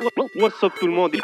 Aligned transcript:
What's 0.00 0.62
up 0.64 0.72
tout 0.80 0.86
le 0.88 0.92
monde? 0.92 1.14
Et 1.14 1.20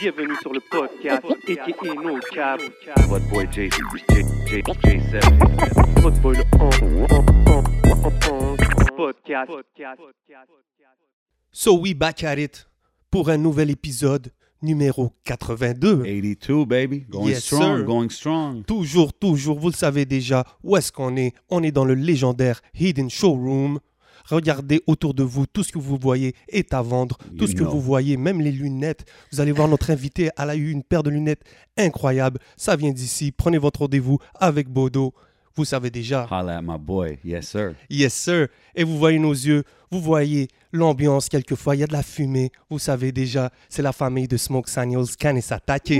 bienvenue 0.00 0.34
sur 0.40 0.52
le 0.52 0.60
podcast 0.70 1.24
aka 1.24 1.94
No 1.94 2.18
Cap. 2.32 2.60
Votre 3.08 3.28
boy 3.28 3.46
J, 3.52 3.70
J, 3.70 4.24
J, 4.46 4.62
J7. 4.62 6.00
Votre 6.00 6.20
boy 6.20 6.36
le 6.36 6.44
podcast. 8.96 9.52
So 11.52 11.74
we 11.78 11.94
back 11.94 12.24
at 12.24 12.38
it 12.38 12.66
pour 13.10 13.28
un 13.30 13.38
nouvel 13.38 13.70
épisode 13.70 14.32
numéro 14.62 15.12
82. 15.24 16.02
82, 16.02 16.64
baby. 16.64 17.00
Going 17.08 17.28
Yes, 17.28 17.44
strong, 17.44 17.78
sir. 17.78 17.84
going 17.84 18.10
strong. 18.10 18.64
Toujours, 18.66 19.12
toujours, 19.12 19.60
vous 19.60 19.68
le 19.68 19.74
savez 19.74 20.06
déjà, 20.06 20.44
où 20.64 20.76
est-ce 20.76 20.90
qu'on 20.90 21.16
est? 21.16 21.34
On 21.50 21.62
est 21.62 21.72
dans 21.72 21.84
le 21.84 21.94
légendaire 21.94 22.62
Hidden 22.74 23.10
Showroom. 23.10 23.78
Regardez 24.28 24.82
autour 24.86 25.14
de 25.14 25.22
vous, 25.22 25.46
tout 25.46 25.62
ce 25.62 25.72
que 25.72 25.78
vous 25.78 25.96
voyez 25.96 26.34
est 26.48 26.74
à 26.74 26.82
vendre. 26.82 27.18
Tout 27.38 27.46
ce 27.46 27.54
que 27.54 27.64
vous 27.64 27.80
voyez, 27.80 28.16
même 28.16 28.40
les 28.40 28.52
lunettes. 28.52 29.04
Vous 29.32 29.40
allez 29.40 29.52
voir 29.52 29.68
notre 29.68 29.90
invité, 29.90 30.30
elle 30.36 30.50
a 30.50 30.56
eu 30.56 30.70
une 30.70 30.82
paire 30.82 31.02
de 31.02 31.10
lunettes 31.10 31.42
incroyable. 31.76 32.38
Ça 32.56 32.76
vient 32.76 32.92
d'ici. 32.92 33.32
Prenez 33.32 33.58
votre 33.58 33.80
rendez-vous 33.80 34.18
avec 34.34 34.68
Bodo. 34.68 35.12
Vous 35.54 35.66
savez 35.66 35.90
déjà. 35.90 36.26
Holla 36.30 36.58
at 36.58 36.62
my 36.62 36.78
boy. 36.78 37.18
Yes, 37.24 37.48
sir. 37.48 37.74
Yes, 37.90 38.14
sir. 38.14 38.48
Et 38.74 38.84
vous 38.84 38.96
voyez 38.96 39.18
nos 39.18 39.32
yeux, 39.32 39.64
vous 39.90 40.00
voyez 40.00 40.48
l'ambiance 40.72 41.28
quelquefois, 41.28 41.76
il 41.76 41.80
y 41.80 41.82
a 41.82 41.86
de 41.86 41.92
la 41.92 42.02
fumée. 42.02 42.50
Vous 42.70 42.78
savez 42.78 43.12
déjà, 43.12 43.50
c'est 43.68 43.82
la 43.82 43.92
famille 43.92 44.28
de 44.28 44.38
Smoke 44.38 44.70
Signals, 44.70 45.14
Kanesatake. 45.18 45.92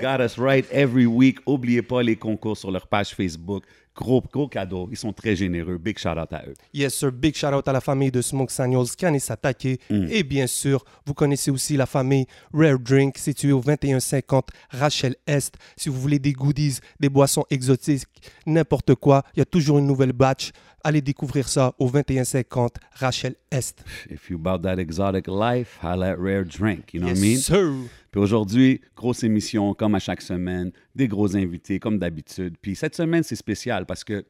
Got 0.00 0.20
us 0.20 0.38
right 0.38 0.64
every 0.70 1.06
week. 1.06 1.38
Oubliez 1.46 1.82
pas 1.82 2.02
les 2.02 2.14
concours 2.14 2.56
sur 2.56 2.70
leur 2.70 2.86
page 2.86 3.14
Facebook. 3.14 3.64
Gros, 3.96 4.22
gros 4.32 4.48
cadeau. 4.48 4.88
Ils 4.90 4.96
sont 4.96 5.12
très 5.12 5.36
généreux. 5.36 5.76
Big 5.76 5.98
shout 5.98 6.10
out 6.10 6.32
à 6.32 6.44
eux. 6.46 6.54
Yes, 6.72 6.94
sir. 6.94 7.12
Big 7.12 7.34
shout 7.34 7.48
out 7.48 7.66
à 7.66 7.72
la 7.72 7.80
famille 7.80 8.10
de 8.10 8.22
Smoke 8.22 8.52
Signals, 8.52 8.86
Kanesatake. 8.96 9.80
Et 9.90 10.22
bien 10.22 10.46
sûr, 10.46 10.84
vous 11.04 11.14
connaissez 11.14 11.50
aussi 11.50 11.76
la 11.76 11.86
famille 11.86 12.26
Rare 12.54 12.78
Drink, 12.78 13.18
située 13.18 13.52
au 13.52 13.60
2150 13.60 14.48
Rachel 14.70 15.16
Est. 15.26 15.54
Si 15.76 15.88
vous 15.88 16.00
voulez 16.00 16.18
des 16.18 16.32
goodies, 16.32 16.78
des 16.98 17.08
boissons 17.08 17.44
exotiques, 17.50 18.06
n'importe 18.46 18.94
quoi, 18.94 19.24
il 19.34 19.40
y 19.40 19.42
a 19.42 19.46
toujours 19.46 19.78
une 19.78 19.86
nouvelle 19.86 20.12
batch. 20.12 20.52
Allez 20.82 21.02
découvrir 21.02 21.48
ça 21.48 21.74
au 21.78 21.90
2150 21.90 22.76
Rachel 22.94 23.34
Est. 23.50 23.84
If 24.10 24.30
you 24.30 24.38
about 24.38 24.62
that 24.62 24.78
exotic 24.78 25.26
life, 25.28 25.78
at 25.82 26.16
Rare 26.16 26.44
Drink. 26.44 26.94
You 26.94 27.00
know 27.00 27.08
yes, 27.08 27.18
what 27.18 27.24
I 27.24 27.30
mean? 27.30 27.38
sir. 27.38 27.72
Puis 28.10 28.20
aujourd'hui, 28.20 28.80
grosse 28.96 29.22
émission 29.22 29.74
comme 29.74 29.94
à 29.94 29.98
chaque 29.98 30.22
semaine, 30.22 30.72
des 30.94 31.06
gros 31.06 31.36
invités 31.36 31.78
comme 31.78 31.98
d'habitude. 31.98 32.56
Puis 32.62 32.76
cette 32.76 32.96
semaine, 32.96 33.22
c'est 33.22 33.36
spécial 33.36 33.84
parce 33.84 34.04
que 34.04 34.24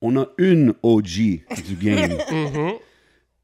on 0.00 0.16
a 0.16 0.28
une 0.38 0.72
OG 0.82 1.42
du 1.66 1.76
game. 1.78 2.16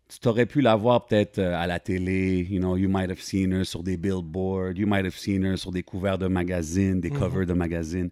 Tu 0.08 0.20
t'aurais 0.20 0.46
pu 0.46 0.60
la 0.60 0.76
voir 0.76 1.04
peut-être 1.04 1.40
euh, 1.40 1.56
à 1.56 1.66
la 1.66 1.80
télé, 1.80 2.46
you 2.48 2.60
know, 2.60 2.76
you 2.76 2.88
might 2.88 3.10
have 3.10 3.18
seen 3.18 3.52
her 3.52 3.66
sur 3.66 3.82
des 3.82 3.96
billboards, 3.96 4.74
you 4.76 4.86
might 4.86 5.04
have 5.04 5.16
seen 5.16 5.44
her 5.44 5.58
sur 5.58 5.72
des 5.72 5.82
couverts 5.82 6.16
de 6.16 6.28
magazines, 6.28 7.00
des 7.00 7.10
covers 7.10 7.44
de 7.44 7.54
magazines. 7.54 8.10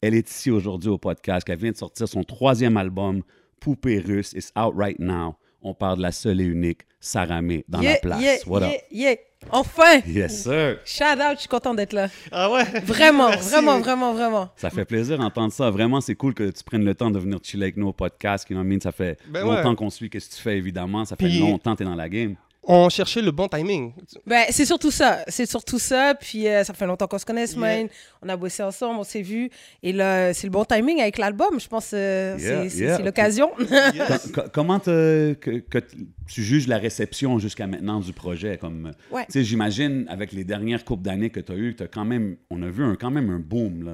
Elle 0.00 0.14
est 0.14 0.26
ici 0.30 0.50
aujourd'hui 0.50 0.88
au 0.88 0.96
podcast, 0.96 1.46
elle 1.50 1.58
vient 1.58 1.72
de 1.72 1.76
sortir 1.76 2.08
son 2.08 2.24
troisième 2.24 2.78
album, 2.78 3.22
Poupée 3.60 3.98
russe, 4.00 4.32
it's 4.34 4.52
out 4.56 4.74
right 4.76 4.98
now. 4.98 5.36
On 5.62 5.72
parle 5.74 5.96
de 5.98 6.02
la 6.02 6.12
seule 6.12 6.40
et 6.40 6.44
unique 6.44 6.82
Sarah 7.00 7.40
May 7.40 7.64
dans 7.68 7.80
la 7.80 7.96
place. 7.96 8.20
yeah, 8.20 8.36
What 8.46 8.62
up? 8.62 8.72
yeah. 8.90 9.14
Enfin! 9.50 10.00
Yes, 10.06 10.42
sir. 10.42 10.78
Shout 10.86 11.04
out, 11.20 11.34
je 11.36 11.40
suis 11.40 11.48
contente 11.48 11.76
d'être 11.76 11.92
là. 11.92 12.08
Ah 12.32 12.50
ouais? 12.50 12.64
Vraiment, 12.80 13.28
Merci. 13.28 13.50
vraiment, 13.50 13.78
vraiment, 13.80 14.12
vraiment. 14.14 14.48
Ça 14.56 14.70
fait 14.70 14.84
plaisir 14.86 15.18
d'entendre 15.18 15.52
ça. 15.52 15.70
Vraiment, 15.70 16.00
c'est 16.00 16.14
cool 16.14 16.32
que 16.34 16.50
tu 16.50 16.64
prennes 16.64 16.84
le 16.84 16.94
temps 16.94 17.10
de 17.10 17.18
venir 17.18 17.38
chiller 17.42 17.64
avec 17.64 17.76
nous 17.76 17.88
au 17.88 17.92
podcast. 17.92 18.46
You 18.48 18.54
know 18.56 18.62
what 18.62 18.66
I 18.66 18.70
mean? 18.74 18.80
Ça 18.80 18.92
fait 18.92 19.18
Ben 19.28 19.42
longtemps 19.42 19.70
ouais. 19.70 19.76
qu'on 19.76 19.90
suit 19.90 20.08
qu'est-ce 20.08 20.30
que 20.30 20.34
tu 20.36 20.40
fais, 20.42 20.56
évidemment? 20.56 21.04
Ça 21.04 21.16
fait 21.16 21.26
Puis- 21.26 21.38
longtemps 21.40 21.72
que 21.72 21.78
tu 21.78 21.82
es 21.82 21.86
dans 21.86 21.94
la 21.94 22.08
game. 22.08 22.36
On 22.66 22.88
cherchait 22.88 23.20
le 23.20 23.30
bon 23.30 23.46
timing. 23.48 23.92
Ben, 24.26 24.44
c'est 24.50 24.64
surtout 24.64 24.90
ça. 24.90 25.22
C'est 25.28 25.44
surtout 25.46 25.78
ça. 25.78 26.14
Puis 26.18 26.48
euh, 26.48 26.64
ça 26.64 26.72
fait 26.72 26.86
longtemps 26.86 27.06
qu'on 27.06 27.18
se 27.18 27.26
connaît, 27.26 27.46
Smaine. 27.46 27.88
On 28.22 28.28
a 28.28 28.36
bossé 28.36 28.62
ensemble, 28.62 28.98
on 29.00 29.04
s'est 29.04 29.20
vu. 29.22 29.50
Et 29.82 29.92
là, 29.92 30.32
c'est 30.32 30.46
le 30.46 30.50
bon 30.50 30.64
timing 30.64 31.00
avec 31.00 31.18
l'album. 31.18 31.60
Je 31.60 31.68
pense 31.68 31.90
que 31.90 32.38
Yeah, 32.40 32.68
c'est 32.70 32.78
yeah. 32.78 32.98
l'occasion. 33.00 33.50
Co- 33.58 34.30
co- 34.42 34.48
comment 34.52 34.78
te- 34.80 35.34
que, 35.34 35.78
tu 36.26 36.42
juges 36.42 36.66
la 36.66 36.78
réception 36.78 37.38
jusqu'à 37.38 37.66
maintenant 37.66 38.00
du 38.00 38.12
projet? 38.12 38.56
Comme, 38.58 38.92
Ouais. 39.10 39.26
sais, 39.28 39.44
J'imagine, 39.44 40.06
avec 40.08 40.32
les 40.32 40.44
dernières 40.44 40.84
coupes 40.84 41.02
d'années 41.02 41.30
que 41.30 41.40
tu 41.40 41.52
as 41.52 41.56
eues, 41.56 41.74
t'as 41.76 41.86
quand 41.86 42.04
même, 42.06 42.36
on 42.50 42.62
a 42.62 42.68
vu 42.70 42.82
un, 42.82 42.94
quand 42.96 43.10
même 43.10 43.28
un 43.30 43.38
boom 43.40 43.82
là, 43.84 43.92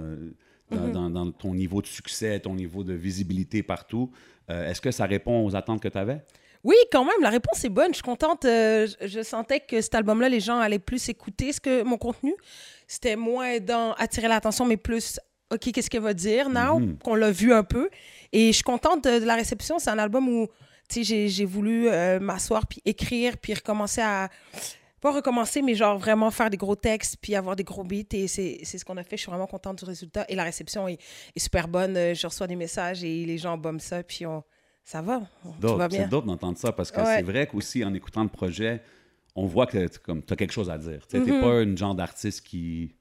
dans, 0.70 0.86
Mm-hmm. 0.86 0.92
dans- 0.92 1.10
dans 1.10 1.30
ton 1.32 1.52
niveau 1.54 1.82
de 1.82 1.86
succès, 1.88 2.38
ton 2.38 2.54
niveau 2.54 2.84
de 2.84 2.92
visibilité 2.94 3.64
partout. 3.64 4.12
Euh, 4.50 4.70
Est-ce 4.70 4.80
que 4.80 4.92
ça 4.92 5.04
répond 5.06 5.44
aux 5.44 5.56
attentes 5.56 5.80
que 5.82 5.88
tu 5.88 5.98
avais? 5.98 6.20
Oui, 6.62 6.74
quand 6.92 7.04
même, 7.04 7.20
la 7.22 7.30
réponse 7.30 7.64
est 7.64 7.68
bonne. 7.70 7.88
Je 7.90 7.94
suis 7.96 8.02
contente. 8.02 8.44
Euh, 8.44 8.86
je, 9.00 9.22
sentais 9.22 9.60
que 9.60 9.80
cet 9.80 9.94
album-là, 9.94 10.28
les 10.28 10.40
gens 10.40 10.58
allaient 10.58 10.78
plus 10.78 11.08
écouter 11.08 11.52
ce 11.52 11.60
que 11.60 11.82
mon 11.82 11.96
contenu. 11.96 12.34
C'était 12.86 13.16
moins 13.16 13.58
dans 13.60 13.92
attirer 13.94 14.28
l'attention, 14.28 14.66
mais 14.66 14.76
plus, 14.76 15.18
OK, 15.52 15.72
qu'est-ce 15.72 15.88
qu'elle 15.88 16.02
va 16.02 16.12
dire 16.14 16.50
now, 16.50 16.78
Mhm. 16.80 16.98
qu'on 16.98 17.14
l'a 17.14 17.30
vu 17.30 17.52
un 17.52 17.62
peu. 17.64 17.88
Et 18.32 18.48
je 18.48 18.52
suis 18.52 18.62
contente 18.62 19.04
de, 19.04 19.20
de 19.20 19.24
la 19.24 19.36
réception. 19.36 19.78
C'est 19.78 19.90
un 19.90 19.98
album 19.98 20.28
où, 20.28 20.48
tu 20.88 21.02
sais, 21.04 21.28
j'ai- 21.28 21.44
voulu 21.46 21.88
euh, 21.88 22.20
m'asseoir, 22.20 22.66
puis 22.66 22.82
écrire, 22.84 23.38
puis 23.38 23.54
recommencer 23.54 24.00
à... 24.02 24.28
Pas 25.00 25.12
recommencer, 25.12 25.62
mais 25.62 25.74
genre 25.74 25.96
vraiment 25.98 26.30
faire 26.30 26.50
des 26.50 26.58
gros 26.58 26.76
textes, 26.76 27.16
puis 27.22 27.34
avoir 27.34 27.56
des 27.56 27.64
gros 27.64 27.84
beats. 27.84 28.02
Et 28.12 28.28
c'est 28.28 28.58
c'est 28.64 28.76
ce 28.76 28.84
qu'on 28.84 28.98
a 28.98 29.02
fait. 29.02 29.16
Je 29.16 29.22
suis 29.22 29.30
vraiment 29.30 29.46
contente 29.46 29.78
du 29.78 29.86
résultat. 29.86 30.26
Et 30.28 30.34
la 30.34 30.44
réception 30.44 30.86
est, 30.88 30.98
est 31.34 31.38
super 31.38 31.68
bonne. 31.68 31.96
Euh, 31.96 32.12
Je 32.14 32.26
reçois 32.26 32.46
des 32.46 32.54
messages 32.56 33.02
et 33.02 33.24
les 33.24 33.38
gens 33.38 33.56
bombent 33.56 33.80
ça, 33.80 34.02
puis 34.02 34.26
on... 34.26 34.42
ça 34.84 35.02
va. 35.02 35.22
Tout 35.60 35.76
va 35.76 35.88
bien. 35.88 36.02
C'est 36.04 36.08
dope 36.08 36.26
d'entendre 36.26 36.58
ça 36.58 36.72
parce 36.72 36.90
que 36.90 37.00
Ouais. 37.00 37.16
c'est 37.16 37.22
vrai 37.22 37.46
qu'aussi 37.46 37.84
en 37.84 37.94
écoutant 37.94 38.22
le 38.22 38.28
projet, 38.28 38.82
on 39.36 39.46
voit 39.46 39.66
que 39.66 39.86
tu 39.86 40.32
as 40.32 40.36
quelque 40.36 40.52
chose 40.52 40.70
à 40.70 40.78
dire. 40.78 41.06
Tu 41.08 41.18
n'es 41.18 41.30
Mm-hmm. 41.30 41.40
pas 41.40 41.62
une 41.62 41.78
genre 41.78 41.94
d'artiste 41.94 42.40
qui. 42.46 42.92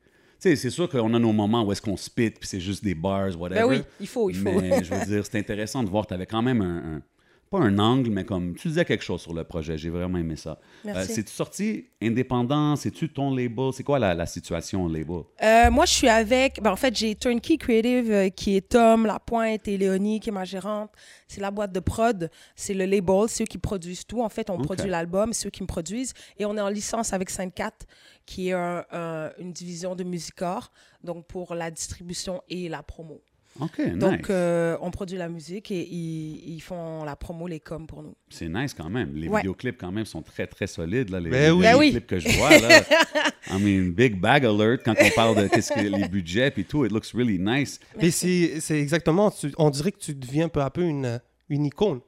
Tu 0.41 0.49
sais, 0.49 0.55
c'est 0.55 0.69
sûr 0.69 0.87
qu'on 0.87 1.13
a 1.13 1.19
nos 1.19 1.33
moments 1.33 1.63
où 1.65 1.71
est-ce 1.71 1.81
qu'on 1.81 1.97
spit 1.97 2.29
puis 2.29 2.47
c'est 2.47 2.61
juste 2.61 2.83
des 2.83 2.95
bars, 2.95 3.37
whatever. 3.39 3.59
Ben 3.61 3.67
oui, 3.67 3.81
il 3.99 4.07
faut, 4.07 4.29
il 4.29 4.35
faut. 4.37 4.61
Mais 4.61 4.83
je 4.83 4.93
veux 4.93 5.05
dire, 5.05 5.25
c'est 5.25 5.37
intéressant 5.37 5.83
de 5.83 5.89
voir, 5.89 6.07
tu 6.07 6.13
avais 6.13 6.25
quand 6.27 6.41
même 6.41 6.61
un, 6.61 6.95
un- 6.97 7.01
Pas 7.49 7.57
un 7.59 7.79
angle, 7.79 8.11
mais 8.11 8.25
comme 8.25 8.53
tu 8.55 8.67
disais 8.67 8.85
quelque 8.85 9.03
chose 9.03 9.21
sur 9.21 9.33
le 9.33 9.43
projet. 9.43 9.75
J'ai 9.75 9.89
vraiment 9.89 10.19
aimé 10.19 10.35
ça. 10.35 10.59
Merci. 10.85 11.13
C'est-tu 11.13 11.31
sorti 11.31 11.87
indépendant? 11.99 12.75
C'est-tu 12.75 13.11
ton 13.11 13.33
label? 13.33 13.71
C'est 13.73 13.83
quoi 13.83 13.97
la, 13.97 14.13
la 14.13 14.27
situation 14.27 14.85
au 14.85 14.87
label? 14.87 15.21
Euh, 15.41 15.71
moi, 15.71 15.85
je 15.85 15.93
suis 15.93 16.07
avec. 16.09 16.61
Ben, 16.61 16.71
en 16.71 16.75
fait, 16.75 16.95
j'ai 16.95 17.15
Turnkey 17.15 17.57
Creative 17.57 18.11
euh, 18.11 18.29
qui 18.29 18.55
est 18.55 18.69
Tom 18.69 19.07
Lapointe 19.07 19.67
et 19.67 19.77
Léonie 19.79 20.19
qui 20.19 20.29
est 20.29 20.31
ma 20.31 20.45
gérante. 20.45 20.91
C'est 21.27 21.41
la 21.41 21.49
boîte 21.49 21.71
de 21.71 21.79
prod. 21.79 22.29
C'est 22.55 22.75
le 22.75 22.85
label. 22.85 23.25
C'est 23.27 23.43
eux 23.43 23.47
qui 23.47 23.57
produisent 23.57 24.05
tout. 24.05 24.21
En 24.21 24.29
fait, 24.29 24.49
on 24.51 24.57
produit 24.65 24.85
l'album. 24.91 25.33
C'est 25.33 25.47
eux 25.47 25.51
qui 25.51 25.63
me 25.63 25.67
produisent. 25.67 26.13
Et 26.37 26.45
on 26.45 26.55
est 26.55 26.61
en 26.61 26.69
licence 26.69 27.13
avec 27.13 27.31
54, 27.31 27.87
qui 28.27 28.49
est 28.49 28.53
un- 28.53 28.85
un- 28.91 29.31
une 29.39 29.53
division 29.53 29.95
de 29.95 30.03
Musicor. 30.03 30.71
Donc, 31.03 31.25
pour 31.25 31.55
la 31.55 31.71
distribution 31.71 32.43
et 32.47 32.69
la 32.69 32.83
promo. 32.83 33.21
OK, 33.59 33.79
nice. 33.79 33.97
Donc, 33.97 34.29
euh, 34.29 34.77
on 34.81 34.89
produit 34.91 35.17
la 35.17 35.27
musique 35.27 35.69
et 35.71 35.81
ils, 35.85 36.55
ils 36.55 36.59
font 36.61 37.03
la 37.03 37.15
promo, 37.15 37.47
les 37.47 37.59
coms 37.59 37.87
pour 37.87 38.01
nous. 38.03 38.15
C'est 38.29 38.47
nice 38.47 38.73
quand 38.73 38.89
même. 38.89 39.13
Les 39.15 39.27
Ouais. 39.27 39.41
vidéoclips 39.41 39.77
quand 39.77 39.91
même 39.91 40.05
sont 40.05 40.21
très 40.21 40.47
très 40.47 40.65
solides 40.67 41.09
là, 41.09 41.19
les, 41.19 41.29
Ben 41.29 41.41
les 41.47 41.51
oui. 41.51 41.61
Ben 41.63 41.75
oui. 41.77 41.85
vidéoclips 41.87 42.07
que 42.07 42.19
je 42.19 42.37
vois 42.37 42.57
là. 42.57 42.79
I 43.51 43.61
mean, 43.61 43.89
big 43.91 44.19
bag 44.19 44.45
alert 44.45 44.83
quand 44.85 44.95
on 45.01 45.09
parle 45.15 45.35
de 45.43 45.47
qu'est-ce 45.47 45.73
que 45.73 45.79
les 45.79 46.07
budgets 46.07 46.51
puis 46.51 46.63
tout, 46.65 46.85
it 46.85 46.91
looks 46.91 47.11
really 47.13 47.37
nice. 47.39 47.79
Mais 47.97 48.11
c'est 48.11 48.59
c'est 48.61 48.79
exactement, 48.79 49.29
tu- 49.31 49.53
on 49.57 49.69
dirait 49.69 49.91
que 49.91 49.99
tu 49.99 50.13
deviens 50.15 50.47
peu 50.47 50.61
à 50.61 50.69
peu 50.69 50.83
une, 50.83 51.19
une 51.49 51.65
icône. 51.65 51.99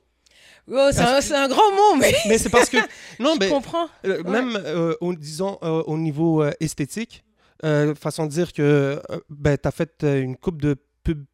Oh, 0.71 0.89
c'est 0.91 1.33
un, 1.35 1.47
grand 1.49 1.71
mot, 1.71 1.99
mais 1.99 2.13
Mais 2.29 2.37
c'est 2.37 2.49
parce 2.49 2.69
que, 2.69 2.77
non, 3.19 3.35
je 3.41 3.49
comprends. 3.49 3.87
euh, 4.05 4.21
Ouais. 4.23 4.31
même, 4.31 4.55
euh, 4.63 4.93
au, 5.01 5.13
disons, 5.15 5.57
euh, 5.63 5.81
au 5.87 5.97
niveau 5.97 6.43
euh, 6.43 6.51
esthétique, 6.61 7.25
euh, 7.65 7.93
façon 7.95 8.25
de 8.27 8.31
dire 8.31 8.53
que 8.53 8.61
euh, 8.61 9.19
ben, 9.29 9.57
tu 9.57 9.67
as 9.67 9.71
fait 9.71 9.91
euh, 10.03 10.21
une 10.21 10.37
coupe 10.37 10.61
de 10.61 10.75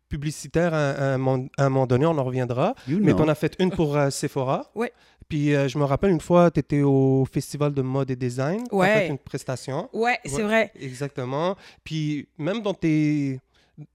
publicitaire 0.10 0.74
à, 0.74 0.90
à 0.92 1.04
un 1.16 1.48
à 1.58 1.66
un 1.66 1.70
moment 1.70 1.88
donné, 1.88 2.06
on 2.06 2.18
en 2.18 2.24
reviendra. 2.24 2.76
You 2.88 3.00
Mais 3.02 3.14
tu 3.14 3.22
en 3.22 3.28
as 3.28 3.36
fait 3.36 3.56
une 3.60 3.72
pour 3.72 3.96
euh, 3.98 4.10
Sephora. 4.10 4.70
Ouais. 4.76 4.92
Puis 5.30 5.54
euh, 5.54 5.68
je 5.68 5.78
me 5.78 5.84
rappelle 5.84 6.12
une 6.12 6.22
fois, 6.22 6.50
tu 6.52 6.60
étais 6.62 6.82
au 6.82 7.26
Festival 7.32 7.74
de 7.74 7.82
mode 7.82 8.10
et 8.12 8.16
design. 8.16 8.64
Tu 8.70 8.76
Ouais. 8.76 8.94
fait 8.94 9.08
une 9.08 9.18
prestation. 9.18 9.90
Ouais, 9.94 10.18
c'est 10.26 10.38
Ouais. 10.38 10.44
vrai. 10.44 10.72
Exactement. 10.80 11.56
Puis 11.84 12.28
même 12.38 12.62
dans 12.62 12.74
tes 12.74 13.40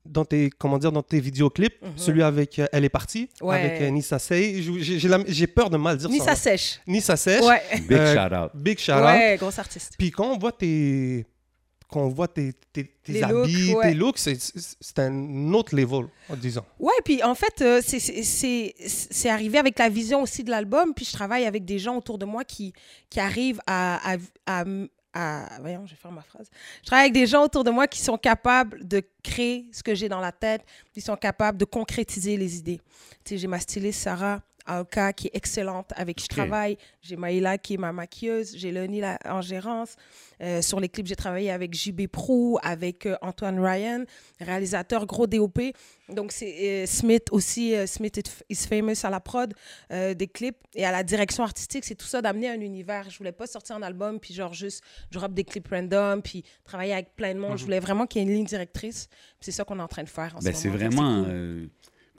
dans 0.06 0.24
tes 0.24 0.48
comment 0.58 0.78
dire 0.78 0.92
dans 0.92 1.02
tes 1.02 1.18
vidéoclips, 1.18 1.82
Mhm. 1.82 1.88
celui 1.96 2.22
avec 2.22 2.58
euh, 2.60 2.66
Elle 2.72 2.84
est 2.84 2.88
partie 2.88 3.28
Ouais. 3.40 3.56
avec 3.58 3.80
euh, 3.80 3.90
Nissa 3.90 4.18
Sey, 4.20 4.62
j'ai- 4.62 5.46
peur 5.48 5.70
de 5.70 5.76
mal 5.76 5.96
dire 5.96 6.08
Ni 6.08 6.18
son 6.18 6.24
ça 6.26 6.30
nom. 6.32 6.36
sèche. 6.36 6.80
Nissa 6.86 7.16
Sèche. 7.16 7.42
Ouais. 7.42 7.62
Big 7.88 7.98
shout 7.98 8.34
out. 8.34 8.50
Big 8.54 8.78
shout 8.78 8.92
out. 8.92 8.98
Ouais, 9.06 9.36
gros 9.40 9.58
artiste. 9.58 9.94
Puis 9.98 10.10
quand 10.12 10.26
on 10.32 10.38
voit 10.38 10.52
tes 10.52 11.26
quand 11.92 12.00
on 12.00 12.08
voit 12.08 12.28
tes, 12.28 12.52
tes, 12.72 12.84
tes 13.02 13.12
Les 13.12 13.22
habits, 13.22 13.66
looks, 13.68 13.76
ouais. 13.76 13.88
tes 13.90 13.94
looks, 13.94 14.18
c'est- 14.18 14.98
un 14.98 15.52
autre 15.52 15.76
level, 15.76 16.06
en 16.28 16.36
disant. 16.36 16.64
Ouais, 16.80 16.92
puis 17.04 17.22
en 17.22 17.34
fait, 17.34 17.60
euh, 17.62 17.80
c'est- 17.82 19.28
arrivé 19.28 19.58
avec 19.58 19.78
la 19.78 19.88
vision 19.88 20.22
aussi 20.22 20.42
de 20.44 20.50
l'album. 20.50 20.94
Puis 20.94 21.04
je 21.04 21.12
travaille 21.12 21.44
avec 21.46 21.64
des 21.64 21.78
gens 21.78 21.96
autour 21.96 22.18
de 22.18 22.24
moi 22.24 22.44
qui, 22.44 22.72
qui 23.10 23.20
arrivent 23.20 23.60
à, 23.66 24.12
à, 24.12 24.16
à, 24.46 24.64
à- 25.14 25.60
Voyons, 25.60 25.84
je 25.86 25.90
vais 25.92 25.96
faire 26.00 26.10
ma 26.12 26.22
phrase. 26.22 26.48
Je 26.80 26.86
travaille 26.86 27.04
avec 27.04 27.12
des 27.12 27.26
gens 27.26 27.44
autour 27.44 27.64
de 27.64 27.70
moi 27.70 27.86
qui 27.86 28.00
sont 28.00 28.16
capables 28.16 28.86
de 28.86 29.02
créer 29.22 29.66
ce 29.72 29.82
que 29.82 29.94
j'ai 29.94 30.08
dans 30.08 30.20
la 30.20 30.32
tête. 30.32 30.62
Ils 30.96 31.02
sont 31.02 31.16
capables 31.16 31.58
de 31.58 31.64
concrétiser 31.66 32.36
les 32.38 32.56
idées. 32.56 32.80
Tu 33.24 33.34
sais, 33.34 33.38
j'ai 33.38 33.46
ma 33.46 33.60
styliste 33.60 34.00
Sarah 34.00 34.40
Alka, 34.66 35.12
qui 35.12 35.26
est 35.28 35.34
excellente, 35.36 35.90
avec 35.96 36.16
qui 36.16 36.24
je 36.24 36.28
travaille. 36.28 36.78
J'ai 37.00 37.16
Maïla, 37.16 37.58
qui 37.58 37.74
est 37.74 37.78
ma 37.78 37.92
maquilleuse. 37.92 38.54
J'ai 38.56 38.72
Loni 38.72 39.00
la- 39.00 39.18
en 39.26 39.40
gérance. 39.40 39.96
Euh, 40.40 40.60
sur 40.62 40.80
les 40.80 40.88
clips, 40.88 41.06
j'ai 41.06 41.16
travaillé 41.16 41.50
avec 41.50 41.72
JB 41.74 42.06
Prou, 42.08 42.58
avec 42.62 43.06
euh, 43.06 43.16
Antoine 43.22 43.58
Ryan, 43.64 44.04
réalisateur, 44.40 45.06
gros 45.06 45.26
DOP. 45.26 45.60
Donc, 46.08 46.32
c'est 46.32 46.82
euh, 46.82 46.86
Smith 46.86 47.26
aussi. 47.30 47.74
Smith 47.86 48.20
is- 48.48 48.66
famous 48.66 49.04
à 49.04 49.10
la 49.10 49.20
prod 49.20 49.52
des 49.90 50.26
clips 50.28 50.56
et 50.74 50.84
à 50.84 50.92
la 50.92 51.02
direction 51.02 51.42
artistique. 51.44 51.84
C'est 51.84 51.94
tout 51.94 52.06
ça 52.06 52.22
d'amener 52.22 52.48
un 52.48 52.60
univers. 52.60 53.08
Je 53.10 53.18
voulais 53.18 53.32
pas 53.32 53.46
sortir 53.46 53.76
un 53.76 53.82
album, 53.82 54.18
puis 54.20 54.34
genre 54.34 54.54
juste 54.54 54.82
drop 55.10 55.32
des 55.34 55.44
clips 55.44 55.68
random, 55.68 56.22
puis 56.22 56.44
travailler 56.64 56.92
avec 56.94 57.14
plein 57.16 57.34
de 57.34 57.38
monde. 57.40 57.58
Je 57.58 57.64
voulais 57.64 57.80
vraiment 57.80 58.06
qu'il 58.06 58.20
y 58.22 58.24
ait 58.24 58.28
une 58.28 58.34
ligne 58.34 58.44
directrice. 58.46 59.08
C'est 59.40 59.52
ça 59.52 59.64
qu'on 59.64 59.78
est 59.78 59.82
en 59.82 59.88
train 59.88 60.02
de 60.04 60.08
faire 60.08 60.34
en 60.36 60.40
Ben, 60.40 60.52
ce 60.54 60.60
c'est 60.62 60.68
vraiment 60.68 61.24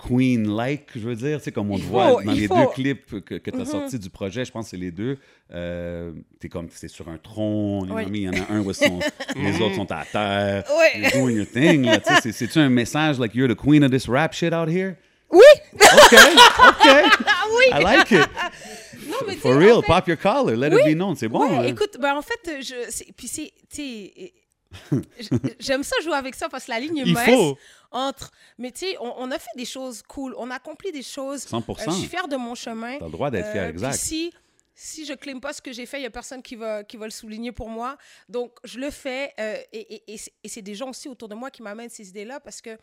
Queen-like, 0.08 0.88
je 0.96 1.00
veux 1.00 1.16
dire. 1.16 1.38
Tu 1.40 1.46
sais, 1.46 1.52
comme 1.52 1.72
on 1.72 1.78
Il 1.78 1.82
te 1.82 1.86
faut, 1.86 1.92
voit 1.94 2.24
dans 2.24 2.32
les 2.32 2.48
faut. 2.48 2.56
deux 2.56 2.68
clips 2.74 3.22
que, 3.24 3.36
que 3.36 3.50
tu 3.52 3.56
as 3.56 3.60
Mhm. 3.60 3.66
sortis 3.66 4.00
du 4.00 4.10
projet, 4.10 4.46
je 4.46 4.52
pense 4.52 4.66
que 4.66 4.72
c'est 4.72 4.78
les 4.78 4.92
deux. 4.92 5.18
Euh, 5.54 6.12
t'es 6.40 6.50
comme, 6.50 6.68
c'est 6.72 6.88
sur 6.88 7.08
un 7.10 7.18
trône, 7.18 7.92
Oui. 7.92 8.04
il 8.10 8.18
y 8.18 8.30
en 8.30 8.34
a 8.34 8.52
un 8.52 8.60
où 8.62 8.74
sont- 8.74 9.00
les 9.36 9.62
autres 9.62 9.76
sont 9.76 9.92
à 9.92 10.04
terre. 10.12 10.64
Ouais. 10.78 11.00
You're 11.02 11.12
doing 11.14 11.36
your 11.38 11.46
thing. 11.48 11.84
tu 11.84 12.14
sais, 12.14 12.22
c'est- 12.22 12.32
C'est-tu 12.32 12.60
un 12.60 12.70
message, 12.70 13.20
like, 13.20 13.34
you're 13.36 13.48
the 13.50 13.56
queen 13.58 13.84
of 13.84 13.92
this 13.92 14.08
rap 14.10 14.34
shit 14.34 14.54
out 14.54 14.70
here? 14.70 14.96
Oui! 15.32 15.42
OK, 15.74 15.82
OK. 16.14 16.88
Ah 17.26 17.46
oui! 17.50 17.80
I 17.80 17.84
like 17.84 18.12
it. 18.12 18.30
Non, 19.08 19.18
mais 19.28 19.34
tu 19.36 19.42
For 19.42 19.56
real, 19.58 19.74
en 19.74 19.82
fait- 19.82 19.88
pop 19.88 20.08
your 20.08 20.18
collar, 20.18 20.56
let 20.56 20.68
it 20.70 20.74
Oui. 20.86 20.94
be 20.94 20.98
known. 20.98 21.16
C'est 21.16 21.28
bon. 21.28 21.42
ouais, 21.48 21.58
hein? 21.58 21.64
écoute, 21.66 21.98
ben 22.00 22.16
en 22.16 22.22
fait, 22.22 22.62
je, 22.62 22.74
puis 23.16 23.28
c'est, 23.28 23.52
tu 23.70 23.76
sais, 23.76 24.34
j'aime 25.60 25.84
ça 25.84 25.96
jouer 26.04 26.16
avec 26.16 26.36
ça 26.36 26.50
parce 26.50 26.66
que 26.66 26.72
la 26.72 26.80
ligne 26.80 26.98
est 26.98 27.04
Il 27.06 27.14
mince 27.14 27.26
faut. 27.30 27.58
entre, 27.92 28.32
mais 28.58 28.72
tu 28.72 28.80
sais, 28.80 28.98
on, 29.00 29.14
on 29.18 29.32
a 29.32 29.40
fait 29.40 29.50
des 29.56 29.66
choses 29.66 30.02
cool, 30.08 30.34
on 30.38 30.50
a 30.52 30.56
accompli 30.56 30.92
des 30.92 31.04
choses. 31.04 31.46
100%. 31.46 31.72
Euh, 31.88 31.92
je 31.92 31.92
suis 32.00 32.08
fière 32.08 32.28
de 32.28 32.36
mon 32.36 32.56
chemin. 32.56 32.98
T'as 33.00 33.06
le 33.06 33.12
droit 33.12 33.30
d'être 33.32 33.52
fier, 33.52 33.64
Euh, 33.64 33.70
exact. 33.70 33.94
si, 33.94 34.34
si 34.76 35.06
je 35.06 35.14
claime 35.14 35.40
pas 35.40 35.54
ce 35.54 35.62
que 35.62 35.72
j'ai 35.72 35.86
fait, 35.86 36.00
il 36.00 36.04
y 36.04 36.08
a 36.08 36.10
personne 36.10 36.42
qui 36.42 36.56
va, 36.56 36.84
qui 36.84 36.98
va 36.98 37.06
le 37.06 37.12
souligner 37.12 37.52
pour 37.52 37.70
moi. 37.70 37.98
Donc, 38.30 38.58
je 38.64 38.80
le 38.80 38.90
fais. 38.90 39.32
euh, 39.40 39.58
et 39.72 39.96
et, 39.96 40.14
et 40.14 40.18
c'est- 40.18 40.34
et 40.44 40.50
c'est 40.50 40.62
des 40.64 40.74
gens 40.76 40.90
aussi 40.90 41.08
autour 41.08 41.28
de 41.30 41.36
moi 41.36 41.52
qui 41.52 41.62
m'amènent 41.62 41.90
ces 41.90 42.10
idées-là 42.10 42.40
parce 42.40 42.62
que 42.62 42.78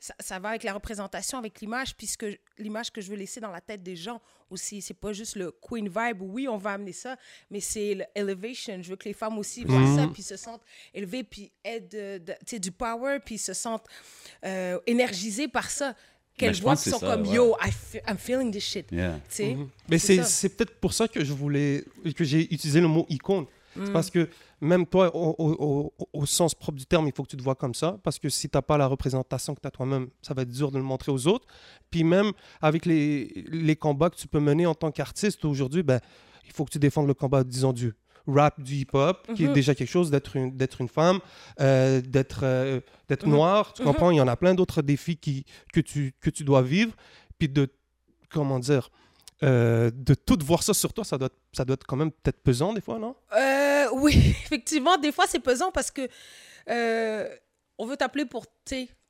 ça, 0.00 0.14
ça 0.20 0.38
va 0.38 0.50
avec 0.50 0.62
la 0.62 0.72
représentation, 0.72 1.38
avec 1.38 1.60
l'image, 1.60 1.96
puisque 1.96 2.24
l'image 2.58 2.90
que 2.92 3.00
je 3.00 3.10
veux 3.10 3.16
laisser 3.16 3.40
dans 3.40 3.50
la 3.50 3.60
tête 3.60 3.82
des 3.82 3.96
gens 3.96 4.20
aussi. 4.50 4.80
C'est 4.80 4.94
pas 4.94 5.12
juste 5.12 5.36
le 5.36 5.50
queen 5.50 5.88
vibe. 5.88 6.22
Oui, 6.22 6.46
on 6.48 6.56
va 6.56 6.72
amener 6.72 6.92
ça, 6.92 7.16
mais 7.50 7.60
c'est 7.60 8.06
l'elevation. 8.16 8.80
Je 8.82 8.90
veux 8.90 8.96
que 8.96 9.08
les 9.08 9.12
femmes 9.14 9.38
aussi 9.38 9.64
voient 9.64 9.78
Mhm. 9.78 9.96
ça, 9.96 10.08
puis 10.12 10.22
se 10.22 10.36
sentent 10.36 10.62
élevées, 10.94 11.24
puis 11.24 11.50
aient 11.64 11.80
de- 11.80 12.18
de- 12.18 12.58
du 12.58 12.70
power, 12.72 13.18
puis 13.24 13.38
se 13.38 13.52
sentent 13.52 13.86
euh, 14.44 14.78
énergisées 14.86 15.48
par 15.48 15.68
ça. 15.70 15.94
Qu'elles 16.36 16.50
Ben, 16.50 16.54
je 16.54 16.62
voient 16.62 16.76
que 16.76 16.82
sont 16.88 16.98
ça, 17.00 17.06
comme 17.16 17.26
ouais. 17.26 17.34
Yo, 17.34 17.56
I 17.60 17.98
I'm 18.08 18.16
feeling 18.16 18.52
this 18.52 18.62
shit. 18.64 18.86
Yeah. 18.92 19.14
Tu 19.28 19.34
sais? 19.34 19.56
Mais 19.88 19.98
C'est 19.98 20.06
c'est 20.18 20.22
ça. 20.22 20.28
c'est 20.28 20.48
peut-être 20.50 20.78
pour 20.78 20.92
ça 20.92 21.08
que 21.08 21.24
je 21.24 21.32
voulais 21.32 21.84
que 22.16 22.22
j'ai 22.22 22.42
utilisé 22.54 22.80
le 22.80 22.86
mot 22.86 23.04
icône. 23.08 23.46
Mm. 23.78 23.86
C'est 23.86 23.92
parce 23.92 24.10
que 24.10 24.28
même 24.60 24.86
toi, 24.86 25.14
au, 25.14 25.34
au- 25.38 25.92
au- 25.98 26.08
au 26.12 26.26
sens 26.26 26.54
propre 26.54 26.78
du 26.78 26.86
terme, 26.86 27.06
il 27.06 27.12
faut 27.14 27.22
que 27.22 27.28
tu 27.28 27.36
te 27.36 27.42
vois 27.42 27.54
comme 27.54 27.74
ça. 27.74 27.98
Parce 28.02 28.18
que 28.18 28.28
si 28.28 28.48
tu 28.48 28.56
n'as 28.56 28.62
pas 28.62 28.76
la 28.78 28.86
représentation 28.86 29.54
que 29.54 29.60
tu 29.60 29.66
as 29.68 29.70
toi-même, 29.70 30.08
ça 30.22 30.34
va 30.34 30.42
être 30.42 30.50
dur 30.50 30.70
de 30.70 30.78
le 30.78 30.84
montrer 30.84 31.12
aux 31.12 31.26
autres. 31.26 31.46
Puis 31.90 32.04
même 32.04 32.32
avec 32.60 32.84
les, 32.86 33.44
les 33.48 33.76
combats 33.76 34.10
que 34.10 34.16
tu 34.16 34.28
peux 34.28 34.40
mener 34.40 34.66
en 34.66 34.74
tant 34.74 34.90
qu'artiste 34.90 35.44
aujourd'hui, 35.44 35.82
ben, 35.82 36.00
il 36.44 36.52
faut 36.52 36.64
que 36.64 36.70
tu 36.70 36.78
défendes 36.78 37.06
le 37.06 37.14
combat, 37.14 37.44
disons, 37.44 37.72
du 37.72 37.92
rap, 38.26 38.60
du 38.60 38.74
hip-hop, 38.74 39.26
qui 39.34 39.44
est 39.44 39.48
Mhm. 39.48 39.54
déjà 39.54 39.74
quelque 39.74 39.88
chose, 39.88 40.10
d'être 40.10 40.36
une, 40.36 40.54
d'être 40.56 40.80
une 40.82 40.88
femme, 40.88 41.18
euh, 41.60 42.00
d'être 42.02 42.40
euh, 42.42 42.80
d'être 43.08 43.26
Mhm. 43.26 43.32
noire. 43.32 43.72
Tu 43.72 43.80
Mhm. 43.82 43.88
comprends? 43.88 44.10
Il 44.10 44.16
y 44.16 44.20
en 44.20 44.28
a 44.28 44.36
plein 44.36 44.54
d'autres 44.54 44.82
défis 44.82 45.16
qui, 45.16 45.46
que, 45.72 45.80
tu, 45.80 46.14
que 46.20 46.28
tu 46.28 46.44
dois 46.44 46.60
vivre. 46.62 46.92
Puis 47.38 47.48
de, 47.48 47.68
comment 48.30 48.58
dire, 48.58 48.90
euh, 49.42 49.90
de 49.94 50.14
tout 50.14 50.38
voir 50.44 50.62
ça 50.62 50.74
sur 50.74 50.92
toi, 50.92 51.04
ça 51.04 51.16
doit, 51.18 51.30
ça 51.52 51.64
doit 51.64 51.74
être 51.74 51.86
quand 51.86 51.96
même 51.96 52.10
peut-être 52.10 52.42
pesant 52.42 52.72
des 52.72 52.80
fois, 52.80 52.98
non? 52.98 53.14
Euh, 53.36 53.86
oui, 53.92 54.14
effectivement, 54.44 54.96
des 54.96 55.12
fois 55.12 55.26
c'est 55.28 55.38
pesant 55.40 55.70
parce 55.70 55.90
que 55.90 56.08
euh, 56.68 57.28
on 57.78 57.86
veut 57.86 57.96
t'appeler 57.96 58.24
pour 58.26 58.46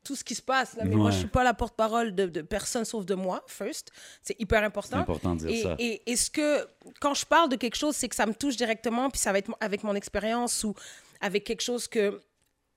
tout 0.05 0.15
ce 0.17 0.25
qui 0.25 0.35
se 0.35 0.43
passe. 0.43 0.77
Là, 0.77 0.85
mais 0.85 0.95
moi, 0.95 1.11
je 1.11 1.19
suis 1.19 1.27
pas 1.27 1.43
la 1.45 1.55
porte-parole 1.55 2.15
de, 2.15 2.27
de 2.27 2.41
personne 2.43 2.85
sauf 2.85 3.05
de 3.05 3.15
moi, 3.15 3.43
first. 3.47 3.91
C'est 4.23 4.41
hyper 4.41 4.61
C'est 4.61 4.67
important. 4.67 4.99
important 4.99 5.35
de 5.35 5.41
dire 5.41 5.51
Et, 5.51 5.63
ça. 5.63 5.77
et, 5.79 6.11
et 6.13 6.17
ce 6.17 6.31
que, 6.31 6.67
quand 7.01 7.15
je 7.15 7.27
parle 7.27 7.49
de 7.51 7.57
quelque 7.57 7.75
chose, 7.77 7.97
c'est 7.97 8.09
que 8.09 8.15
ça 8.15 8.25
me 8.27 8.33
touche 8.35 8.57
directement, 8.57 9.11
puis 9.11 9.19
ça 9.21 9.33
va 9.33 9.39
être 9.39 9.51
avec 9.61 9.83
mon 9.83 9.95
expérience 9.95 10.65
ou 10.65 10.75
avec 11.21 11.45
quelque 11.45 11.63
chose 11.63 11.89
que, 11.89 12.21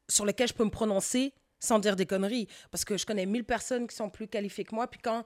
sur 0.10 0.26
lequel 0.26 0.48
je 0.48 0.54
peux 0.54 0.66
me 0.66 0.70
prononcer 0.72 1.34
sans 1.60 1.78
dire 1.80 1.96
des 1.96 2.06
conneries. 2.08 2.48
Parce 2.72 2.84
que 2.84 2.98
je 2.98 3.06
connais 3.06 3.26
mille 3.26 3.46
personnes 3.46 3.88
qui 3.88 3.96
sont 3.96 4.10
plus 4.10 4.28
qualifiées 4.28 4.64
que 4.66 4.74
moi, 4.76 4.88
puis 4.88 5.00
quand, 5.02 5.24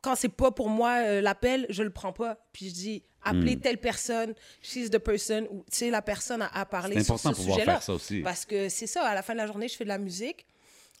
quand 0.00 0.14
c'est 0.16 0.28
pas 0.28 0.50
pour 0.50 0.68
moi 0.68 0.96
euh, 1.04 1.20
l'appel, 1.20 1.66
je 1.70 1.82
le 1.82 1.90
prends 1.90 2.12
pas. 2.12 2.38
Puis 2.52 2.68
je 2.68 2.74
dis, 2.74 3.02
appelez 3.22 3.56
Hmm. 3.56 3.60
telle 3.60 3.78
personne, 3.78 4.34
she's 4.62 4.90
the 4.90 4.98
person, 4.98 5.46
ou 5.50 5.64
c'est 5.68 5.90
la 5.90 6.02
personne 6.02 6.42
à, 6.42 6.46
à 6.48 6.64
parler 6.66 6.94
C'est 6.98 7.04
sur 7.04 7.14
important 7.14 7.34
ce 7.34 7.42
sujet-là. 7.42 7.64
faire 7.74 7.82
ça 7.82 7.92
aussi. 7.94 8.20
Parce 8.20 8.44
que 8.44 8.68
c'est 8.68 8.86
ça, 8.86 9.04
à 9.06 9.14
la 9.14 9.22
fin 9.22 9.32
de 9.34 9.38
la 9.38 9.46
journée, 9.46 9.68
je 9.68 9.76
fais 9.76 9.84
de 9.84 9.88
la 9.88 9.98
musique. 9.98 10.46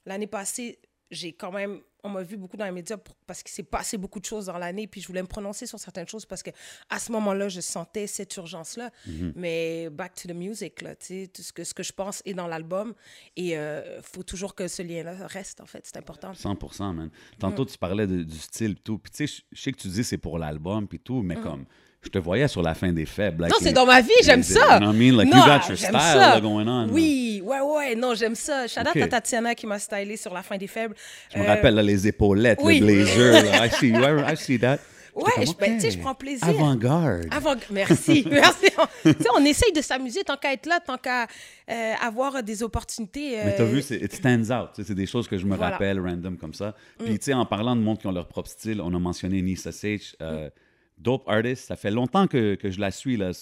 L'année 0.06 0.26
passée, 0.26 0.78
j'ai 1.10 1.32
quand 1.32 1.50
même, 1.52 1.80
on 2.04 2.10
m'a 2.10 2.22
vu 2.22 2.36
beaucoup 2.36 2.56
dans 2.56 2.64
les 2.64 2.70
médias 2.70 2.96
pour- 2.96 3.14
parce 3.26 3.42
qu'il 3.42 3.50
s'est 3.52 3.62
passé 3.62 3.96
beaucoup 3.96 4.20
de 4.20 4.24
choses 4.24 4.46
dans 4.46 4.58
l'année, 4.58 4.86
puis 4.86 5.00
je 5.00 5.06
voulais 5.06 5.22
me 5.22 5.26
prononcer 5.26 5.66
sur 5.66 5.78
certaines 5.78 6.06
choses 6.06 6.26
parce 6.26 6.42
que 6.42 6.50
à 6.90 6.98
ce 6.98 7.10
moment-là, 7.12 7.48
je 7.48 7.60
sentais 7.60 8.06
cette 8.06 8.36
urgence-là. 8.36 8.90
Mhm. 9.06 9.32
Mais 9.36 9.88
back 9.90 10.14
to 10.14 10.28
the 10.28 10.34
music, 10.34 10.82
là, 10.82 10.94
tu 10.94 11.06
sais, 11.06 11.26
tout 11.32 11.42
ce 11.42 11.52
que, 11.52 11.64
ce 11.64 11.74
que 11.74 11.82
je 11.82 11.92
pense 11.92 12.22
est 12.24 12.34
dans 12.34 12.46
l'album. 12.46 12.94
Et 13.36 13.52
il 13.54 14.00
faut 14.02 14.22
toujours 14.22 14.54
que 14.54 14.68
ce 14.68 14.82
lien-là 14.82 15.26
reste, 15.26 15.60
en 15.60 15.66
fait, 15.66 15.84
c'est 15.86 15.96
important. 15.96 16.32
100%, 16.34 16.92
man. 16.92 17.10
Tantôt, 17.38 17.64
tu 17.64 17.78
parlais 17.78 18.06
de- 18.06 18.22
du 18.22 18.38
style 18.38 18.72
et 18.72 18.74
tout. 18.82 18.98
Puis, 18.98 19.10
tu 19.10 19.26
sais, 19.26 19.42
je- 19.52 19.60
sais 19.60 19.72
que 19.72 19.78
tu 19.78 19.88
dis 19.88 20.04
c'est 20.04 20.18
pour 20.18 20.38
l'album 20.38 20.86
puis 20.86 21.00
tout, 21.00 21.22
mais 21.22 21.36
comme, 21.36 21.64
je 22.02 22.08
te 22.10 22.18
voyais 22.18 22.46
sur 22.48 22.62
la 22.62 22.74
fin 22.74 22.92
des 22.92 23.06
faibles. 23.06 23.42
like, 23.42 23.52
Mm. 23.52 23.54
non, 23.54 23.58
c'est 23.60 23.72
dans 23.72 23.86
ma 23.86 24.00
vie, 24.00 24.10
j'aime 24.22 24.42
ça. 24.42 24.60
You 24.60 24.80
know 24.80 24.86
what 24.88 24.94
I 24.94 24.96
mean? 25.10 25.16
Like, 25.16 25.28
non, 25.32 25.38
you 25.38 25.44
got 25.44 25.68
your 25.68 25.76
style 25.76 25.92
ça. 26.00 26.40
going 26.40 26.66
on. 26.68 26.88
Oui, 26.90 27.42
ouais, 27.44 27.60
ouais, 27.60 27.94
non, 27.96 28.14
j'aime 28.14 28.34
ça. 28.36 28.66
Shout 28.68 28.80
out 28.80 28.88
Ok. 28.94 29.02
à 29.02 29.08
Tatiana 29.08 29.54
qui 29.54 29.66
m'a 29.66 29.78
stylé 29.78 30.16
sur 30.16 30.32
la 30.32 30.42
fin 30.42 30.56
des 30.56 30.66
faibles. 30.68 30.94
Je 31.34 31.38
me 31.38 31.44
Euh, 31.44 31.46
rappelle 31.48 31.74
là, 31.74 31.82
les 31.82 32.06
épaulettes, 32.06 32.60
oui. 32.62 32.78
le 32.80 32.86
blazer. 32.86 33.32
là. 33.44 33.66
I 33.66 33.70
see, 33.70 33.88
you, 33.88 34.00
I, 34.00 34.32
I 34.32 34.36
see 34.36 34.58
that. 34.60 34.78
Ouais, 35.14 35.44
je- 35.44 35.52
ben, 35.58 35.80
je 35.80 35.98
prends 35.98 36.14
plaisir. 36.14 36.46
Avant-garde. 36.46 37.26
Avant... 37.32 37.56
Merci, 37.72 38.24
merci. 38.30 38.66
Tu 39.02 39.10
sais, 39.10 39.28
on 39.36 39.44
essaye 39.44 39.72
de 39.72 39.80
s'amuser 39.80 40.22
tant 40.22 40.36
qu'à 40.36 40.52
être 40.52 40.66
là, 40.66 40.78
tant 40.78 40.96
qu'à 40.96 41.26
euh, 41.68 41.92
avoir 42.00 42.40
des 42.44 42.62
opportunités. 42.62 43.40
euh, 43.40 43.42
Mais 43.46 43.56
t'as 43.56 43.64
vu, 43.64 43.82
c'est- 43.82 43.96
it 43.96 44.12
stands 44.14 44.48
out. 44.56 44.68
C'est 44.76 44.94
des 44.94 45.06
choses 45.06 45.26
que 45.26 45.36
je 45.36 45.44
me 45.44 45.56
Voilà. 45.56 45.70
Mm. 45.70 45.72
rappelle, 45.72 46.00
random 46.00 46.36
comme 46.36 46.54
ça. 46.54 46.76
Puis, 47.04 47.18
tu 47.18 47.24
sais, 47.24 47.34
en 47.34 47.44
parlant 47.46 47.74
de 47.74 47.80
monde 47.80 47.98
qui 47.98 48.06
ont 48.06 48.12
leur 48.12 48.28
propre 48.28 48.48
style, 48.48 48.80
on 48.80 48.94
a 48.94 48.98
mentionné 49.00 49.42
Nisa 49.42 49.72
Sage, 49.72 50.14
Mm. 50.20 50.50
Dope 50.98 51.28
artist. 51.28 51.66
Ça 51.66 51.76
fait 51.76 51.90
longtemps 51.90 52.26
que, 52.26 52.54
que 52.54 52.70
je 52.70 52.80
la 52.80 52.90
suis. 52.90 53.16
Là. 53.16 53.32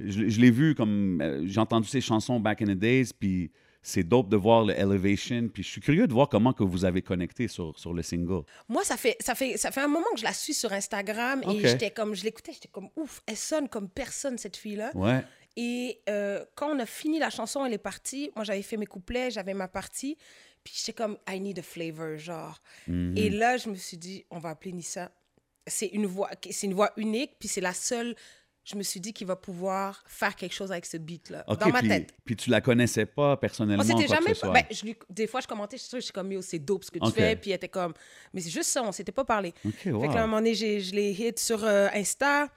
Je, 0.00 0.28
je 0.28 0.40
l'ai 0.40 0.50
vu 0.50 0.74
comme. 0.74 1.20
euh, 1.22 1.42
J'ai 1.46 1.60
entendu 1.60 1.88
ses 1.88 2.00
chansons 2.00 2.38
back 2.40 2.62
in 2.62 2.66
the 2.66 2.70
days, 2.78 3.10
puis 3.18 3.50
c'est 3.82 4.02
dope 4.02 4.28
de 4.28 4.36
voir 4.36 4.64
le 4.64 4.74
elevation. 4.78 5.48
Puis 5.48 5.62
je 5.62 5.68
suis 5.68 5.80
curieux 5.80 6.06
de 6.06 6.12
voir 6.12 6.28
comment 6.28 6.52
que 6.52 6.64
vous 6.64 6.84
avez 6.84 7.02
connecté 7.02 7.48
sur, 7.48 7.78
sur 7.78 7.94
le 7.94 8.02
single. 8.02 8.42
Moi, 8.68 8.82
ça 8.84 8.96
fait, 8.96 9.16
ça, 9.20 9.34
fait, 9.34 9.56
ça 9.56 9.70
fait 9.70 9.80
un 9.80 9.88
moment 9.88 10.06
que 10.12 10.18
je 10.20 10.24
la 10.24 10.32
suis 10.32 10.54
sur 10.54 10.72
Instagram 10.72 11.42
et 11.48 11.60
j'étais 11.60 11.90
comme, 11.90 12.14
je 12.14 12.24
l'écoutais, 12.24 12.52
j'étais 12.52 12.68
comme, 12.68 12.88
ouf, 12.96 13.22
elle 13.26 13.36
sonne 13.36 13.68
comme 13.68 13.88
personne, 13.88 14.38
cette 14.38 14.56
fille-là. 14.56 14.90
Ouais. 14.94 15.24
Et 15.56 16.00
euh, 16.10 16.44
quand 16.54 16.68
on 16.74 16.78
a 16.80 16.84
fini 16.86 17.18
la 17.18 17.30
chanson, 17.30 17.64
elle 17.64 17.72
est 17.72 17.78
partie. 17.78 18.30
Moi, 18.34 18.44
j'avais 18.44 18.60
fait 18.62 18.76
mes 18.76 18.84
couplets, 18.86 19.30
j'avais 19.30 19.54
ma 19.54 19.68
partie. 19.68 20.18
Puis 20.64 20.74
j'étais 20.76 20.92
comme, 20.92 21.16
I 21.30 21.40
need 21.40 21.58
a 21.60 21.62
flavor, 21.62 22.18
genre. 22.18 22.60
Mhm. 22.88 23.14
Et 23.16 23.30
là, 23.30 23.56
je 23.56 23.70
me 23.70 23.76
suis 23.76 23.96
dit, 23.96 24.26
on 24.30 24.38
va 24.40 24.50
appeler 24.50 24.72
Nissa. 24.72 25.10
C'est 25.66 25.86
une 25.88 26.06
voix, 26.06 26.30
c'est 26.50 26.66
une 26.66 26.74
voix 26.74 26.92
unique, 26.96 27.36
puis 27.38 27.48
c'est 27.48 27.60
la 27.60 27.72
seule, 27.74 28.14
je 28.64 28.76
me 28.76 28.82
suis 28.82 29.00
dit, 29.00 29.12
qui 29.12 29.24
va 29.24 29.36
pouvoir 29.36 30.02
faire 30.06 30.34
quelque 30.36 30.54
chose 30.54 30.72
avec 30.72 30.86
ce 30.86 30.96
beat-là, 30.96 31.44
dans 31.46 31.68
ma 31.68 31.80
puis, 31.80 31.88
tête. 31.88 32.14
Puis 32.24 32.36
tu 32.36 32.50
la 32.50 32.60
connaissais 32.60 33.06
pas 33.06 33.36
personnellement, 33.36 33.82
On 33.82 33.86
s'était 33.86 34.12
jamais. 34.12 34.32
que 34.34 34.52
ben, 34.52 34.64
je 34.70 34.84
lui- 34.84 34.96
des 35.10 35.26
fois, 35.26 35.40
je 35.40 35.46
commentais, 35.46 35.76
je 35.76 35.82
suis 35.82 35.96
je 35.96 36.00
suis 36.00 36.12
comme, 36.12 36.32
yo, 36.32 36.42
c'est 36.42 36.58
dope 36.58 36.84
ce 36.84 36.90
que 36.90 36.98
tu 36.98 37.10
fais. 37.12 37.36
Puis 37.36 37.50
elle 37.50 37.56
était 37.56 37.68
comme, 37.68 37.94
mais 38.32 38.40
c'est 38.40 38.50
juste 38.50 38.70
ça, 38.70 38.82
on 38.82 38.92
s'était 38.92 39.12
pas 39.12 39.24
parlé. 39.24 39.52
Fait 39.76 39.92
wow. 39.92 40.02
que 40.08 40.14
là, 40.14 40.20
à 40.20 40.24
un 40.24 40.26
moment 40.26 40.38
donné, 40.38 40.54
j'ai- 40.54 40.80
je 40.80 40.94
l'ai 40.94 41.10
hit 41.12 41.38
sur 41.38 41.64
euh, 41.64 41.88
Insta. 41.94 42.48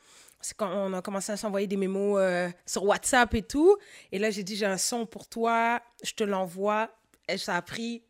C'est 0.42 0.56
quand 0.56 0.72
on 0.74 0.94
a 0.94 1.02
commencé 1.02 1.32
à 1.34 1.38
s'envoyer 1.38 1.68
des 1.68 1.76
mémos 1.78 2.18
euh, 2.20 2.50
sur 2.66 2.86
WhatsApp 2.86 3.34
et 3.34 3.42
tout. 3.42 3.76
Et 4.12 4.20
là, 4.20 4.32
j'ai 4.32 4.42
dit, 4.44 4.56
j'ai 4.56 4.66
un 4.66 4.78
son 4.78 5.06
pour 5.06 5.28
toi, 5.28 5.82
je 6.04 6.14
te 6.14 6.24
l'envoie. 6.24 6.90
Et 7.28 7.38
ça 7.38 7.56
a 7.56 7.62
pris, 7.62 8.04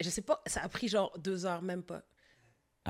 je 0.00 0.08
sais 0.08 0.22
pas, 0.22 0.42
ça 0.46 0.62
a 0.62 0.68
pris 0.68 0.88
genre 0.88 1.12
deux 1.18 1.44
heures, 1.44 1.60
même 1.62 1.82
pas. 1.82 2.02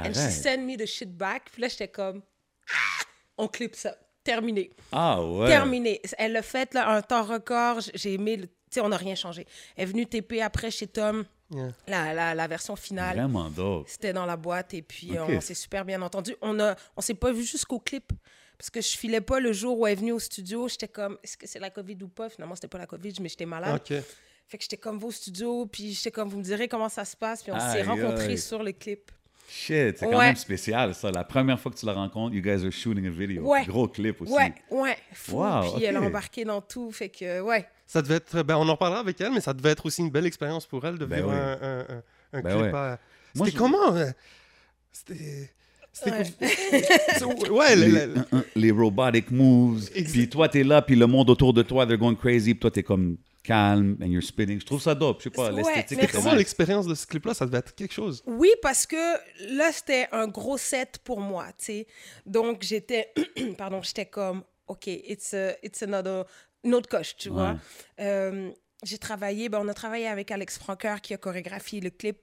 And 0.06 0.12
she 0.14 0.18
Arrête. 0.18 0.32
sent 0.32 0.56
me 0.58 0.76
the 0.76 0.86
shit 0.86 1.16
back. 1.16 1.50
Puis 1.52 1.62
là, 1.62 1.68
j'étais 1.68 1.88
comme, 1.88 2.22
Ah! 2.70 3.04
on 3.36 3.48
clip 3.48 3.74
ça. 3.74 3.96
Terminé. 4.24 4.70
Ah 4.92 5.22
ouais. 5.22 5.48
Terminé. 5.48 6.02
Elle 6.18 6.32
l'a 6.32 6.42
fait, 6.42 6.74
là, 6.74 6.90
un 6.90 7.02
temps 7.02 7.22
record. 7.24 7.80
J'ai 7.94 8.14
aimé, 8.14 8.36
le- 8.36 8.46
tu 8.46 8.52
sais, 8.70 8.80
on 8.80 8.88
n'a 8.90 8.96
rien 8.98 9.14
changé. 9.14 9.46
Elle 9.76 9.84
est 9.84 9.86
venue 9.86 10.06
TP 10.06 10.40
après 10.42 10.70
chez 10.70 10.86
Tom, 10.86 11.24
Yeah. 11.50 11.68
la, 11.86 12.12
la, 12.12 12.34
la 12.34 12.46
version 12.46 12.76
finale. 12.76 13.16
Vraiment 13.16 13.48
dope. 13.48 13.88
C'était 13.88 14.12
dans 14.12 14.26
la 14.26 14.36
boîte 14.36 14.74
et 14.74 14.82
puis 14.82 15.12
on 15.18 15.40
s'est 15.40 15.54
super 15.54 15.82
bien 15.86 16.02
entendu. 16.02 16.36
On 16.42 16.60
a, 16.60 16.76
on 16.94 17.00
s'est 17.00 17.14
pas 17.14 17.32
vu 17.32 17.42
jusqu'au 17.42 17.78
clip 17.78 18.12
parce 18.58 18.68
que 18.68 18.82
je 18.82 18.88
filais 18.98 19.22
pas 19.22 19.40
le 19.40 19.54
jour 19.54 19.78
où 19.78 19.86
elle 19.86 19.94
est 19.94 19.96
venue 19.96 20.12
au 20.12 20.18
studio. 20.18 20.68
J'étais 20.68 20.88
comme, 20.88 21.16
est-ce 21.22 21.38
que 21.38 21.46
c'est 21.46 21.58
la 21.58 21.70
COVID 21.70 21.96
ou 22.02 22.08
pas? 22.08 22.28
Finalement, 22.28 22.54
c'était 22.54 22.68
pas 22.68 22.76
la 22.76 22.86
COVID, 22.86 23.14
mais 23.22 23.30
j'étais 23.30 23.46
malade. 23.46 23.76
OK. 23.76 23.96
Fait 24.46 24.58
que 24.58 24.62
j'étais 24.64 24.76
comme, 24.76 24.98
va 24.98 25.06
au 25.06 25.10
studio, 25.10 25.64
puis 25.64 25.94
j'étais 25.94 26.10
comme, 26.10 26.28
vous 26.28 26.36
me 26.38 26.42
direz 26.42 26.68
comment 26.68 26.90
ça 26.90 27.06
se 27.06 27.16
passe. 27.16 27.42
Puis 27.42 27.50
on 27.52 27.58
s'est 27.72 27.82
rencontrés 27.82 28.36
sur 28.36 28.62
le 28.62 28.72
clip. 28.72 29.10
Shit, 29.50 29.98
c'est 29.98 30.00
quand 30.00 30.18
Ouais. 30.18 30.26
même 30.26 30.36
spécial, 30.36 30.94
ça. 30.94 31.10
La 31.10 31.24
première 31.24 31.58
fois 31.58 31.72
que 31.72 31.76
tu 31.78 31.86
la 31.86 31.94
rencontres, 31.94 32.34
you 32.34 32.42
guys 32.42 32.64
are 32.66 32.70
shooting 32.70 33.06
a 33.06 33.10
video. 33.10 33.42
Ouais. 33.42 33.64
Gros 33.66 33.88
clip 33.88 34.20
aussi. 34.20 34.32
Ouais, 34.32 34.52
ouais, 34.70 34.96
fou. 35.12 35.36
Wow, 35.42 35.74
Puis 35.76 35.84
elle 35.84 35.96
a 35.96 36.02
embarqué 36.02 36.44
dans 36.44 36.60
tout, 36.60 36.90
fait 36.92 37.08
que, 37.08 37.40
ouais. 37.40 37.66
Ça 37.86 38.02
devait 38.02 38.16
être. 38.16 38.42
Ben, 38.42 38.56
on 38.56 38.68
en 38.68 38.72
reparlera 38.72 39.00
avec 39.00 39.18
elle, 39.20 39.32
mais 39.32 39.40
ça 39.40 39.54
devait 39.54 39.70
être 39.70 39.86
aussi 39.86 40.02
une 40.02 40.10
belle 40.10 40.26
expérience 40.26 40.66
pour 40.66 40.84
elle 40.84 40.98
de 40.98 41.06
Ben 41.06 41.16
vivre 41.16 41.30
oui. 41.30 41.34
un, 41.36 41.58
un, 41.62 41.78
un- 41.80 42.02
un 42.34 42.42
Ben 42.42 42.50
clip. 42.60 42.62
ouais. 42.72 42.78
à- 42.78 42.98
C'était 43.34 43.50
je- 43.50 43.56
comment 43.56 43.96
euh, 43.96 44.10
C'était. 44.92 45.50
C'était. 45.92 46.10
Ouais. 46.10 46.24
Ouais, 47.50 47.74
le- 47.76 47.84
les, 47.86 48.06
le- 48.06 48.14
uh, 48.32 48.42
les 48.54 48.70
robotic 48.70 49.30
moves. 49.30 49.88
Puis 49.90 50.28
toi, 50.28 50.48
t'es 50.48 50.62
là, 50.62 50.82
puis 50.82 50.94
le 50.96 51.06
monde 51.06 51.30
autour 51.30 51.52
de 51.54 51.62
toi, 51.62 51.86
they're 51.86 51.98
going 51.98 52.14
crazy. 52.14 52.52
Puis 52.54 52.60
toi, 52.60 52.70
t'es 52.70 52.82
comme 52.82 53.16
calme 53.48 53.96
and 54.02 54.08
you're 54.08 54.22
spinning. 54.22 54.60
Je 54.60 54.66
trouve 54.66 54.82
ça 54.82 54.94
dope. 54.94 55.20
Je 55.20 55.24
sais 55.24 55.30
pas, 55.30 55.50
Ouais, 55.50 55.62
l'esthétique 55.62 56.02
était 56.02 56.12
Comment 56.12 56.34
l'expérience 56.34 56.86
de 56.86 56.94
ce 56.94 57.06
clip-là, 57.06 57.32
ça 57.32 57.46
devait 57.46 57.58
être 57.58 57.74
quelque 57.74 57.94
chose? 57.94 58.22
Oui, 58.26 58.50
parce 58.60 58.86
que 58.86 59.56
là, 59.56 59.72
c'était 59.72 60.06
un 60.12 60.28
gros 60.28 60.58
set 60.58 60.98
pour 61.02 61.20
moi, 61.20 61.46
tu 61.56 61.64
sais. 61.64 61.86
Donc, 62.26 62.62
j'étais, 62.62 63.12
pardon, 63.58 63.80
j'étais 63.82 64.06
comme, 64.06 64.42
OK, 64.66 64.86
it's, 64.86 65.32
a, 65.32 65.54
it's 65.62 65.82
another, 65.82 66.26
une 66.62 66.74
autre 66.74 66.88
coche, 66.88 67.16
tu 67.16 67.30
vois. 67.30 67.56
Euh, 68.00 68.50
j'ai 68.84 68.98
travaillé, 68.98 69.48
ben, 69.48 69.60
on 69.62 69.68
a 69.68 69.74
travaillé 69.74 70.06
avec 70.06 70.30
Alex 70.30 70.58
Francoeur 70.58 71.00
qui 71.00 71.14
a 71.14 71.16
chorégraphié 71.16 71.80
le 71.80 71.90
clip. 71.90 72.18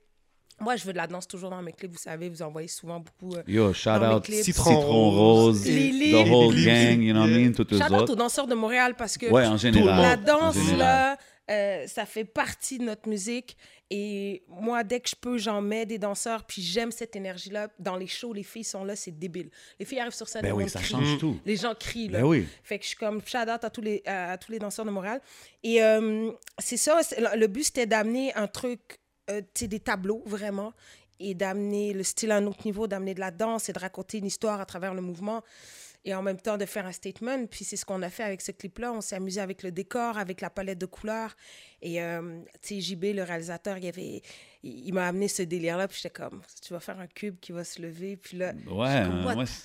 Moi, 0.60 0.78
je 0.78 0.86
veux 0.86 0.94
de 0.94 0.98
la 0.98 1.08
danse 1.08 1.28
toujours 1.28 1.50
dans 1.50 1.62
mes 1.62 1.74
clips, 1.74 1.92
vous 1.92 1.98
savez, 1.98 2.30
vous 2.30 2.42
envoyez 2.42 2.68
souvent 2.70 3.00
beaucoup. 3.02 3.36
euh, 3.36 3.44
Yo, 3.48 3.74
shout 3.74 3.90
Dans 3.90 4.00
mes 4.10 4.16
out 4.16 4.24
clips. 4.24 4.44
Citron, 4.44 4.70
Citron 4.72 5.10
Rose, 5.12 5.66
Lily. 5.68 6.12
the 6.12 6.30
whole 6.32 6.54
Lily. 6.54 6.66
gang, 6.66 7.02
you 7.02 7.14
know 7.14 7.22
what 7.24 7.28
I 7.30 7.44
mean, 7.44 7.52
toutes 7.52 7.76
Shout 7.76 7.84
out 7.94 8.02
autres. 8.02 8.14
aux 8.14 8.16
danseurs 8.16 8.48
de 8.48 8.56
Montréal 8.56 8.96
parce 8.98 9.18
que 9.18 9.26
Ouais, 9.28 9.46
en 9.46 9.58
général. 9.58 10.02
la 10.02 10.14
en 10.14 10.40
danse, 10.40 10.56
général. 10.56 10.78
là, 10.80 11.18
euh, 11.52 11.86
ça 11.88 12.06
fait 12.06 12.24
partie 12.26 12.78
de 12.80 12.86
notre 12.86 13.08
musique. 13.10 13.58
Et 13.92 14.44
moi, 14.48 14.84
dès 14.84 15.00
que 15.00 15.10
je 15.10 15.16
peux, 15.16 15.38
j'en 15.38 15.62
mets 15.62 15.86
des 15.86 16.00
danseurs. 16.00 16.44
Puis 16.46 16.62
j'aime 16.64 16.90
cette 16.92 17.16
énergie-là. 17.16 17.68
Dans 17.78 17.98
les 17.98 18.08
shows, 18.08 18.34
les 18.34 18.42
filles 18.42 18.64
sont 18.64 18.84
là, 18.84 18.96
c'est 18.96 19.12
débile. 19.12 19.52
Les 19.80 19.86
filles 19.86 20.00
arrivent 20.00 20.14
sur 20.16 20.28
scène, 20.28 20.42
Ben 20.42 20.54
oui, 20.54 20.68
ça 20.70 20.80
crie. 20.80 20.90
change 20.90 21.18
tout. 21.20 21.38
Les 21.46 21.56
gens 21.58 21.76
crient, 21.78 22.08
là. 22.08 22.20
Ben 22.22 22.26
oui. 22.26 22.48
Fait 22.64 22.80
que 22.80 22.84
je 22.84 22.90
suis 22.90 22.98
comme 22.98 23.22
shout 23.24 23.38
out 23.38 23.64
à 23.64 23.70
tous 23.70 23.82
les, 23.82 24.02
à, 24.08 24.32
à 24.32 24.38
tous 24.40 24.52
les 24.54 24.58
danseurs 24.58 24.86
de 24.86 24.90
Montréal. 24.92 25.22
Et 25.64 25.84
euh, 25.84 26.32
c'est 26.58 26.78
ça, 26.78 27.00
le 27.36 27.46
but 27.48 27.66
c'était 27.66 27.86
d'amener 27.86 28.34
un 28.34 28.48
truc, 28.48 28.80
euh, 29.30 29.42
des 29.62 29.80
tableaux 29.80 30.22
vraiment, 30.26 30.74
et 31.20 31.34
d'amener 31.34 31.94
le 31.94 32.04
style 32.04 32.32
à 32.32 32.38
un 32.38 32.46
autre 32.46 32.66
niveau, 32.66 32.88
d'amener 32.88 33.14
de 33.14 33.20
la 33.22 33.32
danse 33.32 33.70
et 33.70 33.74
de 33.74 33.80
raconter 33.80 34.18
une 34.18 34.26
histoire 34.26 34.60
à 34.60 34.66
travers 34.66 34.94
le 34.94 35.02
mouvement. 35.02 35.44
Et 36.08 36.14
en 36.14 36.22
même 36.22 36.40
temps 36.40 36.56
de 36.58 36.66
faire 36.66 36.86
un 36.86 36.92
statement. 36.92 37.48
Puis 37.48 37.66
c'est 37.66 37.78
ce 37.78 37.84
qu'on 37.86 38.04
a 38.04 38.12
fait 38.12 38.22
avec 38.22 38.40
ce 38.42 38.52
clip-là. 38.52 38.94
On 38.94 39.02
s'est 39.02 39.16
amusé 39.16 39.42
avec 39.42 39.64
le 39.64 39.72
décor, 39.72 40.20
avec 40.20 40.40
la 40.40 40.52
palette 40.52 40.78
de 40.78 40.86
couleurs. 40.86 41.36
Et 41.82 42.00
euh, 42.00 42.42
tu 42.62 42.76
sais, 42.76 42.82
JB, 42.82 43.06
le 43.16 43.24
réalisateur, 43.24 43.80
il, 43.80 43.88
avait, 43.88 44.22
il, 44.62 44.88
il 44.88 44.94
m'a 44.94 45.08
amené 45.08 45.28
ce 45.28 45.42
délire-là. 45.42 45.88
Puis 45.88 45.98
j'étais 46.04 46.14
comme, 46.14 46.44
tu 46.62 46.74
vas 46.74 46.80
faire 46.80 47.00
un 47.00 47.08
cube 47.08 47.40
qui 47.40 47.54
va 47.54 47.64
se 47.64 47.82
lever. 47.82 48.18
Puis 48.18 48.38
là, 48.38 48.50
Ouais, 48.54 48.64
comme, 48.68 48.78
hein, 48.78 49.36
ouais, 49.36 49.46
c'est- 49.48 49.64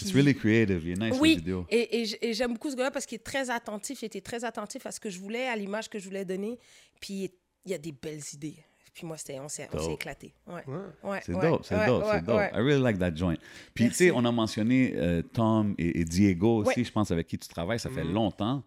it's 0.00 0.12
Puis- 0.12 0.12
really 0.12 0.34
creative. 0.34 0.80
Il 0.82 0.92
est 0.92 1.10
nice, 1.10 1.18
oui, 1.20 1.36
vidéo. 1.36 1.66
et, 1.68 2.00
et 2.04 2.28
et 2.30 2.32
j'aime 2.32 2.54
beaucoup 2.54 2.70
ce 2.70 2.76
gars-là 2.76 2.90
parce 2.90 3.04
qu'il 3.04 3.16
est 3.16 3.24
très 3.24 3.50
attentif. 3.50 4.00
Il 4.00 4.06
était 4.06 4.22
très 4.22 4.44
attentif 4.46 4.86
à 4.86 4.92
ce 4.92 5.00
que 5.00 5.10
je 5.10 5.18
voulais, 5.20 5.46
à 5.46 5.56
l'image 5.56 5.90
que 5.90 5.98
je 5.98 6.04
voulais 6.06 6.24
donner. 6.24 6.58
Puis 7.02 7.30
il 7.66 7.70
y 7.70 7.74
a 7.74 7.78
des 7.78 7.92
belles 7.92 8.22
idées. 8.32 8.56
Puis 9.00 9.06
moi, 9.06 9.16
c'était, 9.16 9.40
on 9.40 9.48
s'est, 9.48 9.66
éclaté. 9.90 10.34
Ouais. 10.46 10.62
Ouais. 11.02 11.20
C'est 11.24 11.32
ouais, 11.32 11.50
dope, 11.50 11.64
c'est 11.64 11.74
ouais, 11.74 11.86
dope, 11.86 12.04
c'est 12.12 12.20
dope. 12.22 12.36
ouais. 12.36 12.50
I 12.52 12.56
really 12.58 12.82
like 12.82 12.98
that 12.98 13.14
joint. 13.16 13.36
Puis, 13.72 13.88
tu 13.88 13.94
sais, 13.94 14.10
on 14.10 14.22
a 14.26 14.30
mentionné 14.30 14.92
euh, 14.94 15.22
Tom 15.22 15.74
et, 15.78 16.00
et 16.00 16.04
Diego 16.04 16.58
aussi, 16.66 16.84
je 16.84 16.92
pense, 16.92 17.10
avec 17.10 17.26
qui 17.26 17.38
tu 17.38 17.48
travailles, 17.48 17.78
ça 17.80 17.88
fait 17.88 18.04
Mhm. 18.04 18.12
longtemps. 18.12 18.62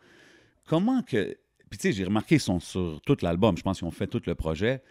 Comment 0.67 1.03
que. 1.03 1.37
Puis, 1.69 1.77
tu 1.77 1.87
sais, 1.89 1.91
j'ai 1.93 2.03
remarqué, 2.03 2.35
ils 2.35 2.39
sont 2.41 2.59
sur 2.59 2.99
tout 3.05 3.15
l'album, 3.21 3.55
je 3.55 3.61
pense 3.61 3.77
qu'ils 3.77 3.87
ont 3.87 3.91
fait 3.91 4.07
tout 4.07 4.21
le 4.25 4.33
projet. 4.33 4.81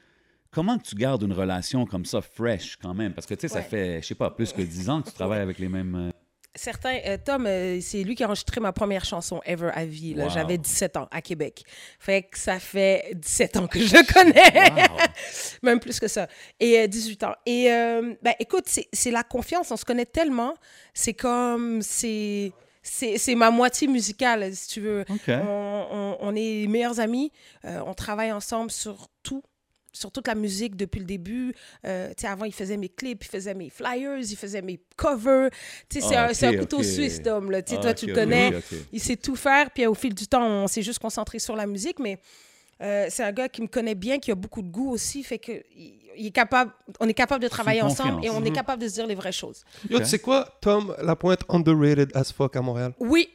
Comment 0.52 0.78
que 0.78 0.84
tu 0.84 0.94
gardes 0.94 1.22
une 1.24 1.32
relation 1.32 1.86
comme 1.86 2.04
ça, 2.04 2.20
fresh, 2.20 2.76
quand 2.76 2.94
même? 2.94 3.12
Parce 3.12 3.26
que, 3.26 3.34
tu 3.34 3.40
sais, 3.40 3.48
ça 3.48 3.62
fait, 3.62 4.00
je 4.00 4.06
sais 4.06 4.14
pas, 4.14 4.30
plus 4.30 4.52
que 4.52 4.62
10 4.62 4.90
ans 4.90 5.02
que 5.02 5.08
tu 5.08 5.14
travailles 5.14 5.40
avec 5.40 5.58
les 5.58 5.68
mêmes. 5.68 6.12
Certains, 6.54 6.98
euh, 7.06 7.16
Tom, 7.24 7.46
euh, 7.46 7.80
c'est 7.80 8.02
lui 8.02 8.14
qui 8.14 8.22
a 8.22 8.26
enregistré 8.26 8.60
ma 8.60 8.72
première 8.72 9.04
chanson 9.06 9.40
Ever 9.46 9.70
à 9.74 9.86
vie. 9.86 10.14
Wow. 10.16 10.28
J'avais 10.28 10.58
17 10.58 10.96
ans 10.98 11.08
à 11.10 11.22
Québec. 11.22 11.64
Fait 11.98 12.22
que 12.24 12.38
ça 12.38 12.58
fait 12.60 13.12
17 13.14 13.56
ans 13.56 13.66
que 13.66 13.78
je 13.78 13.96
le 13.96 14.02
connais. 14.12 14.70
Wow. 14.90 14.96
Même 15.62 15.80
plus 15.80 15.98
que 15.98 16.08
ça. 16.08 16.28
Et 16.60 16.78
euh, 16.80 16.86
18 16.86 17.22
ans. 17.24 17.34
Et 17.46 17.72
euh, 17.72 18.14
ben, 18.22 18.34
écoute, 18.38 18.64
c'est 18.92 19.10
la 19.10 19.22
confiance. 19.22 19.70
On 19.70 19.76
se 19.78 19.84
connaît 19.86 20.04
tellement. 20.06 20.54
C'est 20.92 21.14
comme. 21.14 21.80
C'est. 21.82 22.52
C'est 22.84 23.36
ma 23.36 23.50
moitié 23.52 23.86
musicale, 23.86 24.52
si 24.56 24.66
tu 24.68 24.80
veux. 24.80 25.04
On, 25.28 25.86
on- 25.92 26.16
on 26.20 26.34
est 26.34 26.66
meilleurs 26.66 26.98
amis. 26.98 27.30
Euh, 27.64 27.80
on 27.86 27.94
travaille 27.94 28.32
ensemble 28.32 28.72
sur 28.72 29.06
tout, 29.22 29.44
sur 29.92 30.10
toute 30.10 30.26
la 30.26 30.34
musique 30.34 30.76
depuis 30.76 31.00
le 31.00 31.06
début. 31.06 31.54
Euh, 31.84 32.08
tu 32.08 32.22
sais, 32.22 32.26
avant, 32.26 32.44
il 32.44 32.52
faisait 32.52 32.76
mes 32.76 32.88
clips, 32.88 33.24
il 33.24 33.28
faisait 33.28 33.54
mes 33.54 33.70
flyers, 33.70 34.18
il 34.18 34.36
faisait 34.36 34.62
mes 34.62 34.80
covers. 34.96 35.50
Tu 35.88 36.00
sais, 36.00 36.08
c'est 36.08 36.16
Ah, 36.16 36.28
un, 36.28 36.34
c'est 36.34 36.46
un 36.46 36.56
couteau 36.56 36.82
suisse, 36.82 37.20
Dom. 37.22 37.50
Là. 37.50 37.62
Tu 37.62 37.72
sais, 37.72 37.78
Ah, 37.78 37.82
toi, 37.82 37.94
tu 37.94 38.06
le 38.06 38.14
connais. 38.14 38.52
Il 38.92 39.00
sait 39.00 39.16
tout 39.16 39.36
faire. 39.36 39.70
Puis 39.70 39.86
au 39.86 39.94
fil 39.94 40.14
du 40.14 40.26
temps, 40.26 40.46
on 40.46 40.66
s'est 40.66 40.82
juste 40.82 40.98
concentré 40.98 41.38
sur 41.38 41.56
la 41.56 41.66
musique. 41.66 41.98
Mais 41.98 42.18
euh, 42.80 43.06
c'est 43.10 43.22
un 43.22 43.32
gars 43.32 43.48
qui 43.48 43.62
me 43.62 43.68
connaît 43.68 43.94
bien, 43.94 44.18
qui 44.18 44.30
a 44.30 44.34
beaucoup 44.34 44.62
de 44.62 44.68
goût 44.68 44.90
aussi. 44.90 45.22
Fait 45.22 45.38
que 45.38 45.52
il, 45.76 46.26
est 46.26 46.30
capable, 46.30 46.72
on 47.00 47.08
est 47.08 47.14
capable 47.14 47.42
de 47.42 47.48
travailler 47.48 47.82
ensemble 47.82 48.24
et 48.24 48.30
on 48.30 48.44
est 48.44 48.50
capable 48.50 48.82
de 48.82 48.88
se 48.88 48.94
dire 48.94 49.06
les 49.06 49.14
vraies 49.14 49.32
choses. 49.32 49.64
Yo, 49.88 49.98
tu 49.98 50.06
sais 50.06 50.18
quoi, 50.18 50.58
Tom 50.60 50.94
Lapointe, 51.02 51.40
underrated 51.48 52.10
as 52.14 52.32
fuck 52.32 52.56
à 52.56 52.60
Montréal? 52.62 52.92
Oui, 52.98 53.28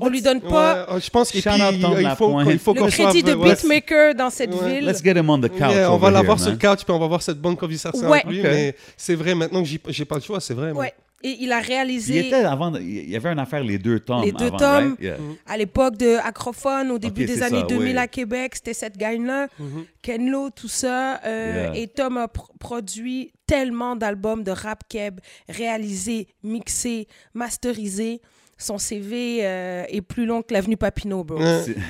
on 0.00 0.08
lui 0.08 0.22
donne 0.22 0.40
pas 0.40 0.86
Ouais, 0.88 0.96
euh, 0.96 1.00
je 1.00 1.10
pense 1.10 1.30
qu'il 1.30 1.40
il 1.40 2.10
faut, 2.16 2.40
il 2.50 2.58
faut 2.58 2.74
le 2.74 2.86
crédit 2.90 3.22
de 3.22 3.34
ouais, 3.34 3.50
beatmaker 3.54 4.14
dans 4.14 4.30
cette 4.30 4.54
Ouais. 4.54 4.80
ville. 4.80 4.86
Let's 4.88 5.02
get 5.02 5.12
him 5.18 5.28
on 5.30 5.38
the 5.38 5.48
couch. 5.48 5.58
Yeah, 5.72 5.90
on 5.90 5.94
over 5.94 6.02
va 6.06 6.10
l'avoir 6.10 6.38
sur 6.40 6.50
le 6.50 6.56
couch, 6.56 6.84
puis 6.84 6.92
on 6.92 6.98
va 6.98 7.04
avoir 7.04 7.22
cette 7.22 7.40
bonne 7.40 7.56
conversation 7.56 8.08
Ouais. 8.08 8.20
avec 8.24 8.26
lui. 8.26 8.40
Ok. 8.40 8.46
Mais 8.46 8.74
c'est 8.96 9.14
vrai, 9.14 9.34
maintenant 9.34 9.62
que 9.62 9.68
j'ai 9.88 10.04
pas 10.04 10.14
le 10.16 10.20
choix, 10.22 10.40
c'est 10.40 10.54
vrai. 10.54 10.72
mais-. 10.72 10.94
Et 11.24 11.36
il 11.40 11.50
a 11.50 11.58
Il 11.60 11.66
réalisé 11.66 12.28
était 12.28 12.44
avant, 12.44 12.72
il 12.76 13.10
y 13.10 13.16
avait 13.16 13.30
une 13.32 13.40
affaire, 13.40 13.64
les 13.64 13.76
deux 13.78 13.98
tomes. 13.98 14.22
Les 14.22 14.30
deux 14.30 14.46
avant, 14.46 14.56
tomes. 14.56 14.88
right? 14.90 15.00
Yeah. 15.00 15.16
à 15.48 15.56
l'époque 15.56 15.96
de 15.96 16.14
Acrophone, 16.24 16.92
au 16.92 16.98
début 17.00 17.24
des 17.24 17.42
années 17.42 17.62
ça, 17.62 17.66
2000 17.66 17.94
oui. 17.94 17.98
à 17.98 18.06
Québec, 18.06 18.52
c'était 18.54 18.72
cette 18.72 18.96
gang-là, 18.96 19.48
Mhm. 19.58 19.84
Kenlo, 20.00 20.50
tout 20.50 20.68
ça. 20.68 21.20
euh, 21.24 21.70
Yeah. 21.72 21.76
Et 21.82 21.88
Tom 21.88 22.18
a 22.18 22.26
pr- 22.26 22.46
produit 22.60 23.32
tellement 23.48 23.96
d'albums 23.96 24.44
de 24.44 24.52
rap 24.52 24.84
keb, 24.88 25.18
réalisés, 25.48 26.28
mixés, 26.44 27.08
masterisés. 27.34 28.20
Son 28.60 28.76
CV 28.76 29.46
euh, 29.46 29.84
est 29.88 30.00
plus 30.00 30.26
long 30.26 30.42
que 30.42 30.52
l'avenue 30.52 30.76
Papineau, 30.76 31.22
bro. 31.22 31.38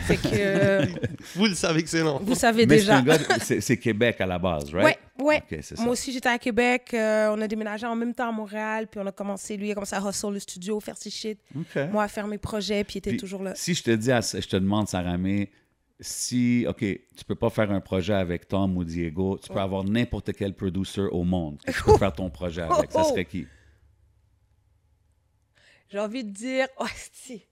Fait 0.06 0.16
que 0.18 0.28
euh, 0.34 0.84
Vous 1.34 1.46
le 1.46 1.54
savez 1.54 1.82
que 1.82 1.88
c'est 1.88 2.02
long. 2.02 2.20
vous 2.22 2.34
savez 2.34 2.66
Mais 2.66 2.76
déjà. 2.76 3.02
c'est 3.40 3.76
Québec 3.78 4.20
à 4.20 4.26
la 4.26 4.38
base, 4.38 4.74
right? 4.74 4.98
Ouais, 5.18 5.24
ouais. 5.24 5.36
Ok, 5.38 5.58
c'est 5.62 5.76
ça. 5.76 5.82
Moi 5.82 5.92
aussi, 5.92 6.12
j'étais 6.12 6.28
à 6.28 6.38
Québec. 6.38 6.90
euh, 6.92 7.34
on 7.34 7.40
a 7.40 7.48
déménagé 7.48 7.86
en 7.86 7.96
même 7.96 8.12
temps 8.14 8.28
à 8.28 8.32
Montréal. 8.32 8.86
Puis 8.90 9.00
on 9.02 9.06
a 9.06 9.12
commencé, 9.12 9.56
lui, 9.56 9.68
il 9.68 9.70
a 9.70 9.74
commencé 9.74 9.96
à 9.96 10.02
hustle 10.06 10.34
le 10.34 10.38
studio, 10.40 10.78
faire 10.78 10.98
ses 10.98 11.08
shit. 11.10 11.38
Moi, 11.90 12.04
à 12.04 12.08
faire 12.08 12.26
mes 12.26 12.38
projets. 12.38 12.84
Puis 12.84 12.96
il 12.96 12.98
était 12.98 13.10
Puis, 13.10 13.18
toujours 13.18 13.42
là. 13.42 13.54
Si 13.54 13.72
je 13.72 13.82
te 13.82 13.90
dis, 13.90 14.12
à- 14.12 14.20
je 14.20 14.46
te 14.46 14.56
demande, 14.56 14.88
Saramé, 14.88 15.50
si, 16.00 16.66
OK, 16.68 16.80
tu 16.80 17.24
peux 17.26 17.34
pas 17.34 17.50
faire 17.50 17.70
un 17.72 17.80
projet 17.80 18.12
avec 18.14 18.46
Tom 18.46 18.76
ou 18.76 18.84
Diego, 18.84 19.38
tu 19.42 19.50
peux 19.52 19.58
avoir 19.58 19.84
n'importe 19.84 20.32
quel 20.32 20.52
producer 20.54 21.00
au 21.10 21.24
monde 21.24 21.58
que 21.66 21.72
tu 21.72 21.82
peux 21.82 21.96
faire 21.98 22.12
ton 22.12 22.28
projet 22.30 22.62
avec. 22.62 22.92
Ça 22.92 23.04
serait 23.04 23.24
qui? 23.24 23.46
J'ai 25.90 25.98
envie 25.98 26.24
de 26.24 26.30
dire, 26.30 26.66
oh, 26.78 26.86
si. 27.12 27.42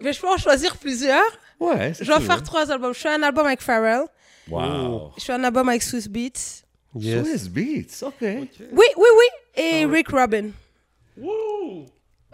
Mais 0.00 0.12
je 0.12 0.20
peux 0.20 0.28
en 0.28 0.36
choisir 0.36 0.76
plusieurs. 0.76 1.38
Ouais, 1.58 1.92
Je 1.98 2.12
vais 2.12 2.20
faire 2.20 2.42
trois 2.42 2.70
albums. 2.70 2.94
Je 2.94 3.00
fais 3.00 3.14
un 3.14 3.22
album 3.22 3.46
avec 3.46 3.60
Pharrell. 3.60 4.04
Wow. 4.48 5.12
Je 5.18 5.24
fais 5.24 5.32
un 5.32 5.44
album 5.44 5.68
avec 5.68 5.82
Swiss 5.82 6.08
Beats. 6.08 6.64
Yes. 6.94 7.26
Swiss 7.26 7.48
Beats, 7.48 8.06
OK. 8.06 8.14
Oui, 8.20 8.46
oui, 8.72 8.86
oui. 8.96 9.62
Et 9.62 9.84
Rick 9.86 10.08
Rubin. 10.08 10.50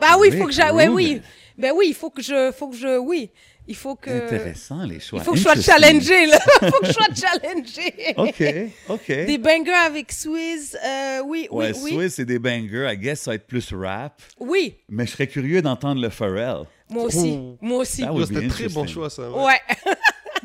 Bah 0.01 0.17
oui, 0.19 0.31
il 0.33 0.39
faut 0.39 0.47
que 0.47 0.53
j'aille. 0.53 0.73
Ouais, 0.73 0.89
oui. 0.89 1.23
Ben 1.57 1.73
oui, 1.75 1.87
il 1.89 1.95
faut 1.95 2.11
que 2.11 2.23
je. 2.23 2.51
Faut 2.53 2.69
que 2.69 2.77
je. 2.77 2.99
Oui. 2.99 3.31
Il 3.69 3.77
faut 3.77 3.95
que. 3.95 4.11
Intéressant, 4.11 4.83
les 4.85 4.99
choix. 4.99 5.21
Il 5.21 5.25
faut 5.25 5.33
que 5.33 5.39
je 5.39 5.43
sois 5.43 5.53
Interesting. 5.53 6.01
challengé, 6.03 6.27
là. 6.27 6.39
Il 6.63 6.69
faut 6.73 6.81
que 6.81 6.87
je 6.87 6.93
sois 6.93 7.15
challengé. 7.15 8.15
OK, 8.17 8.43
OK. 8.89 9.07
Des 9.07 9.39
bangers 9.39 9.73
avec 9.87 10.11
Swiss. 10.13 10.77
euh, 10.85 11.21
oui, 11.25 11.47
oui, 11.51 11.67
ouais, 11.67 11.73
oui. 11.81 11.93
Swiss, 11.93 12.15
c'est 12.15 12.25
des 12.25 12.39
bangers. 12.41 12.89
I 12.93 12.97
guess 12.99 13.21
ça 13.21 13.31
va 13.31 13.35
être 13.37 13.47
plus 13.47 13.73
rap. 13.73 14.21
Oui, 14.41 14.77
Mais 14.89 15.07
je 15.07 15.13
serais 15.13 15.29
curieux 15.29 15.63
d'entendre 15.63 16.01
le 16.03 16.11
Pharrell. 16.11 16.65
moi 16.89 17.05
aussi. 17.05 17.39
Oh. 17.39 17.57
Moi 17.61 17.79
aussi. 17.79 18.03
Ah 18.05 18.11
C'était 18.27 18.49
très 18.49 18.69
bon 18.69 18.87
choix, 18.87 19.09
ça. 19.11 19.31
ouais. 19.31 19.45
Ouais. 19.45 19.61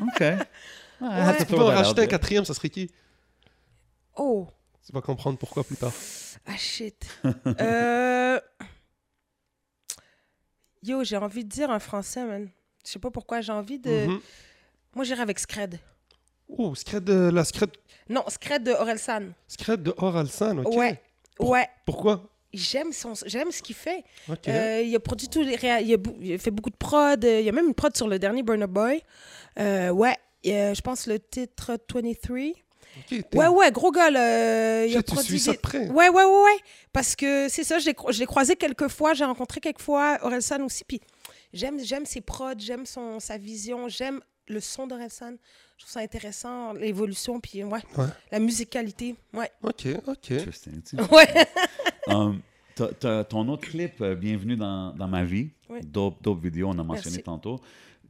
OK. 0.00 0.22
To 1.00 1.44
Tu 1.44 1.44
peux 1.46 1.60
en 1.62 1.66
rajouter 1.66 2.02
un 2.02 2.06
quatrième, 2.06 2.44
ça 2.44 2.54
serait 2.54 2.70
qui? 2.70 2.90
Oh. 4.16 4.46
Tu 4.86 4.92
vas 4.92 5.00
comprendre 5.00 5.38
pourquoi 5.38 5.64
plus 5.64 5.76
tard. 5.76 5.92
Ah 6.46 6.56
shit. 6.56 7.04
Euh, 7.60 8.40
Yo, 10.82 11.02
j'ai 11.04 11.16
envie 11.16 11.44
de 11.44 11.48
dire 11.48 11.70
un 11.70 11.78
français, 11.80 12.24
man. 12.24 12.48
Je 12.84 12.90
sais 12.92 12.98
pas 12.98 13.10
pourquoi 13.10 13.40
j'ai 13.40 13.52
envie 13.52 13.78
de. 13.78 14.06
Mhm. 14.06 14.20
Moi, 14.94 15.04
j'irai 15.04 15.22
avec 15.22 15.38
Scred. 15.38 15.78
Oh, 16.48 16.74
secret 16.74 17.00
de 17.00 17.28
la 17.30 17.44
secret, 17.44 17.66
Non, 18.08 18.24
Scred 18.28 18.62
de 18.64 18.72
Orelsan. 18.72 19.32
secret 19.46 19.76
de 19.76 19.92
Oralsan, 19.98 20.58
ok. 20.58 20.74
Ouais. 20.76 21.00
Pour- 21.36 21.50
Ouais. 21.50 21.68
Pourquoi? 21.84 22.22
J'aime 22.54 22.92
son... 22.92 23.12
j'aime 23.26 23.50
ce 23.52 23.60
qu'il 23.62 23.74
fait. 23.76 24.02
Euh, 24.48 24.82
il 24.82 24.96
a 24.96 25.00
produit 25.00 25.28
tous 25.28 25.42
les 25.42 25.56
réa- 25.56 25.82
il, 25.82 25.92
a 25.92 25.98
il 26.22 26.32
a 26.32 26.38
fait 26.38 26.50
beaucoup 26.50 26.70
de 26.70 26.76
prod. 26.76 27.22
Euh, 27.22 27.40
Il 27.40 27.44
y 27.44 27.48
a 27.50 27.52
même 27.52 27.66
une 27.68 27.74
prod 27.74 27.94
sur 27.94 28.08
le 28.08 28.18
dernier 28.18 28.42
Burner 28.42 28.66
Boy. 28.66 29.02
Euh, 29.60 29.90
ouais. 29.90 30.16
Je 30.44 30.80
pense 30.80 31.06
le 31.06 31.18
titre 31.20 31.78
23. 31.94 32.38
Ok, 33.00 33.28
t'es- 33.30 33.36
Ouais, 33.38 33.46
ouais, 33.48 33.70
gros 33.70 33.90
gars, 33.92 34.10
là. 34.10 34.86
il 34.86 34.96
a 34.96 35.02
tu 35.02 35.12
produit 35.12 35.38
suis 35.38 35.40
ça 35.40 35.52
de 35.52 35.58
près. 35.58 35.88
Ouais, 35.90 36.08
ouais, 36.08 36.24
ouais, 36.24 36.42
ouais. 36.44 36.58
Parce 36.92 37.14
que 37.14 37.48
c'est 37.50 37.62
ça, 37.64 37.78
je 37.78 37.84
l'ai 37.86 37.92
cro- 37.92 38.10
je 38.10 38.18
l'ai 38.18 38.26
croisé 38.26 38.56
quelques 38.56 38.88
fois, 38.88 39.12
j'ai 39.12 39.24
rencontré 39.26 39.60
quelques 39.60 39.82
fois 39.82 40.18
Orelsan 40.22 40.62
aussi. 40.64 40.84
Puis 40.84 41.00
j'aime, 41.52 41.78
j'aime 41.82 42.06
ses 42.06 42.20
prods, 42.20 42.58
j'aime 42.58 42.86
son, 42.86 43.20
sa 43.20 43.38
vision, 43.38 43.88
j'aime 43.88 44.20
le 44.48 44.60
son 44.60 44.86
d'Orelsan. 44.86 45.34
Je 45.76 45.84
trouve 45.84 45.92
ça 45.92 46.00
intéressant, 46.00 46.72
l'évolution, 46.72 47.38
puis 47.40 47.62
ouais, 47.64 47.80
Ouais. 47.96 48.06
la 48.32 48.38
musicalité. 48.40 49.14
Ouais. 49.32 49.50
Ok, 49.62 49.86
ok. 50.06 50.20
Tu. 50.20 50.96
Ouais. 51.12 51.28
Um, 52.08 52.40
ton 52.74 53.48
autre 53.48 53.68
clip, 53.68 54.00
euh, 54.00 54.14
Bienvenue 54.14 54.56
dans, 54.56 54.94
dans 54.94 55.08
ma 55.08 55.24
vie, 55.24 55.50
Oui. 55.68 55.80
dope, 55.84 56.22
dope 56.22 56.42
vidéo, 56.42 56.68
on 56.70 56.78
a 56.78 56.82
mentionné 56.82 57.16
Merci. 57.16 57.22
tantôt. 57.22 57.60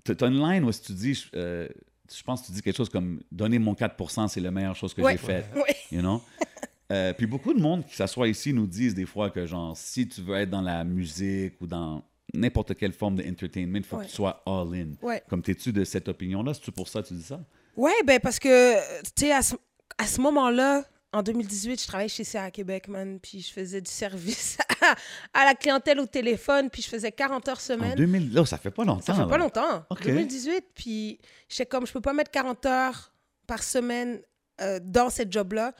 T'as 0.04 0.14
t'as 0.14 0.28
une 0.28 0.38
line 0.40 0.62
où 0.64 0.70
tu 0.72 0.92
dis, 0.92 1.14
je- 1.14 1.28
euh, 1.34 1.68
je 2.14 2.22
pense 2.22 2.42
que 2.42 2.46
tu 2.46 2.52
dis 2.52 2.62
quelque 2.62 2.76
chose 2.76 2.88
comme 2.88 3.20
Donner 3.32 3.58
mon 3.58 3.74
4%, 3.74 4.28
c'est 4.28 4.40
la 4.40 4.52
meilleure 4.52 4.76
chose 4.76 4.94
que 4.94 5.02
Ouais. 5.02 5.12
j'ai 5.12 5.18
faite. 5.18 5.46
Ouais. 5.56 5.74
You 5.90 6.00
know? 6.00 6.22
Euh, 6.90 7.12
puis 7.12 7.26
beaucoup 7.26 7.52
de 7.52 7.60
monde 7.60 7.84
qui 7.84 7.94
s'assoit 7.94 8.28
ici 8.28 8.54
nous 8.54 8.66
disent 8.66 8.94
des 8.94 9.04
fois 9.04 9.28
que, 9.28 9.44
genre, 9.44 9.76
si 9.76 10.08
tu 10.08 10.22
veux 10.22 10.36
être 10.36 10.48
dans 10.48 10.62
la 10.62 10.84
musique 10.84 11.60
ou 11.60 11.66
dans 11.66 12.02
n'importe 12.34 12.74
quelle 12.76 12.92
forme 12.92 13.16
d'entertainment, 13.16 13.76
il 13.78 13.84
faut 13.84 13.96
Ouais. 13.96 14.04
que 14.04 14.10
tu 14.10 14.16
sois 14.16 14.42
all-in. 14.46 14.94
Ouais. 15.02 15.22
Comme 15.28 15.42
t'es-tu 15.42 15.72
de 15.72 15.84
cette 15.84 16.08
opinion-là? 16.08 16.54
C'est-tu 16.54 16.72
pour 16.72 16.88
ça 16.88 17.02
que 17.02 17.08
tu 17.08 17.14
dis 17.14 17.22
ça? 17.22 17.40
Ouais, 17.76 17.92
ben 18.04 18.18
parce 18.20 18.38
que, 18.38 18.74
tu 19.04 19.10
sais, 19.26 19.32
à 19.32 19.42
ce, 19.42 19.54
à 19.96 20.06
ce 20.06 20.20
moment-là, 20.20 20.84
en 21.12 21.22
2018, 21.22 21.80
je 21.80 21.86
travaillais 21.86 22.08
chez 22.08 22.24
CA 22.24 22.50
Québec, 22.50 22.86
man, 22.88 23.18
puis 23.18 23.40
je 23.40 23.50
faisais 23.50 23.80
du 23.80 23.90
service 23.90 24.58
à, 24.82 24.94
à 25.32 25.44
la 25.46 25.54
clientèle 25.54 25.98
au 26.00 26.06
téléphone, 26.06 26.68
puis 26.70 26.82
je 26.82 26.88
faisais 26.88 27.10
40 27.12 27.48
heures 27.48 27.56
En 27.56 27.60
semaine. 27.60 27.94
2000, 27.94 28.32
là, 28.34 28.44
ça 28.44 28.58
fait 28.58 28.70
pas 28.70 28.84
longtemps. 28.84 29.00
Ça 29.02 29.14
fait 29.14 29.26
pas 29.28 29.38
longtemps. 29.38 29.84
Ok. 29.88 30.04
2018, 30.04 30.64
puis 30.74 31.18
j'étais 31.48 31.64
comme, 31.66 31.86
je 31.86 31.92
peux 31.92 32.00
pas 32.02 32.12
mettre 32.12 32.30
40 32.30 32.66
heures 32.66 33.12
par 33.46 33.62
semaine 33.62 34.20
euh, 34.60 34.78
dans 34.82 35.08
cette 35.08 35.32
job-là 35.32 35.72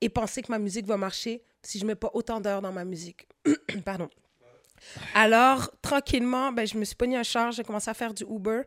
et 0.00 0.08
penser 0.08 0.40
que 0.40 0.50
ma 0.50 0.58
musique 0.58 0.86
va 0.86 0.96
marcher 0.96 1.42
si 1.62 1.78
je 1.78 1.84
mets 1.84 1.94
pas 1.94 2.10
autant 2.14 2.40
d'heures 2.40 2.62
dans 2.62 2.72
ma 2.72 2.84
musique. 2.84 3.28
Pardon. 3.84 4.08
Alors, 5.14 5.70
tranquillement, 5.82 6.52
ben, 6.52 6.66
je 6.66 6.76
me 6.78 6.84
suis 6.84 6.96
pogné 6.96 7.16
un 7.16 7.22
char, 7.22 7.52
j'ai 7.52 7.62
commencé 7.64 7.90
à 7.90 7.94
faire 7.94 8.12
du 8.14 8.24
Uber. 8.24 8.62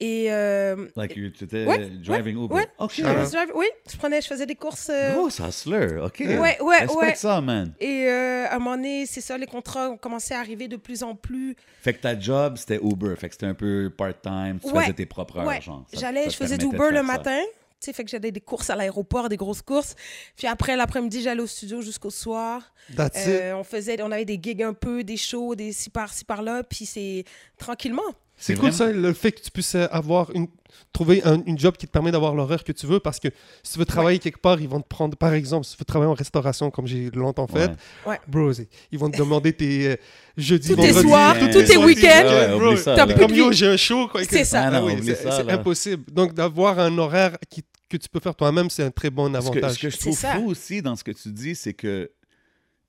Et. 0.00 0.26
euh, 0.30 0.86
Like, 0.94 1.16
you- 1.16 1.30
tu 1.30 1.42
étais 1.42 1.64
Ouais, 1.66 1.90
driving 1.90 2.36
Uber. 2.44 2.54
ouais. 2.54 2.66
OK. 2.78 2.92
je 2.96 3.02
faisais 3.02 3.24
du 3.24 3.30
drive- 3.32 3.52
oui, 3.56 3.66
je 3.90 3.96
prenais, 3.96 4.20
je 4.22 4.28
faisais 4.28 4.46
des 4.46 4.54
courses. 4.54 4.88
euh, 4.92 5.14
Grosse 5.14 5.40
hustler, 5.40 5.96
OK. 6.00 6.20
Ouais, 6.20 6.60
ouais, 6.60 6.78
Respecte 6.78 6.94
ouais. 7.02 7.14
ça, 7.16 7.40
man. 7.40 7.72
Et 7.80 8.06
euh, 8.06 8.46
à 8.48 8.54
un 8.54 8.58
moment 8.60 8.76
donné, 8.76 9.06
c'est 9.06 9.20
ça, 9.20 9.36
les 9.36 9.46
contrats 9.46 9.90
ont 9.90 9.96
commencé 9.96 10.34
à 10.34 10.38
arriver 10.38 10.68
de 10.68 10.76
plus 10.76 11.02
en 11.02 11.16
plus. 11.16 11.56
Fait 11.82 11.94
que 11.94 12.00
ta 12.00 12.16
job, 12.18 12.56
c'était 12.58 12.78
Uber. 12.80 13.16
Fait 13.16 13.28
que 13.28 13.34
c'était 13.34 13.46
un 13.46 13.54
peu 13.54 13.90
part-time. 13.90 14.60
Tu 14.62 14.70
faisais 14.70 14.92
tes 14.92 15.06
propres 15.06 15.38
heures, 15.38 15.60
genre. 15.62 15.84
J'allais, 15.92 16.30
je 16.30 16.36
faisais 16.36 16.58
du 16.58 16.66
Uber 16.66 16.90
le 16.90 16.96
ça. 16.98 17.02
matin. 17.02 17.40
Tu 17.80 17.86
sais, 17.86 17.92
fait 17.92 18.04
que 18.04 18.10
j'avais 18.10 18.32
des 18.32 18.40
courses 18.40 18.70
à 18.70 18.76
l'aéroport, 18.76 19.28
des 19.28 19.36
grosses 19.36 19.62
courses. 19.62 19.94
Puis 20.36 20.46
après, 20.48 20.76
l'après-midi, 20.76 21.22
j'allais 21.22 21.42
au 21.42 21.46
studio 21.46 21.80
jusqu'au 21.80 22.10
soir. 22.10 22.74
That's 22.96 23.24
it. 23.24 23.28
Euh, 23.28 23.54
on 23.54 23.62
faisait, 23.62 24.02
on 24.02 24.10
avait 24.10 24.24
des 24.24 24.38
gigs 24.42 24.62
un 24.62 24.74
peu, 24.74 25.04
des 25.04 25.16
shows, 25.16 25.54
des 25.54 25.72
ci 25.72 25.88
par 25.88 26.12
ci 26.12 26.24
par 26.24 26.42
là. 26.42 26.64
Puis 26.64 26.86
c'est 26.86 27.24
tranquillement. 27.56 28.02
C'est 28.38 28.54
cool 28.54 28.70
vraiment- 28.70 28.76
ça, 28.76 28.92
le 28.92 29.12
fait 29.12 29.32
que 29.32 29.40
tu 29.40 29.50
puisses 29.50 29.74
euh, 29.74 29.86
avoir 29.90 30.30
une, 30.34 30.46
trouver 30.92 31.22
un- 31.24 31.42
une 31.44 31.58
job 31.58 31.76
qui 31.76 31.86
te 31.86 31.90
permet 31.90 32.10
d'avoir 32.12 32.34
l'horaire 32.34 32.62
que 32.62 32.70
tu 32.72 32.86
veux 32.86 33.00
parce 33.00 33.18
que 33.18 33.28
si 33.64 33.72
tu 33.72 33.78
veux 33.80 33.84
travailler 33.84 34.18
quelque 34.20 34.38
part, 34.38 34.60
ils 34.60 34.68
vont 34.68 34.80
te 34.80 34.86
prendre, 34.86 35.16
par 35.16 35.32
exemple, 35.34 35.66
si 35.66 35.72
tu 35.72 35.78
veux 35.80 35.84
travailler 35.84 36.10
en 36.10 36.14
restauration 36.14 36.70
comme 36.70 36.86
j'ai 36.86 37.10
longtemps 37.10 37.46
fait, 37.48 37.70
Ouais. 38.06 38.18
Bro, 38.28 38.52
ils 38.92 38.98
vont 38.98 39.10
te 39.10 39.18
demander 39.18 39.52
tes 39.52 39.88
euh, 39.88 39.96
jeudis, 40.36 40.68
Tous 40.68 40.76
tes 40.76 40.92
soirs, 40.92 41.36
tous 41.38 41.46
tes 41.64 41.76
week-ends. 41.76 43.16
Comme 43.18 43.34
yo, 43.34 43.52
j'ai 43.52 43.66
un 43.66 43.76
show. 43.76 44.06
quoi, 44.08 44.22
C'est 44.22 44.40
que- 44.40 44.44
ça. 44.44 44.70
Ah 44.72 44.84
oui, 44.84 44.92
oublie 44.94 45.06
c'est 45.16 45.50
impossible. 45.50 46.04
Donc 46.12 46.32
d'avoir 46.32 46.78
un 46.78 46.96
horaire 46.96 47.36
qui- 47.50 47.64
que 47.88 47.96
tu 47.96 48.08
peux 48.08 48.20
faire 48.20 48.34
toi-même, 48.36 48.70
c'est 48.70 48.84
un 48.84 48.90
très 48.90 49.10
bon 49.10 49.26
Ce 49.26 49.32
que, 49.32 49.36
avantage. 49.38 49.72
ce 49.74 49.78
que 49.80 49.90
je 49.90 49.96
trouve 49.98 50.16
fou 50.16 50.46
aussi 50.50 50.80
dans 50.82 50.94
ce 50.94 51.02
que 51.02 51.10
tu 51.12 51.30
dis, 51.32 51.54
c'est 51.54 51.72
que 51.74 52.10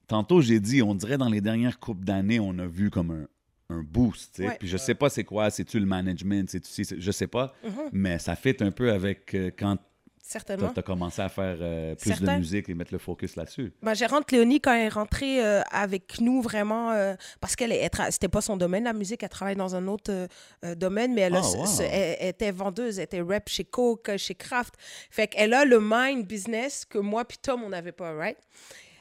tantôt 0.07 0.41
j'ai 0.41 0.59
dit, 0.59 0.81
on 0.83 0.93
dirait 0.95 1.17
dans 1.17 1.29
les 1.29 1.41
dernières 1.41 1.79
coupes 1.79 2.03
d'années, 2.03 2.39
on 2.39 2.57
a 2.59 2.65
vu 2.67 2.89
comme 2.89 3.11
un, 3.11 3.27
un 3.69 3.83
boost. 3.83 4.39
Ouais. 4.39 4.57
Puis 4.59 4.67
je 4.67 4.77
sais 4.77 4.95
pas 4.95 5.09
c'est 5.09 5.23
quoi, 5.23 5.49
c'est-tu 5.49 5.79
le 5.79 5.85
management, 5.85 6.49
c'est-tu, 6.49 6.83
c'est- 6.83 6.99
je 6.99 7.11
sais 7.11 7.27
pas, 7.27 7.53
Mhm, 7.63 7.71
mais 7.93 8.19
ça 8.19 8.35
fit 8.35 8.55
un 8.61 8.71
peu 8.71 8.91
avec 8.91 9.33
euh, 9.35 9.51
quand 9.57 9.77
certainement. 10.23 10.69
tu 10.73 10.79
as 10.79 10.83
commencé 10.83 11.21
à 11.21 11.29
faire 11.29 11.57
euh, 11.61 11.93
plus 11.95 12.19
de 12.19 12.29
musique 12.37 12.67
et 12.69 12.73
mettre 12.73 12.91
le 12.93 12.97
focus 12.99 13.35
là-dessus. 13.35 13.71
Ma 13.81 13.93
gérante 13.93 14.31
Léonie, 14.31 14.59
quand 14.59 14.73
elle 14.73 14.85
est 14.85 14.89
rentrée 14.89 15.43
euh, 15.45 15.61
avec 15.71 16.19
nous, 16.19 16.41
vraiment, 16.41 16.91
euh, 16.91 17.13
parce 17.39 17.55
qu'elle 17.55 17.73
c'était 18.09 18.27
pas 18.27 18.41
son 18.41 18.57
domaine, 18.57 18.85
la 18.85 18.93
musique, 18.93 19.21
elle 19.21 19.29
travaille 19.29 19.55
dans 19.55 19.75
un 19.75 19.87
autre 19.87 20.27
domaine, 20.75 21.13
mais 21.13 21.21
elle, 21.21 21.35
a 21.35 21.41
Ah, 21.43 21.57
wow. 21.57 21.65
ce- 21.67 21.83
elle, 21.83 22.17
elle 22.19 22.29
était 22.29 22.51
vendeuse, 22.51 22.97
elle 22.97 23.03
était 23.05 23.21
rep 23.21 23.47
chez 23.49 23.65
Coke, 23.65 24.17
chez 24.17 24.33
Kraft. 24.35 24.73
Fait 25.11 25.27
qu'elle 25.27 25.53
a 25.53 25.63
le 25.63 25.79
mind 25.79 26.25
business 26.25 26.85
que 26.85 26.97
moi 26.97 27.23
puis 27.25 27.37
Tom, 27.39 27.63
on 27.63 27.69
n'avait 27.69 27.91
pas, 27.91 28.13
right? 28.15 28.37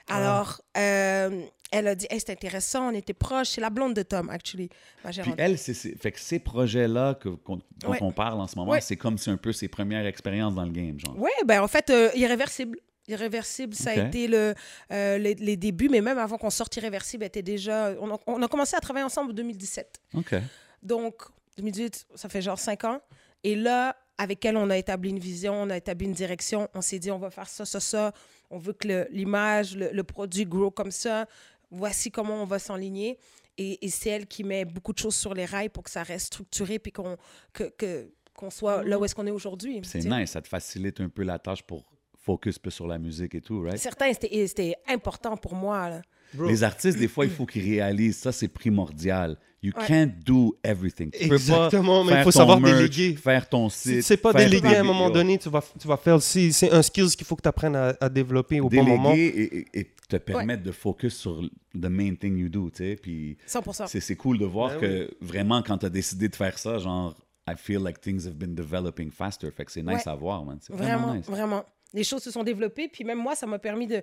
Alors, 0.08 0.60
euh, 0.76 1.42
elle 1.70 1.86
a 1.88 1.94
dit, 1.94 2.06
hey, 2.10 2.18
c'est 2.20 2.30
intéressant, 2.32 2.88
on 2.90 2.94
était 2.94 3.12
proches. 3.12 3.48
C'est 3.50 3.60
la 3.60 3.70
blonde 3.70 3.94
de 3.94 4.02
Tom, 4.02 4.30
actually, 4.30 4.70
ma 5.04 5.10
Puis 5.10 5.16
gérante. 5.16 5.34
elle, 5.38 5.58
c'est, 5.58 5.74
fait 5.74 6.12
que 6.12 6.20
ces 6.20 6.38
projets-là 6.38 7.14
que, 7.14 7.28
qu'on- 7.28 7.60
dont 7.76 7.90
Ouais. 7.90 7.98
on 8.00 8.10
parle 8.12 8.40
en 8.40 8.46
ce 8.46 8.56
moment, 8.56 8.72
Ouais. 8.72 8.80
c'est 8.80 8.96
comme 8.96 9.18
c'est 9.18 9.30
un 9.30 9.36
peu 9.36 9.52
ses 9.52 9.68
premières 9.68 10.06
expériences 10.06 10.54
dans 10.54 10.64
le 10.64 10.70
game, 10.72 10.98
genre. 10.98 11.14
Oui, 11.18 11.30
ben 11.46 11.62
en 11.62 11.68
fait, 11.68 11.90
euh, 11.90 12.10
Irréversible. 12.14 12.78
Irréversible, 13.06 13.74
ça 13.74 13.90
a 13.92 13.94
été 14.06 14.28
le, 14.28 14.54
euh, 14.92 15.16
les, 15.16 15.34
les 15.34 15.56
débuts, 15.56 15.88
mais 15.88 16.02
même 16.02 16.18
avant 16.18 16.36
qu'on 16.36 16.50
sorte 16.50 16.76
Irréversible, 16.76 17.22
elle 17.24 17.28
était 17.28 17.42
déjà. 17.42 17.94
On 18.00 18.12
a, 18.14 18.18
on 18.26 18.42
a 18.42 18.48
commencé 18.48 18.76
à 18.76 18.80
travailler 18.80 19.04
ensemble 19.06 19.30
en 19.30 19.34
2017. 19.34 19.98
OK. 20.14 20.34
Donc, 20.82 21.14
2018, 21.56 22.06
ça 22.14 22.28
fait 22.28 22.42
genre 22.42 22.58
cinq 22.58 22.84
ans. 22.84 23.00
Et 23.44 23.56
là, 23.56 23.96
avec 24.18 24.44
elle, 24.44 24.58
on 24.58 24.68
a 24.68 24.76
établi 24.76 25.08
une 25.08 25.18
vision, 25.18 25.54
on 25.54 25.70
a 25.70 25.76
établi 25.78 26.04
une 26.06 26.12
direction. 26.12 26.68
On 26.74 26.82
s'est 26.82 26.98
dit, 26.98 27.10
on 27.10 27.18
va 27.18 27.30
faire 27.30 27.48
ça, 27.48 27.64
ça, 27.64 27.80
ça. 27.80 28.12
On 28.50 28.58
veut 28.58 28.72
que 28.72 29.06
l'image, 29.10 29.76
le, 29.76 29.90
le 29.92 30.02
produit 30.04 30.44
grow 30.46 30.70
comme 30.70 30.90
ça. 30.90 31.26
Voici 31.70 32.10
comment 32.10 32.42
on 32.42 32.46
va 32.46 32.58
s'enligner. 32.58 33.18
Et, 33.58 33.84
et 33.84 33.90
c'est 33.90 34.10
elle 34.10 34.26
qui 34.26 34.44
met 34.44 34.64
beaucoup 34.64 34.92
de 34.92 34.98
choses 34.98 35.16
sur 35.16 35.34
les 35.34 35.44
rails 35.44 35.68
pour 35.68 35.82
que 35.82 35.90
ça 35.90 36.02
reste 36.02 36.26
structuré 36.26 36.78
puis 36.78 36.92
qu'on 36.92 37.16
que, 37.52 37.64
que- 37.76 38.10
qu'on 38.34 38.50
soit 38.50 38.84
là 38.84 38.98
où 38.98 39.04
est-ce 39.04 39.14
qu'on 39.16 39.26
est 39.26 39.32
aujourd'hui. 39.32 39.80
C'est 39.82 39.98
nice, 40.20 40.30
ça 40.30 40.40
te 40.40 40.46
facilite 40.48 41.00
un 41.00 41.08
peu 41.08 41.24
la 41.24 41.40
tâche 41.40 41.62
pour 41.62 41.84
focus 42.16 42.58
plus 42.58 42.70
sur 42.70 42.86
la 42.86 42.98
musique 42.98 43.34
et 43.34 43.40
tout, 43.40 43.60
right? 43.62 43.78
Certains, 43.78 44.12
c'était 44.12 44.76
important 44.86 45.36
pour 45.36 45.54
moi. 45.54 45.90
là. 45.90 46.02
Les 46.46 46.62
artistes, 46.62 46.98
des 46.98 47.08
fois, 47.08 47.24
il 47.24 47.30
faut 47.32 47.46
qu'ils 47.46 47.64
réalisent, 47.64 48.18
ça 48.18 48.30
c'est 48.32 48.48
primordial. 48.48 49.36
You 49.60 49.72
Ouais. 49.76 49.86
can't 49.88 50.12
do 50.24 50.56
everything. 50.62 51.10
Tu 51.10 51.24
Exactement, 51.24 52.04
mais 52.04 52.12
il 52.18 52.22
faut 52.22 52.30
savoir 52.30 52.60
merch, 52.60 52.76
déléguer. 52.76 53.16
Faire 53.16 53.48
ton 53.48 53.68
Si 53.68 53.94
site. 53.94 54.02
sais 54.02 54.16
pas 54.16 54.32
déléguer 54.32 54.76
à 54.76 54.80
un 54.80 54.84
moment 54.84 55.10
donné, 55.10 55.36
tu 55.36 55.48
vas, 55.48 55.62
tu 55.80 55.88
vas 55.88 55.96
faire. 55.96 56.22
Si 56.22 56.52
c'est 56.52 56.70
un 56.70 56.80
skills 56.82 57.10
qu'il 57.16 57.26
faut 57.26 57.34
que 57.34 57.42
tu 57.42 57.48
apprennes 57.48 57.74
à, 57.74 57.96
à 58.00 58.08
développer 58.08 58.60
au 58.60 58.68
bon 58.68 58.84
moment. 58.84 59.12
Déléguer 59.14 59.40
et, 59.40 59.58
et- 59.58 59.80
et 59.80 59.90
te 60.08 60.16
permettre 60.16 60.62
de 60.62 60.70
focus 60.72 61.16
sur 61.16 61.42
the 61.74 61.86
main 61.90 62.14
thing 62.14 62.38
you 62.38 62.48
do, 62.48 62.70
tu 62.70 62.78
sais. 62.78 62.96
Puis 63.02 63.36
100 63.46 63.86
c'est 63.88 64.00
c'est 64.00 64.16
cool 64.16 64.38
de 64.38 64.44
voir 64.46 64.70
Ben 64.70 64.80
que 64.80 65.10
vraiment, 65.20 65.60
quand 65.62 65.78
tu 65.78 65.86
as 65.86 65.90
décidé 65.90 66.28
de 66.28 66.36
faire 66.36 66.56
ça, 66.58 66.78
genre, 66.78 67.14
I 67.48 67.54
feel 67.56 67.78
like 67.82 68.00
things 68.00 68.26
have 68.26 68.34
been 68.34 68.54
developing 68.54 69.10
faster. 69.10 69.50
Fait 69.50 69.64
que 69.64 69.72
c'est 69.72 69.82
nice 69.82 70.06
Ouais. 70.06 70.12
à 70.12 70.14
voir, 70.14 70.44
man. 70.44 70.58
C'est 70.60 70.72
vraiment, 70.72 70.98
Vraiment, 70.98 71.14
nice. 71.14 71.26
vraiment. 71.26 71.64
Les 71.94 72.04
choses 72.04 72.22
se 72.22 72.30
sont 72.30 72.44
développées, 72.44 72.86
puis 72.88 73.02
même 73.02 73.18
moi, 73.18 73.34
ça 73.34 73.46
m'a 73.46 73.58
permis 73.58 73.86
de 73.86 74.02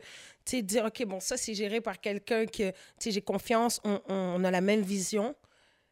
dire, 0.62 0.86
OK, 0.86 1.06
bon, 1.06 1.20
ça, 1.20 1.38
c'est 1.38 1.54
géré 1.54 1.80
par 1.82 2.02
quelqu'un 2.02 2.46
que, 2.48 2.70
tu 2.72 2.74
sais, 3.00 3.12
j'ai 3.12 3.22
confiance, 3.22 3.80
on, 3.86 4.02
on- 4.10 4.36
on 4.38 4.44
a 4.44 4.50
la 4.52 4.62
même 4.62 4.82
vision. 4.82 5.34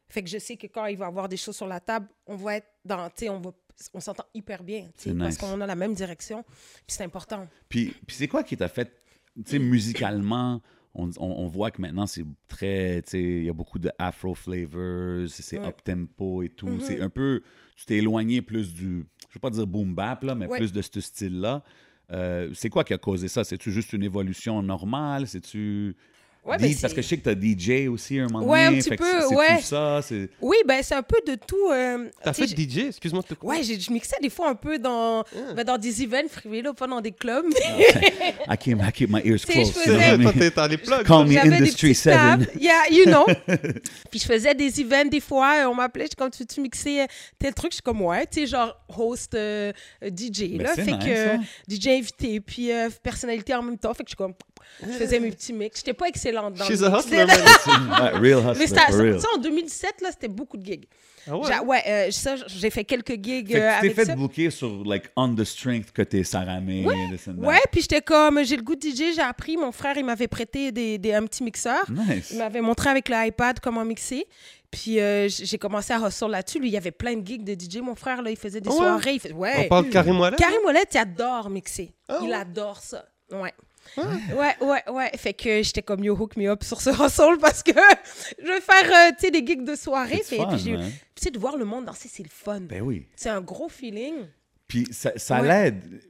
Fait 0.08 0.22
que 0.22 0.28
je 0.28 0.38
sais 0.38 0.56
que 0.56 0.66
quand 0.66 0.86
il 0.86 0.96
va 0.96 1.06
y 1.06 1.08
avoir 1.08 1.28
des 1.28 1.36
choses 1.36 1.56
sur 1.56 1.66
la 1.66 1.80
table, 1.80 2.08
on 2.26 2.36
va 2.36 2.56
être 2.56 2.68
dans, 2.84 3.08
tu 3.08 3.14
sais, 3.16 3.28
on 3.28 3.40
va 3.40 3.52
on 3.92 3.98
s'entend 3.98 4.24
hyper 4.34 4.62
bien, 4.62 4.86
parce 4.94 5.06
nice. 5.06 5.36
qu'on 5.36 5.60
a 5.60 5.66
la 5.66 5.74
même 5.74 5.94
direction, 5.94 6.44
puis 6.44 6.84
c'est 6.96 7.02
important. 7.02 7.48
Puis, 7.68 7.92
puis 8.06 8.14
c'est 8.16 8.28
quoi 8.28 8.44
qui 8.44 8.56
t'a 8.56 8.68
fait, 8.68 8.88
tu 9.34 9.42
sais, 9.46 9.58
musicalement, 9.58 10.62
on, 10.94 11.10
on, 11.18 11.26
on 11.26 11.46
voit 11.48 11.72
que 11.72 11.82
maintenant 11.82 12.06
c'est 12.06 12.24
très, 12.46 13.02
tu 13.02 13.10
sais, 13.10 13.20
il 13.20 13.44
y 13.44 13.48
a 13.48 13.52
beaucoup 13.52 13.80
de 13.80 13.90
afro 13.98 14.32
flavors, 14.36 15.26
c'est 15.28 15.58
Ouais. 15.58 15.66
up-tempo 15.66 16.44
et 16.44 16.50
tout. 16.50 16.68
Mhm. 16.68 16.80
C'est 16.82 17.00
un 17.00 17.08
peu, 17.10 17.42
tu 17.74 17.84
t'es 17.86 17.96
éloigné 17.96 18.42
plus 18.42 18.72
du, 18.72 19.04
je 19.28 19.34
veux 19.34 19.40
pas 19.40 19.50
dire 19.50 19.66
boom 19.66 19.92
bap, 19.92 20.22
là, 20.22 20.36
mais 20.36 20.46
Ouais. 20.46 20.58
plus 20.58 20.72
de 20.72 20.80
ce 20.80 21.00
style-là. 21.00 21.64
Euh, 22.12 22.50
c'est 22.54 22.68
quoi 22.68 22.84
qui 22.84 22.94
a 22.94 22.98
causé 22.98 23.26
ça? 23.26 23.42
C'est-tu 23.42 23.72
juste 23.72 23.92
une 23.92 24.04
évolution 24.04 24.62
normale? 24.62 25.26
C'est-tu... 25.26 25.96
Ouais, 26.46 26.58
ben, 26.58 26.74
Parce 26.80 26.92
que 26.92 27.00
je 27.00 27.06
sais 27.08 27.16
que 27.16 27.22
t'as 27.22 27.34
DJ 27.34 27.88
aussi 27.88 28.18
un 28.18 28.26
moment 28.28 28.44
Ouais, 28.46 28.64
un 28.64 28.66
donné. 28.70 28.80
petit 28.82 28.90
fait 28.90 28.96
que 28.98 29.02
peu, 29.02 29.28
c'est- 29.28 29.34
ouais. 29.34 29.60
ça? 29.62 30.00
C'est... 30.02 30.28
Oui, 30.42 30.56
ben 30.66 30.82
c'est 30.82 30.94
un 30.94 31.02
peu 31.02 31.16
de 31.26 31.36
tout. 31.36 31.70
euh, 31.72 32.10
T'as 32.22 32.34
tu 32.34 32.46
fait 32.46 32.54
DJ, 32.54 32.78
excuse-moi 32.88 33.22
de 33.22 33.28
te 33.28 33.34
couper. 33.34 33.46
Ouais, 33.56 33.62
j'ai- 33.62 33.80
je 33.80 33.90
mixais 33.90 34.16
des 34.20 34.28
fois 34.28 34.50
un 34.50 34.54
peu 34.54 34.78
dans, 34.78 35.22
Ah. 35.22 35.54
ben, 35.56 35.64
dans 35.64 35.78
des 35.78 36.02
events 36.02 36.28
privés, 36.30 36.60
là, 36.60 36.74
pas 36.74 36.86
dans 36.86 37.00
des 37.00 37.12
clubs. 37.12 37.46
I, 38.48 38.56
keep, 38.58 38.78
I 38.82 38.92
keep 38.92 39.10
my 39.10 39.20
ears 39.24 39.40
Tu 39.40 39.46
je 39.52 39.52
closed. 39.52 39.72
faisais- 39.72 40.18
Toi, 40.22 40.32
t'es 40.38 40.50
dans 40.50 40.66
les 40.66 40.76
plugs. 40.76 41.06
Call 41.06 41.26
me 41.26 41.32
J'avais 41.32 41.48
des 41.48 41.56
Industry 41.56 41.88
petits 41.88 41.94
7. 42.00 42.12
staffs. 42.12 42.54
Yeah, 42.60 42.82
you 42.90 43.04
know. 43.06 43.24
Puis 44.10 44.20
je 44.20 44.26
faisais 44.26 44.54
des 44.54 44.80
events 44.80 45.08
des 45.10 45.20
fois. 45.20 45.62
euh, 45.64 45.68
On 45.70 45.74
m'appelait, 45.74 46.04
j'étais 46.04 46.16
comme, 46.16 46.30
tu 46.30 46.40
veux-tu 46.42 46.60
mixer 46.60 47.00
euh, 47.02 47.06
tel 47.38 47.54
truc? 47.54 47.72
Je 47.72 47.76
suis 47.76 47.82
comme, 47.82 48.02
ouais, 48.02 48.26
tu 48.26 48.40
sais, 48.40 48.46
genre 48.48 48.76
host 48.96 49.34
euh, 49.34 49.72
euh, 50.02 50.10
DJ. 50.10 50.56
Ben, 50.58 50.62
là. 50.64 50.72
c'est 50.74 50.84
Fait 50.84 50.92
nice, 50.92 51.04
que 51.04 51.28
hein. 51.36 51.40
DJ 51.68 51.86
invité, 51.88 52.40
puis 52.40 52.70
euh, 52.70 52.90
personnalité 53.02 53.54
en 53.54 53.62
même 53.62 53.78
temps. 53.78 53.94
Fait 53.94 54.04
que 54.04 54.10
je 54.10 54.14
suis 54.14 54.16
comme, 54.16 54.34
je 54.82 54.92
faisais 54.92 55.20
mes 55.20 55.30
petits 55.30 55.52
mix. 55.52 55.78
J'étais 55.78 55.94
pas 55.94 56.08
excellente 56.08 56.33
dans 56.34 56.64
She's 56.64 56.82
a 56.82 56.96
hustler. 56.98 57.24
Ouais, 57.24 58.10
real 58.18 58.54
Mais 58.56 58.64
hustler, 58.64 58.80
real. 58.90 59.20
ça, 59.20 59.28
en 59.36 59.38
2007, 59.38 60.00
là, 60.02 60.08
c'était 60.10 60.28
beaucoup 60.28 60.56
de 60.56 60.64
gigs. 60.66 60.84
Ah 61.26 61.38
ouais? 61.38 61.58
Ouais, 61.64 61.82
euh, 61.86 62.10
ça, 62.10 62.34
j'ai 62.46 62.68
fait 62.68 62.84
quelques 62.84 63.14
gigs 63.22 63.48
Fait 63.48 63.54
que 63.54 63.58
euh, 63.58 63.72
tu 63.80 63.88
t'es 63.88 63.94
fait 63.94 64.04
ça. 64.04 64.14
booker 64.14 64.50
sur, 64.50 64.84
like, 64.84 65.04
on 65.16 65.34
the 65.34 65.44
strength 65.44 65.90
que 65.92 66.02
t'es 66.02 66.22
Saramé, 66.22 66.84
this 67.10 67.28
and 67.28 67.36
that. 67.40 67.46
Ouais, 67.48 67.60
puis 67.72 67.80
j'étais 67.80 68.02
comme, 68.02 68.44
j'ai 68.44 68.56
le 68.56 68.62
goût 68.62 68.76
de 68.76 68.82
DJ, 68.86 69.14
j'ai 69.14 69.22
appris. 69.22 69.56
Mon 69.56 69.72
frère, 69.72 69.96
il 69.96 70.04
m'avait 70.04 70.28
prêté 70.28 70.70
des, 70.70 70.98
des- 70.98 71.14
un 71.14 71.24
petit 71.24 71.42
mixeur. 71.42 71.82
Nice. 71.90 72.28
Il 72.32 72.38
m'avait 72.38 72.60
montré 72.60 72.90
avec 72.90 73.08
l'iPad 73.08 73.58
comment 73.60 73.84
mixer. 73.86 74.26
Puis 74.70 74.98
euh, 75.00 75.28
j'ai 75.28 75.56
commencé 75.56 75.92
à 75.94 76.00
hustle 76.06 76.30
là-dessus. 76.32 76.58
Lui, 76.58 76.68
il 76.68 76.72
y 76.74 76.76
avait 76.76 76.90
plein 76.90 77.14
de 77.16 77.24
gigs 77.26 77.44
de 77.44 77.54
DJ. 77.54 77.78
Mon 77.80 77.94
frère, 77.94 78.20
là, 78.20 78.30
il 78.30 78.36
faisait 78.36 78.60
des 78.60 78.68
Ah 78.68 78.72
ouais? 78.72 78.78
soirées. 78.78 79.12
Il 79.14 79.20
fait... 79.20 79.32
Ouais. 79.32 79.52
On 79.60 79.68
parle 79.68 79.86
de 79.86 79.90
Karim 79.92 80.18
Ouellet? 80.20 80.36
Karim 80.36 80.58
Ouellet, 80.66 80.82
il 80.92 80.98
adore 80.98 81.48
mixer. 81.48 81.94
Ah 82.08 82.18
il 82.22 82.28
ouais? 82.28 82.34
adore 82.34 82.80
ça. 82.80 83.04
Ouais. 83.32 83.54
Ouais, 83.96 84.56
ouais, 84.60 84.82
ouais. 84.90 85.10
Fait 85.16 85.34
que 85.34 85.62
j'étais 85.62 85.82
comme 85.82 86.02
yo, 86.02 86.16
hook 86.16 86.36
me 86.36 86.48
up 86.48 86.62
sur 86.64 86.80
ce 86.80 86.90
hustle 86.90 87.38
parce 87.40 87.62
que 87.62 87.72
je 87.72 88.46
veux 88.46 88.60
faire, 88.60 88.84
euh, 88.84 89.10
tu 89.18 89.26
sais, 89.26 89.30
des 89.30 89.46
gigs 89.46 89.64
de 89.64 89.74
soirée. 89.74 90.22
Fait- 90.24 90.36
fun, 90.36 90.48
puis 90.56 90.64
tu 90.64 90.76
sais, 91.16 91.30
de 91.30 91.38
voir 91.38 91.56
le 91.56 91.64
monde 91.64 91.84
danser, 91.84 92.08
c'est 92.12 92.22
le 92.22 92.28
fun. 92.30 92.60
Ben 92.62 92.82
oui. 92.82 93.06
C'est 93.16 93.30
un 93.30 93.40
gros 93.40 93.68
feeling. 93.68 94.14
Puis 94.66 94.86
ça, 94.90 95.12
ça 95.16 95.42
Ouais. 95.42 95.48
l'aide, 95.48 96.00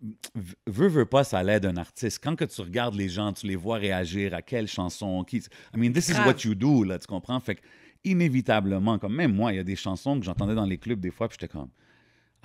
veux, 0.67 0.89
veux 0.89 1.05
pas, 1.07 1.25
ça 1.25 1.43
l'aide 1.43 1.67
un 1.67 1.77
artiste. 1.77 2.21
Quand 2.23 2.37
que 2.37 2.45
tu 2.45 2.61
regardes 2.61 2.95
les 2.95 3.09
gens, 3.09 3.33
tu 3.33 3.47
les 3.49 3.57
vois 3.57 3.77
réagir 3.79 4.33
à 4.33 4.43
quelle 4.43 4.69
chanson, 4.69 5.25
qui... 5.25 5.39
I 5.39 5.43
mean, 5.77 5.93
this 5.93 6.09
is 6.09 6.13
Grave. 6.13 6.27
what 6.29 6.37
you 6.45 6.55
do, 6.55 6.85
là, 6.85 6.99
tu 6.99 7.07
comprends? 7.09 7.41
Fait 7.41 7.57
que, 7.57 7.61
inévitablement, 8.05 8.99
comme 8.99 9.15
même 9.15 9.35
moi, 9.35 9.53
il 9.53 9.57
y 9.57 9.59
a 9.59 9.65
des 9.65 9.77
chansons 9.77 10.19
que 10.19 10.25
j'entendais 10.25 10.55
dans 10.55 10.67
les 10.67 10.79
clubs 10.79 11.01
des 11.01 11.11
fois, 11.11 11.29
puis 11.29 11.37
j'étais 11.41 11.53
comme, 11.53 11.69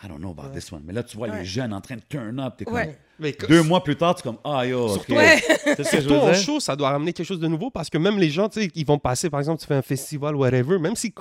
I 0.03 0.07
don't 0.07 0.19
know 0.19 0.31
about 0.31 0.53
this 0.53 0.71
one. 0.71 0.81
Mais 0.85 0.93
là, 0.93 1.03
tu 1.03 1.17
vois 1.17 1.27
Ouais. 1.29 1.39
les 1.39 1.45
jeunes 1.45 1.73
en 1.73 1.81
train 1.81 1.95
de 1.95 2.01
turn 2.07 2.39
up, 2.39 2.53
t'es 2.57 2.65
comme... 2.65 2.73
Ouais. 2.75 2.97
Mais 3.19 3.33
que- 3.33 3.47
Deux 3.47 3.63
mois 3.63 3.83
plus 3.83 3.97
tard, 3.97 4.15
tu 4.15 4.21
es 4.21 4.23
comme, 4.23 4.37
ah 4.45 4.65
yo, 4.65 4.85
ok. 4.85 4.91
Surtout- 4.93 5.13
Ouais. 5.13 5.41
C'est 5.65 5.83
ce 5.83 5.91
que 5.91 5.97
je 5.97 6.01
Surtout 6.07 6.13
en 6.15 6.25
veux 6.27 6.31
dire? 6.33 6.41
show, 6.41 6.59
ça 6.61 6.75
doit 6.77 6.89
ramener 6.91 7.11
quelque 7.11 7.25
chose 7.27 7.39
de 7.41 7.47
nouveau 7.47 7.69
parce 7.69 7.89
que 7.89 7.97
même 7.97 8.17
les 8.17 8.29
gens, 8.29 8.47
tu 8.47 8.61
sais, 8.61 8.71
ils 8.75 8.85
vont 8.85 8.97
passer, 8.97 9.29
par 9.29 9.41
exemple, 9.41 9.59
tu 9.59 9.67
fais 9.67 9.75
un 9.75 9.81
festival, 9.81 10.35
whatever, 10.37 10.79
même 10.79 10.95
si, 10.95 11.13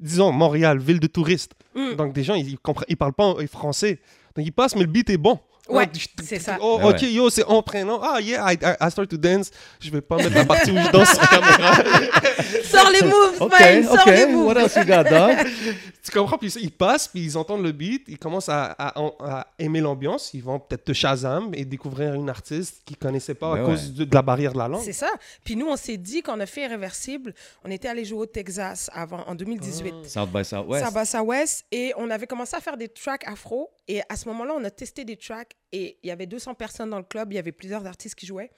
disons, 0.00 0.32
Montréal, 0.32 0.78
ville 0.78 0.98
de 0.98 1.06
touristes, 1.06 1.52
Mm. 1.76 1.94
donc 1.96 2.12
des 2.12 2.24
gens, 2.24 2.34
ils, 2.34 2.58
comprennent, 2.58 2.86
ils 2.88 2.96
parlent 2.96 3.12
pas 3.12 3.24
en- 3.26 3.46
français. 3.46 4.00
Donc 4.34 4.44
ils 4.44 4.52
passent, 4.52 4.74
mais 4.74 4.82
le 4.82 4.88
beat 4.88 5.10
est 5.10 5.16
bon. 5.16 5.38
Ouais, 5.68 5.88
Ah, 5.90 6.22
c'est 6.22 6.38
ça. 6.40 6.58
Oh, 6.60 6.78
Ah 6.82 6.88
ok, 6.88 7.02
yo, 7.02 7.30
c'est 7.30 7.44
entraînant. 7.44 7.98
Ah, 8.02 8.20
yeah, 8.20 8.52
I, 8.52 8.90
start 8.90 9.08
to 9.08 9.16
dance. 9.16 9.50
Je 9.80 9.90
vais 9.90 10.02
pas 10.02 10.16
mettre 10.16 10.34
la 10.34 10.44
partie 10.44 10.70
où 10.70 10.76
je 10.78 10.90
danse 10.90 11.08
sur 11.14 11.28
caméra. 11.28 11.74
Sors 12.64 12.90
les 12.90 13.02
moves, 13.02 13.36
Ok, 13.40 13.50
man, 13.60 13.82
sors 13.84 13.94
ok. 13.94 14.06
les 14.06 14.26
moves. 14.26 14.46
What 14.46 14.60
else 14.60 14.76
you 14.76 14.84
got, 14.84 15.04
dog? 15.04 15.36
tu 16.02 16.10
comprends? 16.12 16.36
Puis 16.38 16.52
ils 16.60 16.70
passent, 16.70 17.08
puis 17.08 17.24
ils 17.24 17.38
entendent 17.38 17.62
le 17.62 17.72
beat, 17.72 18.04
ils 18.08 18.18
commencent 18.18 18.48
à, 18.50 18.74
à- 18.78 18.92
à 19.20 19.46
aimer 19.58 19.80
l'ambiance. 19.80 20.32
Ils 20.34 20.42
vont 20.42 20.58
peut-être 20.58 20.84
te 20.84 20.92
Shazam 20.92 21.50
et 21.54 21.64
découvrir 21.64 22.12
une 22.14 22.28
artiste 22.28 22.82
qu'ils 22.84 22.98
connaissaient 22.98 23.34
pas 23.34 23.52
à 23.52 23.56
Ben 23.56 23.64
cause 23.66 23.92
de, 23.94 24.04
de 24.04 24.14
la 24.14 24.22
barrière 24.22 24.52
de 24.52 24.58
la 24.58 24.68
langue. 24.68 24.82
C'est 24.84 24.92
ça. 24.92 25.10
Puis 25.44 25.56
nous, 25.56 25.66
on 25.66 25.76
s'est 25.76 25.96
dit 25.96 26.22
qu'on 26.22 26.40
a 26.40 26.46
fait 26.46 26.62
Irréversible. 26.64 27.34
On 27.64 27.70
était 27.70 27.88
allé 27.88 28.04
jouer 28.04 28.18
au 28.20 28.26
Texas 28.26 28.90
avant, 28.92 29.24
en 29.26 29.34
2018. 29.34 29.94
South 30.06 30.28
by 30.30 30.44
Southwest. 30.44 30.92
Va, 30.92 31.04
ça 31.06 31.22
ouest. 31.22 31.64
Et 31.72 31.92
on 31.96 32.10
avait 32.10 32.26
commencé 32.26 32.54
à 32.54 32.60
faire 32.60 32.76
des 32.76 32.88
tracks 32.88 33.26
afro. 33.26 33.70
Et 33.88 34.02
à 34.08 34.16
ce 34.16 34.28
moment-là, 34.28 34.54
on 34.58 34.64
a 34.64 34.70
testé 34.70 35.04
des 35.04 35.16
tracks. 35.16 35.53
Et 35.72 35.98
il 36.02 36.08
y 36.08 36.10
avait 36.10 36.26
200 36.26 36.54
personnes 36.54 36.90
dans 36.90 36.98
le 36.98 37.04
club. 37.04 37.32
Il 37.32 37.36
y 37.36 37.38
avait 37.38 37.52
plusieurs 37.52 37.86
artistes 37.86 38.14
qui 38.14 38.26
jouaient. 38.26 38.50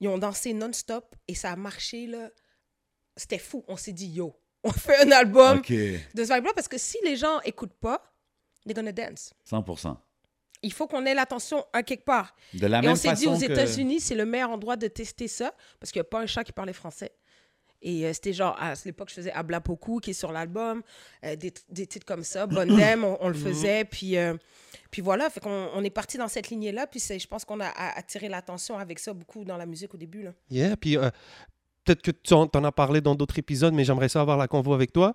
Ils 0.00 0.08
ont 0.08 0.18
dansé 0.18 0.52
non-stop. 0.52 1.14
Et 1.28 1.34
ça 1.34 1.50
a 1.50 1.56
marché, 1.56 2.06
là. 2.06 2.30
C'était 3.16 3.38
fou. 3.38 3.64
On 3.68 3.76
s'est 3.76 3.92
dit, 3.92 4.08
yo, 4.08 4.36
on 4.64 4.72
fait 4.72 5.06
un 5.06 5.10
album 5.12 5.60
de 5.60 5.64
ce 5.68 6.34
vibe-là. 6.34 6.52
Parce 6.54 6.68
que 6.68 6.78
si 6.78 6.98
les 7.04 7.16
gens 7.16 7.40
écoutent 7.40 7.78
pas, 7.80 8.12
they're 8.66 8.74
gonna 8.74 8.92
dance. 8.92 9.32
100% 9.50 9.96
Il 10.62 10.72
faut 10.72 10.86
qu'on 10.86 11.04
ait 11.06 11.14
l'attention 11.14 11.64
à 11.72 11.82
quelque 11.82 12.04
part. 12.04 12.34
De 12.54 12.66
la 12.66 12.78
Et 12.78 12.82
même 12.82 12.92
on 12.92 12.96
s'est 12.96 13.12
dit 13.14 13.26
aux 13.26 13.38
que... 13.38 13.44
États-Unis, 13.44 14.00
c'est 14.00 14.14
le 14.14 14.24
meilleur 14.26 14.50
endroit 14.50 14.76
de 14.76 14.88
tester 14.88 15.28
ça 15.28 15.54
parce 15.78 15.92
qu'il 15.92 16.00
n'y 16.00 16.06
a 16.06 16.10
pas 16.10 16.20
un 16.20 16.26
chat 16.26 16.44
qui 16.44 16.52
parlait 16.52 16.72
français. 16.72 17.12
Et 17.86 18.06
euh, 18.06 18.12
c'était 18.14 18.32
genre, 18.32 18.56
à 18.58 18.72
l'époque, 18.84 19.10
je 19.10 19.14
faisais 19.14 19.30
Habla 19.32 19.60
Poku 19.60 20.00
qui 20.00 20.10
est 20.10 20.14
sur 20.14 20.32
l'album, 20.32 20.82
euh, 21.24 21.36
des, 21.36 21.52
des 21.70 21.86
titres 21.86 22.06
comme 22.06 22.24
ça, 22.24 22.46
Bondem, 22.46 23.04
on, 23.04 23.18
on 23.20 23.28
le 23.28 23.34
faisait. 23.34 23.84
Puis, 23.84 24.16
euh, 24.16 24.34
puis 24.90 25.02
voilà, 25.02 25.28
fait 25.30 25.40
qu'on 25.40 25.68
on 25.74 25.84
est 25.84 25.90
parti 25.90 26.16
dans 26.18 26.26
cette 26.28 26.48
lignée-là. 26.48 26.86
Puis 26.86 27.00
je 27.00 27.26
pense 27.28 27.44
qu'on 27.44 27.60
a 27.60 27.66
a- 27.68 27.98
attiré 27.98 28.28
l'attention 28.28 28.78
avec 28.78 28.98
ça 28.98 29.12
beaucoup 29.12 29.44
dans 29.44 29.56
la 29.58 29.66
musique 29.66 29.92
au 29.94 29.98
début. 29.98 30.22
Là. 30.22 30.30
Yeah, 30.50 30.76
puis 30.76 30.96
peut-être 31.84 32.00
que 32.00 32.10
tu 32.10 32.32
en, 32.32 32.46
as 32.46 32.72
parlé 32.72 33.02
dans 33.02 33.14
d'autres 33.14 33.38
épisodes, 33.38 33.74
mais 33.74 33.84
j'aimerais 33.84 34.08
ça 34.08 34.22
avoir 34.22 34.38
la 34.38 34.48
convo 34.48 34.72
avec 34.72 34.90
toi. 34.92 35.12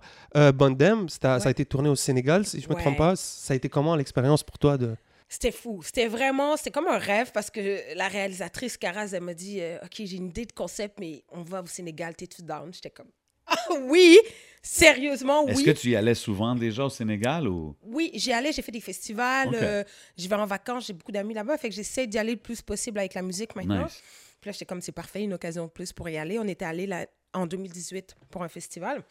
Bondem, 0.54 1.08
c'était- 1.08 1.26
ça 1.26 1.34
a 1.34 1.38
Ouais. 1.46 1.50
été 1.50 1.64
tourné 1.66 1.88
au 1.88 1.96
Sénégal, 1.96 2.46
si 2.46 2.60
je 2.60 2.68
me 2.68 2.74
Ouais. 2.74 2.80
trompe 2.80 2.96
pas. 2.98 3.16
Ça 3.16 3.52
a 3.52 3.56
été 3.56 3.68
comment 3.68 3.96
l'expérience 3.96 4.42
pour 4.44 4.58
toi 4.58 4.78
de... 4.78 4.94
C'était 5.32 5.52
fou. 5.52 5.80
C'était 5.84 6.08
vraiment, 6.08 6.56
c'était 6.56 6.72
comme 6.72 6.88
un 6.88 6.98
rêve 6.98 7.30
parce 7.32 7.50
que 7.50 7.94
la 7.94 8.08
réalisatrice 8.08 8.76
Caraz, 8.76 9.12
elle 9.14 9.22
m'a 9.22 9.32
dit 9.32 9.60
euh, 9.60 9.78
Ok, 9.84 9.94
j'ai 10.04 10.16
une 10.16 10.26
idée 10.26 10.44
de 10.44 10.52
concept, 10.52 10.98
mais 10.98 11.22
on 11.30 11.42
va 11.42 11.62
au 11.62 11.66
Sénégal, 11.66 12.16
t'es-tu 12.16 12.42
down 12.42 12.74
J'étais 12.74 12.90
comme 12.90 13.06
Ah 13.46 13.56
oui, 13.82 14.18
sérieusement, 14.60 15.44
oui. 15.44 15.52
Est-ce 15.52 15.62
que 15.64 15.70
tu 15.70 15.90
y 15.90 15.96
allais 15.96 16.14
souvent 16.16 16.54
déjà 16.54 16.84
au 16.84 16.90
Sénégal 16.90 17.46
ou... 17.48 17.76
Oui, 17.84 18.10
j'y 18.14 18.32
allais, 18.32 18.52
j'ai 18.52 18.62
fait 18.62 18.72
des 18.72 18.80
festivals, 18.80 19.48
Ok. 19.48 19.54
euh, 19.54 19.84
j'y 20.16 20.26
vais 20.28 20.34
en 20.36 20.46
vacances, 20.46 20.86
j'ai 20.88 20.92
beaucoup 20.92 21.12
d'amis 21.12 21.34
là-bas, 21.34 21.56
fait 21.58 21.68
que 21.68 21.74
j'essaie 21.76 22.06
d'y 22.06 22.18
aller 22.18 22.32
le 22.32 22.40
plus 22.40 22.60
possible 22.60 22.98
avec 22.98 23.14
la 23.14 23.22
musique 23.22 23.54
maintenant. 23.54 23.84
Nice. 23.84 24.02
Puis 24.40 24.48
là, 24.48 24.52
j'étais 24.52 24.64
comme, 24.66 24.80
c'est 24.80 24.92
parfait, 24.92 25.22
une 25.22 25.34
occasion 25.34 25.66
de 25.66 25.70
plus 25.70 25.92
pour 25.92 26.08
y 26.08 26.16
aller. 26.16 26.38
On 26.38 26.48
était 26.48 26.64
allé 26.64 26.86
là 26.86 27.06
en 27.34 27.46
2018 27.46 28.16
pour 28.30 28.42
un 28.42 28.48
festival. 28.48 29.04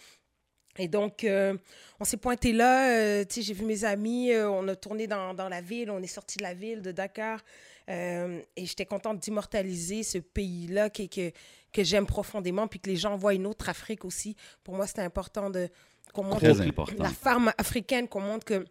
Et 0.79 0.87
donc, 0.87 1.23
euh, 1.25 1.55
on 1.99 2.05
s'est 2.05 2.17
pointé 2.17 2.53
là, 2.53 2.89
euh, 2.91 3.25
j'ai 3.29 3.53
vu 3.53 3.65
mes 3.65 3.83
amis, 3.83 4.31
euh, 4.31 4.49
on 4.49 4.67
a 4.69 4.75
tourné 4.75 5.07
dans, 5.07 5.33
dans 5.33 5.49
la 5.49 5.61
ville, 5.61 5.91
on 5.91 6.01
est 6.01 6.07
sorti 6.07 6.37
de 6.37 6.43
la 6.43 6.53
ville 6.53 6.81
de 6.81 6.91
Dakar. 6.91 7.41
euh, 7.89 8.39
et 8.55 8.65
j'étais 8.65 8.85
contente 8.85 9.19
d'immortaliser 9.19 10.03
ce 10.03 10.19
pays-là 10.19 10.89
que, 10.89 11.03
que, 11.07 11.31
que 11.73 11.83
j'aime 11.83 12.05
profondément, 12.05 12.67
puis 12.67 12.79
que 12.79 12.89
les 12.89 12.95
gens 12.95 13.17
voient 13.17 13.33
une 13.33 13.45
autre 13.47 13.67
Afrique 13.67 14.05
aussi. 14.05 14.35
Pour 14.63 14.75
moi, 14.75 14.87
c'était 14.87 15.01
important 15.01 15.49
de 15.49 15.67
qu'on 16.13 16.23
montre 16.23 16.39
Très 16.39 16.61
important. 16.61 17.03
la 17.03 17.09
femme 17.09 17.51
africaine, 17.57 18.07
qu'on 18.07 18.21
montre 18.21 18.45
que 18.45 18.65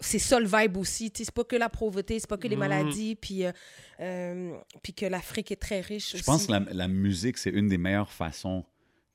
c'est 0.00 0.18
ça 0.18 0.40
le 0.40 0.46
vibe 0.46 0.76
aussi. 0.76 1.12
C'est 1.14 1.30
pas 1.30 1.44
que 1.44 1.56
la 1.56 1.68
pauvreté, 1.68 2.18
c'est 2.18 2.28
pas 2.28 2.36
que 2.38 2.48
les 2.48 2.56
Mhm. 2.56 2.60
maladies, 2.60 3.14
puis, 3.16 3.44
euh, 3.44 3.52
euh, 4.00 4.52
puis 4.82 4.92
que 4.94 5.06
l'Afrique 5.06 5.50
est 5.52 5.56
très 5.60 5.80
riche 5.80 6.10
Je 6.12 6.16
aussi. 6.16 6.24
pense 6.24 6.46
que 6.46 6.52
la, 6.52 6.60
la 6.70 6.88
musique, 6.88 7.36
c'est 7.38 7.50
une 7.50 7.68
des 7.68 7.78
meilleures 7.78 8.12
façons 8.12 8.64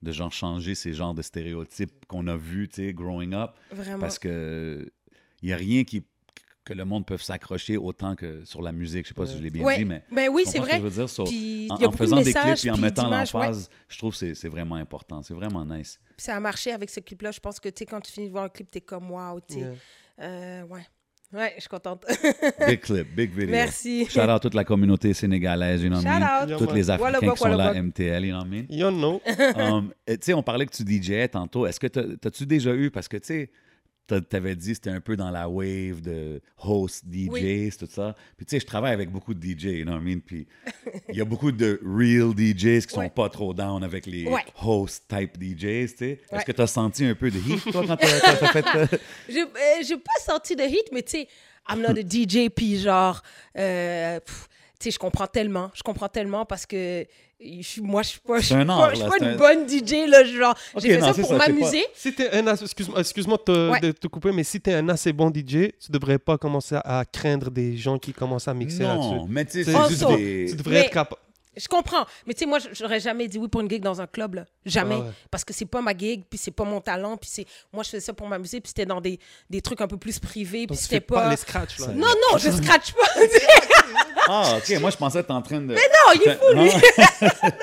de 0.06 0.12
genre 0.13 0.32
changer 0.32 0.74
ces 0.76 0.94
genres 0.94 1.13
de 1.13 1.22
stéréotypes 1.22 2.06
qu'on 2.08 2.28
a 2.28 2.38
vus, 2.38 2.70
tu 2.70 2.88
sais, 2.88 2.94
growing 2.94 3.34
up. 3.34 3.52
Vraiment. 3.72 4.00
Parce 4.00 4.18
que 4.20 4.89
il 5.41 5.50
y 5.50 5.54
a 5.54 5.58
rien 5.58 5.84
qui 5.84 6.04
que 6.63 6.74
le 6.74 6.84
monde 6.84 7.06
peut 7.06 7.18
s'accrocher 7.20 7.78
autant 7.78 8.15
que 8.15 8.44
sur 8.44 8.63
la 8.63 8.72
musique. 8.72 9.04
Je 9.04 9.10
sais 9.10 9.13
pas 9.13 9.28
si 9.28 9.38
je 9.38 9.44
l'ai 9.44 9.52
bien 9.52 9.63
Ouais. 9.63 9.78
dit, 9.78 9.86
mais 9.86 10.04
Ben 10.12 10.30
oui, 10.32 10.46
tu 10.46 10.50
c'est 10.52 10.58
ce 10.58 10.62
vrai. 10.63 10.72
que 10.72 10.78
je 10.78 10.82
veux 10.82 11.06
dire? 11.06 11.26
Puis, 11.26 11.68
en, 11.70 11.76
il 11.78 11.82
y 11.82 11.86
a 11.86 11.88
en 11.88 11.91
beaucoup 11.91 11.91
de 11.91 11.98
faisant 11.98 12.15
des 12.22 12.34
clips 12.34 12.65
et 12.65 12.72
en 12.72 12.78
mettant 12.78 13.04
ouais. 13.12 13.18
l'emphase, 13.20 13.70
je 13.88 13.98
trouve 14.00 14.13
que 14.13 14.18
c'est- 14.18 14.34
c'est 14.34 14.48
vraiment 14.50 14.74
important. 14.76 15.22
C'est 15.22 15.36
vraiment 15.36 15.63
nice. 15.63 16.00
Puis 16.18 16.24
ça 16.26 16.36
a 16.36 16.39
marché 16.39 16.72
avec 16.72 16.89
ce 16.89 17.02
clip-là. 17.02 17.30
Je 17.30 17.39
pense 17.39 17.60
que, 17.60 17.70
tu 17.70 17.76
sais, 17.80 17.86
quand 17.86 18.02
tu 18.02 18.12
finis 18.12 18.26
de 18.28 18.32
voir 18.32 18.46
un 18.46 18.50
clip, 18.50 18.72
t'es 18.72 18.82
comme, 18.82 19.12
wow, 19.12 19.39
tu. 19.48 19.60
Euh, 20.22 20.63
ouais. 20.63 20.82
Ouais, 21.36 21.54
je 21.56 21.62
suis 21.62 21.69
contente. 21.69 22.06
Big 22.67 22.80
clip, 22.82 23.13
big 23.15 23.30
video. 23.32 23.52
Merci. 23.52 24.06
Shout 24.10 24.21
out 24.21 24.30
à 24.30 24.39
toute 24.39 24.54
la 24.54 24.63
communauté 24.63 25.13
sénégalaise, 25.13 25.84
you 25.84 25.89
know 25.89 25.98
what 25.98 26.04
I 26.04 26.19
mean? 26.19 26.28
Shout 26.48 26.52
out. 26.54 26.58
Toutes 26.60 26.74
les. 26.74 26.89
Africains 26.89 27.32
qui 27.32 27.38
sont 27.38 27.48
là. 27.50 27.74
MTL, 27.74 28.26
you 28.26 28.32
know 28.32 28.39
what 28.39 28.48
I 28.48 28.50
mean? 28.50 28.65
You 28.69 28.89
know. 28.91 29.21
Um, 29.58 29.91
tu 30.08 30.17
sais, 30.21 30.34
on 30.34 30.43
parlait 30.43 30.65
que 30.65 30.71
tu 30.76 30.84
DJais 30.84 31.28
tantôt. 31.28 31.67
Est-ce 31.67 31.80
que 31.80 31.88
t'as- 31.88 32.15
t'as-tu 32.21 32.45
déjà 32.45 32.74
eu, 32.74 32.89
parce 32.89 33.08
que 33.10 33.17
tu 33.17 33.28
sais, 33.28 33.50
t'avais 34.08 34.56
dit 34.56 34.76
c'était 34.76 34.89
un 34.91 35.02
peu 35.02 35.15
dans 35.15 35.32
la 35.32 35.50
wave 35.50 36.02
de 36.02 36.41
host 36.63 37.04
DJs, 37.10 37.30
Oui. 37.32 37.70
tout 37.78 37.88
ça. 37.89 38.15
Puis 38.38 38.46
tu 38.46 38.52
sais, 38.52 38.60
je 38.60 38.65
travaille 38.65 38.94
avec 38.94 39.10
beaucoup 39.12 39.34
de 39.34 39.44
DJ, 39.44 39.63
you 39.80 39.84
know 39.86 39.94
what 39.94 40.02
I 40.02 40.04
mean? 40.04 40.20
Puis 40.26 40.48
il 41.10 41.15
y 41.15 41.22
a 41.22 41.26
beaucoup 41.26 41.52
de 41.52 41.80
real 41.84 42.32
DJs 42.36 42.86
qui 42.88 42.94
sont 42.94 43.00
Ouais. 43.02 43.10
pas 43.10 43.30
trop 43.30 43.54
down 43.54 43.84
avec 43.84 44.06
les 44.06 44.26
Ouais. 44.28 44.44
host 44.63 45.06
type 45.08 45.38
DJs, 45.41 45.91
tu 45.91 45.98
sais. 45.98 46.20
Est-ce 46.32 46.46
que 46.46 46.52
t'as 46.52 46.68
senti 46.68 47.06
un 47.06 47.15
peu 47.15 47.30
de 47.32 47.38
heat, 47.39 47.72
toi, 47.72 47.84
quand 47.88 47.98
t'as 47.98 48.08
fait... 48.52 48.65
euh, 48.76 48.88
J'ai 49.30 49.41
euh, 49.41 49.48
j'ai 49.88 49.98
pas 49.98 50.20
sorti 50.24 50.56
de 50.56 50.63
hit, 50.63 50.89
mais 50.91 51.02
tu 51.04 51.12
sais, 51.12 51.28
I'm 51.70 51.82
not 51.82 51.98
a 52.00 52.04
DJ, 52.08 52.50
puis 52.56 52.78
genre, 52.80 53.22
euh, 53.58 54.20
pff, 54.20 54.48
tu 54.80 54.86
sais, 54.86 54.92
je 54.92 55.00
comprends 55.00 55.28
tellement, 55.28 55.72
je 55.74 55.84
comprends 55.84 56.10
tellement 56.10 56.46
parce 56.46 56.66
que 56.66 57.06
je 57.40 57.62
suis- 57.62 57.82
moi, 57.82 58.02
je 58.04 58.10
suis 58.10 58.20
pas, 58.20 58.40
je 58.40 58.46
suis 58.46 58.56
un 58.56 58.66
pas, 58.66 58.74
art, 58.74 58.90
je 58.92 58.96
suis 58.96 59.04
là, 59.04 59.10
pas 59.10 59.16
c'est 59.20 59.26
une 59.26 59.32
un- 59.32 59.36
bonne 59.36 59.68
DJ, 59.70 60.08
là, 60.08 60.24
genre, 60.24 60.56
Ok, 60.74 60.82
j'ai 60.84 60.90
fait 60.96 60.98
non, 61.00 61.14
ça 61.14 61.22
pour 61.22 61.30
pas- 61.38 61.48
m'amuser. 61.48 61.86
Si 61.94 62.14
t'es 62.14 62.30
un 62.32 62.46
excuse-moi 62.98 63.38
de, 63.38 63.44
te- 63.44 63.70
Ouais. 63.72 63.80
de 63.82 63.92
te 63.92 64.08
couper, 64.08 64.32
mais 64.32 64.44
si 64.44 64.60
t'es 64.62 64.74
un 64.74 64.88
assez 64.90 65.12
bon 65.14 65.30
DJ, 65.30 65.72
tu 65.84 65.92
devrais 65.92 66.18
pas 66.20 66.38
commencer 66.38 66.76
à 66.84 67.04
craindre 67.12 67.50
des 67.52 67.78
gens 67.78 67.98
qui 67.98 68.14
commencent 68.14 68.48
à 68.48 68.54
mixer 68.54 68.84
là-dessus. 68.84 69.08
Non, 69.16 69.28
mais 69.30 69.46
tu 69.46 69.64
sais, 69.64 69.72
juste 69.90 70.08
des... 70.08 70.48
Tu 70.50 70.56
devrais 70.56 70.76
Mais- 70.76 70.86
être 70.86 70.92
capable. 70.94 71.22
Je 71.58 71.70
comprends, 71.70 72.06
mais 72.28 72.34
tu 72.34 72.40
sais, 72.42 72.46
moi, 72.46 72.60
j'aurais 72.74 73.00
jamais 73.00 73.30
dit 73.30 73.38
oui 73.38 73.48
pour 73.48 73.62
une 73.62 73.70
gig 73.70 73.82
dans 73.82 74.02
un 74.02 74.08
club, 74.08 74.34
là. 74.36 74.46
Jamais. 74.66 74.96
Ah 74.98 75.04
ouais. 75.06 75.12
Parce 75.32 75.46
que 75.46 75.54
c'est 75.54 75.64
pas 75.66 75.80
ma 75.80 75.96
gig, 75.98 76.24
puis 76.30 76.38
c'est 76.38 76.52
pas 76.52 76.66
mon 76.66 76.82
talent, 76.82 77.16
puis 77.16 77.30
c'est. 77.32 77.46
Moi, 77.72 77.82
je 77.84 77.92
faisais 77.92 78.02
ça 78.02 78.12
pour 78.14 78.28
m'amuser, 78.28 78.60
puis 78.60 78.68
c'était 78.68 78.86
dans 78.86 79.00
des, 79.00 79.18
des 79.50 79.62
trucs 79.62 79.80
un 79.80 79.88
peu 79.88 79.96
plus 79.96 80.20
privés, 80.20 80.68
puis 80.68 80.76
c'était 80.76 81.00
pas 81.00 81.16
pas. 81.22 81.30
les 81.30 81.38
scratchs 81.38 81.80
là. 81.80 81.88
Non, 81.94 82.08
non, 82.30 82.38
je 82.40 82.50
scratch 82.62 82.92
pas. 82.92 83.08
Ah, 84.28 84.58
ok. 84.58 84.80
Moi, 84.80 84.89
je 84.91 84.97
pensais 84.97 85.23
t'es 85.23 85.32
en 85.32 85.41
train 85.41 85.62
de. 85.62 85.67
Mais 85.67 85.75
non, 85.75 86.13
il 86.13 86.21
est 86.30 86.36
fou, 86.36 86.54
lui. 86.54 86.71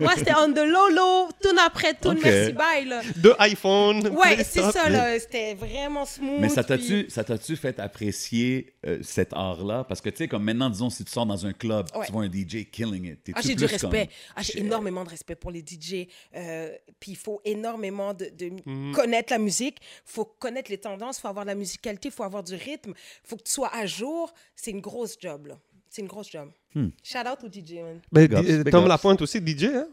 Moi, 0.00 0.12
c'était 0.16 0.34
on 0.34 0.52
the 0.52 0.58
low-low, 0.58 1.28
tune 1.42 1.58
après 1.58 1.94
tune, 1.94 2.18
merci, 2.22 2.52
bye, 2.52 2.84
là. 2.84 3.00
De 3.16 3.34
iPhone. 3.38 4.06
Ouais, 4.08 4.42
c'est 4.44 4.62
ça, 4.70 4.88
là. 4.88 5.18
C'était 5.18 5.54
vraiment 5.54 6.04
smooth. 6.04 6.40
Mais 6.40 6.48
ça 6.48 6.62
puis- 6.62 6.78
t'a-tu, 6.78 7.10
ça 7.10 7.24
t'a-tu 7.24 7.56
fait 7.56 7.78
apprécier 7.80 8.74
euh, 8.86 8.98
cet 9.02 9.32
art-là? 9.32 9.84
Parce 9.84 10.00
que, 10.00 10.10
tu 10.10 10.18
sais, 10.18 10.28
comme 10.28 10.44
maintenant, 10.44 10.70
disons, 10.70 10.90
si 10.90 11.04
tu 11.04 11.10
sors 11.12 11.26
dans 11.26 11.46
un 11.46 11.52
club, 11.52 11.86
Ouais. 11.94 12.06
tu 12.06 12.12
vois 12.12 12.22
un 12.22 12.30
DJ 12.30 12.68
killing 12.70 13.12
it. 13.12 13.32
Ah, 13.34 13.40
j'ai 13.42 13.54
du 13.54 13.64
respect. 13.64 14.06
comme- 14.06 14.14
Ah, 14.36 14.42
j'ai 14.42 14.60
énormément 14.60 15.04
de 15.04 15.10
respect 15.10 15.34
pour 15.34 15.50
les 15.50 15.60
DJ. 15.62 16.06
Euh, 16.36 16.70
puis 17.00 17.12
il 17.12 17.16
faut 17.16 17.40
énormément 17.44 18.14
de, 18.14 18.26
de 18.26 18.50
Mhm. 18.64 18.92
connaître 18.94 19.32
la 19.32 19.38
musique. 19.38 19.78
Il 19.80 20.12
faut 20.12 20.24
connaître 20.24 20.70
les 20.70 20.78
tendances. 20.78 21.18
Il 21.18 21.22
faut 21.22 21.28
avoir 21.28 21.44
de 21.44 21.50
la 21.50 21.54
musicalité. 21.56 22.08
Il 22.08 22.14
faut 22.14 22.24
avoir 22.24 22.42
du 22.42 22.54
rythme. 22.54 22.92
Il 23.24 23.28
faut 23.28 23.36
que 23.36 23.42
tu 23.42 23.52
sois 23.52 23.70
à 23.74 23.86
jour. 23.86 24.32
C'est 24.54 24.70
une 24.70 24.80
grosse 24.80 25.16
job, 25.20 25.31
là. 25.46 25.58
C'est 25.88 26.02
une 26.02 26.08
grosse 26.08 26.30
job. 26.30 26.48
Hmm. 26.74 26.88
Shout 27.02 27.18
out 27.18 27.38
au 27.44 27.48
DJ, 27.52 27.74
man. 27.82 28.00
Ben, 28.10 28.26
Big 28.26 28.70
Tom 28.70 28.82
ups. 28.84 28.88
Lapointe 28.88 29.20
aussi, 29.22 29.38
DJ, 29.38 29.64
hein? 29.64 29.88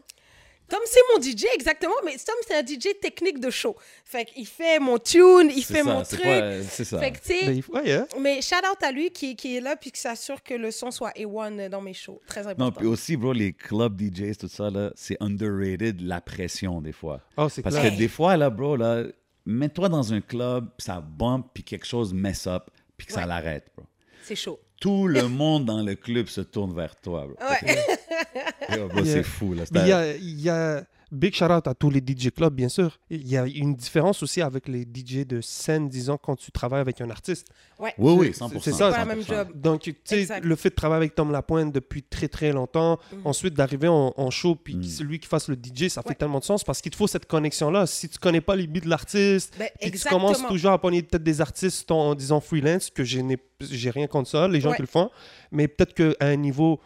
Tom, 0.68 0.78
c'est 0.86 1.00
mon 1.12 1.20
DJ, 1.20 1.46
exactement. 1.54 1.94
Mais 2.04 2.12
Tom, 2.24 2.36
c'est 2.46 2.54
un 2.56 2.62
DJ 2.64 2.94
technique 3.02 3.40
de 3.40 3.50
show. 3.50 3.74
Fait 4.04 4.24
qu'il 4.24 4.46
fait 4.46 4.78
mon 4.78 4.98
tune, 4.98 5.50
il 5.54 5.64
fait 5.64 5.78
ça, 5.78 5.84
mon 5.84 6.04
c'est 6.04 6.14
truc. 6.16 6.24
pas- 6.28 6.62
C'est 6.62 6.84
ça. 6.84 7.00
Fait 7.00 7.10
que, 7.10 7.18
tu 7.18 7.24
sais, 7.24 7.44
Ben, 7.46 7.62
ouais, 7.74 7.92
hein? 7.92 8.06
mais 8.20 8.40
shout 8.40 8.54
out 8.54 8.80
à 8.80 8.92
lui 8.92 9.10
qui, 9.10 9.34
qui 9.34 9.56
est 9.56 9.60
là 9.60 9.74
puis 9.74 9.90
qui 9.90 10.00
s'assure 10.00 10.40
que 10.44 10.54
le 10.54 10.70
son 10.70 10.92
soit 10.92 11.10
A1 11.18 11.68
dans 11.68 11.80
mes 11.80 11.92
shows. 11.92 12.20
Très 12.24 12.42
important. 12.46 12.64
Non, 12.66 12.70
puis 12.70 12.86
aussi, 12.86 13.16
bro, 13.16 13.32
les 13.32 13.52
clubs 13.52 14.00
DJs, 14.00 14.36
tout 14.38 14.46
ça, 14.48 14.70
là, 14.70 14.92
c'est 14.94 15.16
underrated, 15.20 16.00
la 16.02 16.20
pression, 16.20 16.80
des 16.80 16.92
fois. 16.92 17.20
Oh, 17.36 17.48
c'est 17.48 17.62
Parce 17.62 17.74
clair. 17.76 17.92
que 17.92 17.98
des 17.98 18.08
fois, 18.08 18.36
là, 18.36 18.48
bro, 18.48 18.76
là, 18.76 19.02
mets-toi 19.44 19.88
dans 19.88 20.12
un 20.12 20.20
club, 20.20 20.68
puis 20.78 20.84
ça 20.84 21.00
bump, 21.00 21.48
puis 21.52 21.64
quelque 21.64 21.84
chose 21.86 22.14
mess 22.14 22.46
up, 22.46 22.70
puis 22.96 23.08
que 23.08 23.12
ça 23.12 23.26
l'arrête, 23.26 23.66
bro. 23.76 23.84
C'est 24.22 24.36
chaud. 24.36 24.60
Tout 24.80 25.06
le 25.06 25.28
monde 25.28 25.66
dans 25.66 25.82
le 25.82 25.94
club 25.94 26.28
se 26.28 26.40
tourne 26.40 26.74
vers 26.74 26.96
toi. 26.96 27.26
Ouais. 27.26 27.76
C'est 29.04 29.22
fou, 29.22 29.54
là. 29.54 29.64
Y 29.86 29.92
a, 29.92 30.16
il 30.16 30.40
y 30.40 30.48
a 30.48 30.84
big 31.12 31.34
shout 31.34 31.46
out 31.46 31.66
à 31.66 31.74
tous 31.74 31.90
les 31.90 32.00
DJ 32.00 32.30
clubs, 32.30 32.54
bien 32.54 32.68
sûr. 32.68 32.98
Il 33.10 33.26
y 33.28 33.36
a 33.36 33.46
une 33.46 33.74
différence 33.74 34.22
aussi 34.22 34.40
avec 34.42 34.68
les 34.68 34.82
DJ 34.82 35.26
de 35.26 35.40
scène, 35.40 35.88
disons, 35.88 36.16
quand 36.16 36.36
tu 36.36 36.52
travailles 36.52 36.80
avec 36.80 37.00
un 37.00 37.10
artiste. 37.10 37.48
Ouais. 37.78 37.94
Oui, 37.98 38.12
oui, 38.18 38.26
C'est- 38.32 38.38
100%. 38.44 38.60
c'est 38.60 38.72
ça, 38.72 38.90
Pas 38.90 38.98
la 38.98 39.04
même 39.04 39.22
100%. 39.22 39.26
job. 39.34 39.48
Donc, 39.54 39.80
tu 39.82 39.94
sais, 40.04 40.40
le 40.40 40.56
fait 40.56 40.70
de 40.70 40.74
travailler 40.74 40.98
avec 40.98 41.14
Tom 41.14 41.32
Lapointe 41.32 41.72
depuis 41.72 42.02
très 42.02 42.28
très 42.28 42.52
longtemps, 42.52 42.98
Mhm. 43.12 43.20
ensuite 43.24 43.54
d'arriver 43.54 43.88
en, 43.88 44.12
en 44.16 44.30
show, 44.30 44.54
puis 44.54 44.76
Mm. 44.76 44.82
c'est 44.84 45.04
lui 45.04 45.18
qui 45.18 45.26
fasse 45.28 45.48
le 45.48 45.56
DJ, 45.56 45.88
ça 45.88 46.02
fait 46.02 46.14
tellement 46.14 46.38
de 46.38 46.44
sens 46.44 46.62
parce 46.64 46.80
qu'il 46.80 46.92
te 46.92 46.96
faut 46.96 47.06
cette 47.06 47.26
connexion-là. 47.26 47.86
Si 47.86 48.08
tu 48.08 48.18
connais 48.18 48.40
pas 48.40 48.54
les 48.56 48.66
beats 48.66 48.80
de 48.80 48.88
l'artiste, 48.88 49.54
Ben, 49.58 49.68
puis 49.80 49.90
tu 49.90 50.08
commences 50.08 50.46
toujours 50.46 50.70
à 50.72 50.80
pogner 50.80 51.02
peut-être 51.02 51.22
des 51.24 51.40
artistes 51.40 51.90
en, 51.90 52.10
en 52.10 52.14
disant 52.14 52.40
freelance, 52.40 52.90
que 52.90 53.04
je 53.04 53.20
n'ai 53.20 53.38
j'ai 53.60 53.90
rien 53.90 54.06
contre 54.06 54.30
ça, 54.30 54.48
les 54.48 54.60
gens 54.60 54.70
Ouais. 54.70 54.76
qui 54.76 54.82
le 54.82 54.88
font, 54.88 55.10
mais 55.52 55.68
peut-être 55.68 55.92
qu'à 55.92 56.14
un 56.26 56.36
niveau 56.36 56.80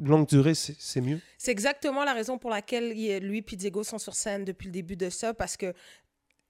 longue 0.00 0.26
durée, 0.26 0.54
c'est 0.54 1.00
mieux? 1.00 1.20
C'est 1.36 1.50
exactement 1.50 2.04
la 2.04 2.12
raison 2.12 2.38
pour 2.38 2.50
laquelle 2.50 2.90
lui 2.92 3.38
et 3.38 3.56
Diego 3.56 3.82
sont 3.84 3.98
sur 3.98 4.14
scène 4.14 4.44
depuis 4.44 4.66
le 4.66 4.72
début 4.72 4.96
de 4.96 5.10
ça, 5.10 5.34
parce 5.34 5.56
que 5.56 5.74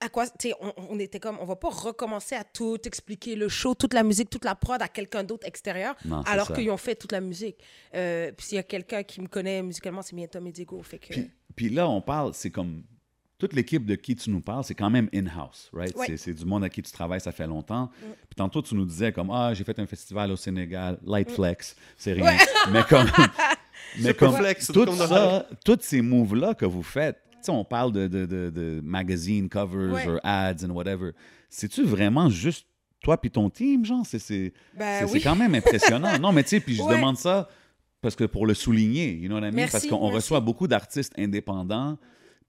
à 0.00 0.08
quoi, 0.08 0.26
tu 0.28 0.48
sais, 0.48 0.54
on, 0.60 0.72
on 0.76 0.98
était 0.98 1.18
comme, 1.18 1.38
on 1.40 1.44
va 1.44 1.56
pas 1.56 1.70
recommencer 1.70 2.36
à 2.36 2.44
tout 2.44 2.78
expliquer, 2.84 3.34
le 3.34 3.48
show, 3.48 3.74
toute 3.74 3.94
la 3.94 4.04
musique, 4.04 4.30
toute 4.30 4.44
la 4.44 4.54
prod 4.54 4.80
à 4.80 4.88
quelqu'un 4.88 5.24
d'autre 5.24 5.46
extérieur, 5.46 5.96
Non, 6.04 6.22
alors 6.22 6.52
qu'ils 6.52 6.70
ont 6.70 6.76
fait 6.76 6.94
toute 6.94 7.12
la 7.12 7.20
musique. 7.20 7.56
Euh, 7.94 8.30
puis 8.32 8.46
s'il 8.46 8.56
y 8.56 8.60
a 8.60 8.62
quelqu'un 8.62 9.02
qui 9.02 9.20
me 9.20 9.26
connaît 9.26 9.62
musicalement, 9.62 10.02
c'est 10.02 10.14
bien 10.14 10.26
Tom 10.28 10.46
et 10.46 10.52
Diego. 10.52 10.80
Fait 10.82 10.98
que, 10.98 11.08
Puis, 11.08 11.30
puis 11.56 11.68
là, 11.70 11.88
on 11.88 12.00
parle, 12.00 12.32
c'est 12.34 12.50
comme. 12.50 12.84
Toute 13.38 13.52
l'équipe 13.52 13.86
de 13.86 13.94
qui 13.94 14.16
tu 14.16 14.30
nous 14.30 14.40
parles, 14.40 14.64
c'est 14.64 14.74
quand 14.74 14.90
même 14.90 15.08
in-house, 15.14 15.70
right? 15.72 15.94
C'est- 16.16 16.34
du 16.34 16.44
monde 16.44 16.64
à 16.64 16.68
qui 16.68 16.82
tu 16.82 16.90
travailles, 16.90 17.20
ça 17.20 17.30
fait 17.30 17.46
longtemps. 17.46 17.88
Puis 18.00 18.34
tantôt, 18.36 18.60
tu 18.62 18.74
nous 18.74 18.84
disais 18.84 19.12
comme 19.12 19.30
Ah, 19.30 19.54
j'ai 19.54 19.62
fait 19.64 19.78
un 19.78 19.86
festival 19.86 20.32
au 20.32 20.36
Sénégal, 20.36 20.98
Light 21.06 21.30
Flex, 21.30 21.76
c'est 21.96 22.12
rien. 22.14 22.36
Mais 22.72 22.82
comme. 22.82 23.06
mais 24.02 24.12
comme. 24.14 24.34
flex, 24.34 24.66
tout 24.66 24.86
ça, 24.96 25.46
tous 25.64 25.78
ces 25.82 26.02
moves-là 26.02 26.54
que 26.54 26.66
vous 26.66 26.82
faites, 26.82 27.18
tu 27.30 27.38
sais, 27.42 27.50
on 27.52 27.64
parle 27.64 27.92
de, 27.92 28.08
de, 28.08 28.26
de, 28.26 28.50
de 28.50 28.80
magazine 28.82 29.48
covers 29.48 29.92
Ouais. 29.92 30.08
or 30.08 30.20
ads 30.24 30.64
and 30.66 30.70
whatever. 30.70 31.12
C'est-tu 31.48 31.84
vraiment 31.84 32.28
juste 32.28 32.66
toi 33.02 33.16
puis 33.20 33.30
ton 33.30 33.48
team, 33.48 33.84
genre? 33.84 34.04
C'est 34.04 34.52
Ben 34.76 35.06
oui. 35.12 35.20
quand 35.22 35.36
même 35.36 35.54
impressionnant. 35.54 36.18
non, 36.20 36.32
mais 36.32 36.42
tu 36.42 36.48
sais, 36.50 36.60
puis 36.60 36.74
je 36.74 36.82
Ouais. 36.82 36.96
demande 36.96 37.16
ça 37.16 37.48
parce 38.00 38.16
que 38.16 38.24
pour 38.24 38.46
le 38.46 38.54
souligner, 38.54 39.12
you 39.14 39.28
know 39.28 39.36
what 39.36 39.42
I 39.42 39.50
mean? 39.50 39.54
Merci, 39.54 39.72
parce 39.72 39.86
qu'on 39.86 40.10
reçoit 40.10 40.40
beaucoup 40.40 40.66
d'artistes 40.66 41.12
indépendants, 41.16 41.96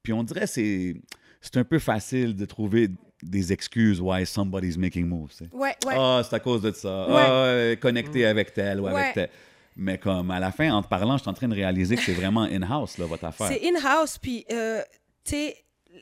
puis 0.03 0.13
on 0.13 0.23
dirait 0.23 0.41
que 0.41 0.45
c'est 0.47 0.95
c'est 1.41 1.57
un 1.57 1.63
peu 1.63 1.79
facile 1.79 2.35
de 2.35 2.45
trouver 2.45 2.89
des 3.23 3.53
excuses 3.53 3.99
why 4.01 4.25
somebody's 4.25 4.77
making 4.77 5.05
moves. 5.05 5.31
sais. 5.31 5.47
Ouais, 5.53 5.75
ouais. 5.85 5.95
Ah, 5.97 6.21
c'est 6.23 6.35
à 6.35 6.39
cause 6.39 6.61
de 6.61 6.71
ça. 6.71 7.07
Ouais. 7.07 7.15
Ah, 7.17 7.43
ouais, 7.43 7.77
connecté 7.81 8.25
avec 8.25 8.53
tel 8.53 8.79
ou 8.81 8.85
Ouais. 8.85 8.93
avec 9.01 9.13
tel. 9.13 9.29
Mais 9.75 9.97
comme 9.97 10.31
à 10.31 10.39
la 10.39 10.51
fin, 10.51 10.71
en 10.73 10.81
te 10.81 10.87
parlant, 10.89 11.15
je 11.17 11.21
suis 11.21 11.29
en 11.29 11.33
train 11.33 11.47
de 11.47 11.55
réaliser 11.55 11.95
que 11.95 12.01
c'est 12.01 12.13
vraiment 12.13 12.41
in-house, 12.43 12.97
là, 12.97 13.05
votre 13.05 13.23
affaire. 13.25 13.47
C'est 13.47 13.61
in-house, 13.65 14.17
puis, 14.17 14.45
euh, 14.51 14.81
tu 15.23 15.31
sais, 15.31 15.55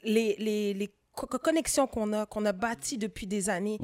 les, 0.04 0.36
les, 0.40 0.74
les 0.74 0.90
co- 1.14 1.28
co- 1.28 1.38
connexions 1.38 1.86
qu'on 1.86 2.12
a, 2.14 2.26
qu'on 2.26 2.46
a 2.46 2.52
bâties 2.54 2.98
depuis 2.98 3.28
des 3.28 3.50
années, 3.50 3.78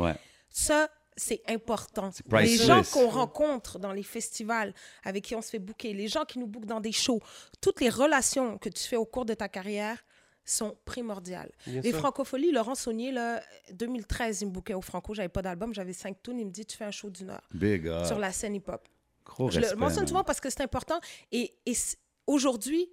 ça, 0.49 0.89
c'est 1.15 1.41
important. 1.47 2.09
Les 2.41 2.57
gens 2.57 2.81
qu'on 2.91 3.09
rencontre 3.09 3.79
dans 3.79 3.91
les 3.91 4.03
festivals, 4.03 4.73
avec 5.03 5.23
qui 5.25 5.35
on 5.35 5.41
se 5.41 5.49
fait 5.51 5.59
booker, 5.59 5.93
les 5.93 6.07
gens 6.07 6.25
qui 6.25 6.39
nous 6.39 6.47
bookent 6.47 6.65
dans 6.65 6.79
des 6.79 6.91
shows, 6.91 7.19
toutes 7.61 7.81
les 7.81 7.89
relations 7.89 8.57
que 8.57 8.69
tu 8.69 8.83
fais 8.83 8.95
au 8.95 9.05
cours 9.05 9.25
de 9.25 9.33
ta 9.33 9.47
carrière 9.49 10.03
sont 10.45 10.75
primordiales. 10.85 11.51
Bien 11.67 11.81
les 11.81 11.91
sûr. 11.91 11.99
francopholies, 11.99 12.51
Laurent 12.51 12.75
Saunier, 12.75 13.11
là, 13.11 13.41
2013, 13.71 14.41
il 14.41 14.47
me 14.47 14.51
bookait 14.51 14.73
au 14.73 14.81
Franco, 14.81 15.13
j'avais 15.13 15.29
pas 15.29 15.41
d'album, 15.41 15.73
j'avais 15.73 15.93
cinq 15.93 16.21
tunes, 16.21 16.39
il 16.39 16.45
me 16.47 16.51
dit, 16.51 16.65
tu 16.65 16.75
fais 16.75 16.83
un 16.85 16.91
show 16.91 17.09
d'une 17.09 17.29
heure 17.29 17.47
Big 17.53 17.89
sur 18.05 18.19
la 18.19 18.31
scène 18.33 18.55
hip-hop. 18.55 18.85
Je 19.49 19.59
respect, 19.59 19.75
le 19.75 19.79
mentionne 19.79 20.05
souvent 20.07 20.23
parce 20.25 20.41
que 20.41 20.49
c'est 20.49 20.61
important. 20.61 20.99
Et, 21.31 21.53
et 21.65 21.73
aujourd'hui, 22.27 22.89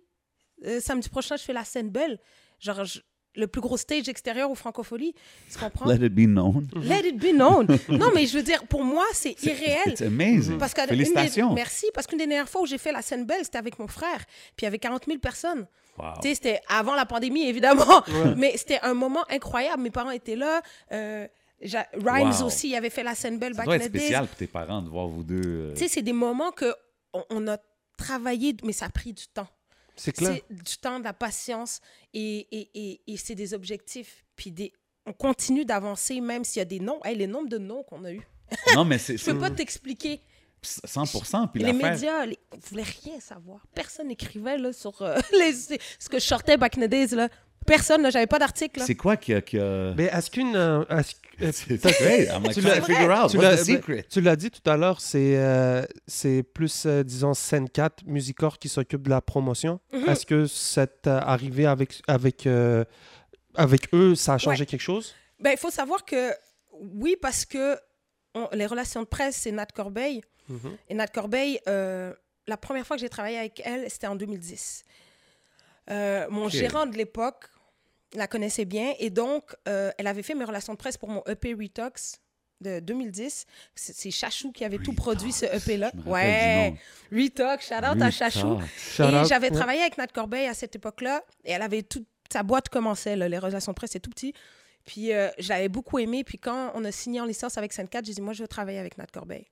euh, 0.65 0.79
samedi 0.81 1.09
prochain, 1.09 1.37
je 1.37 1.43
fais 1.43 1.53
la 1.53 1.65
scène 1.65 1.91
belle. 1.91 2.21
Genre, 2.61 2.85
je- 2.85 3.01
le 3.41 3.47
plus 3.49 3.61
gros 3.61 3.77
stage 3.77 4.09
extérieur 4.09 4.51
au 4.51 4.55
Francophonie. 4.55 5.15
Tu 5.53 5.59
comprends? 5.59 5.87
Let 5.87 6.05
it 6.07 6.15
be 6.15 6.27
known. 6.27 6.69
Let 6.77 7.09
it 7.09 7.17
be 7.19 7.33
known. 7.35 7.67
non, 7.89 8.11
mais 8.15 8.27
je 8.27 8.37
veux 8.37 8.43
dire, 8.45 8.65
pour 8.67 8.85
moi, 8.85 9.05
c'est 9.13 9.35
irréel. 9.43 9.79
It's 9.87 10.03
amazing. 10.03 10.59
Parce 10.59 10.75
que 10.75 10.83
Félicitations. 10.87 11.53
Merci, 11.55 11.87
parce 11.95 12.07
qu'une 12.07 12.19
des 12.19 12.27
dernières 12.27 12.49
fois 12.49 12.61
où 12.63 12.67
j'ai 12.67 12.79
fait 12.79 12.93
la 12.93 13.03
scène 13.03 13.25
belle, 13.27 13.41
c'était 13.45 13.59
avec 13.59 13.79
mon 13.79 13.89
frère. 13.89 14.19
Puis 14.57 14.63
il 14.63 14.65
y 14.65 14.69
avait 14.69 14.79
40 14.79 15.07
000 15.07 15.19
personnes. 15.19 15.67
Wow. 15.99 16.05
Tu 16.23 16.29
sais, 16.29 16.35
c'était 16.35 16.61
avant 16.69 16.95
la 16.95 17.05
pandémie, 17.07 17.47
évidemment. 17.49 18.03
Mais 18.37 18.57
c'était 18.57 18.79
un 18.83 18.95
moment 18.95 19.25
incroyable. 19.29 19.83
Mes 19.83 19.91
parents 19.91 20.11
étaient 20.11 20.37
là. 20.37 20.63
Euh, 20.93 21.27
Rhymes 21.63 22.33
Wow. 22.41 22.47
aussi, 22.47 22.69
il 22.71 22.75
avait 22.77 22.89
fait 22.91 23.03
la 23.03 23.15
scène 23.15 23.39
belle 23.39 23.53
back 23.55 23.67
doit 23.67 23.77
être 23.77 23.85
spécial 23.85 24.27
pour 24.27 24.37
tes 24.37 24.47
parents 24.47 24.81
de 24.81 24.89
voir 24.89 25.09
vous 25.09 25.23
deux. 25.23 25.41
euh, 25.45 25.73
Tu 25.75 25.81
sais, 25.83 25.89
c'est 25.89 26.03
des 26.03 26.13
moments 26.15 26.53
que 26.53 26.73
on, 27.13 27.23
on 27.31 27.49
a 27.49 27.59
travaillé, 27.99 28.57
mais 28.65 28.73
ça 28.73 28.87
a 28.87 28.89
pris 28.89 29.13
du 29.13 29.27
temps. 29.27 29.49
C'est 30.01 30.13
clair. 30.13 30.37
C'est 30.49 30.55
du 30.65 30.77
temps, 30.79 30.99
de 30.99 31.05
la 31.05 31.13
patience 31.13 31.81
et, 32.15 32.47
et, 32.51 32.71
et, 32.75 33.01
et 33.07 33.17
c'est 33.17 33.35
des 33.35 33.53
objectifs. 33.55 34.25
Puis 34.37 34.51
des, 34.51 34.73
on 35.07 35.13
continue 35.13 35.65
d'avancer 35.65 36.21
même 36.21 36.43
s'il 36.45 36.61
y 36.61 36.63
a 36.63 36.67
des 36.67 36.81
noms. 36.81 37.01
Hey, 37.05 37.17
les 37.17 37.27
nombres 37.27 37.49
de 37.49 37.59
noms 37.59 37.83
qu'on 37.83 38.05
a 38.05 38.13
eu. 38.13 38.23
Non, 38.75 38.85
mais 38.85 38.99
c'est 38.99 39.17
Je 39.17 39.25
peux 39.27 39.39
pas 39.39 39.51
t'expliquer. 39.51 40.21
100%. 40.65 41.51
Puis 41.53 41.63
les 41.63 41.73
médias, 41.73 42.27
les, 42.27 42.39
on 42.53 42.59
voulait 42.69 42.83
rien 43.05 43.19
savoir. 43.21 43.61
Personne 43.75 44.09
n'écrivait 44.09 44.59
là, 44.59 44.73
sur 44.73 45.01
euh, 45.03 45.19
les, 45.33 45.53
ce 45.53 46.09
que 46.09 46.19
je 46.19 46.25
sortais 46.25 46.57
back 46.57 46.77
in 46.79 46.83
the 46.87 46.91
days. 46.91 47.09
Là. 47.15 47.29
Personne, 47.67 48.11
j'avais 48.11 48.27
pas 48.27 48.39
d'article. 48.39 48.83
C'est 48.85 48.95
quoi 48.95 49.17
qui 49.17 49.33
a. 49.35 49.41
qui 49.41 49.59
a- 49.59 49.95
Mais 49.97 50.05
est-ce 50.05 50.31
qu'une. 50.31 50.53
que- 50.53 50.59
euh, 50.59 51.03
C'est 51.53 51.77
great. 51.83 52.29
I'm 52.29 52.43
like 52.43 52.55
Tu 52.55 52.61
trying 52.61 52.69
l'as- 52.75 52.81
to 52.81 52.85
figure 52.87 53.11
out. 53.11 53.31
tu 53.31 53.37
What's 53.39 53.43
l'as 53.51 53.57
the 53.63 53.65
secret? 53.77 54.05
tu 54.09 54.21
l'as 54.21 54.37
dit 54.37 54.51
tout 54.51 54.69
à 54.71 54.77
l'heure, 54.77 55.01
c'est 55.01 55.37
euh, 55.37 55.83
c'est 56.07 56.43
plus, 56.43 56.85
euh, 56.87 57.03
disons, 57.03 57.35
scène 57.35 57.69
4, 57.69 58.05
Musicor 58.07 58.59
qui 58.59 58.69
s'occupe 58.69 59.03
de 59.03 59.11
la 59.11 59.21
promotion. 59.21 59.81
Mhm. 59.93 60.09
Est-ce 60.09 60.27
que 60.27 60.47
cette 60.47 61.07
euh, 61.07 61.19
arrivée 61.21 61.67
avec, 61.67 62.03
avec, 62.09 62.47
euh, 62.47 62.85
avec 63.55 63.93
eux, 63.95 64.15
ça 64.15 64.35
a 64.35 64.39
changé 64.39 64.61
Ouais. 64.61 64.67
quelque 64.67 64.81
chose? 64.83 65.15
Ben, 65.39 65.51
il 65.53 65.59
faut 65.59 65.71
savoir 65.71 66.05
que 66.05 66.31
oui, 66.73 67.17
parce 67.21 67.45
que 67.45 67.77
on- 68.35 68.49
les 68.53 68.67
relations 68.67 69.01
de 69.03 69.07
presse, 69.09 69.37
c'est 69.37 69.53
Nat 69.53 69.67
Corbeil. 69.75 70.21
Mhm. 70.49 70.77
Et 70.89 70.95
Nat 70.95 71.07
Corbeil, 71.09 71.59
euh, 71.69 72.13
la 72.47 72.57
première 72.57 72.87
fois 72.87 72.97
que 72.97 73.01
j'ai 73.01 73.09
travaillé 73.09 73.39
avec 73.39 73.61
elle, 73.65 73.89
c'était 73.91 74.07
en 74.09 74.17
2010. 74.17 74.85
Euh, 75.91 76.27
mon 76.31 76.49
gérant 76.49 76.87
de 76.87 76.97
l'époque 76.97 77.47
la 78.15 78.27
connaissait 78.27 78.65
bien 78.65 78.95
et 78.99 79.11
donc 79.11 79.55
euh, 79.69 79.91
elle 79.99 80.07
avait 80.07 80.23
fait 80.23 80.35
mes 80.35 80.45
relations 80.45 80.73
de 80.73 80.79
presse 80.79 80.97
pour 80.97 81.09
mon 81.09 81.23
EP 81.27 81.55
Retox 81.55 82.21
de 82.61 82.81
2010. 82.81 83.47
C'est 83.75 84.11
Chachou 84.11 84.53
qui 84.53 84.65
avait 84.65 84.79
tout 84.79 84.93
produit 84.93 85.33
ce 85.33 85.47
EP-là. 85.47 85.87
Rappelle 85.87 86.13
Ouais. 86.13 86.75
Retox, 87.13 87.69
shout 87.69 87.75
out 87.75 88.03
à 88.03 88.11
Chachou. 88.11 88.61
Shout 88.77 89.03
Et 89.05 89.25
j'avais 89.27 89.51
travaillé 89.51 89.81
avec 89.81 89.97
Nat 89.97 90.09
Corbeil 90.09 90.47
à 90.47 90.55
cette 90.55 90.77
époque-là 90.77 91.23
et 91.45 91.53
elle 91.53 91.63
avait 91.63 91.83
tout, 91.83 92.05
sa 92.31 92.43
boîte 92.43 92.69
commençait, 92.69 93.17
là, 93.17 93.29
les 93.29 93.39
relations 93.39 93.73
de 93.73 93.77
presse, 93.77 93.91
c'est 93.93 94.01
tout 94.01 94.11
petit. 94.11 94.35
Puis 94.85 95.13
euh, 95.13 95.29
je 95.39 95.49
l'avais 95.49 95.69
beaucoup 95.69 95.99
aimé. 95.99 96.25
Puis 96.25 96.39
quand 96.39 96.73
on 96.75 96.85
a 96.85 96.93
signé 96.93 97.21
en 97.21 97.25
licence 97.25 97.59
avec 97.59 97.73
Sainte-Cat, 97.73 98.03
j'ai 98.05 98.15
dit, 98.15 98.21
moi, 98.21 98.33
je 98.33 98.43
veux 98.43 98.49
travailler 98.49 98.79
avec 98.79 98.99
Nat 98.99 99.07
Corbeil. 99.13 99.47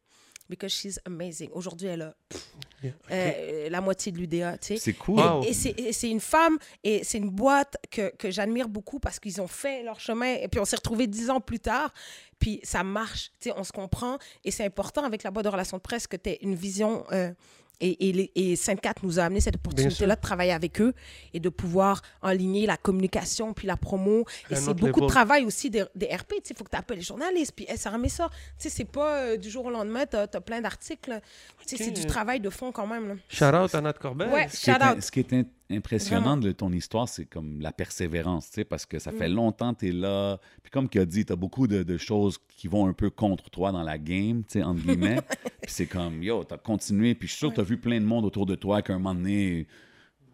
Because 0.49 0.71
she's 0.73 0.99
amazing. 1.05 1.51
Aujourd'hui, 1.53 1.89
elle 1.89 2.03
a 2.03 2.15
pff, 2.29 2.45
Yeah. 2.83 2.93
euh, 3.11 3.69
la 3.71 3.81
moitié 3.81 4.13
de 4.13 4.19
l'UDA, 4.19 4.57
tu 4.59 4.69
sais. 4.69 4.77
C'est 4.79 4.93
cool. 4.93 5.19
Wow. 5.21 5.43
Et 5.43 5.53
c'est- 5.53 5.79
et 5.79 5.93
c'est 5.93 6.09
une 6.09 6.21
femme 6.21 6.57
et 6.85 7.03
c'est 7.05 7.19
une 7.19 7.29
boîte 7.31 7.77
que, 7.91 8.15
que 8.17 8.31
j'admire 8.31 8.69
beaucoup 8.69 9.01
parce 9.01 9.19
qu'ils 9.19 9.41
ont 9.41 9.49
fait 9.49 9.83
leur 9.83 9.99
chemin 10.01 10.35
et 10.35 10.47
puis 10.49 10.61
on 10.61 10.65
s'est 10.65 10.77
retrouvés 10.77 11.07
dix 11.09 11.29
ans 11.29 11.41
plus 11.41 11.59
tard. 11.59 11.93
Puis 12.39 12.61
ça 12.63 12.85
marche, 12.85 13.33
tu 13.41 13.49
sais, 13.51 13.55
on 13.59 13.65
se 13.65 13.73
comprend. 13.73 14.17
Et 14.45 14.51
c'est 14.53 14.65
important 14.65 15.03
avec 15.05 15.23
la 15.25 15.31
boîte 15.33 15.45
de 15.45 15.51
relations 15.51 15.77
de 15.77 15.83
presse 15.83 16.07
que 16.07 16.17
tu 16.17 16.31
aies 16.31 16.39
une 16.41 16.55
vision. 16.55 17.05
euh, 17.13 17.33
et, 17.81 18.09
et, 18.09 18.51
et 18.53 18.57
Sainte-Cat 18.57 18.95
nous 19.03 19.19
a 19.19 19.25
amené 19.25 19.41
cette 19.41 19.57
opportunité-là 19.57 20.17
de 20.17 20.21
travailler 20.21 20.53
avec 20.53 20.81
eux 20.81 20.93
et 21.33 21.41
de 21.41 21.49
pouvoir 21.49 22.03
enligner 22.23 22.67
la 22.67 22.77
communication 22.77 23.53
puis 23.55 23.67
la 23.67 23.77
promo. 23.77 24.25
Et 24.51 24.57
c'est 24.57 24.75
beaucoup 24.75 25.01
de 25.03 25.07
travail 25.07 25.45
aussi 25.45 25.71
des, 25.71 25.85
des 25.95 26.07
RP. 26.07 26.35
Il 26.51 26.57
faut 26.57 26.65
que 26.65 26.71
tu 26.71 26.77
appelles 26.77 26.99
les 26.99 27.03
journalistes. 27.05 27.53
Puis, 27.55 27.67
hey, 27.69 27.79
ça 27.79 27.91
remet 27.91 28.09
ça. 28.09 28.29
Tu 28.31 28.37
sais, 28.65 28.69
c'est 28.71 28.85
pas 28.85 29.17
euh, 29.19 29.37
du 29.37 29.49
jour 29.51 29.67
au 29.67 29.71
lendemain, 29.71 30.07
tu 30.07 30.17
as, 30.17 30.27
plein 30.41 30.61
d'articles. 30.61 31.21
Tu 31.67 31.77
sais, 31.77 31.83
Ok. 31.83 31.83
c'est 31.95 32.01
du 32.01 32.07
travail 32.07 32.41
de 32.41 32.51
fond 32.51 32.73
quand 32.73 32.87
même. 32.87 33.09
là. 33.09 33.15
Shout 33.29 33.45
out 33.57 33.75
à 33.75 33.81
notre 33.81 33.99
Corbel. 34.01 34.29
Ouais. 34.31 34.49
Ce 34.49 34.65
qui, 34.65 34.71
est, 34.71 34.75
Shout 34.75 34.83
out. 34.85 35.03
ce 35.03 35.11
qui 35.11 35.21
est 35.21 35.33
in- 35.33 35.45
impressionnant 35.71 36.37
de 36.37 36.51
ton 36.53 36.73
histoire, 36.73 37.09
c'est 37.09 37.27
comme 37.27 37.61
la 37.61 37.73
persévérance, 37.73 38.49
tu 38.49 38.55
sais, 38.55 38.65
parce 38.65 38.87
que 38.87 38.99
ça 38.99 39.13
fait 39.13 39.29
longtemps 39.29 39.75
que 39.75 39.81
tu 39.81 39.89
es 39.89 39.93
là. 39.93 40.39
Puis 40.63 40.71
comme 40.71 40.89
tu 40.89 40.99
as 40.99 41.05
dit, 41.05 41.25
tu 41.25 41.33
as 41.33 41.37
beaucoup 41.37 41.67
de, 41.67 41.83
de 41.83 41.99
choses 41.99 42.39
qui 42.49 42.69
vont 42.69 42.87
un 42.87 42.93
peu 42.95 43.11
contre 43.11 43.51
toi 43.51 43.71
dans 43.71 43.83
la 43.83 43.99
game, 43.99 44.45
tu 44.45 44.55
sais, 44.59 44.63
entre 44.63 44.81
guillemets. 44.87 45.21
puis 45.63 45.71
c'est 45.71 45.87
comme, 45.87 46.23
yo, 46.23 46.45
tu 46.45 46.55
as 46.55 46.59
continué. 46.59 47.15
Puis 47.15 47.29
je 47.29 47.33
suis 47.33 47.39
sûr 47.39 47.51
que 47.51 47.57
tu 47.57 47.61
as 47.61 47.65
vu 47.65 47.77
plein 47.77 48.01
de 48.01 48.07
monde 48.07 48.25
autour 48.25 48.47
de 48.47 48.55
toi 48.55 48.81
qu'à 48.81 48.95
un 48.95 48.99
moment 48.99 49.15
donné, 49.15 49.67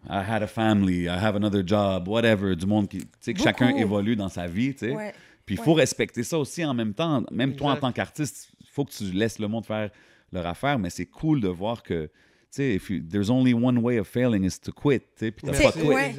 I 0.07 0.21
had 0.27 0.43
a 0.43 0.47
family, 0.47 1.05
I 1.05 1.17
have 1.19 1.35
another 1.35 1.63
job, 1.65 2.07
whatever, 2.07 2.55
du 2.55 2.65
monde 2.65 2.87
qui, 2.87 2.99
tu 2.99 3.07
sais, 3.19 3.33
que 3.33 3.39
Beaucoup. 3.39 3.49
chacun 3.49 3.75
évolue 3.75 4.15
dans 4.15 4.29
sa 4.29 4.47
vie, 4.47 4.73
tu 4.73 4.87
sais. 4.87 4.95
Ouais. 4.95 5.13
Puis 5.45 5.55
il 5.55 5.61
faut 5.61 5.73
respecter 5.73 6.23
ça 6.23 6.39
aussi 6.39 6.63
en 6.65 6.73
même 6.73 6.93
temps. 6.93 7.23
Même 7.31 7.55
toi, 7.55 7.73
en 7.73 7.75
tant 7.75 7.91
qu'artiste, 7.91 8.49
il 8.61 8.67
faut 8.67 8.85
que 8.85 8.91
tu 8.91 9.03
laisses 9.11 9.39
le 9.39 9.47
monde 9.47 9.65
faire 9.65 9.89
leur 10.31 10.45
affaire, 10.47 10.79
mais 10.79 10.89
c'est 10.89 11.05
cool 11.05 11.41
de 11.41 11.47
voir 11.47 11.83
que, 11.83 12.09
sais, 12.55 12.73
if 12.75 12.89
you- 12.89 13.01
there's 13.09 13.29
only 13.29 13.53
one 13.53 13.77
way 13.79 13.99
of 13.99 14.07
failing 14.07 14.43
is 14.45 14.59
to 14.61 14.71
quit, 14.71 14.99
tu 14.99 15.25
sais, 15.25 15.31
puis 15.31 15.47
t'as 15.47 15.53
C'est- 15.53 15.63
pas 15.63 15.71
quit. 15.71 15.81
ouais. 15.87 16.15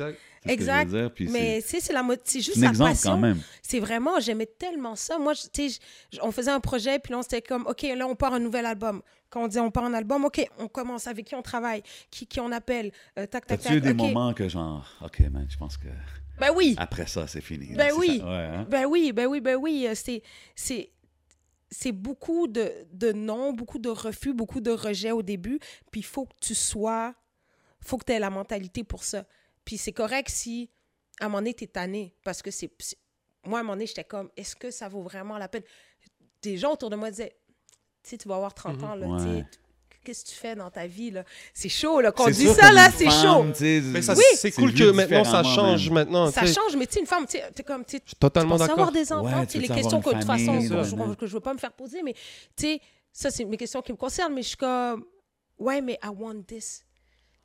Exact. 0.49 0.91
Dire, 0.91 1.11
Mais 1.33 1.61
c'est- 1.61 1.81
c'est 1.81 1.93
la 1.93 2.05
c'est 2.25 2.41
juste 2.41 2.59
un 2.59 2.61
la 2.61 2.69
exemple 2.69 2.91
passion. 2.91 3.11
quand 3.13 3.19
même. 3.19 3.41
C'est 3.63 3.81
vraiment, 3.81 4.21
j'aimais 4.21 4.47
tellement 4.47 4.95
ça. 4.95 5.19
Moi, 5.19 5.35
tu 5.53 5.69
sais, 5.71 5.79
on 6.23 6.31
faisait 6.31 6.53
un 6.53 6.61
projet, 6.61 7.01
puis 7.01 7.11
là, 7.13 7.19
on 7.19 7.23
s'était 7.23 7.43
comme, 7.43 7.67
OK, 7.67 7.83
là, 7.83 8.07
on 8.07 8.15
part 8.15 8.33
un 8.33 8.39
nouvel 8.39 8.65
album. 8.65 9.03
Quand 9.29 9.43
on 9.45 9.49
dit 9.49 9.59
on 9.59 9.73
part 9.73 9.85
un 9.85 9.95
album, 9.95 10.25
OK, 10.25 10.47
on 10.61 10.69
commence 10.69 11.09
avec 11.09 11.27
qui 11.27 11.35
on 11.35 11.43
travaille, 11.43 11.83
qui, 12.13 12.29
qui 12.29 12.39
on 12.39 12.53
appelle, 12.53 12.93
euh, 13.19 13.27
tac, 13.27 13.45
eu 13.73 13.81
des 13.81 13.93
moments 13.93 14.33
que 14.35 14.49
genre, 14.49 14.87
OK, 15.05 15.19
man, 15.33 15.47
je 15.51 15.57
pense 15.57 15.77
que 15.77 15.89
Ben 16.39 16.51
oui. 16.55 16.77
après 16.79 17.07
ça, 17.09 17.27
c'est 17.27 17.41
fini. 17.41 17.75
Ben 17.75 17.91
oui. 17.99 18.19
ça. 18.21 18.27
Ouais, 18.27 18.33
hein? 18.57 18.67
Ben 18.71 18.85
oui, 18.87 19.11
ben 19.13 19.27
oui, 19.27 19.41
ben 19.41 19.57
oui. 19.57 19.87
euh, 19.89 19.95
C'est, 19.97 20.23
c'est, 20.55 20.91
c'est 21.71 21.93
beaucoup 21.93 22.47
de, 22.47 22.87
de 22.93 23.13
non, 23.13 23.53
beaucoup 23.53 23.79
de 23.79 23.89
refus, 23.89 24.33
beaucoup 24.33 24.61
de 24.61 24.71
rejets 24.71 25.13
au 25.13 25.23
début. 25.23 25.59
Puis 25.91 26.01
il 26.01 26.07
faut 26.07 26.27
que 26.27 26.35
tu 26.41 26.55
sois, 26.55 27.15
faut 27.81 27.99
que 27.99 28.05
tu 28.05 28.13
aies 28.13 28.19
la 28.19 28.31
mentalité 28.31 28.85
pour 28.85 29.05
ça. 29.05 29.27
Puis 29.65 29.79
c'est 29.79 29.93
correct 29.93 30.29
si, 30.31 30.71
à 31.21 31.25
un 31.25 31.29
moment 31.29 31.39
donné, 31.39 31.55
tu 31.55 31.65
es 31.65 31.67
tanné. 31.67 32.15
Parce 32.25 32.43
que 32.43 32.51
c'est, 32.51 32.71
moi, 33.45 33.59
à 33.59 33.61
un 33.61 33.65
moment 33.65 33.75
donné, 33.75 33.87
j'étais 33.87 34.05
comme, 34.05 34.31
est-ce 34.37 34.55
que 34.55 34.71
ça 34.71 34.89
vaut 34.89 35.03
vraiment 35.03 35.39
la 35.39 35.49
peine? 35.49 35.65
Des 36.43 36.57
gens 36.57 36.73
autour 36.73 36.91
de 36.91 36.97
moi 36.97 37.11
disaient, 37.11 37.37
tu 38.03 38.11
sais, 38.11 38.19
tu 38.19 38.29
vas 38.29 38.37
avoir 38.37 38.55
30 38.55 38.83
ans, 38.85 38.95
là, 38.95 39.07
Ouais. 39.09 39.45
Qu'est-ce 40.07 40.25
que 40.25 40.31
tu 40.31 40.37
fais 40.37 40.55
dans 40.55 40.71
ta 40.71 40.87
vie, 40.87 41.11
là? 41.11 41.25
C'est 41.53 41.69
chaud, 41.69 42.01
là. 42.01 42.13
Quand 42.13 42.25
on 42.25 42.27
C'est 42.29 42.33
dit 42.35 42.47
ça, 42.49 42.73
là, 42.73 42.89
c'est 42.91 43.11
chaud. 43.11 43.45
Mais 43.93 44.03
ça, 44.03 44.15
Oui. 44.15 44.23
c'est 44.37 44.53
cool 44.53 44.73
que 44.73 44.91
maintenant 44.93 45.25
ça 45.25 45.43
change. 45.43 45.87
même. 45.91 45.95
Maintenant, 46.07 46.31
Ça 46.31 46.47
change, 46.47 46.77
mais 46.77 46.87
tu 46.87 46.95
sais, 46.95 47.01
une 47.01 47.07
femme, 47.07 47.27
tu 47.27 47.39
sais, 47.39 47.45
t'es 47.55 47.63
comme, 47.63 47.85
tu 47.85 47.97
sais, 47.97 48.03
Je 48.05 48.11
suis 48.11 48.17
totalement 48.17 48.57
d'accord. 48.57 48.75
avoir 48.75 48.93
des 48.93 49.13
enfants, 49.13 49.41
Ouais, 49.41 49.47
tu 49.47 49.59
les 49.59 49.69
questions 49.69 50.01
que 50.01 50.11
de 50.11 50.15
toute 50.15 50.25
façon 50.25 50.59
que, 50.59 50.75
ouais, 50.75 50.85
je, 50.85 50.95
ouais. 50.95 51.17
que 51.17 51.27
je 51.27 51.33
veux 51.33 51.41
pas 51.41 51.53
me 51.55 51.59
faire 51.59 51.73
poser, 51.73 52.03
mais 52.03 52.15
tu 52.57 52.67
sais, 52.67 52.81
ça 53.13 53.31
c'est 53.31 53.45
mes 53.45 53.57
questions 53.57 53.83
qui 53.83 53.93
me 53.93 53.97
concernent, 53.97 54.33
mais 54.35 54.43
je 54.43 54.49
suis 54.49 54.57
comme 54.57 55.05
ouais, 55.59 55.81
mais 55.81 55.99
I 56.05 56.09
want 56.09 56.43
this. 56.47 56.83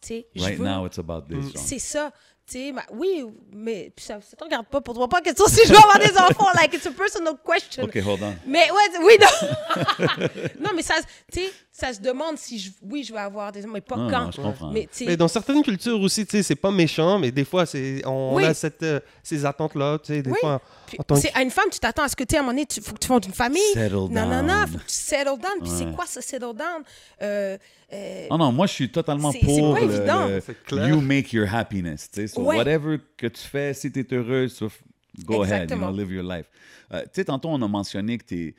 Tu 0.01 0.07
sais, 0.07 0.27
je 0.35 0.41
Right 0.43 0.57
veux- 0.57 0.65
now, 0.65 0.85
it's 0.87 0.97
about 0.99 1.21
this. 1.29 1.53
genre. 1.53 1.63
c'est 1.63 1.79
ça. 1.79 2.11
Tu 2.47 2.57
sais, 2.57 2.71
bah, 2.73 2.83
oui, 2.91 3.23
mais 3.53 3.93
puis 3.95 4.03
ça, 4.03 4.15
te 4.19 4.43
regarde 4.43 4.65
pas 4.65 4.81
pour 4.81 4.93
toi. 4.93 5.07
Pas 5.07 5.19
en 5.19 5.21
question 5.21 5.45
si 5.47 5.61
je 5.65 5.69
veux 5.71 5.77
avoir 5.77 5.99
des 5.99 6.11
enfants. 6.17 6.47
Like, 6.55 6.73
it's 6.73 6.85
a 6.85 6.91
personal 6.91 7.35
question. 7.45 7.83
OK, 7.83 7.95
hold 8.05 8.21
on. 8.23 8.33
Mais 8.45 8.69
ouais, 8.69 8.99
oui, 9.05 9.13
non. 9.21 9.47
non, 10.59 10.71
mais 10.75 10.81
ça, 10.81 10.95
tu 11.31 11.39
sais, 11.39 11.51
ça 11.71 11.93
se 11.93 12.01
demande 12.01 12.37
si 12.37 12.59
je, 12.59 12.71
oui, 12.81 13.03
je 13.03 13.13
veux 13.13 13.19
avoir 13.19 13.51
des 13.51 13.61
enfants, 13.63 13.73
mais 13.73 13.81
pas 13.81 13.95
Non, 13.95 14.09
quand. 14.09 14.25
non, 14.25 14.31
je 14.31 14.41
comprends. 14.41 14.71
Mais 14.71 14.89
Mais 15.05 15.15
dans 15.15 15.27
certaines 15.29 15.63
cultures 15.63 15.99
aussi, 16.01 16.25
tu 16.25 16.37
sais, 16.37 16.43
c'est 16.43 16.55
pas 16.55 16.71
méchant, 16.71 17.19
mais 17.19 17.31
des 17.31 17.45
fois, 17.45 17.65
c'est 17.65 18.01
on 18.05 18.35
Oui. 18.35 18.43
a 18.45 18.53
cette, 18.53 18.83
euh, 18.83 18.99
ces 19.23 19.45
attentes-là, 19.45 19.99
tu 19.99 20.13
sais, 20.13 20.21
des 20.21 20.31
Oui. 20.31 20.37
fois. 20.41 20.61
C'est 21.15 21.33
à 21.35 21.41
une 21.41 21.49
femme, 21.49 21.65
tu 21.71 21.79
t'attends 21.79 22.03
à 22.03 22.07
ce 22.09 22.15
que 22.15 22.23
tu 22.23 22.35
à 22.35 22.39
un 22.39 22.41
moment 22.41 22.53
donné, 22.53 22.65
il 22.75 22.83
faut 22.83 22.93
que 22.93 22.99
tu 22.99 23.07
fasses 23.07 23.25
une 23.25 23.33
famille. 23.33 23.61
Settle 23.73 23.93
non, 23.95 24.09
non, 24.09 24.25
non, 24.27 24.47
down. 24.47 24.67
faut 24.67 24.77
que 24.77 24.83
tu 24.83 24.93
settle 24.95 25.25
down. 25.39 25.59
Puis 25.61 25.69
c'est 25.71 25.91
quoi 25.95 26.05
ce 26.05 26.21
settle 26.21 26.55
down? 26.55 26.83
Euh, 27.21 27.57
euh, 27.93 28.27
Non, 28.29 28.37
non, 28.37 28.51
moi, 28.51 28.67
je 28.67 28.73
suis 28.73 28.91
totalement 28.91 29.31
C'est- 29.31 29.39
c'est 29.39 29.45
pour 29.45 29.73
pas 29.73 29.79
le, 29.81 29.85
évident. 29.91 30.27
le 30.27 30.41
C'est 30.41 30.63
clair. 30.63 30.87
you 30.89 31.01
make 31.01 31.33
your 31.33 31.53
happiness. 31.53 32.09
tu 32.11 32.21
sais. 32.21 32.27
So 32.27 32.41
Ouais. 32.43 32.57
whatever 32.57 32.97
que 33.17 33.27
tu 33.27 33.41
fais, 33.41 33.73
si 33.73 33.91
tu 33.91 33.99
es 33.99 34.13
heureux, 34.13 34.47
so 34.47 34.69
go 35.25 35.43
ahead, 35.43 35.69
you 35.71 35.77
know, 35.77 35.91
live 35.91 36.11
your 36.11 36.23
life. 36.23 36.45
Euh, 36.93 37.01
tu 37.03 37.09
sais, 37.13 37.25
tantôt, 37.25 37.49
on 37.49 37.61
a 37.61 37.67
mentionné 37.67 38.17
que 38.17 38.25
tu 38.25 38.55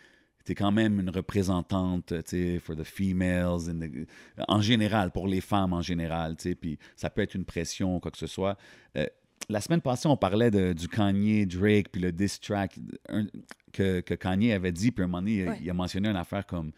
es, 0.48 0.54
quand 0.54 0.72
même 0.72 0.98
une 1.00 1.10
représentante, 1.10 2.06
tu 2.06 2.22
sais, 2.26 2.58
for 2.58 2.74
the 2.76 2.84
females, 2.84 3.68
in 3.68 3.78
the- 3.78 4.06
en 4.48 4.60
général, 4.60 5.10
pour 5.10 5.26
les 5.28 5.40
femmes 5.40 5.72
en 5.72 5.82
général, 5.82 6.36
tu 6.36 6.50
sais, 6.50 6.54
puis 6.54 6.78
ça 6.96 7.10
peut 7.10 7.22
être 7.22 7.34
une 7.34 7.44
pression, 7.44 8.00
quoi 8.00 8.10
que 8.10 8.18
ce 8.18 8.26
soit. 8.26 8.56
Euh, 8.96 9.06
la 9.48 9.60
semaine 9.60 9.80
passée, 9.80 10.08
on 10.08 10.16
parlait 10.16 10.50
de- 10.50 10.72
du 10.72 10.88
Kanye, 10.88 11.46
Drake, 11.46 11.88
puis 11.90 12.00
le 12.00 12.12
diss 12.12 12.40
track 12.40 12.78
un- 13.08 13.26
que, 13.72 14.00
que 14.00 14.14
Kanye 14.14 14.52
avait 14.52 14.72
dit, 14.72 14.90
puis 14.92 15.02
à 15.02 15.04
un 15.04 15.08
moment 15.08 15.18
donné, 15.22 15.34
il, 15.34 15.42
a- 15.48 15.50
Ouais. 15.50 15.58
il 15.62 15.70
a 15.70 15.74
mentionné 15.74 16.08
une 16.08 16.16
affaire 16.16 16.46
comme 16.46 16.72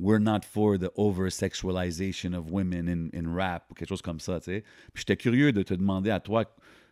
We're 0.00 0.20
not 0.20 0.40
for 0.48 0.78
the 0.78 0.90
over-sexualization 0.94 2.32
of 2.34 2.50
women 2.50 2.88
in, 2.88 3.18
in 3.18 3.34
rap, 3.34 3.64
ou 3.70 3.74
quelque 3.74 3.88
chose 3.88 4.02
comme 4.02 4.20
ça, 4.20 4.38
tu 4.40 4.44
sais. 4.46 4.64
Puis 4.92 5.00
j'étais 5.00 5.16
curieux 5.16 5.52
de 5.52 5.62
te 5.62 5.74
demander 5.74 6.10
à 6.10 6.20
toi 6.20 6.44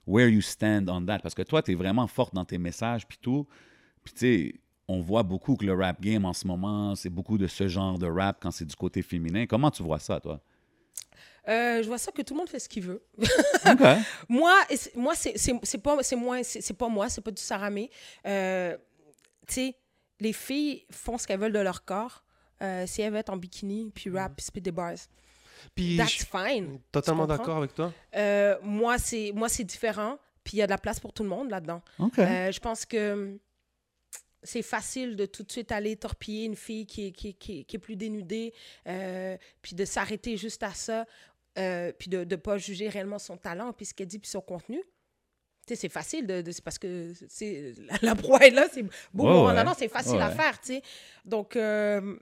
where 0.07 0.29
you 0.29 0.41
stand 0.41 0.89
on 0.89 1.05
that, 1.07 1.21
parce 1.21 1.35
que 1.35 1.43
toi, 1.43 1.63
tu 1.63 1.73
es 1.73 1.75
vraiment 1.75 2.07
forte 2.07 2.35
dans 2.35 2.45
tes 2.45 2.59
messages, 2.59 3.07
puis 3.07 3.19
tout. 3.21 3.47
Puis 4.05 4.13
tu 4.15 4.21
sais, 4.21 4.55
on 4.89 5.01
voit 5.01 5.23
beaucoup 5.23 5.57
que 5.57 5.65
le 5.67 5.73
rap 5.75 6.01
game 6.01 6.25
en 6.25 6.33
ce 6.33 6.47
moment, 6.47 6.95
c'est 6.95 7.11
beaucoup 7.11 7.39
de 7.39 7.47
ce 7.47 7.67
genre 7.69 7.99
de 7.99 8.07
rap 8.07 8.39
quand 8.41 8.51
c'est 8.51 8.65
du 8.65 8.77
côté 8.77 9.03
féminin. 9.03 9.47
Comment 9.47 9.71
tu 9.71 9.83
vois 9.83 9.99
ça, 9.99 10.21
toi? 10.21 10.41
Euh, 11.49 11.83
je 11.83 11.87
vois 11.89 11.99
ça 11.99 12.11
que 12.13 12.23
tout 12.23 12.35
le 12.35 12.39
monde 12.39 12.49
fait 12.49 12.59
ce 12.59 12.69
qu'il 12.69 12.83
veut. 12.83 13.03
Moi, 14.29 14.55
moi 14.95 15.15
c'est 15.15 15.79
pas, 15.83 16.03
c'est 16.03 16.17
moins- 16.17 16.43
c'est 16.43 16.73
pas 16.77 16.89
moi, 16.89 17.09
c'est 17.09 17.21
pas 17.21 17.31
du 17.31 17.43
saramé. 17.43 17.91
Euh, 18.27 18.77
tu 19.47 19.55
sais, 19.55 19.77
les 20.21 20.33
filles 20.33 20.85
font 20.91 21.19
ce 21.19 21.27
qu'elles 21.27 21.41
veulent 21.41 21.53
de 21.53 21.59
leur 21.61 21.85
corps. 21.85 22.25
Euh, 22.63 22.85
si 22.87 23.03
elles 23.03 23.11
veulent 23.11 23.21
être 23.21 23.31
en 23.33 23.37
bikini, 23.37 23.91
puis 23.95 24.11
rap, 24.11 24.35
puis 24.37 24.45
spit 24.47 24.61
des 24.63 24.73
bars, 24.73 24.95
Puis, 25.75 25.97
that's 25.99 26.25
fine. 26.25 26.81
totalement 26.91 27.27
d'accord 27.27 27.59
avec 27.59 27.75
toi. 27.75 27.93
Moi, 28.63 28.99
c'est 28.99 29.33
moi 29.35 29.49
c'est 29.49 29.65
différent, 29.65 30.19
puis 30.43 30.57
il 30.57 30.61
y 30.61 30.63
a 30.63 30.67
de 30.67 30.71
la 30.73 30.79
place 30.79 30.99
pour 30.99 31.13
tout 31.13 31.23
le 31.23 31.29
monde 31.29 31.51
là-dedans. 31.51 31.83
Je 32.17 32.59
pense 32.61 32.85
que 32.87 33.13
hum, 33.13 33.39
c'est 34.43 34.63
facile 34.63 35.17
de 35.17 35.27
tout 35.27 35.43
de 35.43 35.51
suite 35.51 35.73
aller 35.73 35.97
torpiller 35.97 36.45
une 36.45 36.55
fille 36.55 36.87
qui 36.87 37.09
est, 37.09 37.13
qui, 37.13 37.35
qui 37.35 37.65
qui 37.65 37.77
est 37.77 37.81
plus 37.81 37.97
dénudée, 37.97 38.55
euh, 38.87 39.37
puis 39.61 39.75
de 39.75 39.85
s'arrêter 39.85 40.37
juste 40.37 40.63
à 40.63 40.71
ça, 40.73 41.05
euh, 41.59 41.93
puis 41.99 42.09
de 42.11 42.25
ne 42.25 42.37
pas 42.37 42.59
juger 42.59 42.89
réellement 42.89 43.19
son 43.19 43.37
talent, 43.37 43.73
puis 43.73 43.87
ce 43.87 43.95
qu'elle 43.95 44.07
dit, 44.09 44.19
puis 44.19 44.31
son 44.31 44.41
contenu. 44.41 44.79
Tu 45.67 45.75
sais, 45.75 45.77
c'est 45.81 45.89
facile, 45.89 46.27
de, 46.27 46.43
de- 46.43 46.53
c'est 46.53 46.63
parce 46.63 46.79
que 46.79 47.13
c'est, 47.29 47.73
la, 47.79 47.95
la 48.03 48.15
proie 48.15 48.39
est 48.47 48.51
là, 48.51 48.69
c'est 48.73 48.83
beau, 48.83 49.25
Ouais, 49.25 49.33
bon, 49.33 49.47
ouais. 49.49 49.55
non, 49.55 49.65
non, 49.65 49.73
c'est 49.77 49.89
facile 49.89 50.21
à 50.21 50.29
Ouais. 50.29 50.35
faire, 50.35 50.61
tu 50.61 50.75
sais. 50.75 50.83
Donc, 51.25 51.57
euh, 51.57 52.17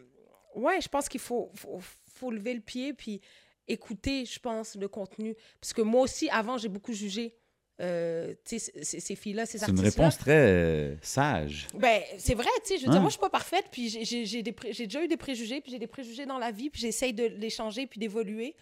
ouais, 0.55 0.81
je 0.81 0.89
pense 0.89 1.09
qu'il 1.11 1.21
faut, 1.21 1.51
faut, 1.55 1.79
faut 2.15 2.31
lever 2.31 2.55
le 2.55 2.61
pied, 2.61 2.95
puis 2.95 3.21
écouter, 3.69 4.25
je 4.25 4.39
pense, 4.39 4.77
le 4.77 4.89
contenu. 4.89 5.35
Parce 5.61 5.73
que 5.75 5.83
moi 5.83 6.03
aussi, 6.03 6.29
avant, 6.31 6.57
j'ai 6.59 6.69
beaucoup 6.69 6.93
jugé 6.95 7.35
euh, 7.81 8.35
ces, 8.45 9.17
filles-là, 9.17 9.47
ces 9.47 9.59
C'est 9.59 9.69
une 9.69 9.81
réponse 9.81 10.17
très 10.17 10.47
euh, 10.47 10.97
sage. 11.03 11.67
Ben, 11.75 12.01
c'est 12.19 12.35
vrai, 12.35 12.47
tu 12.65 12.69
sais, 12.75 12.79
je 12.79 12.87
veux 12.87 12.93
dire, 12.93 13.01
moi, 13.01 13.09
je 13.11 13.15
suis 13.15 13.21
pas 13.21 13.31
parfaite, 13.31 13.67
puis 13.73 13.89
j'ai 13.91 14.43
déjà 14.43 15.03
eu 15.03 15.09
des 15.09 15.17
préjugés, 15.17 15.61
puis 15.61 15.73
j'ai 15.73 15.79
des 15.79 15.87
préjugés 15.89 16.25
dans 16.25 16.39
la 16.39 16.51
vie, 16.53 16.71
puis 16.71 16.81
j'essaye 16.81 17.13
de 17.13 17.25
les 17.25 17.51
changer, 17.51 17.87
puis 17.87 17.99
d'évoluer, 17.99 18.55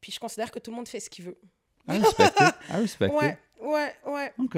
puis 0.00 0.12
je 0.12 0.20
considère 0.20 0.50
que 0.50 0.58
tout 0.58 0.70
le 0.70 0.76
monde 0.76 0.88
fait 0.88 1.00
ce 1.00 1.10
qu'il 1.10 1.24
veut. 1.26 1.36
I 1.88 1.98
respect 1.98 2.24
it. 2.26 2.54
I 2.70 2.76
respect 2.76 3.08
Ouais, 3.10 3.30
it. 3.30 3.62
ouais, 3.62 3.94
ouais, 4.06 4.32
OK. 4.38 4.56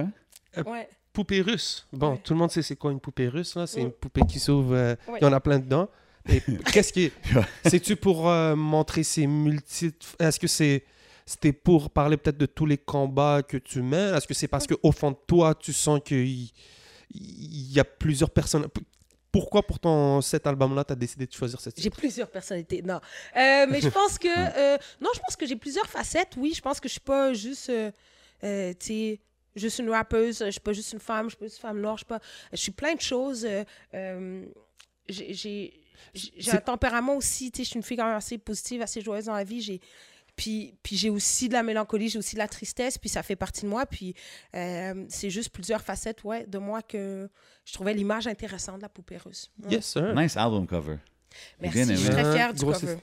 ouais. 0.67 0.89
Poupée 1.13 1.41
russe. 1.43 1.87
Bon, 1.93 2.13
Ouais. 2.13 2.19
tout 2.25 2.33
le 2.33 2.39
monde 2.39 2.51
sait 2.51 2.63
c'est 2.63 2.77
quoi 2.77 2.91
une 2.91 3.01
poupée 3.01 3.29
russe, 3.29 3.55
là. 3.55 3.67
C'est 3.67 3.81
Mm. 3.83 3.87
une 3.87 3.93
poupée 3.93 4.23
qui 4.23 4.39
s'ouvre. 4.39 4.75
euh, 4.75 4.95
Ouais. 5.09 5.19
Il 5.21 5.25
y 5.25 5.27
en 5.27 5.33
a 5.33 5.41
plein 5.41 5.59
dedans. 5.59 5.89
Et 6.29 6.41
qu'est-ce 6.73 6.93
qui 6.93 7.05
est. 7.05 7.13
C'est-tu 7.67 7.97
pour 7.97 8.29
euh, 8.29 8.55
montrer 8.57 9.03
ces 9.03 9.27
multi. 9.27 9.93
Est-ce 10.19 10.39
que 10.41 10.47
c'est. 10.47 10.85
C'était 11.27 11.53
pour 11.53 11.91
parler 11.91 12.17
peut-être 12.17 12.39
de 12.39 12.47
tous 12.47 12.67
les 12.67 12.79
combats 12.79 13.43
que 13.43 13.57
tu 13.57 13.81
mènes? 13.83 14.15
Est-ce 14.15 14.27
que 14.27 14.35
c'est 14.35 14.49
parce 14.49 14.67
qu'au 14.67 14.91
fond 14.93 15.13
de 15.13 15.17
toi, 15.27 15.55
tu 15.55 15.73
sens 15.73 16.01
qu'il 16.05 16.49
il 17.15 17.73
y 17.73 17.79
a 17.79 17.85
plusieurs 17.85 18.31
personnes. 18.31 18.67
Pourquoi 19.33 19.63
pour 19.67 19.79
ton, 19.81 20.21
cet 20.21 20.47
album-là, 20.47 20.85
tu 20.85 20.93
as 20.93 20.97
décidé 20.97 21.27
de 21.27 21.33
choisir 21.33 21.59
cette 21.59 21.81
J'ai 21.81 21.89
plusieurs 21.91 22.31
personnalités, 22.31 22.83
non. 22.83 23.01
Euh, 23.35 23.67
mais 23.69 23.81
je 23.81 23.89
pense 23.89 24.19
que... 24.19 24.29
euh, 24.29 24.77
non, 25.01 25.09
je 25.15 25.21
pense 25.21 25.37
que 25.37 25.47
j'ai 25.47 25.57
plusieurs 25.57 25.87
facettes, 25.87 26.35
oui. 26.37 26.53
Je 26.55 26.61
pense 26.61 26.79
que 26.79 26.87
je 26.89 26.93
suis 26.93 27.01
pas 27.01 27.33
juste, 27.33 27.71
euh, 27.71 27.91
tu 28.43 28.87
sais, 28.87 29.21
juste 29.57 29.79
une 29.79 29.89
rappeuse, 29.89 30.45
je 30.45 30.51
suis 30.51 30.61
pas 30.61 30.75
juste 30.75 30.93
une 30.93 31.01
femme, 31.01 31.27
je 31.27 31.31
suis 31.31 31.39
pas 31.39 31.47
juste 31.47 31.57
une 31.59 31.63
femme 31.63 31.81
noire, 31.81 31.97
je 31.97 32.01
suis 32.01 32.07
pas... 32.07 32.21
Je 32.53 32.57
suis 32.59 32.73
plein 32.73 32.95
de 32.95 33.01
choses. 33.01 33.47
j'ai... 35.09 35.35
j'ai- 36.15 36.53
un 36.53 36.57
tempérament 36.59 37.17
aussi, 37.17 37.51
tu 37.51 37.59
sais, 37.59 37.65
je 37.65 37.69
suis 37.71 37.77
une 37.79 37.83
fille 37.83 37.97
quand 37.97 38.07
même 38.07 38.17
assez 38.17 38.37
positive, 38.37 38.83
assez 38.83 39.01
joyeuse 39.01 39.25
dans 39.25 39.35
la 39.35 39.45
vie. 39.45 39.63
J'ai... 39.63 39.81
Puis 40.83 40.97
j'ai 40.97 41.11
aussi 41.11 41.49
de 41.49 41.53
la 41.55 41.63
mélancolie, 41.63 42.09
j'ai 42.09 42.19
aussi 42.19 42.35
de 42.35 42.41
la 42.41 42.49
tristesse, 42.49 42.99
puis 42.99 43.09
ça 43.09 43.23
fait 43.23 43.37
partie 43.37 43.63
de 43.63 43.69
moi. 43.69 43.87
Puis 43.87 44.15
euh, 44.55 45.05
c'est 45.09 45.31
juste 45.31 45.51
plusieurs 45.51 45.83
facettes 45.83 46.25
ouais, 46.25 46.47
de 46.47 46.59
moi 46.59 46.83
que 46.83 47.29
je 47.65 47.73
trouvais 47.73 47.95
l'image 47.95 48.27
intéressante 48.27 48.77
de 48.79 48.83
la 48.83 48.89
poupée 48.89 49.19
russe. 49.19 49.51
Ouais. 49.63 49.73
Yes, 49.75 49.87
sir. 49.87 50.15
Nice 50.15 50.37
album 50.37 50.67
cover. 50.67 50.97
Merci, 51.61 51.85
bien 51.85 51.95
je 51.95 52.01
suis 52.01 52.11
très 52.11 52.33
fière 52.35 52.53
du 52.55 52.65
cover. 52.65 52.97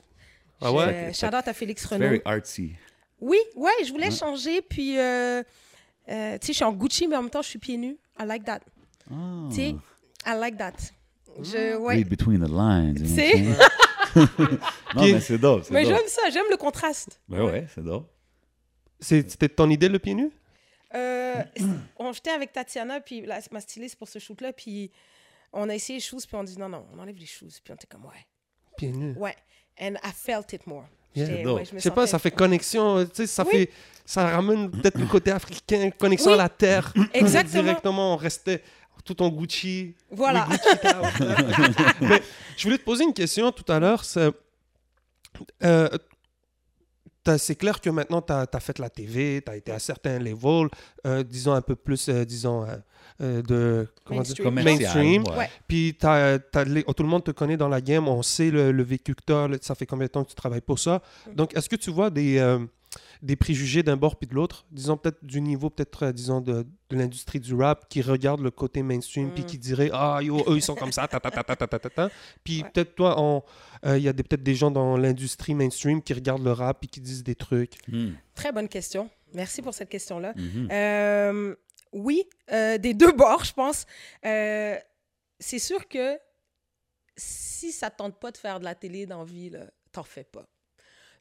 Ah 0.61 0.73
ouais? 0.73 1.11
Shout 1.13 1.27
out 1.27 1.47
à 1.47 1.53
Félix 1.53 1.85
Renaud. 1.85 1.99
very 2.05 2.21
artsy. 2.25 2.75
Oui, 3.21 3.37
ouais, 3.55 3.71
je 3.85 3.91
voulais 3.91 4.09
Ouais. 4.09 4.11
changer. 4.15 4.61
Puis, 4.61 4.97
euh, 4.97 5.41
euh, 6.09 6.37
tu 6.37 6.47
sais, 6.47 6.53
je 6.53 6.53
suis 6.53 6.63
en 6.65 6.73
Gucci, 6.73 7.07
mais 7.07 7.15
en 7.15 7.21
même 7.21 7.29
temps, 7.31 7.41
je 7.41 7.47
suis 7.49 7.59
pieds 7.59 7.77
nus. 7.77 7.97
I 8.19 8.25
like 8.25 8.43
that. 8.45 8.59
Ah. 9.11 9.47
Tu 9.49 9.55
sais, 9.55 9.75
I 10.25 10.35
like 10.39 10.57
that. 10.57 10.73
Je, 11.41 11.77
ouais. 11.77 11.95
Read 11.95 12.09
between 12.09 12.39
the 12.39 12.49
lines. 12.49 12.99
you 12.99 13.43
know 13.45 13.55
Non, 14.95 15.03
mais 15.03 15.19
c'est 15.21 15.37
dope. 15.37 15.69
Mais 15.71 15.85
j'aime 15.85 16.07
ça, 16.07 16.29
j'aime 16.31 16.45
le 16.49 16.57
contraste. 16.57 17.19
Ben 17.27 17.43
ouais, 17.43 17.67
c'est 17.73 17.83
dope. 17.83 18.09
C'est- 18.99 19.29
C'était 19.29 19.49
ton 19.49 19.69
idée, 19.69 19.89
le 19.89 19.99
pied 19.99 20.13
nu? 20.13 20.31
Euh, 20.95 21.43
on 21.97 22.11
j'étais 22.11 22.31
avec 22.31 22.51
Tatiana, 22.51 22.99
puis 22.99 23.21
la- 23.21 23.39
ma 23.51 23.61
styliste 23.61 23.95
pour 23.97 24.07
ce 24.07 24.19
shoot-là, 24.19 24.53
puis 24.53 24.91
on 25.53 25.69
a 25.69 25.75
essayé 25.75 25.97
les 25.99 26.03
choses, 26.03 26.25
puis 26.25 26.35
on 26.35 26.43
dit 26.43 26.57
non, 26.57 26.69
non, 26.69 26.85
on 26.93 26.99
enlève 26.99 27.17
les 27.17 27.25
choses. 27.25 27.59
Puis 27.63 27.71
on 27.71 27.75
était 27.75 27.87
comme, 27.87 28.05
ouais, 28.05 28.25
Pieds 28.77 28.91
nus. 28.91 29.13
ouais. 29.17 29.35
And 29.81 29.93
I 30.03 30.11
felt 30.13 30.51
it 30.53 30.67
more. 30.67 30.85
Yeah. 31.15 31.51
Ouais, 31.53 31.63
je 31.65 31.79
sais 31.79 31.89
pas, 31.91 32.05
ça 32.05 32.19
fait 32.19 32.31
connexion, 32.31 32.97
euh, 32.99 33.05
tu 33.05 33.11
sais, 33.15 33.27
ça 33.27 33.43
Oui. 33.43 33.51
fait, 33.51 33.69
ça 34.05 34.29
ramène 34.29 34.69
peut-être 34.69 34.97
le 34.99 35.05
côté 35.07 35.31
africain, 35.31 35.89
connexion 35.97 36.29
Oui. 36.31 36.35
à 36.35 36.43
la 36.43 36.49
terre. 36.49 36.93
Exactement. 37.13 37.63
Directement, 37.63 38.13
on 38.13 38.17
restait 38.17 38.61
tout 39.03 39.21
en 39.21 39.29
Gucci. 39.29 39.95
Voilà. 40.11 40.47
Oui, 40.49 40.55
Gucci 40.57 40.77
Town. 40.81 41.75
Mais 42.01 42.21
je 42.57 42.63
voulais 42.63 42.77
te 42.77 42.83
poser 42.83 43.03
une 43.03 43.13
question 43.13 43.51
tout 43.51 43.69
à 43.71 43.79
l'heure. 43.79 44.03
c'est, 44.03 44.31
euh, 45.63 45.89
t'as- 47.23 47.37
c'est 47.37 47.55
clair 47.55 47.79
que 47.81 47.89
maintenant, 47.89 48.21
tu 48.21 48.33
as, 48.33 48.59
fait 48.59 48.79
la 48.79 48.89
TV, 48.89 49.41
tu 49.45 49.51
as 49.51 49.55
été 49.55 49.71
à 49.71 49.79
certains 49.79 50.19
levels, 50.19 50.69
euh, 51.05 51.23
disons 51.23 51.53
un 51.53 51.61
peu 51.61 51.75
plus, 51.75 52.09
euh, 52.09 52.25
disons, 52.25 52.65
euh, 53.21 53.41
de 53.41 53.87
comment 54.05 54.23
Mainstream. 54.63 55.23
Ouais. 55.37 55.49
Puis 55.67 55.95
t'as- 55.99 56.39
t'as 56.39 56.63
les- 56.63 56.83
tout 56.83 57.03
le 57.03 57.09
monde 57.09 57.23
te 57.23 57.31
connaît 57.31 57.57
dans 57.57 57.67
la 57.67 57.81
game, 57.81 58.07
on 58.07 58.21
sait 58.21 58.49
le, 58.49 58.71
le 58.71 58.83
vécu 58.83 59.13
que 59.13 59.23
tu 59.25 59.33
as, 59.33 59.47
ça 59.61 59.75
fait 59.75 59.85
combien 59.85 60.05
de 60.07 60.11
temps 60.11 60.23
que 60.23 60.29
tu 60.29 60.35
travailles 60.35 60.61
pour 60.61 60.79
ça. 60.79 61.01
Mm. 61.27 61.35
Donc, 61.35 61.55
est-ce 61.57 61.67
que 61.69 61.75
tu 61.75 61.91
vois 61.91 62.09
des, 62.09 62.37
euh, 62.37 62.59
des 63.21 63.35
préjugés 63.35 63.83
d'un 63.83 63.97
bord 63.97 64.17
puis 64.17 64.27
de 64.27 64.33
l'autre, 64.33 64.65
disons 64.71 64.95
peut-être 64.95 65.23
du 65.25 65.41
niveau, 65.41 65.69
peut-être, 65.69 66.03
euh, 66.03 66.11
disons, 66.13 66.39
de, 66.39 66.65
de 66.89 66.97
l'industrie 66.97 67.39
du 67.39 67.53
rap 67.53 67.89
qui 67.89 68.01
regarde 68.01 68.39
le 68.39 68.51
côté 68.51 68.81
mainstream 68.81 69.27
mm. 69.27 69.33
puis 69.33 69.43
qui 69.43 69.57
dirait 69.57 69.89
Ah, 69.91 70.19
yo, 70.21 70.37
eux, 70.47 70.55
ils 70.55 70.61
sont 70.61 70.75
comme 70.75 70.93
ça, 70.93 71.07
ta 71.07 71.19
ta 71.19 71.29
ta 71.29 71.43
ta 71.43 71.55
ta 71.55 71.79
ta 71.79 71.89
ta. 71.89 72.09
Puis 72.43 72.63
peut-être, 72.63 72.95
toi, 72.95 73.43
euh, 73.85 73.97
il 73.97 74.03
y 74.03 74.07
a 74.07 74.13
peut-être 74.13 74.43
des 74.43 74.55
gens 74.55 74.71
dans 74.71 74.95
l'industrie 74.95 75.53
mainstream 75.53 76.01
qui 76.01 76.13
regardent 76.13 76.45
le 76.45 76.53
rap 76.53 76.79
puis 76.79 76.89
qui 76.89 77.01
disent 77.01 77.23
des 77.23 77.35
trucs. 77.35 77.75
Hmm. 77.89 78.11
Très 78.35 78.53
bonne 78.53 78.69
question. 78.69 79.09
Merci 79.33 79.61
pour 79.61 79.73
cette 79.73 79.89
question-là. 79.89 80.33
Mm-hmm. 80.33 80.71
Euh, 80.71 81.55
oui, 81.93 82.23
des 82.49 82.93
deux 82.95 83.11
bords, 83.11 83.43
je 83.43 83.53
pense. 83.53 83.85
c'est 84.23 85.59
sûr 85.59 85.87
que 85.87 86.17
si 87.15 87.71
ça 87.71 87.89
tente 87.89 88.19
pas 88.19 88.31
de 88.31 88.37
faire 88.37 88.59
de 88.59 88.63
la 88.63 88.75
télé 88.75 89.05
dans 89.05 89.23
vie, 89.23 89.51
t'en 89.91 90.03
fais 90.03 90.23
pas. 90.23 90.47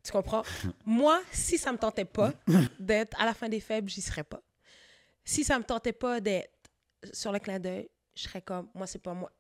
Tu 0.09 0.13
comprends? 0.13 0.43
Moi, 0.87 1.21
si 1.31 1.59
ça 1.59 1.71
me 1.71 1.77
tentait 1.77 2.07
pas 2.07 2.33
d'être 2.81 3.21
à 3.21 3.27
la 3.27 3.35
fin 3.35 3.47
des 3.51 3.61
faibles, 3.61 3.91
j'y 3.91 4.01
serais 4.01 4.25
pas. 4.25 4.41
Si 5.23 5.45
ça 5.45 5.59
me 5.59 5.65
tentait 5.65 5.93
pas 5.93 6.19
d'être 6.23 6.51
sur 7.13 7.31
le 7.31 7.39
clin 7.39 7.59
d'œil, 7.59 7.91
je 8.15 8.23
serais 8.23 8.41
comme, 8.41 8.71
moi, 8.75 8.87
c'est 8.87 8.99
pas 9.03 9.13
moi. 9.13 9.31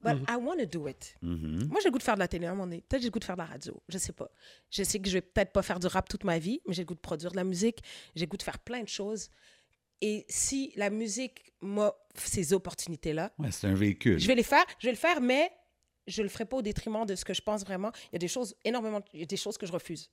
But 0.00 0.14
Mhm. 0.14 0.26
I 0.28 0.36
want 0.36 0.56
to 0.58 0.66
do 0.66 0.86
it. 0.88 1.16
Mhm. 1.20 1.66
Moi, 1.68 1.80
j'ai 1.80 1.88
le 1.88 1.90
goût 1.92 1.98
de 1.98 2.02
faire 2.04 2.14
de 2.14 2.20
la 2.20 2.28
télé 2.28 2.46
à 2.46 2.50
un 2.50 2.52
moment 2.54 2.66
donné. 2.66 2.80
Peut-être 2.88 3.02
j'ai 3.02 3.08
le 3.08 3.12
goût 3.12 3.18
de 3.18 3.24
faire 3.24 3.34
de 3.36 3.40
la 3.40 3.46
radio. 3.46 3.82
Je 3.88 3.98
sais 3.98 4.12
pas. 4.12 4.30
Je 4.70 4.84
sais 4.84 5.00
que 5.00 5.08
je 5.08 5.14
vais 5.14 5.20
peut-être 5.20 5.50
pas 5.52 5.62
faire 5.62 5.80
du 5.80 5.88
rap 5.88 6.08
toute 6.08 6.22
ma 6.22 6.38
vie, 6.38 6.60
mais 6.66 6.74
j'ai 6.74 6.82
le 6.82 6.86
goût 6.86 6.94
de 6.94 7.00
produire 7.00 7.32
de 7.32 7.36
la 7.36 7.44
musique. 7.44 7.82
J'ai 8.14 8.26
le 8.26 8.30
goût 8.30 8.36
de 8.36 8.42
faire 8.44 8.60
plein 8.60 8.82
de 8.82 8.88
choses. 8.88 9.30
Et 10.00 10.24
si 10.28 10.72
la 10.76 10.90
musique 10.90 11.52
m'offre 11.60 11.96
ces 12.16 12.52
opportunités-là, 12.52 13.32
Ouais, 13.38 13.50
c'est 13.50 13.66
un 13.66 13.74
véhicule. 13.74 14.18
je 14.20 14.26
vais 14.28 14.34
les 14.36 14.42
faire. 14.44 14.64
Je 14.78 14.86
vais 14.86 14.92
le 14.92 14.98
faire, 14.98 15.20
mais 15.20 15.50
je 16.06 16.22
le 16.22 16.28
ferai 16.28 16.44
pas 16.44 16.56
au 16.56 16.62
détriment 16.62 17.04
de 17.06 17.14
ce 17.14 17.24
que 17.24 17.34
je 17.34 17.40
pense 17.42 17.64
vraiment. 17.64 17.90
Il 18.06 18.14
y 18.14 18.16
a 18.16 18.18
des 18.18 18.28
choses, 18.28 18.54
énormément, 18.64 19.00
il 19.12 19.20
y 19.20 19.22
a 19.22 19.26
des 19.26 19.36
choses 19.36 19.56
que 19.58 19.66
je 19.66 19.72
refuse. 19.72 20.10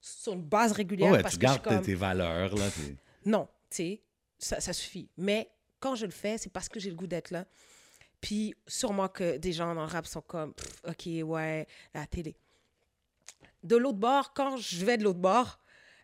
Sur 0.00 0.32
une 0.32 0.42
base 0.42 0.72
régulière. 0.72 1.12
ouais, 1.12 1.22
parce 1.22 1.34
tu 1.34 1.40
que 1.40 1.46
je 1.46 1.52
suis 1.52 1.60
gardes 1.60 1.68
tes- 1.68 1.76
comme, 1.76 1.84
tes 1.84 1.94
valeurs. 1.94 2.54
Là, 2.56 2.68
non, 3.26 3.46
tu 3.70 3.76
sais, 3.76 4.02
ça, 4.38 4.60
ça 4.60 4.72
suffit. 4.72 5.08
Mais 5.16 5.50
quand 5.78 5.94
je 5.94 6.06
le 6.06 6.12
fais, 6.12 6.38
c'est 6.38 6.50
parce 6.50 6.68
que 6.68 6.80
j'ai 6.80 6.90
le 6.90 6.96
goût 6.96 7.06
d'être 7.06 7.30
là. 7.30 7.44
Puis 8.20 8.54
sûrement 8.66 9.08
que 9.08 9.36
des 9.38 9.52
gens 9.52 9.74
dans 9.74 9.82
le 9.82 9.90
rap 9.90 10.06
sont 10.06 10.20
comme, 10.22 10.52
OK, 10.86 11.06
ouais, 11.24 11.66
la 11.94 12.06
télé. 12.06 12.36
De 13.62 13.76
l'autre 13.76 13.98
bord, 13.98 14.32
quand 14.32 14.56
je 14.56 14.84
vais 14.84 14.96
de 14.96 15.04
l'autre 15.04 15.18
bord, 15.18 15.58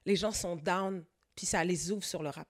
les 0.05 0.16
gens 0.16 0.30
sont 0.32 0.57
down, 0.57 1.03
puis 1.34 1.47
ça 1.47 1.64
les 1.64 1.90
ouvre 1.90 2.05
sur 2.05 2.22
le 2.22 2.28
rap. 2.30 2.49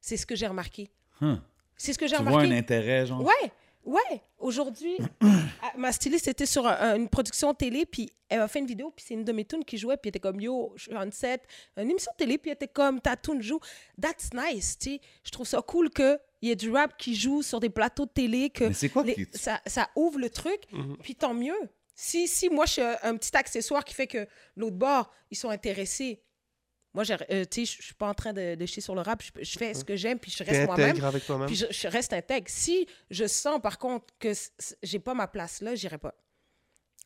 C'est 0.00 0.16
ce 0.18 0.26
que 0.26 0.36
j'ai 0.36 0.46
remarqué. 0.46 0.90
Huh. 1.20 1.36
C'est 1.76 1.92
ce 1.94 1.98
que 1.98 2.06
j'ai 2.06 2.16
Tu 2.16 2.22
vois 2.22 2.32
remarqué. 2.32 2.52
un 2.52 2.56
intérêt, 2.58 3.06
genre? 3.06 3.22
Ouais, 3.22 3.52
ouais. 3.84 4.22
Aujourd'hui, 4.38 4.96
ah, 5.20 5.72
ma 5.76 5.92
styliste 5.92 6.28
était 6.28 6.46
sur 6.46 6.66
un- 6.66 6.96
une 6.96 7.08
production 7.08 7.54
télé, 7.54 7.86
puis 7.86 8.10
elle 8.28 8.38
m'a 8.40 8.48
fait 8.48 8.58
une 8.58 8.66
vidéo, 8.66 8.90
puis 8.94 9.04
c'est 9.06 9.14
une 9.14 9.24
de 9.24 9.32
mes 9.32 9.44
tunes 9.44 9.64
qui 9.64 9.78
jouait, 9.78 9.96
puis 9.96 10.08
elle 10.08 10.10
était 10.10 10.20
comme 10.20 10.40
Yo, 10.40 10.72
je 10.76 10.84
suis 10.84 10.96
en 10.96 11.10
set, 11.10 11.42
une 11.76 11.90
émission 11.90 12.12
télé, 12.18 12.38
puis 12.38 12.50
elle 12.50 12.56
était 12.56 12.68
comme 12.68 13.00
Ta 13.00 13.16
tune 13.16 13.40
joue. 13.42 13.60
That's 14.00 14.30
nice, 14.34 14.78
tu 14.78 14.90
sais. 14.94 15.00
Je 15.24 15.30
trouve 15.30 15.46
ça 15.46 15.62
cool 15.62 15.90
qu'il 15.90 16.18
y 16.42 16.50
ait 16.50 16.56
du 16.56 16.70
rap 16.70 16.96
qui 16.98 17.14
joue 17.14 17.42
sur 17.42 17.60
des 17.60 17.70
plateaux 17.70 18.06
de 18.06 18.10
télé, 18.10 18.50
que 18.50 18.64
Mais 18.82 18.88
quoi 18.88 19.02
les- 19.04 19.14
qui... 19.14 19.26
ça, 19.32 19.60
ça 19.66 19.88
ouvre 19.96 20.18
le 20.18 20.30
truc, 20.30 20.62
Mhm. 20.72 20.96
puis 21.02 21.14
tant 21.14 21.34
mieux. 21.34 21.54
Si, 21.94 22.26
si 22.26 22.48
moi, 22.50 22.66
je 22.66 22.72
suis 22.72 22.82
un 22.82 23.16
petit 23.16 23.36
accessoire 23.36 23.84
qui 23.84 23.94
fait 23.94 24.08
que 24.08 24.26
l'autre 24.56 24.76
bord, 24.76 25.12
ils 25.30 25.36
sont 25.36 25.50
intéressés. 25.50 26.20
Moi, 26.94 27.02
euh, 27.10 27.44
je 27.52 27.64
suis 27.64 27.94
pas 27.94 28.08
en 28.08 28.14
train 28.14 28.32
de, 28.32 28.54
de 28.54 28.66
chier 28.66 28.80
sur 28.80 28.94
le 28.94 29.00
rap. 29.00 29.20
Je, 29.40 29.58
fais 29.58 29.74
ce 29.74 29.84
que 29.84 29.96
j'aime, 29.96 30.18
puis 30.18 30.30
je 30.30 30.44
reste 30.44 30.66
moi-même. 30.66 30.90
intègre 30.90 31.06
avec 31.06 31.26
toi-même. 31.26 31.46
Puis 31.46 31.56
je, 31.56 31.66
je 31.70 31.88
reste 31.88 32.12
intègre. 32.12 32.46
Si 32.48 32.86
je 33.10 33.26
sens 33.26 33.60
par 33.60 33.78
contre 33.78 34.06
que 34.20 34.32
j'ai 34.82 35.00
pas 35.00 35.14
ma 35.14 35.26
place 35.26 35.60
là, 35.60 35.74
j'irai 35.74 35.98
pas. 35.98 36.14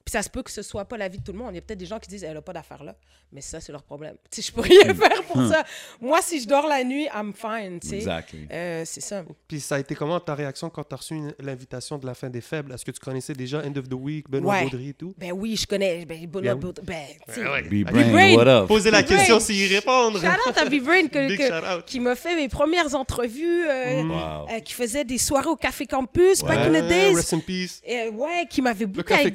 Puis 0.09 0.13
ça 0.13 0.23
se 0.23 0.31
peut 0.31 0.43
que 0.43 0.51
ce 0.51 0.63
soit 0.63 0.87
pas 0.87 0.97
la 0.97 1.07
vie 1.07 1.19
de 1.19 1.23
tout 1.23 1.33
le 1.33 1.39
monde. 1.39 1.51
Il 1.53 1.57
y 1.57 1.59
a 1.59 1.61
peut-être 1.61 1.79
des 1.79 1.85
gens 1.85 1.99
qui 1.99 2.09
disent 2.09 2.25
elle 2.25 2.35
a 2.35 2.41
pas 2.41 2.55
d'affaires 2.55 2.83
là, 2.83 2.95
mais 3.31 3.43
ça 3.43 3.61
c'est 3.61 3.73
leur 3.73 3.83
problème. 3.83 4.15
Tu 4.31 4.41
sais, 4.41 4.49
je 4.49 4.53
peux 4.55 4.63
rien 4.63 4.95
faire 4.95 5.23
pour 5.25 5.37
ça. 5.47 5.63
Moi, 6.01 6.21
si 6.23 6.41
je 6.41 6.49
dors 6.49 6.67
la 6.67 6.83
nuit, 6.83 7.07
I'm 7.15 7.35
fine. 7.35 7.79
Tu 7.79 7.89
sais, 7.89 7.97
Exactly. 7.97 8.47
Euh, 8.51 8.85
c'est 8.87 9.03
ça. 9.03 9.23
Puis 9.47 9.61
ça 9.61 9.75
a 9.75 9.81
été 9.81 9.95
comment 9.95 10.19
ta 10.19 10.35
réaction 10.35 10.71
quand 10.71 10.83
tu 10.85 10.95
as 10.95 10.97
reçu 10.97 11.21
l'invitation 11.41 11.99
de 11.99 12.07
la 12.07 12.15
fin 12.15 12.31
des 12.31 12.41
faibles? 12.41 12.73
Est-ce 12.73 12.87
que 12.87 12.91
tu 12.91 13.01
connaissais 13.01 13.35
déjà 13.35 13.59
End 13.59 13.77
of 13.77 13.87
the 13.87 13.93
Week, 13.93 14.31
Benoît 14.31 14.55
Ouais. 14.55 14.63
Baudry 14.65 14.89
et 14.89 14.95
tout? 14.95 15.13
Ben 15.19 15.33
oui, 15.33 15.57
je 15.57 15.67
connais. 15.67 16.07
Ben, 16.07 16.27
Benoît 16.27 16.55
Ben 16.55 16.55
oui. 16.55 16.61
Baud- 16.73 16.81
ben, 16.83 17.05
tu 17.27 17.35
sais. 17.35 17.41
B-Brain, 17.43 18.09
B-Brain. 18.09 18.35
what 18.35 18.47
up? 18.63 18.67
Posez 18.69 18.91
la 18.91 19.03
question 19.03 19.39
s'il 19.41 19.57
y 19.57 19.75
répondre. 19.75 20.19
Shout 20.21 20.49
out 20.49 20.57
à 20.57 20.65
B-Brain 20.65 21.09
que- 21.09 21.37
que- 21.37 21.81
qui 21.83 22.01
m'a 22.01 22.15
fait 22.17 22.35
mes 22.35 22.49
premières 22.49 22.95
entrevues, 22.95 23.67
euh, 23.69 24.03
Mm. 24.05 24.11
Wow. 24.11 24.47
euh, 24.51 24.61
qui 24.61 24.73
faisait 24.73 25.05
des 25.05 25.19
soirées 25.19 25.51
au 25.51 25.57
Café 25.57 25.85
Campus, 25.87 26.41
back 26.41 26.61
in 26.61 26.71
the 26.71 26.89
days. 26.89 27.15
Rest 27.15 27.35
in 27.35 27.41
peace. 27.41 27.83
Et, 27.85 28.09
ouais, 28.09 28.47
qui 28.49 28.63
m'avait 28.63 28.87
booké 28.87 29.13
avec 29.13 29.35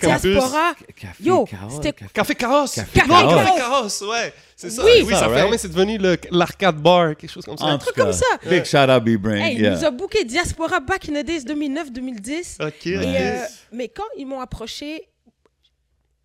Café 0.96 1.24
Yo, 1.24 1.46
Chaos, 1.46 1.70
c'était- 1.82 1.94
café- 2.14 2.36
Carrosse. 2.36 2.76
Café 2.76 3.10
Carrosse, 3.58 4.02
ouais. 4.02 4.34
C'est 4.56 4.70
ça. 4.70 4.84
Oui. 4.86 4.92
Oui, 5.06 5.12
Ça, 5.14 5.20
ça 5.20 5.26
a 5.26 5.28
right? 5.30 5.40
fermé, 5.42 5.58
c'est 5.58 5.68
devenu 5.70 5.98
le- 5.98 6.18
l'arcade 6.32 6.78
bar, 6.82 7.16
quelque 7.16 7.32
chose 7.32 7.46
comme 7.46 7.58
ça. 7.58 7.66
En 7.66 7.78
truc 7.78 7.96
comme 7.96 8.14
ça. 8.14 8.26
Big 8.50 8.64
shout 8.66 8.78
out 8.90 9.04
B-Brain. 9.04 9.38
Hey, 9.46 9.62
nous 9.70 9.84
a 9.84 9.92
booké 9.92 10.24
Diaspora 10.24 10.80
back 10.80 11.10
in 11.10 11.14
the 11.22 11.26
days 11.26 11.44
2009-2010. 11.44 12.58
Ok, 12.62 12.88
euh, 12.88 13.46
mais 13.72 13.88
quand 13.90 14.04
ils 14.18 14.26
m'ont 14.26 14.40
approché, 14.42 15.10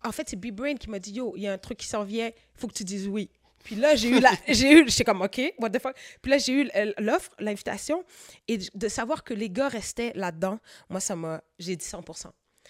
en 0.03 0.11
fait, 0.11 0.29
c'est 0.29 0.37
B-Brain 0.39 0.75
qui 0.75 0.89
m'a 0.89 0.99
dit 0.99 1.11
Yo, 1.11 1.33
il 1.35 1.43
y 1.43 1.47
a 1.47 1.53
un 1.53 1.57
truc 1.57 1.77
qui 1.79 1.87
s'en 1.87 2.03
vient, 2.03 2.27
il 2.27 2.59
faut 2.59 2.67
que 2.67 2.73
tu 2.73 2.83
dises 2.83 3.07
oui. 3.07 3.29
Puis 3.63 3.75
là, 3.75 3.93
j'ai 3.95 4.09
eu 4.09 4.19
la. 4.21 4.31
j'ai 4.47 4.71
eu. 4.71 4.85
J'étais 4.89 5.03
comme 5.03 5.21
OK, 5.21 5.41
what 5.59 5.69
the 5.71 5.81
fuck. 5.81 5.93
Puis 6.21 6.31
là, 6.31 6.37
j'ai 6.37 6.53
eu 6.53 6.69
l'offre, 6.99 7.31
l'invitation. 7.39 8.03
Et 8.47 8.57
de 8.73 8.87
savoir 8.87 9.23
que 9.25 9.33
les 9.33 9.49
gars 9.49 9.67
restaient 9.67 10.13
là-dedans, 10.15 10.59
moi, 10.89 11.01
ça 11.01 11.15
m'a. 11.17 11.41
J'ai 11.59 11.75
dit 11.75 11.83
100 11.85 12.01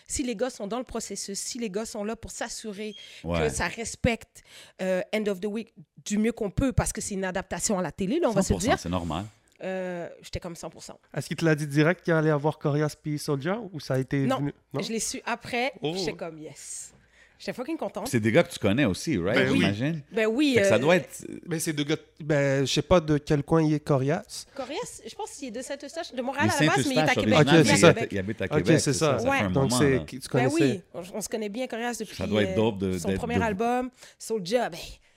si 0.07 0.23
les 0.23 0.35
gars 0.35 0.49
sont 0.49 0.67
dans 0.67 0.77
le 0.79 0.83
processus, 0.83 1.39
si 1.39 1.59
les 1.59 1.69
gars 1.69 1.85
sont 1.85 2.03
là 2.03 2.15
pour 2.15 2.31
s'assurer 2.31 2.95
Ouais. 3.23 3.39
que 3.39 3.49
ça 3.49 3.67
respecte 3.67 4.43
euh, 4.81 5.01
End 5.13 5.25
of 5.27 5.39
the 5.39 5.45
Week 5.45 5.73
du 6.05 6.17
mieux 6.17 6.31
qu'on 6.31 6.49
peut, 6.51 6.71
parce 6.73 6.91
que 6.93 7.01
c'est 7.01 7.13
une 7.15 7.25
adaptation 7.25 7.77
à 7.79 7.81
la 7.81 7.91
télé, 7.91 8.19
là, 8.19 8.29
on 8.29 8.33
va 8.33 8.41
se 8.41 8.53
100%, 8.53 8.59
dire, 8.59 8.79
c'est 8.79 8.89
normal. 8.89 9.25
euh, 9.63 10.07
j'étais 10.21 10.39
comme 10.39 10.55
100 10.55 10.69
Est-ce 11.13 11.27
qu'il 11.27 11.37
te 11.37 11.43
l'a 11.45 11.55
dit 11.55 11.67
direct 11.67 12.01
qu'il 12.03 12.13
allait 12.13 12.29
avoir 12.29 12.57
Corias 12.59 12.95
puis 13.01 13.19
Soldier 13.19 13.55
ou 13.73 13.79
ça 13.79 13.95
a 13.95 13.99
été 13.99 14.25
Non. 14.25 14.37
venu- 14.37 14.53
Je 14.79 14.89
l'ai 14.89 14.99
su 14.99 15.21
après, 15.25 15.73
Oh. 15.81 15.93
j'étais 15.97 16.13
comme 16.13 16.39
yes. 16.39 16.93
J'étais 17.39 17.53
fucking 17.53 17.77
contente. 17.77 18.09
C'est 18.09 18.19
des 18.19 18.33
gars 18.33 18.43
que 18.43 18.51
tu 18.51 18.59
connais 18.59 18.83
aussi, 18.83 19.17
right? 19.17 19.33
Ben 19.37 19.49
oui. 19.49 19.59
J'imagine. 19.61 20.01
Ben 20.11 20.27
oui. 20.27 20.53
Fait 20.55 20.61
que 20.63 20.67
ça 20.67 20.75
euh, 20.75 20.79
doit 20.79 20.97
être... 20.97 21.25
Ben, 21.47 21.57
c'est 21.57 21.71
deux 21.71 21.85
gars. 21.85 21.95
Ben, 22.19 22.65
je 22.67 22.73
sais 22.73 22.81
pas 22.81 22.99
de 22.99 23.17
quel 23.17 23.43
coin 23.43 23.61
il 23.63 23.73
est 23.73 23.79
Corias. 23.79 24.45
Corias, 24.53 25.01
je 25.07 25.15
pense 25.15 25.31
qu'il 25.31 25.47
est 25.47 25.51
de 25.51 25.61
Saint-Eustache, 25.61 26.13
de 26.13 26.21
Montréal 26.21 26.49
à 26.53 26.63
la 26.63 26.69
base, 26.69 26.85
mais 26.85 26.93
il 26.93 26.97
est 26.97 27.01
à 27.01 27.07
Québec. 27.15 27.27
Ok, 27.39 27.47
original, 27.47 27.65
c'est 27.65 27.75
ça. 27.77 27.87
il 27.87 27.97
habite- 27.97 28.11
Il 28.11 28.17
habite 28.19 28.41
à 28.41 28.45
Ok, 28.45 28.51
Québec. 28.57 28.79
c'est 28.81 28.93
ça. 28.93 29.19
Ça 29.19 29.29
Ouais. 29.29 29.37
un 29.37 29.49
Donc, 29.51 29.71
moment, 29.71 29.79
tu 29.79 29.85
Ben 29.85 30.19
connaissais. 30.29 30.53
oui, 30.63 30.81
on, 30.93 31.01
on 31.13 31.21
se 31.21 31.29
connaît 31.29 31.47
bien 31.49 31.65
Corias 31.67 31.95
depuis 31.97 32.15
Ça 32.17 32.27
doit 32.27 32.43
être 32.43 32.51
euh, 32.51 32.55
dope 32.55 32.77
de- 32.77 32.97
son 32.97 33.07
d'être 33.07 33.17
premier 33.19 33.37
de- 33.37 33.41
album, 33.43 33.89
Soulja. 34.19 34.69
Ben, 34.69 34.77
tu 34.77 34.83
sais, 34.83 34.89
on- 34.89 35.08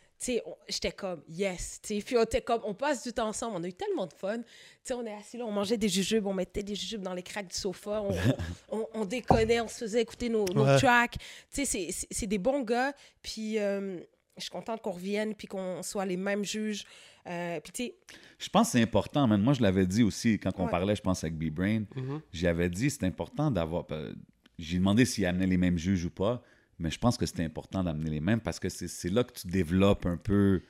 j'étais 0.68 0.92
comme 0.92 1.22
yes. 1.28 1.80
tu 1.82 1.94
sais. 1.98 2.02
Puis 2.04 2.16
on 2.16 2.22
était 2.22 2.40
comme, 2.42 2.60
on 2.64 2.74
passe 2.74 3.02
du 3.02 3.12
temps 3.12 3.28
ensemble, 3.28 3.56
on 3.58 3.62
a 3.64 3.68
eu 3.68 3.72
tellement 3.72 4.06
de 4.06 4.12
fun. 4.12 4.38
Tu 4.38 4.44
sais, 4.84 4.94
on 4.94 5.04
est 5.04 5.12
assis 5.14 5.36
là, 5.36 5.44
on 5.44 5.52
mangeait 5.52 5.76
des 5.76 5.88
jujubes, 5.88 6.26
on 6.26 6.34
mettait 6.34 6.62
des 6.62 6.74
jujubes 6.74 7.02
dans 7.02 7.14
les 7.14 7.22
craques 7.22 7.48
du 7.48 7.56
sofa, 7.56 8.02
on, 8.02 8.14
on, 8.70 8.86
on 8.94 9.04
déconnait, 9.04 9.60
on 9.60 9.68
se 9.68 9.78
faisait 9.78 10.02
écouter 10.02 10.28
nos, 10.28 10.44
nos 10.54 10.64
Ouais. 10.64 10.78
tracks. 10.78 11.16
Tu 11.52 11.64
sais, 11.66 11.88
c'est- 12.10 12.26
des 12.26 12.38
bons 12.38 12.62
gars. 12.62 12.92
Puis 13.22 13.58
euh, 13.58 13.98
Je 14.36 14.42
suis 14.42 14.50
contente 14.50 14.80
qu'on 14.80 14.92
revienne 14.92 15.34
puis 15.34 15.46
qu'on 15.46 15.82
soit 15.82 16.06
les 16.06 16.16
mêmes 16.16 16.44
juges. 16.44 16.84
Euh, 17.26 17.60
puis 17.60 17.72
tu 17.72 17.84
sais, 17.84 17.94
Je 18.38 18.48
pense 18.48 18.68
que 18.68 18.72
c'est 18.72 18.82
important, 18.82 19.26
man. 19.26 19.40
Moi, 19.42 19.52
je 19.54 19.62
l'avais 19.62 19.86
dit 19.86 20.02
aussi 20.02 20.38
quand 20.38 20.52
on 20.58 20.64
Ouais. 20.64 20.70
parlait, 20.70 20.96
je 20.96 21.02
pense, 21.02 21.22
avec 21.22 21.36
B-Brain. 21.36 21.84
Mhm. 21.94 22.20
J'avais 22.32 22.68
dit 22.68 22.90
c'est 22.90 23.04
important 23.04 23.50
d'avoir. 23.50 23.84
euh, 23.90 24.12
J'ai 24.58 24.78
demandé 24.78 25.04
s'il 25.04 25.26
amenait 25.26 25.46
les 25.46 25.56
mêmes 25.56 25.78
juges 25.78 26.04
ou 26.04 26.10
pas, 26.10 26.42
mais 26.82 26.90
je 26.90 26.98
pense 26.98 27.16
que 27.16 27.24
c'était 27.26 27.44
important 27.44 27.82
d'amener 27.84 28.10
les 28.10 28.20
mêmes 28.20 28.40
parce 28.40 28.58
que 28.60 28.68
c'est 28.68 28.88
c'est 28.88 29.08
là 29.08 29.24
que 29.24 29.32
tu 29.32 29.46
développes 29.46 30.04
un 30.06 30.16
peu 30.16 30.60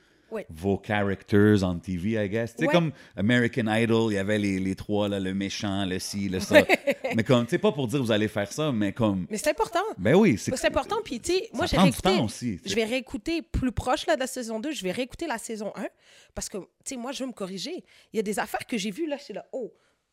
vos 0.49 0.81
characters 0.83 1.63
on 1.63 1.77
TV, 1.77 2.13
I 2.23 2.27
guess. 2.27 2.55
Tu 2.55 2.61
sais, 2.61 2.67
Ouais. 2.67 2.73
comme 2.73 2.91
American 3.15 3.67
Idol, 3.67 4.11
il 4.11 4.15
y 4.15 4.17
avait 4.17 4.39
les, 4.39 4.57
les 4.59 4.73
trois, 4.75 5.07
là, 5.07 5.19
le 5.19 5.31
méchant, 5.35 5.85
le 5.85 5.99
ci, 5.99 6.27
le 6.27 6.39
ça. 6.39 6.63
mais 7.15 7.23
comme, 7.23 7.43
tu 7.45 7.51
sais, 7.51 7.59
pas 7.59 7.71
pour 7.71 7.85
dire 7.87 8.01
vous 8.01 8.11
allez 8.11 8.27
faire 8.27 8.51
ça, 8.51 8.71
mais 8.71 8.93
comme. 8.93 9.27
mais 9.29 9.37
c'est 9.37 9.51
important. 9.51 9.83
Ben 9.99 10.15
oui, 10.15 10.39
c'est 10.39 10.55
C'est 10.57 10.67
important. 10.67 10.95
Puis, 11.05 11.19
tu 11.19 11.33
sais, 11.33 11.49
moi, 11.53 11.67
j'ai 11.67 11.77
réécouté. 11.77 12.19
aussi. 12.19 12.59
Je 12.65 12.73
vais 12.73 12.83
réécouter 12.85 13.43
plus 13.43 13.71
proche 13.71 14.07
là, 14.07 14.15
de 14.15 14.21
la 14.21 14.27
saison 14.27 14.59
2. 14.59 14.71
Je 14.71 14.83
vais 14.83 14.91
réécouter 14.91 15.27
la 15.27 15.37
saison 15.37 15.71
1 15.75 15.85
parce 16.33 16.49
que, 16.49 16.57
tu 16.57 16.65
sais, 16.85 16.95
moi, 16.97 17.11
je 17.11 17.23
veux 17.23 17.27
me 17.27 17.33
corriger. 17.33 17.83
Il 18.11 18.17
y 18.17 18.19
a 18.19 18.23
des 18.23 18.39
affaires 18.39 18.65
que 18.65 18.77
j'ai 18.77 18.89
vues 18.89 19.05
là, 19.07 19.17
c'est 19.19 19.33
là, 19.33 19.45
oh. 19.53 19.71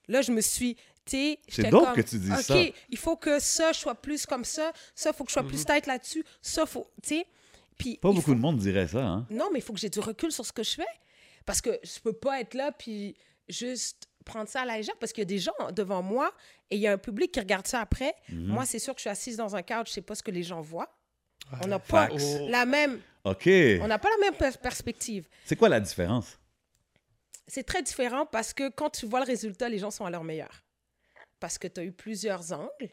Là, 0.09 0.21
je 0.23 0.33
me 0.33 0.41
suis, 0.43 0.77
C'est 1.49 1.71
comme, 1.71 1.93
que 1.95 2.01
tu 2.03 2.17
OK, 2.33 2.43
ça. 2.43 2.57
il 2.89 2.99
faut 2.99 3.17
que 3.17 3.39
ça 3.39 3.73
soit 3.73 3.95
plus 3.95 4.27
comme 4.27 4.45
ça. 4.45 4.73
Ça, 4.95 5.11
il 5.11 5.17
faut 5.17 5.25
que 5.25 5.31
je 5.31 5.35
sois 5.35 5.43
Mhm. 5.43 5.49
plus 5.49 5.65
tête 5.65 5.87
là-dessus. 5.87 6.25
Ça, 6.43 6.67
faut, 6.67 6.91
tu 7.03 7.09
sais. 7.11 7.27
Puis, 7.79 7.97
Pas 7.97 8.09
beaucoup 8.11 8.21
faut- 8.23 8.35
de 8.35 8.41
monde 8.41 8.59
dirait 8.59 8.87
ça, 8.89 9.03
hein? 9.05 9.27
Non, 9.31 9.49
mais 9.53 9.59
il 9.61 9.63
faut 9.63 9.73
que 9.73 9.81
j'ai 9.81 9.89
du 9.89 10.01
recul 10.01 10.31
sur 10.31 10.45
ce 10.45 10.53
que 10.53 10.63
je 10.63 10.75
fais. 10.75 10.87
Parce 11.47 11.61
que 11.61 11.79
je 11.83 11.99
peux 12.01 12.13
pas 12.13 12.41
être 12.41 12.55
là 12.55 12.71
puis 12.73 13.17
juste 13.49 14.07
prendre 14.25 14.49
ça 14.49 14.61
à 14.61 14.65
la 14.67 14.77
légère 14.77 14.95
parce 15.01 15.13
qu'il 15.13 15.23
y 15.23 15.27
a 15.27 15.27
des 15.27 15.39
gens 15.39 15.53
devant 15.75 16.03
moi 16.03 16.33
et 16.71 16.77
il 16.77 16.83
y 16.83 16.87
a 16.87 16.93
un 16.93 16.99
public 16.99 17.33
qui 17.33 17.41
regarde 17.41 17.67
ça 17.67 17.81
après. 17.81 18.15
Mhm. 18.29 18.47
Moi, 18.49 18.67
c'est 18.67 18.79
sûr 18.79 18.93
que 18.95 18.99
je 18.99 19.03
suis 19.05 19.11
assise 19.11 19.37
dans 19.37 19.57
un 19.57 19.63
couch, 19.63 19.89
je 19.89 19.93
sais 19.95 20.03
pas 20.03 20.15
ce 20.15 20.23
que 20.23 20.31
les 20.31 20.43
gens 20.43 20.61
voient. 20.61 20.95
On 21.65 21.67
n'a 21.67 21.79
pas. 21.81 22.09
Oh. 22.13 22.47
la 22.49 22.67
même, 22.67 23.01
OK. 23.25 23.49
on 23.81 23.89
n'a 23.89 23.99
pas 23.99 24.11
la 24.11 24.27
même 24.31 24.35
pers- 24.39 24.59
perspective. 24.59 25.27
C'est 25.47 25.57
quoi 25.57 25.69
la 25.71 25.81
différence? 25.81 26.39
C'est 27.49 27.65
très 27.65 27.83
différent 27.83 28.27
parce 28.27 28.53
que 28.53 28.69
quand 28.69 28.91
tu 28.91 29.07
vois 29.07 29.21
le 29.21 29.27
résultat, 29.27 29.69
les 29.69 29.79
gens 29.79 29.91
sont 29.91 30.05
à 30.05 30.11
leur 30.11 30.23
meilleur. 30.23 30.63
Parce 31.41 31.59
que 31.59 31.67
tu 31.69 31.81
as 31.81 31.85
eu 31.85 31.93
plusieurs 31.93 32.53
angles. 32.53 32.91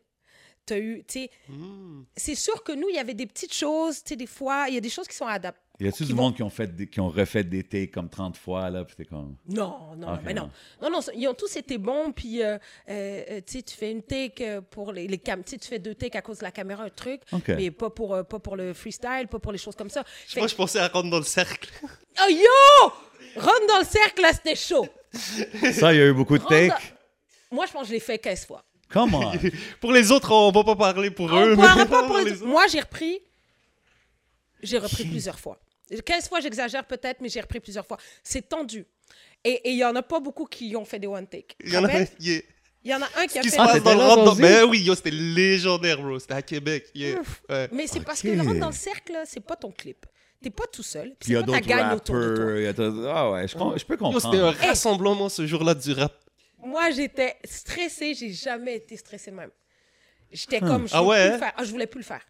Tu 0.66 0.74
as 0.74 0.80
eu, 0.80 1.04
tu 1.08 1.20
sais, 1.22 1.30
Mhm. 1.48 2.06
c'est 2.18 2.36
sûr 2.36 2.62
que 2.64 2.74
nous, 2.74 2.90
il 2.90 2.96
y 2.96 3.00
avait 3.00 3.14
des 3.14 3.26
petites 3.26 3.54
choses, 3.54 4.04
tu 4.04 4.10
sais, 4.10 4.16
des 4.18 4.26
fois, 4.28 4.66
il 4.68 4.74
y 4.74 4.78
a 4.78 4.82
des 4.82 4.90
choses 4.90 5.08
qui 5.08 5.16
sont 5.16 5.26
adaptées. 5.28 5.62
Y 5.80 5.88
a-tu 5.88 6.04
du 6.06 6.12
vont- 6.12 6.24
monde 6.24 6.36
qui 6.36 6.44
ont, 6.44 6.50
fait 6.50 6.76
des- 6.76 6.88
qui 6.88 7.00
ont 7.00 7.08
refait 7.08 7.44
des 7.46 7.64
takes 7.64 7.92
comme 7.92 8.10
30 8.10 8.36
fois, 8.36 8.70
là, 8.70 8.84
puis 8.84 8.96
t'es 8.98 9.06
comme... 9.06 9.38
Non, 9.48 9.96
non, 9.96 10.18
mais 10.26 10.34
non. 10.34 10.50
Non, 10.82 10.90
non, 10.90 11.00
ils 11.16 11.26
ont 11.30 11.34
tous 11.36 11.56
été 11.56 11.78
bons, 11.78 12.12
puis 12.12 12.42
euh, 12.44 12.58
euh, 12.90 13.24
euh, 13.30 13.42
tu 13.46 13.58
sais, 13.60 13.62
tu 13.64 13.76
fais 13.78 13.92
une 13.92 14.02
take 14.02 14.60
pour 14.72 14.92
les, 14.92 15.08
les 15.08 15.20
cam... 15.20 15.42
Tu 15.44 15.52
sais, 15.52 15.58
tu 15.58 15.68
fais 15.70 15.80
deux 15.80 15.94
takes 15.96 16.16
à 16.18 16.22
cause 16.22 16.40
de 16.40 16.44
la 16.44 16.52
caméra, 16.52 16.84
un 16.84 16.90
truc, 16.90 17.22
OK. 17.32 17.48
mais 17.50 17.72
pas 17.72 17.90
pour, 17.92 18.16
euh, 18.16 18.24
pas 18.24 18.40
pour 18.40 18.56
le 18.58 18.74
freestyle, 18.74 19.28
pas 19.30 19.40
pour 19.40 19.52
les 19.54 19.58
choses 19.60 19.76
comme 19.76 19.90
ça. 19.92 20.04
Fait 20.04 20.40
Moi, 20.42 20.48
que- 20.48 20.52
je 20.52 20.58
pensais 20.58 20.80
à 20.80 20.88
rentrer 20.90 21.12
dans 21.12 21.20
le 21.20 21.24
cercle. 21.24 21.70
Oh 21.84 22.30
yo! 22.30 22.92
Rentre 23.40 23.68
dans 23.70 23.80
le 23.80 23.86
cercle, 23.86 24.22
là, 24.22 24.34
c'était 24.34 24.56
chaud. 24.56 24.88
Ça, 25.14 25.94
il 25.94 26.00
y 26.00 26.02
a 26.02 26.08
eu 26.08 26.14
beaucoup 26.14 26.38
de 26.40 26.44
takes. 26.44 26.96
Moi, 27.52 27.66
je 27.66 27.72
pense 27.72 27.84
que 27.84 27.88
je 27.90 27.94
l'ai 27.94 28.00
fait 28.00 28.18
15 28.18 28.46
fois. 28.46 28.64
Come 28.90 29.14
on! 29.16 29.34
Pour 29.82 29.92
les 29.92 30.12
autres, 30.12 30.32
on 30.32 30.52
va 30.52 30.64
pas 30.64 30.76
parler 30.76 31.12
pour 31.12 31.28
eux. 31.30 31.54
On 31.54 31.56
mais 31.58 31.64
parlera 31.64 31.86
pas 31.86 32.08
pour 32.08 32.18
les- 32.20 32.32
autres. 32.34 32.46
Moi, 32.46 32.66
j'ai 32.68 32.80
repris. 32.80 33.20
J'ai 34.64 34.78
repris 34.78 35.06
plusieurs 35.06 35.40
fois. 35.40 35.60
15 36.06 36.28
fois, 36.30 36.40
j'exagère 36.40 36.86
peut-être, 36.86 37.22
mais 37.22 37.30
j'ai 37.30 37.42
repris 37.42 37.60
plusieurs 37.60 37.86
fois. 37.86 37.98
C'est 38.24 38.48
tendu. 38.48 38.86
Et 39.44 39.72
il 39.72 39.78
y 39.78 39.84
en 39.86 39.96
a 39.96 40.02
pas 40.02 40.20
beaucoup 40.20 40.46
qui 40.46 40.76
ont 40.76 40.86
fait 40.86 41.00
des 41.00 41.08
one 41.08 41.28
take. 41.28 41.56
Il 41.64 41.72
y 41.74 41.78
en 41.78 41.86
a 41.86 41.92
yeah. 42.20 42.42
Il 42.84 42.92
y 42.92 42.94
en 42.96 43.02
a 43.02 43.08
un 43.18 43.28
qui 43.28 43.38
a 43.38 43.42
qui 43.42 43.50
se 43.50 43.56
fait. 43.56 43.62
Ah, 43.62 43.80
dans 43.80 43.94
le 43.94 44.00
rentre 44.00 44.24
dans... 44.24 44.36
Ben 44.36 44.64
oui, 44.64 44.80
yo, 44.80 44.96
c'était 44.96 45.12
légendaire, 45.12 46.02
bro. 46.02 46.20
C'était 46.20 46.36
à 46.36 46.42
Québec. 46.42 46.90
yeah. 46.96 47.18
Ouais. 47.50 47.68
Mais 47.72 47.88
c'est 47.88 48.00
parce 48.02 48.22
que 48.22 48.30
le 48.30 48.42
rentre 48.42 48.60
dans 48.60 48.68
le 48.68 48.74
cercle, 48.74 49.14
c'est 49.26 49.42
pas 49.46 49.56
ton 49.56 49.72
clip. 49.72 50.06
T'es 50.42 50.50
pas 50.50 50.66
tout 50.72 50.84
seul. 50.84 51.16
Puis 51.20 51.32
il 51.32 51.34
y 51.34 51.36
a 51.36 51.42
d'autres 51.42 51.60
d'autres- 51.60 53.08
Ah 53.10 53.32
ouais, 53.32 53.48
je, 53.48 53.58
peux 53.58 53.64
Yo, 53.64 53.78
c'était 53.78 53.94
un 53.94 53.98
comprendre. 53.98 54.56
rassemblement 54.68 55.30
ce 55.30 55.46
jour-là 55.48 55.74
du 55.74 55.92
rap. 55.94 56.14
Moi, 56.64 56.92
j'étais 56.92 57.36
stressée. 57.46 58.14
J'ai 58.14 58.32
jamais 58.34 58.76
été 58.78 58.98
stressée 58.98 59.32
de 59.32 59.36
même. 59.36 59.52
J'étais 60.32 60.60
comme, 60.60 60.88
je 60.88 60.94
Ah 60.96 61.02
voulais 61.02 61.10
ouais, 61.18 61.26
plus 61.28 61.34
le 61.34 61.38
faire. 61.40 61.54
Ah, 61.58 61.64
je 61.64 61.72
voulais 61.72 61.88
plus 61.88 62.00
le 62.00 62.06
faire. 62.06 62.22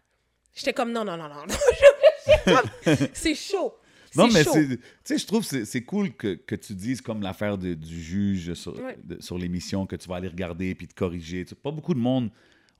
J'étais 0.54 0.72
comme, 0.72 0.92
non, 0.92 1.04
non, 1.04 1.16
non, 1.16 1.28
non. 1.28 1.44
Comme, 2.44 2.96
c'est 3.14 3.34
chaud. 3.34 3.74
Non, 4.14 4.28
mais 4.28 4.44
tu 4.44 4.78
sais, 5.04 5.18
je 5.18 5.26
trouve 5.26 5.46
que 5.48 5.64
c'est- 5.64 5.82
cool 5.82 6.12
que, 6.14 6.34
que 6.34 6.54
tu 6.54 6.74
dises 6.74 7.00
comme 7.00 7.22
l'affaire 7.22 7.56
du 7.58 8.00
juge 8.02 8.54
sur, 8.54 8.78
Ouais. 8.82 8.98
de- 9.02 9.20
sur 9.22 9.38
l'émission, 9.38 9.86
que 9.86 9.96
tu 9.96 10.08
vas 10.08 10.16
aller 10.16 10.28
regarder 10.28 10.74
puis 10.74 10.86
te 10.88 10.94
corriger. 10.94 11.44
Pas 11.62 11.70
beaucoup 11.70 11.94
de 11.94 11.98
monde 11.98 12.30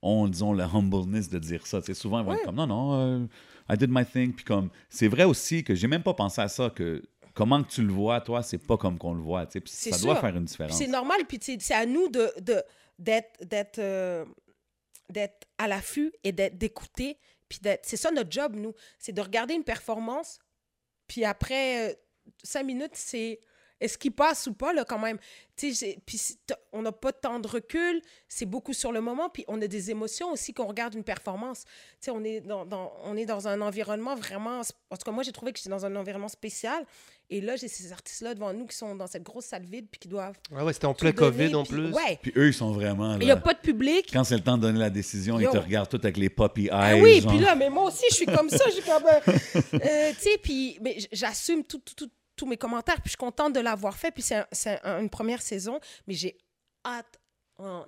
ont, 0.02 0.26
disons, 0.28 0.52
le 0.52 0.62
humbleness 0.64 1.28
de 1.28 1.38
dire 1.38 1.66
ça. 1.66 1.80
Tu 1.80 1.86
sais, 1.86 1.94
souvent, 1.94 2.20
ils 2.20 2.26
vont 2.26 2.32
être 2.32 2.40
Ouais. 2.40 2.44
comme, 2.46 2.56
non, 2.56 2.66
non, 2.66 2.94
euh, 3.22 3.26
I 3.70 3.76
did 3.76 3.90
my 3.90 4.04
thing. 4.04 4.32
Puis 4.34 4.44
comme, 4.44 4.70
c'est 4.88 5.08
vrai 5.08 5.24
aussi 5.24 5.64
que 5.64 5.74
j'ai 5.74 5.86
même 5.88 6.02
pas 6.02 6.14
pensé 6.14 6.40
à 6.40 6.48
ça, 6.48 6.70
que 6.70 7.02
comment 7.38 7.62
que 7.62 7.70
tu 7.70 7.82
le 7.82 7.92
vois, 7.92 8.20
toi, 8.20 8.42
c'est 8.42 8.58
pas 8.58 8.76
comme 8.76 8.98
qu'on 8.98 9.14
le 9.14 9.22
voit. 9.22 9.46
Puis 9.46 9.62
ça 9.66 9.96
doit 9.98 10.16
faire 10.20 10.36
une 10.36 10.44
différence. 10.44 10.76
C'est 10.76 10.88
normal, 10.88 11.20
puis 11.28 11.38
c'est 11.60 11.74
à 11.74 11.86
nous 11.86 12.08
de 12.08 12.32
de- 12.40 12.62
d'être 12.98 13.32
d'être 13.44 13.78
euh, 13.78 14.24
d'être 15.08 15.46
à 15.56 15.68
l'affût 15.68 16.12
et 16.24 16.32
d'être 16.32 16.58
d'écouter, 16.58 17.16
puis 17.48 17.60
c'est 17.82 17.96
ça 17.96 18.10
notre 18.10 18.30
job 18.32 18.54
nous, 18.56 18.74
c'est 18.98 19.12
de 19.12 19.20
regarder 19.22 19.54
une 19.54 19.62
performance, 19.64 20.38
puis 21.06 21.24
après 21.24 21.90
euh, 21.90 21.94
cinq 22.42 22.64
minutes 22.64 22.94
c'est 22.94 23.38
est-ce 23.80 23.96
qu'il 23.98 24.12
passe 24.12 24.46
ou 24.46 24.52
pas 24.54 24.72
là 24.72 24.84
quand 24.84 24.98
même? 24.98 25.18
Tu 25.56 25.72
sais, 25.74 25.86
j'ai- 25.86 25.98
puis 26.06 26.20
on 26.72 26.82
n'a 26.82 26.92
pas 26.92 27.12
tant 27.12 27.38
de 27.40 27.48
recul, 27.48 28.00
c'est 28.28 28.46
beaucoup 28.46 28.72
sur 28.72 28.92
le 28.92 29.00
moment, 29.00 29.28
puis 29.28 29.44
on 29.48 29.60
a 29.60 29.66
des 29.66 29.90
émotions 29.90 30.30
aussi 30.32 30.52
qu'on 30.54 30.66
regarde 30.66 30.94
une 30.94 31.02
performance. 31.04 31.64
Tu 31.64 31.72
sais, 32.00 32.10
on 32.10 32.22
est 32.24 32.40
dans, 32.40 32.64
dans- 32.64 32.92
on 33.04 33.16
est 33.16 33.26
dans 33.26 33.48
un 33.48 33.60
environnement 33.60 34.14
vraiment 34.14 34.60
en 34.90 34.96
tout 34.96 35.04
cas 35.04 35.10
moi 35.12 35.22
j'ai 35.22 35.32
trouvé 35.32 35.52
que 35.52 35.58
j'étais 35.58 35.70
dans 35.70 35.84
un 35.84 35.94
environnement 35.96 36.28
spécial 36.28 36.84
et 37.30 37.40
là 37.42 37.56
j'ai 37.56 37.68
ces 37.68 37.92
artistes 37.92 38.22
là 38.22 38.34
devant 38.34 38.52
nous 38.54 38.66
qui 38.66 38.76
sont 38.76 38.94
dans 38.94 39.06
cette 39.06 39.22
grosse 39.22 39.44
salle 39.46 39.64
vide 39.64 39.86
puis 39.90 39.98
qui 39.98 40.08
doivent 40.08 40.36
Ouais, 40.50 40.62
ouais, 40.62 40.72
c'était 40.72 40.86
en 40.86 40.94
plein 40.94 41.10
donner, 41.10 41.30
COVID 41.50 41.54
en 41.56 41.62
puis- 41.64 41.72
plus. 41.74 41.92
Ouais. 41.92 42.18
Puis 42.22 42.32
eux, 42.36 42.48
ils 42.48 42.54
sont 42.54 42.72
vraiment. 42.72 43.14
Il 43.18 43.24
n'y 43.26 43.30
a 43.30 43.36
pas 43.36 43.54
de 43.54 43.58
public. 43.60 44.08
quand 44.12 44.24
c'est 44.24 44.36
le 44.36 44.42
temps 44.42 44.56
de 44.56 44.62
donner 44.62 44.78
la 44.78 44.90
décision, 44.90 45.38
Yo. 45.38 45.48
ils 45.50 45.52
te 45.52 45.58
regardent 45.58 45.88
tout 45.88 46.00
avec 46.02 46.16
les 46.16 46.30
puppy 46.30 46.64
eyes. 46.66 46.70
Ah 46.72 46.96
oui, 46.96 47.20
genre. 47.20 47.32
puis 47.32 47.40
là, 47.40 47.54
mais 47.54 47.68
moi 47.68 47.84
aussi, 47.84 48.04
je 48.10 48.14
suis 48.16 48.26
comme 48.26 48.48
ça. 48.48 48.64
Je 48.66 48.72
suis 48.72 48.82
comme. 48.82 49.04
euh, 49.06 49.20
euh, 49.84 50.12
tu 50.14 50.20
sais, 50.22 50.38
puis 50.42 50.78
mais 50.80 50.96
j'assume 51.12 51.64
tout- 51.64 51.78
tout- 51.80 51.94
tout- 51.94 52.10
tous 52.38 52.46
mes 52.46 52.56
commentaires, 52.56 52.94
puis 52.96 53.04
je 53.06 53.10
suis 53.10 53.16
contente 53.18 53.52
de 53.54 53.60
l'avoir 53.60 53.96
fait. 53.96 54.10
Puis 54.10 54.22
c'est 54.22 54.36
un- 54.36 54.46
c'est 54.52 54.80
un- 54.84 55.00
une 55.00 55.10
première 55.10 55.42
saison, 55.42 55.78
mais 56.06 56.14
j'ai 56.14 56.36
hâte 56.86 57.18
en- 57.58 57.84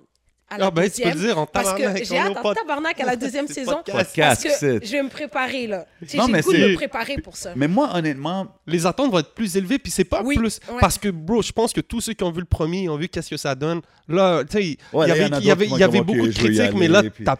à 0.53 0.57
la 0.57 0.65
Ah 0.65 0.71
ben, 0.71 0.81
tu 0.91 1.01
peux 1.01 1.09
deuxième. 1.09 1.13
le 1.13 1.19
dire 1.27 1.37
en 1.39 1.45
Parce 1.45 1.67
tabarnak. 1.73 1.97
que 1.99 2.03
j'ai 2.05 2.17
hâte 2.17 2.37
en 2.43 2.53
tabarnak 2.53 2.99
à 2.99 3.05
la 3.05 3.15
deuxième 3.15 3.47
saison. 3.75 3.81
podcast. 3.85 4.43
Parce 4.43 4.59
que 4.59 4.85
je 4.85 4.91
vais 4.91 5.01
me 5.01 5.07
préparer, 5.09 5.65
là. 5.65 5.85
Tu 6.01 6.09
sais, 6.09 6.17
Non, 6.17 6.25
J'ai 6.25 6.31
mais 6.33 6.37
le 6.39 6.43
goût 6.43 6.51
de 6.51 6.57
c'est- 6.57 6.67
me 6.67 6.75
préparer 6.75 7.15
pour 7.19 7.37
ça. 7.37 7.53
Mais 7.55 7.69
moi, 7.69 7.89
honnêtement, 7.95 8.47
Les 8.67 8.85
attentes 8.85 9.09
vont 9.11 9.19
être 9.19 9.33
plus 9.33 9.55
élevées, 9.55 9.79
puis 9.79 9.91
c'est 9.93 10.03
pas 10.03 10.21
Oui, 10.23 10.35
plus. 10.35 10.59
ouais. 10.69 10.77
Parce 10.81 10.97
que, 10.97 11.07
bro, 11.07 11.41
je 11.41 11.53
pense 11.53 11.71
que 11.71 11.79
tous 11.79 12.01
ceux 12.01 12.11
qui 12.13 12.23
ont 12.25 12.31
vu 12.31 12.41
le 12.41 12.45
premier 12.45 12.89
ont 12.89 12.97
vu 12.97 13.07
qu'est-ce 13.07 13.29
que 13.29 13.37
ça 13.37 13.55
donne. 13.55 13.79
Là, 14.09 14.43
tu 14.43 14.51
sais, 14.51 14.77
Ouais, 14.91 15.05
il 15.05 15.09
y 15.45 15.51
avait, 15.51 15.67
y 15.67 15.73
y 15.73 15.87
beaucoup 16.03 16.27
de 16.27 16.33
critiques, 16.33 16.73
mais 16.75 16.89
là, 16.89 17.01
puis- 17.03 17.23
t'as 17.23 17.37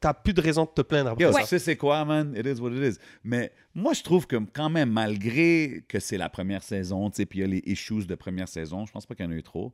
t'as 0.00 0.14
plus 0.14 0.32
de 0.34 0.40
raison 0.40 0.64
de 0.64 0.70
te 0.70 0.82
plaindre 0.82 1.10
après 1.10 1.24
tu 1.42 1.46
sais, 1.46 1.58
c'est 1.58 1.76
quoi, 1.76 2.04
man? 2.04 2.34
It 2.36 2.46
is 2.46 2.60
what 2.60 2.70
it 2.72 2.94
is. 2.94 2.98
Mais 3.24 3.52
moi, 3.74 3.92
je 3.92 4.02
trouve 4.02 4.26
que 4.26 4.36
quand 4.52 4.70
même, 4.70 4.90
malgré 4.90 5.84
que 5.88 5.98
c'est 6.00 6.18
la 6.18 6.28
première 6.28 6.62
saison, 6.62 7.10
tu 7.10 7.16
sais, 7.16 7.26
puis 7.26 7.38
il 7.38 7.42
y 7.42 7.44
a 7.44 7.48
les 7.48 7.62
issues 7.66 8.06
de 8.06 8.14
première 8.14 8.48
saison, 8.48 8.86
je 8.86 8.92
pense 8.92 9.06
pas 9.06 9.14
qu'il 9.14 9.24
y 9.24 9.28
en 9.28 9.32
a 9.32 9.34
eu 9.36 9.42
trop. 9.42 9.72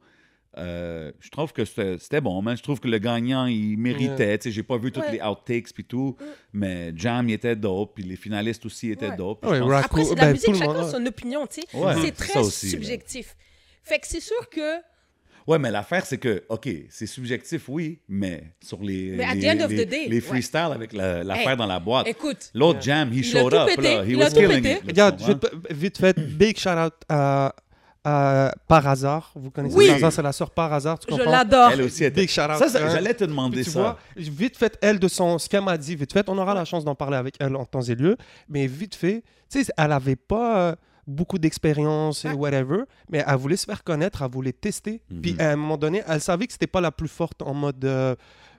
euh, 0.58 1.10
je 1.20 1.30
trouve 1.30 1.52
que 1.54 1.64
c'était 1.64 2.20
bon, 2.20 2.42
man. 2.42 2.54
Je 2.56 2.62
trouve 2.62 2.78
que 2.78 2.86
le 2.88 2.98
gagnant, 2.98 3.46
il 3.46 3.78
méritait. 3.78 4.36
Tu 4.38 4.44
sais, 4.44 4.50
j'ai 4.52 4.62
pas 4.62 4.76
vu 4.76 4.92
toutes 4.92 5.04
Ouais. 5.04 5.12
les 5.12 5.22
outtakes 5.22 5.72
puis 5.72 5.84
tout, 5.84 6.14
mais 6.52 6.92
Jam, 6.94 7.26
il 7.28 7.32
était 7.32 7.56
dope, 7.56 7.94
puis 7.94 8.04
les 8.04 8.16
finalistes 8.16 8.66
aussi 8.66 8.90
étaient 8.90 9.08
Ouais. 9.08 9.16
dope. 9.16 9.46
Ouais, 9.46 9.56
je 9.58 9.62
Après, 9.62 10.04
c'est 10.04 10.14
la 10.14 10.24
Ben, 10.26 10.32
musique, 10.32 10.54
chacun 10.54 10.66
monde, 10.74 10.76
a 10.76 10.90
son 10.90 11.06
opinion, 11.06 11.46
tu 11.46 11.62
sais. 11.62 11.76
Ouais, 11.76 11.94
c'est 12.02 12.12
très 12.12 12.44
subjectif. 12.44 13.34
Fait 13.82 13.98
que 13.98 14.06
c'est 14.06 14.20
sûr 14.20 14.48
que. 14.50 14.80
Ouais, 15.47 15.59
mais 15.59 15.70
l'affaire, 15.70 16.07
c'est 16.07 16.18
que, 16.18 16.45
OK, 16.49 16.68
c'est 16.88 17.07
subjectif, 17.07 17.68
oui, 17.68 18.01
mais 18.09 18.45
sur 18.62 18.80
les, 18.82 19.12
Mais 19.16 19.34
les, 19.34 19.40
the 19.40 19.61
end 19.61 19.64
of 19.64 19.70
les- 19.70 19.84
the 19.86 19.88
day, 19.88 20.07
les 20.09 20.14
ouais. 20.16 20.20
freestyles 20.20 20.70
avec 20.72 20.93
la- 20.93 21.24
l'affaire 21.24 21.51
Hey, 21.51 21.57
dans 21.57 21.66
la 21.66 21.80
boîte, 21.80 22.07
Écoute, 22.07 22.51
l'autre 22.55 22.80
Jam, 22.80 23.12
he 23.12 23.16
Il 23.18 23.36
a 23.36 23.40
showed 23.40 23.51
tout 23.53 23.57
up, 23.59 23.66
pété, 23.68 23.82
là. 23.82 24.05
He 24.05 24.11
il 24.11 24.22
a 24.22 24.24
was 24.24 24.30
tout 24.30 24.36
killing 24.36 24.62
pété. 24.62 24.72
it. 24.78 24.86
Regarde, 24.86 25.22
je 25.26 25.74
vite 25.74 25.99
fait, 25.99 26.18
big 26.18 26.57
shout 26.59 26.70
out 26.70 26.95
à, 27.09 27.55
à 28.05 28.53
Par 28.68 28.86
hasard. 28.86 29.32
Vous 29.34 29.51
connaissez 29.51 29.76
Oui. 29.76 29.86
Par 29.88 29.97
hasard, 29.97 30.12
c'est 30.12 30.22
la 30.22 30.32
sœur 30.32 30.51
Par 30.51 30.72
hasard, 30.72 30.99
tu 30.99 31.07
je 31.11 31.16
comprends? 31.16 31.30
l'adore. 31.30 31.70
Elle 31.72 31.82
aussi 31.82 32.05
était... 32.05 32.20
Big 32.20 32.28
shout 32.30 32.40
out. 32.43 32.59
Ça, 32.59 32.68
ça, 32.68 32.88
j'allais 32.88 33.14
te 33.14 33.24
demander 33.24 33.64
tu 33.64 33.70
ça. 33.70 33.80
vois, 33.80 33.99
vite 34.16 34.57
fait, 34.57 34.78
elle, 34.80 34.99
de 34.99 35.09
son, 35.09 35.38
ce 35.38 35.49
qu'elle 35.49 35.62
m'a 35.64 35.76
dit, 35.78 35.95
vite 35.97 36.12
fait, 36.12 36.28
on 36.28 36.38
aura 36.38 36.55
la 36.55 36.64
chance 36.64 36.84
d'en 36.84 36.95
parler 36.95 37.16
avec 37.16 37.34
elle 37.40 37.55
en 37.57 37.64
temps 37.64 37.82
et 37.82 37.95
lieu, 37.95 38.16
mais 38.49 38.66
vite 38.66 38.95
fait, 38.95 39.22
tu 39.51 39.62
sais, 39.64 39.72
elle 39.76 39.93
avait 39.93 40.16
pas 40.16 40.59
euh, 40.70 40.74
beaucoup 41.07 41.38
d'expérience 41.38 42.24
et 42.24 42.32
whatever, 42.32 42.84
mais 43.11 43.24
elle 43.26 43.36
voulait 43.36 43.57
se 43.57 43.64
faire 43.66 43.82
connaître, 43.82 44.22
elle 44.22 44.30
voulait 44.30 44.53
tester. 44.53 45.03
Mhm. 45.11 45.20
Puis 45.20 45.36
à 45.40 45.50
un 45.53 45.57
moment 45.57 45.76
donné, 45.76 46.03
elle 46.07 46.20
savait 46.20 46.46
que 46.46 46.53
c'était 46.53 46.66
pas 46.66 46.80
la 46.80 46.92
plus 46.92 47.09
forte 47.09 47.42
en 47.42 47.55
mode 47.55 47.84
euh, 47.84 48.14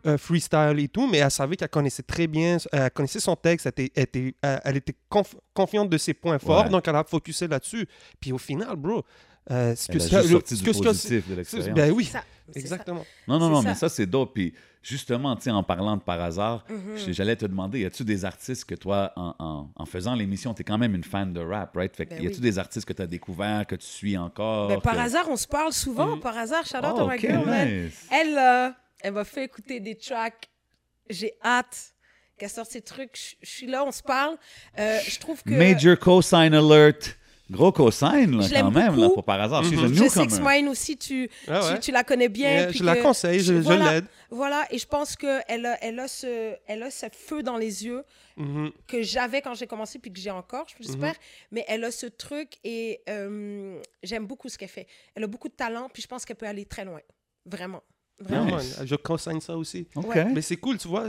euh, 0.06 0.18
freestyle 0.18 0.76
et 0.80 0.89
tout, 0.89 1.08
mais 1.10 1.20
elle 1.20 1.32
savait 1.32 1.56
qu'elle 1.56 1.70
connaissait 1.70 2.04
très 2.04 2.28
bien, 2.28 2.58
elle 2.74 2.91
connaissait 2.91 3.22
son 3.22 3.36
texte, 3.38 3.66
elle 3.68 3.86
était, 3.86 3.91
elle 3.96 4.04
était, 4.04 4.36
elle- 4.41 4.62
elle 4.66 4.78
était 4.78 4.96
conf- 5.10 5.36
confiante 5.54 5.89
de 5.89 5.98
ses 5.98 6.14
points 6.14 6.39
forts, 6.39 6.64
Ouais. 6.66 6.70
donc 6.70 6.86
elle 6.88 6.96
a 6.98 7.04
focusé 7.06 7.48
là-dessus. 7.48 7.88
Puis 8.20 8.34
au 8.34 8.38
final, 8.38 8.76
bro, 8.76 9.04
euh, 9.52 9.76
ce 9.76 9.88
que 9.88 9.94
Elle 9.94 10.02
a 10.02 10.04
ce 10.06 10.10
juste 10.10 10.24
que- 10.24 10.30
sorti 10.32 10.58
ce 10.58 10.64
du 10.64 10.72
positif 10.72 11.10
de 11.12 11.22
c'est- 11.32 11.36
l'expérience. 11.36 11.76
Ben 11.76 11.91
oui, 11.91 12.06
Ça, 12.06 12.24
c'est 12.48 12.54
ça. 12.54 12.60
exactement. 12.60 13.06
Non, 13.28 13.39
non, 13.39 13.48
C'est 13.48 13.52
non, 13.54 13.62
ça. 13.62 13.68
mais 13.70 13.76
ça, 13.76 13.89
c'est 13.89 14.06
dope. 14.06 14.34
Puis 14.34 14.54
Justement, 14.86 15.34
tu 15.38 15.44
sais, 15.44 15.50
en 15.50 15.64
parlant 15.64 15.96
de 15.96 16.02
par 16.02 16.20
hasard, 16.20 16.66
Mhm. 16.70 16.98
j- 16.98 17.14
j'allais 17.14 17.38
te 17.38 17.46
demander, 17.46 17.80
y 17.80 17.86
a-tu 17.86 18.04
des 18.04 18.26
artistes 18.26 18.66
que 18.66 18.76
toi, 18.76 19.14
en, 19.16 19.34
en- 19.39 19.70
en 19.74 19.86
faisant 19.86 20.14
l'émission, 20.14 20.54
tu 20.54 20.60
es 20.60 20.66
quand 20.66 20.78
même 20.78 20.94
une 20.94 21.06
fan 21.06 21.32
de 21.32 21.39
rap, 21.39 21.74
right? 21.78 21.96
Fait 21.96 22.06
que 22.06 22.10
Ben 22.10 22.22
y 22.22 22.28
a-tu 22.28 22.36
oui. 22.36 22.41
des 22.41 22.60
artistes 22.60 22.86
que 22.86 22.91
tu 22.91 23.02
as 23.02 23.08
découverts, 23.08 23.66
que 23.66 23.76
tu 23.78 23.86
suis 23.88 24.18
encore? 24.18 24.68
Ben, 24.68 24.82
par 24.82 24.96
que- 24.96 25.00
hasard, 25.00 25.30
on 25.30 25.38
se 25.38 25.48
parle 25.48 25.72
souvent. 25.72 26.18
Par 26.18 26.38
hasard, 26.38 26.64
out 26.66 26.82
Oh, 26.98 27.00
à 27.00 27.06
ma 27.08 27.16
ok, 27.16 27.20
girl, 27.22 27.46
man. 27.46 27.84
nice. 27.86 28.08
Elle, 28.12 28.38
euh, 28.38 28.70
elle 29.00 29.14
m'a 29.14 29.24
fait 29.24 29.46
écouter 29.46 29.80
des 29.80 29.96
tracks. 29.96 30.50
J'ai 31.10 31.32
hâte 31.46 31.94
qu'elle 32.38 32.50
sorte 32.50 32.70
ses 32.70 32.82
trucs. 32.82 33.38
Je- 33.41 33.48
suis 33.50 33.68
là, 33.68 33.86
on 33.86 33.91
se 33.94 34.04
parle. 34.04 34.36
Euh, 34.80 35.00
je 35.08 35.18
trouve 35.18 35.41
que. 35.44 35.50
Major 35.52 35.98
cosign 35.98 36.54
alert. 36.54 37.18
Gros 37.54 37.72
cosign, 37.72 38.38
là, 38.39 38.47
quand 38.51 38.72
même, 38.72 38.97
là, 38.99 39.10
pour 39.10 39.24
par 39.24 39.39
hasard. 39.39 39.64
Mhm. 39.64 39.93
Je 39.93 40.08
sais 40.10 40.26
que. 40.26 40.34
Smine 40.34 40.68
aussi, 40.70 40.97
tu, 40.97 41.30
Ah 41.47 41.64
ouais. 41.64 41.74
tu, 41.76 41.80
tu 41.82 41.91
la 41.91 42.04
connais 42.04 42.30
bien. 42.30 42.68
Puis 42.70 42.80
je 42.80 42.84
la 42.84 42.95
conseille, 42.97 43.39
je, 43.39 43.54
voilà, 43.54 43.91
l'aide. 43.93 44.06
Voilà, 44.30 44.66
et 44.72 44.78
je 44.80 44.88
pense 44.88 45.16
qu'elle 45.16 45.66
a, 45.66 45.78
elle 45.84 45.99
a, 45.99 46.08
ce, 46.08 46.56
elle 46.68 46.84
a 46.84 46.89
ce 46.91 47.06
feu 47.12 47.43
dans 47.43 47.58
les 47.58 47.86
yeux 47.86 48.04
Mhm. 48.36 48.72
que 48.88 49.04
j'avais 49.04 49.41
quand 49.41 49.54
j'ai 49.54 49.68
commencé, 49.68 49.99
puis 49.99 50.12
que 50.12 50.20
j'ai 50.20 50.32
encore, 50.32 50.66
j'espère. 50.80 51.12
Mhm. 51.12 51.18
Mais 51.51 51.66
elle 51.68 51.84
a 51.84 51.91
ce 51.91 52.08
truc 52.08 52.54
et 52.64 53.01
euh, 53.08 53.80
j'aime 54.01 54.26
beaucoup 54.26 54.49
ce 54.49 54.58
qu'elle 54.58 54.70
fait. 54.70 54.88
Elle 55.14 55.24
a 55.24 55.28
beaucoup 55.28 55.49
de 55.49 55.54
talent, 55.54 55.88
puis 55.93 56.01
je 56.01 56.08
pense 56.08 56.26
qu'elle 56.26 56.36
peut 56.38 56.47
aller 56.47 56.66
très 56.66 56.84
loin. 56.84 56.99
Vraiment. 57.45 57.84
Vraiment. 58.24 58.48
Yeah, 58.48 58.58
Nice. 58.58 58.78
man, 58.80 58.88
je 58.88 58.96
consigne 58.96 59.42
ça 59.42 59.56
aussi. 59.58 59.88
Mais 60.34 60.42
c'est 60.42 60.58
cool, 60.58 60.78
tu 60.78 60.88
vois. 60.88 61.06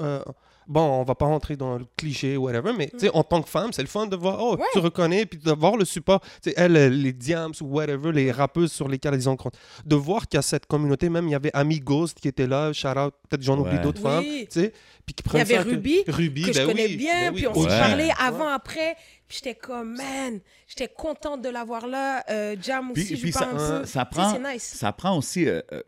euh, 0.00 0.22
bon, 0.66 0.80
on 0.80 1.02
va 1.02 1.14
pas 1.14 1.26
rentrer 1.26 1.56
dans 1.56 1.76
le 1.76 1.84
cliché 1.96 2.36
ou 2.36 2.44
whatever, 2.44 2.72
mais 2.76 2.88
tu 2.88 3.00
sais, 3.00 3.10
en 3.12 3.22
tant 3.24 3.42
que 3.42 3.48
femme, 3.48 3.72
c'est 3.72 3.82
le 3.82 3.88
fun 3.88 4.06
de 4.06 4.16
voir, 4.16 4.38
oh, 4.40 4.56
Ouais. 4.56 4.64
tu 4.72 4.78
reconnais, 4.78 5.26
puis 5.26 5.38
de 5.38 5.52
voir 5.52 5.76
le 5.76 5.84
support. 5.84 6.20
Tu 6.42 6.50
sais, 6.50 6.54
elle, 6.56 6.76
euh, 6.76 6.88
les 6.88 7.12
Diams 7.12 7.52
ou 7.60 7.66
whatever, 7.66 8.10
les 8.12 8.30
rappeuses 8.32 8.72
sur 8.72 8.88
lesquelles 8.88 9.14
ils 9.14 9.28
ont 9.28 9.36
compte. 9.36 9.54
De 9.84 9.96
voir 9.96 10.26
qu'il 10.28 10.38
y 10.38 10.40
a 10.40 10.42
cette 10.42 10.66
communauté, 10.66 11.08
même 11.10 11.26
il 11.28 11.32
y 11.32 11.34
avait 11.34 11.50
Ami 11.52 11.80
Ghost 11.80 12.18
qui 12.20 12.28
était 12.28 12.46
là, 12.46 12.72
shout 12.72 12.88
out, 12.88 13.12
peut-être 13.28 13.42
j'en 13.42 13.58
oublie 13.58 13.76
Ouais. 13.76 13.82
d'autres 13.82 14.00
Oui. 14.02 14.10
femmes, 14.10 14.24
tu 14.24 14.60
sais, 14.60 14.72
puis 15.04 15.14
qui 15.14 15.22
Il 15.30 15.36
y 15.36 15.40
avait 15.40 15.56
ça 15.56 15.64
que- 15.64 15.68
Ruby, 15.70 16.04
Ruby, 16.08 16.42
que 16.42 16.52
je 16.52 16.58
ben 16.60 16.66
connais 16.68 16.86
oui, 16.86 16.96
bien, 16.96 17.20
ben 17.20 17.34
oui, 17.34 17.40
puis 17.40 17.46
on 17.48 17.54
s'est 17.54 17.60
Ouais. 17.60 17.78
parlé 17.78 18.10
avant, 18.18 18.48
après. 18.48 18.96
Puis 19.28 19.40
j'étais 19.42 19.54
comme, 19.58 19.96
man, 19.96 20.40
j'étais 20.68 20.88
contente 20.94 21.42
de 21.42 21.48
l'avoir 21.48 21.86
là. 21.86 22.22
Euh, 22.30 22.54
Jam 22.62 22.90
aussi, 22.90 23.04
Puis, 23.06 23.16
je 23.16 23.22
puis 23.22 23.32
ça, 23.32 23.40
parle 23.46 23.50
un 23.60 23.80
peu. 23.80 23.86
ça 23.86 24.04
Tu 24.04 24.14
sais, 24.14 24.20
prend, 24.20 24.52
nice. 24.52 24.62
ça 24.62 24.92
prend 24.92 25.16
aussi 25.18 25.48
euh, 25.48 25.60
euh, 25.72 25.82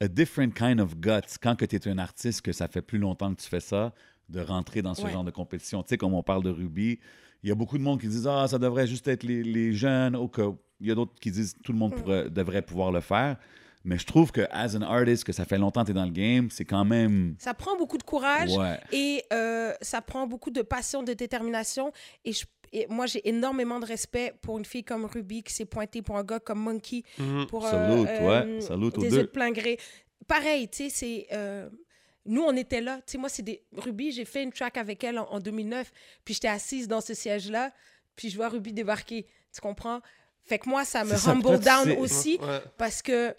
a 0.00 0.08
different 0.08 0.52
kind 0.54 0.80
of 0.80 0.96
guts 0.96 1.36
quand 1.42 1.56
que 1.56 1.64
tu 1.64 1.76
es 1.76 1.88
un 1.88 1.98
artiste, 1.98 2.42
que 2.42 2.52
ça 2.52 2.68
fait 2.68 2.82
plus 2.82 2.98
longtemps 2.98 3.34
que 3.34 3.40
tu 3.40 3.48
fais 3.48 3.60
ça, 3.60 3.92
de 4.28 4.40
rentrer 4.40 4.80
dans 4.82 4.94
ce 4.94 5.02
Ouais. 5.02 5.12
genre 5.12 5.24
de 5.24 5.30
compétition. 5.30 5.82
Tu 5.82 5.90
sais, 5.90 5.98
comme 5.98 6.14
on 6.14 6.22
parle 6.22 6.42
de 6.42 6.50
Ruby, 6.50 6.98
il 7.42 7.48
y 7.48 7.52
a 7.52 7.54
beaucoup 7.54 7.78
de 7.78 7.82
monde 7.82 8.00
qui 8.00 8.08
disent 8.08 8.26
Ah, 8.26 8.46
ça 8.48 8.58
devrait 8.58 8.86
juste 8.86 9.06
être 9.08 9.22
les, 9.24 9.42
les 9.42 9.72
jeunes, 9.72 10.16
ou 10.16 10.28
que. 10.28 10.42
Il 10.82 10.86
y 10.88 10.90
a 10.90 10.94
d'autres 10.94 11.12
qui 11.20 11.30
disent 11.30 11.54
tout 11.62 11.72
le 11.72 11.76
Mm. 11.76 11.78
monde 11.80 11.94
pourrait- 11.96 12.30
devrait 12.30 12.62
pouvoir 12.62 12.90
le 12.90 13.00
faire. 13.00 13.36
Mais 13.84 13.98
je 13.98 14.06
trouve 14.06 14.30
que, 14.32 14.42
as 14.50 14.74
an 14.76 14.82
artist, 14.82 15.24
que 15.24 15.32
ça 15.32 15.44
fait 15.44 15.58
longtemps 15.58 15.82
que 15.82 15.86
tu 15.86 15.90
es 15.92 15.94
dans 15.94 16.04
le 16.06 16.10
game, 16.10 16.48
c'est 16.50 16.64
quand 16.64 16.84
même. 16.86 17.34
Ça 17.38 17.52
prend 17.54 17.76
beaucoup 17.76 17.98
de 17.98 18.02
courage 18.02 18.50
Ouais. 18.56 18.78
et 18.92 19.22
euh, 19.32 19.72
ça 19.82 20.00
prend 20.00 20.26
beaucoup 20.26 20.50
de 20.50 20.62
passion, 20.62 21.02
de 21.02 21.12
détermination. 21.12 21.92
Et, 22.24 22.32
je- 22.32 22.44
et 22.72 22.86
moi, 22.88 23.06
j'ai 23.06 23.28
énormément 23.28 23.80
de 23.80 23.86
respect 23.86 24.34
pour 24.42 24.58
une 24.58 24.64
fille 24.64 24.84
comme 24.84 25.04
Ruby 25.04 25.42
qui 25.42 25.52
s'est 25.52 25.64
pointée 25.64 26.02
pour 26.02 26.16
un 26.16 26.24
gars 26.24 26.38
comme 26.40 26.60
Monkey. 26.60 27.02
Mhm. 27.18 27.46
Pour, 27.48 27.66
Salute, 27.66 28.06
ouais. 28.08 28.60
Salute 28.60 28.96
aux 28.98 29.00
des 29.00 29.08
deux. 29.10 29.22
de 29.22 29.26
plein 29.26 29.50
gré. 29.50 29.78
Pareil, 30.28 30.68
tu 30.68 30.84
sais, 30.84 30.90
c'est... 30.90 31.26
euh, 31.32 31.68
nous, 32.26 32.42
on 32.42 32.54
était 32.56 32.80
là. 32.80 32.98
Tu 33.06 33.12
sais, 33.12 33.18
moi, 33.18 33.28
c'est 33.28 33.42
des... 33.42 33.62
Ruby, 33.76 34.12
j'ai 34.12 34.24
fait 34.24 34.42
une 34.44 34.52
track 34.52 34.76
avec 34.76 35.02
elle 35.02 35.18
en, 35.18 35.26
en 35.30 35.40
2009, 35.40 35.90
puis 36.24 36.34
j'étais 36.34 36.48
assise 36.48 36.86
dans 36.86 37.00
ce 37.00 37.14
siège-là, 37.14 37.72
puis 38.14 38.30
je 38.30 38.36
vois 38.36 38.48
Ruby 38.48 38.72
débarquer. 38.72 39.26
Tu 39.52 39.60
comprends? 39.60 40.00
Fait 40.44 40.58
que 40.58 40.68
moi, 40.68 40.84
ça 40.84 41.02
me 41.04 41.16
ça, 41.16 41.30
humble 41.32 41.58
down 41.58 41.90
aussi, 41.98 42.38
Ouais. 42.40 42.60
parce 42.78 43.02
que... 43.02 43.34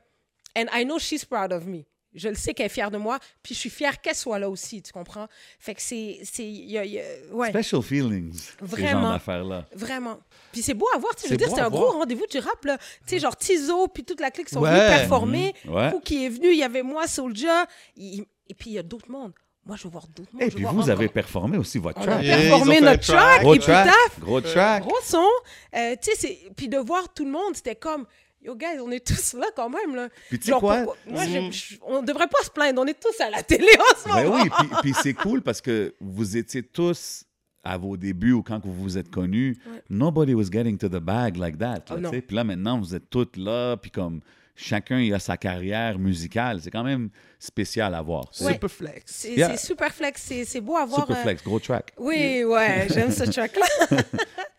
And 0.58 0.66
I 0.74 0.84
know 0.84 1.00
she's 1.00 1.24
proud 1.24 1.54
of 1.54 1.66
me. 1.66 1.84
Je 2.14 2.28
le 2.30 2.36
sais 2.36 2.54
qu'elle 2.54 2.66
est 2.66 2.70
fière 2.70 2.92
de 2.92 2.98
moi, 2.98 3.20
puis 3.42 3.56
je 3.56 3.60
suis 3.60 3.70
fière 3.70 4.02
qu'elle 4.02 4.16
soit 4.16 4.38
là 4.38 4.50
aussi, 4.50 4.82
tu 4.82 4.92
comprends? 4.92 5.28
Fait 5.60 5.74
que 5.76 5.82
c'est... 5.82 6.20
c'est 6.24 6.44
il 6.46 6.70
y 6.70 6.78
a- 6.78 6.84
y 6.86 7.00
a- 7.00 7.04
ouais, 7.34 7.50
Special 7.50 7.82
feelings, 7.82 8.34
ces 8.34 8.50
genres 8.60 8.68
Vraiment. 8.68 9.12
d'affaires-là. 9.12 9.66
vraiment. 9.74 10.20
Puis 10.52 10.62
c'est 10.62 10.74
beau 10.74 10.88
à 10.94 10.98
voir, 10.98 11.16
tu 11.16 11.22
sais, 11.22 11.28
je 11.30 11.30
C'est 11.30 11.34
veux 11.36 11.38
dire, 11.38 11.50
beau 11.50 11.56
c'est 11.56 11.62
un 11.62 11.70
voir. 11.70 11.84
gros 11.84 12.00
rendez-vous 12.00 12.28
du 12.30 12.40
rap, 12.40 12.66
là. 12.66 12.78
Tu 12.78 12.84
sais, 13.08 13.20
genre 13.20 13.36
Tizo, 13.38 13.88
puis 13.88 14.04
toute 14.04 14.20
la 14.20 14.30
clique 14.32 14.50
sont 14.50 14.60
Ouais. 14.62 14.70
venus 14.72 14.88
performer. 15.00 15.54
Mhm. 15.66 15.74
Ouais. 15.74 15.90
Fou 15.92 16.00
qui 16.02 16.26
est 16.26 16.30
venu, 16.30 16.50
il 16.52 16.58
y 16.58 16.64
avait 16.64 16.84
moi, 16.84 17.08
Soulja, 17.08 17.66
il- 17.96 18.26
et 18.50 18.54
puis 18.54 18.72
il 18.72 18.74
y 18.74 18.80
a 18.80 18.84
d'autres 18.84 19.10
mondes. 19.10 19.32
Moi, 19.64 19.76
je 19.78 19.84
veux 19.84 19.90
voir 19.92 20.08
d'autres 20.08 20.32
mondes. 20.34 20.42
Et 20.42 20.50
puis 20.50 20.64
vous 20.64 20.70
encore- 20.70 20.90
avez 20.90 21.08
performé 21.08 21.56
aussi 21.58 21.78
votre 21.78 22.00
On 22.00 22.02
a 22.02 22.06
track. 22.08 22.20
Ont 22.20 22.26
performé 22.26 22.82
notre 22.82 23.04
track. 23.06 23.18
track, 23.20 23.42
Gros 23.44 23.54
et 23.54 23.58
puis 23.60 23.66
track. 23.68 23.86
taf, 23.86 24.20
Gros 24.20 24.42
track. 24.42 24.84
gros 24.84 24.98
son. 25.04 25.28
Euh, 25.76 25.96
tu 26.02 26.12
sais, 26.16 26.40
puis 26.58 26.68
de 26.68 26.78
voir 26.78 27.14
tout 27.14 27.24
le 27.24 27.32
monde, 27.32 27.56
c'était 27.56 27.76
comme, 27.76 28.08
yo, 28.42 28.56
guys, 28.56 28.80
on 28.84 28.92
est 28.92 29.06
tous 29.06 29.34
là 29.34 29.48
quand 29.56 29.70
même, 29.70 29.96
là. 29.96 30.10
Puis 30.30 30.40
tu 30.40 30.46
sais 30.52 30.52
quoi? 30.60 30.84
pourquoi- 30.84 30.96
Moi, 31.08 31.24
je- 31.26 31.52
je- 31.52 31.76
on 31.82 32.02
devrait 32.02 32.28
pas 32.28 32.44
se 32.44 32.50
plaindre, 32.50 32.82
on 32.82 32.86
est 32.88 33.00
tous 33.00 33.20
à 33.22 33.30
la 33.30 33.44
télé 33.44 33.68
en 33.80 33.98
ce 33.98 34.08
Ben 34.10 34.24
moment. 34.24 34.44
oui, 34.44 34.50
puis, 34.50 34.68
puis 34.82 34.94
c'est 35.02 35.14
cool 35.14 35.42
parce 35.42 35.62
que 35.62 35.94
vous 36.00 36.38
étiez 36.38 36.64
tous 36.64 37.24
à 37.64 37.78
vos 37.78 37.96
débuts 37.98 38.32
ou 38.34 38.42
quand 38.42 38.60
vous 38.66 38.74
vous 38.74 38.98
êtes 38.98 39.12
connus, 39.12 39.58
Ouais. 39.68 39.84
nobody 39.90 40.34
was 40.34 40.46
getting 40.52 40.78
to 40.78 40.90
the 40.90 40.98
bag 41.00 41.38
like 41.38 41.58
that. 41.60 41.76
là, 41.76 41.82
Oh, 41.92 41.98
non. 41.98 42.10
tu 42.10 42.16
sais. 42.16 42.22
puis 42.24 42.36
là, 42.36 42.44
maintenant, 42.44 42.80
vous 42.80 42.96
êtes 42.96 43.10
toutes 43.10 43.38
là, 43.38 43.78
puis 43.78 43.92
comme 43.92 44.22
chacun 44.56 45.00
il 45.00 45.14
a 45.14 45.20
sa 45.20 45.38
carrière 45.38 45.98
musicale. 46.00 46.60
C'est 46.62 46.72
quand 46.72 46.84
même 46.84 47.10
spécial 47.40 47.94
à 47.96 48.02
voir. 48.02 48.26
Ouais. 48.42 48.54
Super 48.54 48.70
flex. 48.72 49.04
C'est 49.08 49.34
Yeah. 49.36 49.58
super 49.58 49.94
flex, 49.94 50.32
c'est 50.46 50.62
beau 50.62 50.76
à 50.76 50.86
voir. 50.86 51.02
euh, 51.02 51.06
Superflex, 51.14 51.44
gros 51.44 51.60
track. 51.60 51.94
Oui, 51.98 52.44
ouais, 52.44 52.88
j'aime 52.92 53.12
ce 53.12 53.24
track-là. 53.32 53.66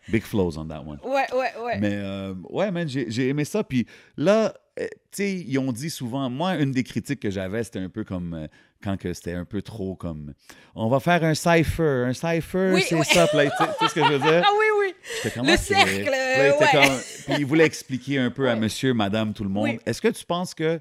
Big 0.09 0.23
flows 0.23 0.57
on 0.57 0.65
that 0.67 0.81
one. 0.81 0.99
Ouais, 1.03 1.25
ouais, 1.33 1.51
ouais. 1.63 1.79
Mais 1.79 1.93
euh, 1.93 2.33
ouais, 2.49 2.71
man, 2.71 2.87
j'ai 2.87 3.05
j'ai 3.09 3.29
aimé 3.29 3.45
ça. 3.45 3.63
Puis 3.63 3.85
là, 4.17 4.53
euh, 4.79 4.83
tu 4.85 4.89
sais, 5.11 5.33
ils 5.33 5.57
ont 5.59 5.71
dit 5.71 5.89
souvent, 5.89 6.29
moi, 6.29 6.55
une 6.55 6.71
des 6.71 6.83
critiques 6.83 7.19
que 7.21 7.29
j'avais, 7.31 7.63
c'était 7.63 7.79
un 7.79 7.89
peu 7.89 8.03
comme 8.03 8.33
euh, 8.33 8.47
quand 8.83 8.97
que 8.97 9.13
c'était 9.13 9.33
un 9.33 9.45
peu 9.45 9.61
trop 9.61 9.95
comme 9.95 10.33
on 10.75 10.89
va 10.89 10.99
faire 10.99 11.23
un 11.23 11.33
cipher. 11.35 12.03
Un 12.07 12.13
cipher, 12.13 12.71
Oui, 12.73 12.83
c'est 12.87 12.95
oui. 12.95 13.05
ça. 13.05 13.27
Puis 13.27 13.39
tu 13.39 13.63
sais- 13.63 13.87
ce 13.89 13.93
que 13.95 14.03
je 14.05 14.11
veux 14.13 14.19
dire? 14.19 14.43
Ah 14.45 14.51
oui, 14.59 14.65
oui. 14.79 15.31
Comme, 15.33 15.45
Le 15.45 15.53
Ah, 15.53 15.57
cercle, 15.57 15.89
Puis 15.93 16.09
ouais. 16.09 16.55
comme- 16.71 16.99
Puis 17.25 17.35
il 17.39 17.45
voulait 17.45 17.65
expliquer 17.65 18.19
un 18.19 18.29
peu 18.31 18.49
à 18.49 18.55
monsieur, 18.55 18.93
madame, 18.93 19.33
tout 19.33 19.43
le 19.43 19.49
monde. 19.49 19.63
Oui. 19.69 19.79
Est-ce 19.85 20.01
que 20.01 20.09
tu 20.09 20.25
penses 20.25 20.53
que, 20.53 20.79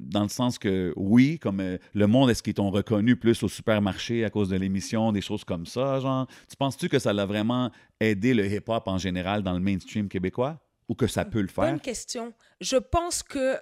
dans 0.00 0.22
le 0.22 0.28
sens 0.28 0.58
que 0.58 0.92
oui, 0.96 1.38
comme 1.38 1.60
euh, 1.60 1.78
le 1.94 2.06
monde, 2.06 2.30
est-ce 2.30 2.42
qu'ils 2.42 2.54
t'ont 2.54 2.70
reconnu 2.70 3.16
plus 3.16 3.42
au 3.42 3.48
supermarché 3.48 4.24
à 4.24 4.30
cause 4.30 4.48
de 4.48 4.56
l'émission, 4.56 5.12
des 5.12 5.20
choses 5.20 5.44
comme 5.44 5.66
ça, 5.66 6.00
genre? 6.00 6.26
Tu 6.48 6.56
penses-tu 6.56 6.88
que 6.88 6.98
ça 6.98 7.12
l'a 7.12 7.26
vraiment 7.26 7.70
aidé 8.00 8.34
le 8.34 8.46
hip-hop 8.46 8.86
en 8.86 8.98
général 8.98 9.42
dans 9.42 9.52
le 9.52 9.60
mainstream 9.60 10.08
québécois? 10.08 10.60
Ou 10.88 10.94
que 10.94 11.06
ça 11.06 11.24
peut 11.24 11.40
le 11.40 11.48
faire? 11.48 11.64
Bonne 11.64 11.80
question. 11.80 12.32
Je 12.60 12.76
pense 12.76 13.22
que 13.22 13.56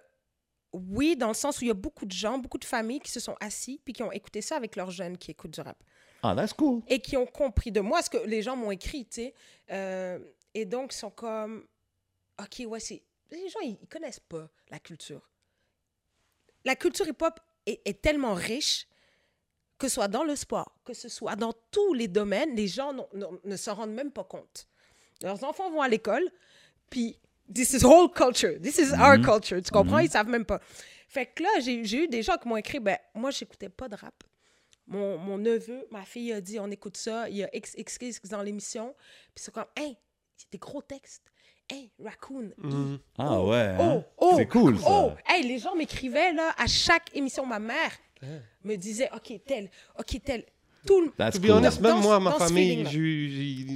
oui, 0.72 1.16
dans 1.16 1.28
le 1.28 1.34
sens 1.34 1.60
où 1.60 1.64
il 1.64 1.68
y 1.68 1.70
a 1.70 1.74
beaucoup 1.74 2.04
de 2.04 2.12
gens, 2.12 2.36
beaucoup 2.38 2.58
de 2.58 2.64
familles 2.64 3.00
qui 3.00 3.10
se 3.10 3.20
sont 3.20 3.36
assis 3.40 3.80
puis 3.84 3.94
qui 3.94 4.02
ont 4.02 4.12
écouté 4.12 4.42
ça 4.42 4.56
avec 4.56 4.76
leurs 4.76 4.90
jeunes 4.90 5.16
qui 5.16 5.30
écoutent 5.30 5.54
du 5.54 5.60
rap 5.60 5.82
Ah, 6.22 6.34
that's 6.34 6.52
cool. 6.52 6.82
et 6.88 6.98
qui 6.98 7.16
ont 7.16 7.26
compris 7.26 7.70
de 7.72 7.80
moi 7.80 8.02
ce 8.02 8.10
que 8.10 8.18
les 8.26 8.42
gens 8.42 8.56
m'ont 8.56 8.72
écrit, 8.72 9.06
tu 9.06 9.22
sais. 9.22 9.34
Euh, 9.70 10.18
et 10.52 10.64
donc, 10.64 10.92
ils 10.92 10.98
sont 10.98 11.10
comme, 11.10 11.64
OK, 12.40 12.66
ouais, 12.66 12.80
c'est... 12.80 13.02
Les 13.30 13.48
gens, 13.48 13.60
ils, 13.62 13.78
ils 13.80 13.88
connaissent 13.88 14.20
pas 14.20 14.48
la 14.70 14.78
culture. 14.78 15.30
La 16.64 16.76
culture 16.76 17.06
hip-hop 17.06 17.38
est, 17.66 17.80
est 17.84 18.00
tellement 18.02 18.34
riche 18.34 18.86
que 19.78 19.88
ce 19.88 19.94
soit 19.96 20.08
dans 20.08 20.24
le 20.24 20.36
sport, 20.36 20.76
que 20.84 20.94
ce 20.94 21.08
soit 21.08 21.36
dans 21.36 21.52
tous 21.70 21.94
les 21.94 22.08
domaines, 22.08 22.54
les 22.54 22.68
gens 22.68 22.92
ne 23.44 23.56
s'en 23.56 23.74
rendent 23.74 23.92
même 23.92 24.12
pas 24.12 24.24
compte. 24.24 24.68
Leurs 25.22 25.42
enfants 25.44 25.70
vont 25.70 25.82
à 25.82 25.88
l'école, 25.88 26.30
puis 26.88 27.18
this 27.52 27.72
is 27.72 27.84
whole 27.84 28.10
culture, 28.10 28.58
this 28.62 28.78
is 28.78 28.92
our 28.92 29.18
Mhm. 29.18 29.24
culture, 29.24 29.60
tu 29.62 29.70
comprends? 29.70 29.96
Mhm. 29.98 30.04
Ils 30.04 30.10
savent 30.10 30.28
même 30.28 30.44
pas. 30.44 30.60
Fait 31.08 31.26
que 31.26 31.42
là, 31.42 31.48
j'ai 31.60 31.74
eu 32.04 32.08
des 32.08 32.22
gens 32.22 32.36
qui 32.38 32.48
m'ont 32.48 32.56
écrit, 32.56 32.80
ben 32.80 32.96
moi, 33.14 33.30
j'écoutais 33.30 33.68
pas 33.68 33.88
de 33.88 33.96
rap. 33.96 34.14
Mon, 34.86 35.18
mon 35.18 35.38
neveu, 35.38 35.86
ma 35.90 36.04
fille 36.04 36.32
a 36.32 36.40
dit, 36.40 36.58
on 36.60 36.70
écoute 36.70 36.96
ça, 36.96 37.28
il 37.28 37.36
y 37.36 37.42
a 37.44 37.48
XX 37.52 38.20
dans 38.28 38.42
l'émission, 38.42 38.94
puis 39.34 39.42
c'est 39.44 39.52
comme, 39.52 39.66
hey, 39.76 39.96
c'est 40.36 40.50
des 40.52 40.58
gros 40.58 40.82
textes. 40.82 41.24
Hey, 41.70 41.90
Raccoon. 42.04 42.50
Mhm. 42.58 42.98
Ah 43.18 43.38
Oh, 43.40 43.50
ouais. 43.50 43.56
hein? 43.56 43.76
oh, 43.80 44.02
oh, 44.18 44.34
c'est 44.36 44.46
cool, 44.46 44.78
ça. 44.78 44.86
Oh, 44.90 45.12
hey, 45.26 45.42
les 45.46 45.58
gens 45.58 45.74
m'écrivaient 45.74 46.32
là 46.32 46.50
à 46.58 46.66
chaque 46.66 47.08
émission. 47.14 47.46
Ma 47.46 47.58
mère 47.58 47.90
me 48.64 48.76
disait, 48.76 49.08
ok 49.14 49.40
tel, 49.46 49.70
ok 49.98 50.20
tel. 50.24 50.44
Tout 50.86 51.00
le- 51.00 51.12
That's 51.16 51.36
To 51.36 51.40
be 51.40 51.46
cool. 51.46 51.52
honest, 51.52 51.80
même 51.80 51.92
Dans- 51.92 51.98
moi, 52.00 52.20
ma 52.20 52.32
famille, 52.32 52.84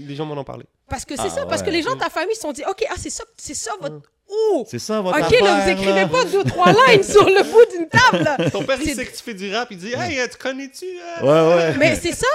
les 0.07 0.15
gens 0.15 0.27
m'en 0.27 0.37
ont 0.39 0.45
parlé. 0.45 0.65
Parce 0.91 1.07
que 1.07 1.17
c'est 1.17 1.23
Ah, 1.27 1.31
ça, 1.31 1.47
parce 1.47 1.63
que 1.63 1.71
les 1.71 1.81
gens 1.83 1.95
de 1.95 2.01
ta 2.01 2.11
famille 2.11 2.35
se 2.35 2.43
sont 2.43 2.53
dit, 2.53 2.63
ok, 2.69 2.85
ah 2.91 2.95
c'est 2.99 3.09
ça, 3.11 3.25
c'est 3.37 3.55
ça 3.55 3.73
votre. 3.81 4.03
Oh, 4.31 4.67
C'est 4.69 4.79
ça, 4.79 5.01
votre 5.01 5.17
ok 5.19 5.25
affaire, 5.25 5.43
là, 5.45 5.65
vous 5.65 5.71
écrivez 5.71 5.93
là. 6.03 6.09
pas 6.09 6.25
deux 6.27 6.45
trois 6.45 6.67
lignes 6.89 7.03
sur 7.03 7.25
le 7.25 7.43
bout 7.51 7.71
d'une 7.79 7.89
table. 7.89 8.25
là. 8.25 8.51
Ton 8.51 8.63
père, 8.63 8.79
il 8.83 8.95
sait 8.95 9.07
que 9.07 9.11
tu 9.17 9.23
fais 9.23 9.33
du 9.33 9.55
rap, 9.55 9.69
il 9.71 9.79
dit 9.79 9.93
Hey, 9.95 10.19
tu 10.29 10.37
connais-tu 10.37 10.85
euh, 10.85 11.23
Ouais, 11.23 11.57
ouais. 11.57 11.77
Mais 11.79 11.95
c'est 11.97 12.13
ça, 12.13 12.27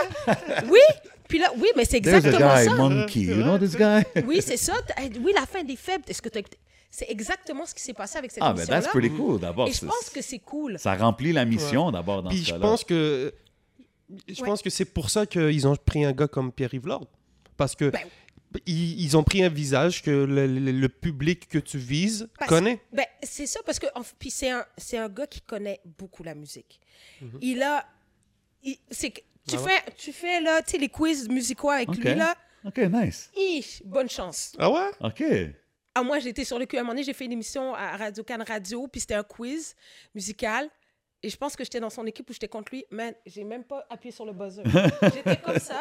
oui. 0.72 0.80
Puis 1.34 1.40
là, 1.42 1.52
oui, 1.58 1.68
mais 1.76 1.84
c'est 1.84 2.00
There's 2.00 2.14
a 2.14 2.28
exactement 2.28 2.56
guy, 2.56 2.64
ça. 2.66 2.76
Monkey. 2.76 3.20
You 3.22 3.36
know 3.42 3.58
this 3.58 3.76
guy? 3.76 4.04
Oui, 4.28 4.40
c'est 4.40 4.56
ça. 4.56 4.74
Oui, 5.20 5.32
la 5.34 5.48
fin 5.48 5.64
des 5.64 5.76
faibles. 5.76 6.04
Est-ce 6.08 6.22
que? 6.22 6.30
C'est 6.92 7.10
exactement 7.10 7.66
ce 7.66 7.74
qui 7.74 7.82
s'est 7.82 7.96
passé 7.96 8.20
avec 8.20 8.30
cette 8.30 8.44
Ah, 8.44 8.54
ben 8.54 8.58
émission-là. 8.60 8.82
that's 8.82 8.92
pretty 8.92 9.10
cool, 9.10 9.40
d'abord. 9.40 9.68
Et 9.68 9.74
je 9.74 9.84
pense 9.84 10.12
que 10.14 10.22
c'est 10.22 10.38
cool. 10.38 10.78
Ça 10.78 10.94
remplit 10.94 11.32
la 11.34 11.44
mission, 11.44 11.90
d'abord, 11.90 12.22
dans 12.22 12.30
Puis 12.30 12.38
ce 12.42 12.46
je 12.46 12.52
cas-là. 12.52 12.62
pense 12.62 12.84
que 12.84 13.34
je 14.28 14.42
Ouais. 14.42 14.48
pense 14.48 14.62
que 14.62 14.70
c'est 14.70 14.86
pour 14.86 15.10
ça 15.10 15.26
qu'ils 15.26 15.68
ont 15.68 15.76
pris 15.76 16.06
un 16.06 16.12
gars 16.12 16.28
comme 16.28 16.52
Pierre-Yves 16.52 16.86
Lord. 16.86 17.08
Parce 17.58 17.76
que 17.76 17.86
Ben, 17.90 18.02
ils, 18.68 19.02
ils 19.02 19.18
ont 19.18 19.24
pris 19.24 19.42
un 19.44 19.50
visage 19.50 20.04
que 20.04 20.12
le, 20.12 20.46
le- 20.46 20.72
le 20.72 20.90
public 20.90 21.48
que 21.50 21.58
tu 21.58 21.80
vises 21.80 22.30
Parce- 22.38 22.48
connaît. 22.50 22.80
Ben, 22.92 23.06
c'est 23.24 23.48
ça, 23.48 23.60
parce 23.66 23.80
que 23.80 23.88
en- 23.96 24.04
puis 24.20 24.30
c'est 24.30 24.52
un, 24.52 24.64
c'est 24.78 25.00
un 25.00 25.10
gars 25.10 25.26
qui 25.26 25.42
connaît 25.42 25.82
beaucoup 25.98 26.22
la 26.22 26.36
musique. 26.36 26.80
Mhm. 27.24 27.40
Il 27.42 27.64
a. 27.64 27.84
il- 28.64 28.78
c'est 28.92 29.10
que 29.10 29.22
tu, 29.48 29.56
Ah 29.58 29.62
ouais? 29.62 29.72
fais, 29.86 29.92
tu 29.98 30.14
fais 30.14 30.42
là, 30.42 30.62
tu 30.62 30.72
sais, 30.72 30.78
les 30.78 30.90
quiz 30.90 31.28
musicaux 31.30 31.70
avec 31.70 31.90
lui, 31.90 32.16
là. 32.16 32.36
OK, 32.66 32.78
nice. 32.78 33.30
Bonne 33.86 34.10
chance. 34.10 34.54
Ah 34.58 34.70
ouais? 34.72 34.90
OK. 35.02 35.24
Ah, 35.96 36.02
moi, 36.04 36.20
j'étais 36.20 36.44
sur 36.46 36.58
le 36.58 36.66
cul. 36.66 36.78
À 36.78 36.80
un 36.80 36.84
moment 36.84 36.94
donné, 36.94 37.04
j'ai 37.04 37.14
fait 37.14 37.26
une 37.26 37.34
émission 37.34 37.74
à 37.76 37.98
Radio 37.98 38.24
Can 38.24 38.44
Radio, 38.48 38.88
puis 38.88 39.02
c'était 39.02 39.14
un 39.16 39.24
quiz 39.24 39.76
musical. 40.16 40.70
Et 41.22 41.30
je 41.30 41.38
pense 41.38 41.56
que 41.56 41.64
j'étais 41.64 41.80
dans 41.80 41.90
son 41.90 42.06
équipe 42.06 42.30
où 42.30 42.34
j'étais 42.34 42.48
contre 42.48 42.74
lui. 42.74 42.86
Man, 42.90 43.14
j'ai 43.26 43.44
même 43.44 43.64
pas 43.64 43.86
appuyé 43.90 44.12
sur 44.12 44.26
le 44.26 44.34
buzzer. 44.34 44.64
j'étais 45.14 45.36
comme 45.38 45.60
ça. 45.60 45.80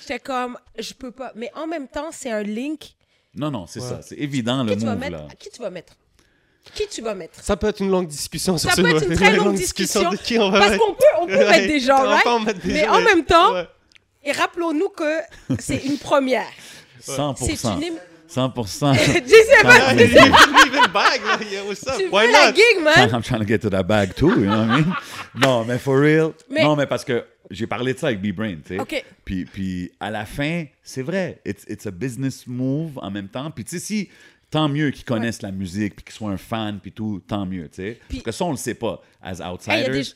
J'étais 0.00 0.18
comme, 0.20 0.58
je 0.78 0.94
peux 0.94 1.10
pas. 1.10 1.32
Mais 1.34 1.50
en 1.54 1.66
même 1.66 1.86
temps, 1.88 2.10
c'est 2.12 2.30
un 2.30 2.42
link. 2.42 2.94
Non, 3.34 3.50
non, 3.50 3.66
c'est 3.66 3.80
Ouais. 3.80 3.88
ça. 3.88 4.02
C'est 4.02 4.16
évident, 4.18 4.62
le 4.64 4.72
Qui 4.72 4.78
tu 4.80 4.84
vas 4.86 4.92
move, 4.92 5.00
mettre? 5.00 5.16
là. 5.16 5.28
Qui 5.38 5.50
tu 5.50 5.60
vas 5.60 5.70
mettre? 5.70 5.96
Qui 6.74 6.86
tu 6.88 7.02
vas 7.02 7.14
mettre? 7.14 7.42
Ça 7.42 7.56
peut 7.56 7.68
être 7.68 7.80
une 7.80 7.90
longue 7.90 8.06
discussion 8.08 8.56
sur 8.56 8.70
Ça 8.70 8.76
ce 8.76 8.82
peut 8.82 8.96
être 8.96 9.04
une 9.08 9.14
très 9.16 9.36
longue 9.36 9.54
discussion 9.54 10.10
de 10.10 10.16
qui 10.16 10.38
on 10.38 10.50
va 10.50 10.58
Parce 10.60 10.76
qu'on 10.78 10.94
peut, 10.94 11.04
on 11.20 11.26
peut 11.26 11.32
Ouais. 11.36 11.50
mettre 11.50 11.66
des 11.66 11.80
gens, 11.80 11.98
On 12.00 12.06
right? 12.08 12.22
peut 12.22 12.30
en 12.30 12.40
mettre 12.40 12.60
des 12.60 12.72
Mais 12.72 12.84
gens, 12.84 12.92
en 12.94 13.00
même 13.02 13.24
temps, 13.24 13.52
Ouais. 13.54 13.68
et 14.24 14.32
rappelons-nous 14.32 14.88
que 14.90 15.18
c'est 15.58 15.84
une 15.84 15.98
première. 15.98 16.46
100 17.00 17.34
C'est 17.36 17.64
une... 17.64 17.80
ém- 17.80 17.98
100 18.28 18.52
Je 18.54 18.68
sais 18.68 19.62
pas, 19.62 19.74
Ah, 19.88 19.92
lui, 19.94 20.04
lui, 20.04 20.14
lui, 20.14 20.20
il 20.64 20.70
veut 20.70 20.80
le 20.80 20.88
bag, 20.92 21.20
là. 21.26 21.38
Yeah, 21.50 21.64
what's 21.64 21.86
up? 21.86 21.94
tu 21.98 22.08
Why 22.10 22.26
veux 22.26 22.32
la 22.32 22.50
not? 22.50 22.56
gig, 22.56 22.82
man? 22.82 23.10
I'm 23.12 23.22
trying 23.22 23.40
to 23.40 23.46
get 23.46 23.58
to 23.58 23.68
that 23.70 23.82
bag 23.82 24.14
too, 24.14 24.30
you 24.30 24.46
know 24.46 24.56
what 24.66 24.78
I 24.78 24.82
mean? 24.82 24.94
Non, 25.34 25.64
mais 25.66 25.78
for 25.78 25.98
real. 26.00 26.32
Mais- 26.48 26.62
Non, 26.62 26.74
mais 26.76 26.86
parce 26.86 27.04
que 27.04 27.26
j'ai 27.50 27.66
parlé 27.66 27.92
de 27.92 27.98
ça 27.98 28.06
avec 28.06 28.22
B-Brain, 28.22 28.56
tu 28.66 28.76
sais. 28.76 28.80
OK. 28.80 29.04
Puis, 29.26 29.44
puis 29.44 29.92
à 30.00 30.10
la 30.10 30.24
fin, 30.24 30.64
c'est 30.82 31.02
vrai. 31.02 31.40
It's, 31.44 31.64
it's 31.68 31.86
a 31.86 31.90
business 31.90 32.46
move 32.46 32.92
en 33.02 33.10
même 33.10 33.28
temps. 33.28 33.50
Puis 33.50 33.64
tu 33.64 33.78
sais, 33.78 33.84
si 33.84 34.08
tant 34.52 34.68
mieux 34.68 34.90
qu'ils 34.92 35.04
connaissent 35.04 35.42
la 35.42 35.50
musique, 35.50 35.96
puis 35.96 36.04
qu'ils 36.04 36.14
soient 36.14 36.30
un 36.30 36.36
fan, 36.36 36.78
puis 36.80 36.92
tout, 36.92 37.20
tant 37.26 37.44
mieux, 37.46 37.68
tu 37.68 37.76
sais. 37.76 37.98
Parce 38.08 38.22
que 38.22 38.30
ça, 38.32 38.44
on 38.44 38.50
le 38.52 38.56
sait 38.56 38.74
pas, 38.74 39.02
as 39.20 39.40
Hey, 39.40 39.46
outsiders. 39.50 40.14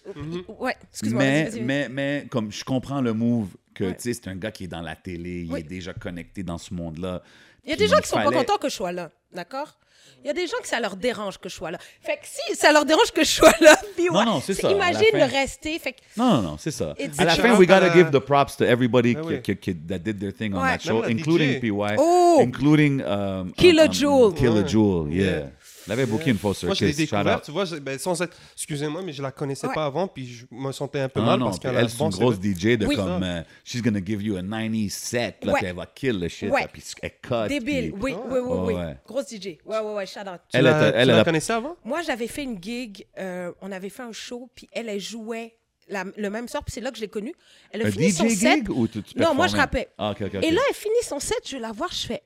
Ouais, 0.60 0.76
excuse-moi. 0.92 1.22
mais, 1.22 1.42
vas-y, 1.44 1.50
vas-y. 1.52 1.62
mais, 1.62 1.88
mais 1.88 2.26
comme 2.30 2.52
je 2.52 2.62
comprends 2.62 3.00
le 3.00 3.12
move 3.14 3.48
que, 3.74 3.84
Ouais. 3.84 3.96
tu 3.96 4.02
sais, 4.02 4.12
c'est 4.14 4.28
un 4.28 4.36
gars 4.36 4.50
qui 4.52 4.64
est 4.64 4.68
dans 4.68 4.82
la 4.82 4.94
télé, 4.94 5.46
il 5.48 5.56
est 5.56 5.62
déjà 5.62 5.92
connecté 5.94 6.42
dans 6.42 6.58
ce 6.58 6.72
monde-là. 6.74 7.22
Il 7.64 7.70
y 7.70 7.72
a 7.72 7.76
des 7.76 7.88
gens 7.88 7.98
qui 7.98 8.08
sont 8.08 8.16
pas 8.16 8.30
contents 8.30 8.58
que 8.58 8.68
je 8.68 8.74
sois 8.74 8.92
là, 8.92 9.10
d'accord? 9.32 9.78
Il 10.24 10.28
y 10.28 10.30
a 10.30 10.32
des 10.32 10.46
gens 10.48 10.56
que 10.60 10.66
ça 10.66 10.80
leur 10.80 10.96
dérange 10.96 11.38
que 11.38 11.48
je 11.48 11.54
sois 11.54 11.70
là. 11.70 11.78
Fait 12.00 12.14
que 12.16 12.20
si 12.24 12.56
ça 12.56 12.72
leur 12.72 12.84
dérange 12.84 13.12
que 13.12 13.22
je 13.22 13.30
sois 13.30 13.52
là, 13.60 13.76
puis 13.96 14.06
Non, 14.06 14.18
ouais, 14.18 14.24
non, 14.24 14.40
c'est 14.40 14.54
ça, 14.54 14.70
Imagine 14.72 15.04
le 15.14 15.24
rester. 15.24 15.78
Fait 15.78 15.92
que 15.92 15.98
Non, 16.16 16.34
non, 16.34 16.42
non, 16.42 16.56
c'est 16.58 16.72
ça. 16.72 16.94
It's 16.98 17.18
À 17.20 17.24
la 17.24 17.34
fin, 17.36 17.54
we 17.56 17.68
gotta 17.68 17.86
Euh, 17.86 17.94
give 17.94 18.10
the 18.10 18.18
props 18.18 18.56
to 18.56 18.64
everybody 18.64 19.14
qui, 19.14 19.20
oui. 19.20 19.42
qui- 19.42 19.56
qui- 19.56 19.74
that 19.86 19.98
did 20.00 20.18
their 20.18 20.32
thing 20.34 20.52
on 20.54 20.60
Ouais. 20.62 20.76
that 20.76 20.80
show, 20.80 21.04
including 21.04 21.60
DJ. 21.60 21.60
PY, 21.60 21.94
Oh! 21.98 22.38
including 22.42 23.02
um, 23.02 23.52
Killer 23.56 23.84
um, 23.86 23.92
Jewel. 23.92 24.34
Killer 24.34 24.62
Ouais. 24.62 24.68
Jewel, 24.68 25.12
yeah. 25.12 25.42
Je 25.86 25.90
l'avais 25.90 26.04
booké 26.06 26.30
une 26.30 26.38
sur 26.38 26.48
Moi, 26.66 26.74
je 26.74 26.84
l'ai 26.84 26.92
Kiss, 26.92 27.08
shout 27.08 27.14
découvert, 27.16 27.36
out. 27.36 27.42
tu 27.44 27.52
vois, 27.52 27.64
je- 27.64 27.76
ben, 27.76 27.96
sans 27.98 28.20
être... 28.20 28.36
Excusez-moi, 28.56 29.02
mais 29.02 29.12
je 29.12 29.22
la 29.22 29.30
connaissais 29.30 29.68
Ouais. 29.68 29.74
pas 29.74 29.84
avant, 29.86 30.08
puis 30.08 30.26
je 30.26 30.46
me 30.50 30.72
sentais 30.72 30.98
un 31.00 31.08
peu 31.08 31.20
Non, 31.20 31.26
mal 31.26 31.38
non, 31.38 31.44
parce 31.46 31.58
puis 31.60 31.68
qu'elle 31.68 31.76
a 31.76 31.80
elle, 31.82 31.88
c'est 31.90 32.02
une 32.02 32.08
grosse. 32.10 32.36
DJ 32.40 32.76
de 32.76 32.86
Oui. 32.86 32.96
comme, 32.96 33.22
euh, 33.22 33.42
she's 33.64 33.80
gonna 33.82 34.04
give 34.04 34.20
you 34.20 34.36
a 34.36 34.42
90 34.42 34.90
set, 34.90 35.44
là, 35.44 35.52
Ouais. 35.52 35.58
puis 35.60 35.68
elle 35.68 35.76
va 35.76 35.86
kill 35.86 36.18
le 36.18 36.28
shit, 36.28 36.50
Ouais. 36.50 36.62
là, 36.62 36.68
puis 36.68 36.82
elle 37.02 37.10
cut. 37.22 37.48
débile. 37.48 37.92
puis- 37.92 38.02
Oui, 38.02 38.14
oui, 38.14 38.38
oui, 38.40 38.40
oui. 38.42 38.74
Ouais, 38.74 38.80
ouais. 38.84 38.96
Grosse 39.06 39.28
DJ. 39.30 39.58
Ouais, 39.64 39.78
ouais, 39.78 39.94
ouais, 39.94 40.06
shout 40.06 40.18
out. 40.20 40.40
Tu 40.50 40.56
Elle 40.56 40.64
la, 40.64 40.70
était- 40.70 40.92
tu 40.92 40.98
elle, 40.98 41.08
la 41.08 41.14
elle 41.14 41.20
a- 41.20 41.24
connaissais 41.24 41.52
avant? 41.52 41.76
Moi, 41.84 42.02
j'avais 42.02 42.26
fait 42.26 42.42
une 42.42 42.60
gig, 42.60 43.06
euh, 43.18 43.52
on 43.60 43.70
avait 43.70 43.88
fait 43.90 44.02
un 44.02 44.12
show, 44.12 44.50
puis 44.54 44.68
elle, 44.72 44.88
elle 44.88 44.98
jouait 45.00 45.54
la- 45.88 46.04
le 46.16 46.30
même 46.30 46.48
soir, 46.48 46.64
puis 46.64 46.72
c'est 46.72 46.80
là 46.80 46.90
que 46.90 46.96
je 46.96 47.02
l'ai 47.02 47.08
connue. 47.08 47.32
Elle 47.70 47.82
a 47.82 47.86
Un 47.86 47.90
fini 47.92 48.10
son 48.10 48.24
DJ 48.24 48.34
set. 48.34 48.54
gig 48.58 48.70
ou 48.70 48.88
tu, 48.88 49.02
tu 49.04 49.16
Non, 49.18 49.34
moi, 49.34 49.46
je 49.46 49.52
performais? 49.52 49.60
rappais. 49.60 49.88
Ah, 49.98 50.10
ok, 50.10 50.22
ok, 50.22 50.34
ok. 50.34 50.44
Et 50.44 50.50
là, 50.50 50.60
elle 50.68 50.74
finit 50.74 50.94
son 51.04 51.20
set, 51.20 51.38
je 51.46 51.52
vais 51.56 51.62
la 51.62 51.70
voir, 51.70 51.92
je 51.92 52.06
fais 52.08 52.22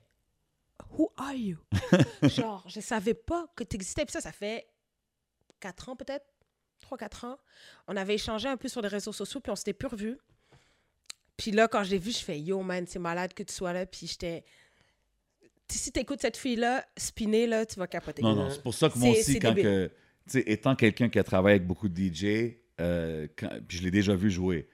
Who 1.01 1.11
are 1.17 1.33
you? 1.33 1.57
Genre, 2.23 2.63
je 2.67 2.79
savais 2.79 3.13
pas 3.15 3.47
que 3.55 3.63
tu 3.63 3.75
existais. 3.75 4.05
Puis 4.05 4.11
ça, 4.11 4.21
ça 4.21 4.31
fait 4.31 4.67
4 5.59 5.89
ans 5.89 5.95
peut-être, 5.95 6.25
3-4 6.87 7.25
ans. 7.25 7.37
On 7.87 7.95
avait 7.95 8.15
échangé 8.15 8.47
un 8.47 8.57
peu 8.57 8.67
sur 8.67 8.81
les 8.81 8.87
réseaux 8.87 9.11
sociaux, 9.13 9.39
puis 9.39 9.51
on 9.51 9.55
s'était 9.55 9.73
plus 9.73 9.87
revus. 9.87 10.17
Puis 11.37 11.51
là, 11.51 11.67
quand 11.67 11.83
je 11.83 11.91
l'ai 11.91 11.97
vue, 11.97 12.11
je 12.11 12.19
fais 12.23 12.39
Yo, 12.39 12.61
man, 12.61 12.85
c'est 12.87 12.99
malade 12.99 13.33
que 13.33 13.41
tu 13.43 13.53
sois 13.53 13.73
là. 13.73 13.85
Puis 13.85 14.05
j'étais. 14.07 14.43
Tu- 15.67 15.77
Si 15.79 15.91
t'écoutes 15.91 16.21
cette 16.21 16.37
fille-là, 16.37 16.85
spinner, 16.97 17.47
là, 17.47 17.65
tu 17.65 17.79
vas 17.79 17.87
capoter. 17.87 18.21
Non, 18.21 18.35
non, 18.35 18.49
c'est 18.51 18.61
pour 18.61 18.73
ça 18.73 18.89
que 18.89 18.97
moi 18.99 19.07
aussi, 19.21 19.39
quand 19.39 19.53
que, 19.63 19.91
étant 20.35 20.75
quelqu'un 20.75 21.09
qui 21.09 21.17
a 21.17 21.23
travaillé 21.23 21.55
avec 21.55 21.67
beaucoup 21.67 21.89
de 21.89 21.95
DJ, 21.95 22.57
euh, 22.79 23.27
quand- 23.35 23.49
puis 23.67 23.77
je 23.77 23.83
l'ai 23.83 23.91
déjà 23.91 24.13
vu 24.15 24.29
jouer. 24.29 24.69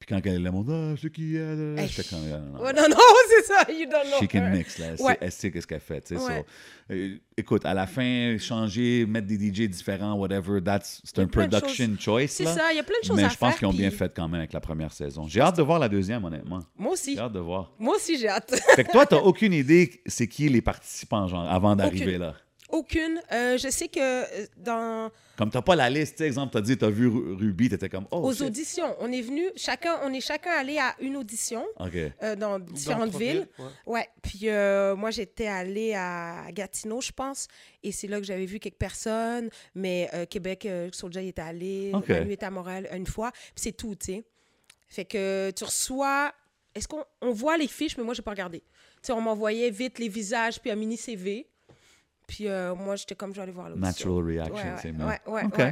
Puis 0.00 0.06
quand 0.08 0.20
elle 0.24 0.46
est 0.46 0.50
monde, 0.50 0.70
ah, 0.70 0.96
c'est 1.00 1.12
qui 1.12 1.36
elle? 1.36 1.78
Hey. 1.78 1.86
J'étais 1.86 2.08
comme, 2.08 2.20
ah, 2.32 2.38
non, 2.38 2.58
non. 2.58 2.64
Ouais, 2.64 2.72
non, 2.72 2.88
non, 2.88 2.96
c'est 3.28 3.44
ça, 3.52 3.70
you 3.70 3.84
don't 3.86 4.02
know. 4.10 4.18
She 4.22 4.28
can 4.28 4.38
her. 4.46 4.50
mix, 4.50 4.78
là. 4.78 4.86
Elle, 4.86 5.00
Ouais. 5.04 5.12
sait, 5.12 5.18
elle 5.20 5.32
sait 5.32 5.50
qu'est-ce 5.50 5.66
qu'elle 5.66 5.80
fait, 5.80 6.00
tu 6.00 6.16
sais. 6.16 6.22
Ouais. 6.24 6.38
so, 6.88 6.94
euh, 6.94 7.16
écoute, 7.36 7.66
à 7.66 7.74
la 7.74 7.86
fin, 7.86 8.36
changer, 8.38 9.04
mettre 9.06 9.26
des 9.26 9.36
DJ 9.36 9.68
différents, 9.68 10.14
whatever, 10.14 10.62
that's, 10.62 11.02
c'est 11.04 11.18
un 11.18 11.26
production 11.26 11.96
choice, 11.98 12.28
C'est 12.28 12.46
ça, 12.46 12.72
il 12.72 12.76
y 12.76 12.80
a 12.80 12.82
plein 12.82 12.96
de 13.02 13.06
choses 13.06 13.16
Mais 13.18 13.24
à 13.24 13.28
je 13.28 13.36
pense 13.36 13.50
faire, 13.50 13.58
qu'ils 13.58 13.68
ont 13.68 13.72
bien 13.74 13.90
fait 13.90 14.10
quand 14.16 14.26
même 14.26 14.40
avec 14.40 14.54
la 14.54 14.60
première 14.60 14.90
saison. 14.92 15.28
J'ai 15.28 15.42
hâte 15.42 15.58
de 15.58 15.62
voir 15.62 15.78
la 15.78 15.88
deuxième, 15.90 16.24
honnêtement. 16.24 16.60
Moi 16.78 16.92
aussi. 16.94 17.14
J'ai 17.16 17.20
hâte 17.20 17.34
de 17.34 17.38
voir. 17.40 17.70
Moi 17.78 17.96
aussi, 17.96 18.18
j'ai 18.18 18.28
hâte. 18.28 18.58
Fait 18.74 18.84
que 18.84 18.90
toi, 18.92 19.04
t'as 19.04 19.16
aucune 19.22 19.52
idée 19.52 20.00
c'est 20.06 20.26
qui 20.28 20.48
les 20.48 20.62
participants, 20.62 21.28
genre, 21.28 21.46
avant 21.46 21.76
d'arriver 21.76 22.16
là? 22.16 22.34
Aucune. 22.72 23.20
Euh, 23.32 23.58
je 23.58 23.68
sais 23.68 23.88
que 23.88 23.98
euh, 24.00 24.46
dans 24.56 25.10
Comme 25.36 25.50
t'as 25.50 25.62
pas 25.62 25.74
la 25.76 25.88
liste, 25.90 26.16
tu 26.16 26.18
sais, 26.18 26.26
exemple, 26.26 26.52
t'as 26.52 26.60
dit, 26.60 26.76
t'as 26.76 26.90
vu 26.90 27.06
Ru- 27.08 27.34
Ruby, 27.34 27.68
t'étais 27.68 27.88
comme, 27.88 28.06
oh, 28.10 28.18
aux 28.28 28.32
shit. 28.32 28.42
auditions, 28.42 28.94
on 29.00 29.10
est 29.12 29.22
venu 29.22 29.44
chacun, 29.56 29.98
on 30.04 30.12
est 30.12 30.20
chacun 30.20 30.50
allé 30.52 30.78
à 30.78 30.94
une 31.00 31.16
audition 31.16 31.64
OK. 31.78 31.94
euh, 32.22 32.36
dans 32.36 32.58
différentes 32.58 33.10
Dans 33.10 33.18
villes. 33.18 33.48
ouais. 33.58 33.64
Ouais. 33.86 34.08
Puis 34.22 34.48
euh, 34.48 34.94
moi, 34.96 35.10
j'étais 35.10 35.46
allée 35.46 35.94
à 35.94 36.46
Gatineau, 36.52 37.00
je 37.00 37.12
pense, 37.12 37.48
et 37.82 37.92
c'est 37.92 38.06
là 38.06 38.18
que 38.20 38.26
j'avais 38.26 38.46
vu 38.46 38.58
quelques 38.60 38.76
personnes. 38.76 39.50
Mais 39.74 40.08
euh, 40.14 40.26
Québec, 40.26 40.66
euh, 40.66 40.88
Soulja 40.92 41.22
y 41.22 41.28
était 41.28 41.42
allé, 41.42 41.90
Ok. 41.94 42.08
Manu 42.08 42.32
était 42.32 42.46
à 42.46 42.50
Montréal 42.50 42.88
une 42.94 43.06
fois. 43.06 43.30
Puis 43.32 43.52
c'est 43.56 43.72
tout, 43.72 43.94
tu 43.94 44.06
sais. 44.12 44.24
Fait 44.88 45.04
que 45.04 45.50
tu 45.52 45.64
reçois. 45.64 46.32
Est-ce 46.74 46.86
qu'on 46.86 47.02
on 47.20 47.32
voit 47.32 47.56
les 47.56 47.66
fiches, 47.66 47.96
mais 47.96 48.04
moi, 48.04 48.14
j'ai 48.14 48.22
pas 48.22 48.30
regardé. 48.30 48.60
Tu 48.60 48.66
sais, 49.02 49.12
on 49.12 49.20
m'envoyait 49.20 49.70
vite 49.70 49.98
les 49.98 50.08
visages, 50.08 50.60
puis 50.60 50.70
un 50.70 50.76
mini 50.76 50.96
CV. 50.96 51.48
Puis 52.30 52.48
euh, 52.48 52.74
moi, 52.74 52.96
j'étais 52.96 53.14
comme, 53.14 53.30
je 53.32 53.36
vais 53.36 53.42
aller 53.42 53.52
voir 53.52 53.68
l'audition. 53.68 53.86
Natural 53.88 54.24
reaction, 54.24 54.54
Ouais, 54.54 54.76
c'est 54.80 54.88
ouais, 54.88 54.92
mieux. 54.94 55.04
ouais, 55.06 55.18
ouais, 55.26 55.44
OK. 55.44 55.62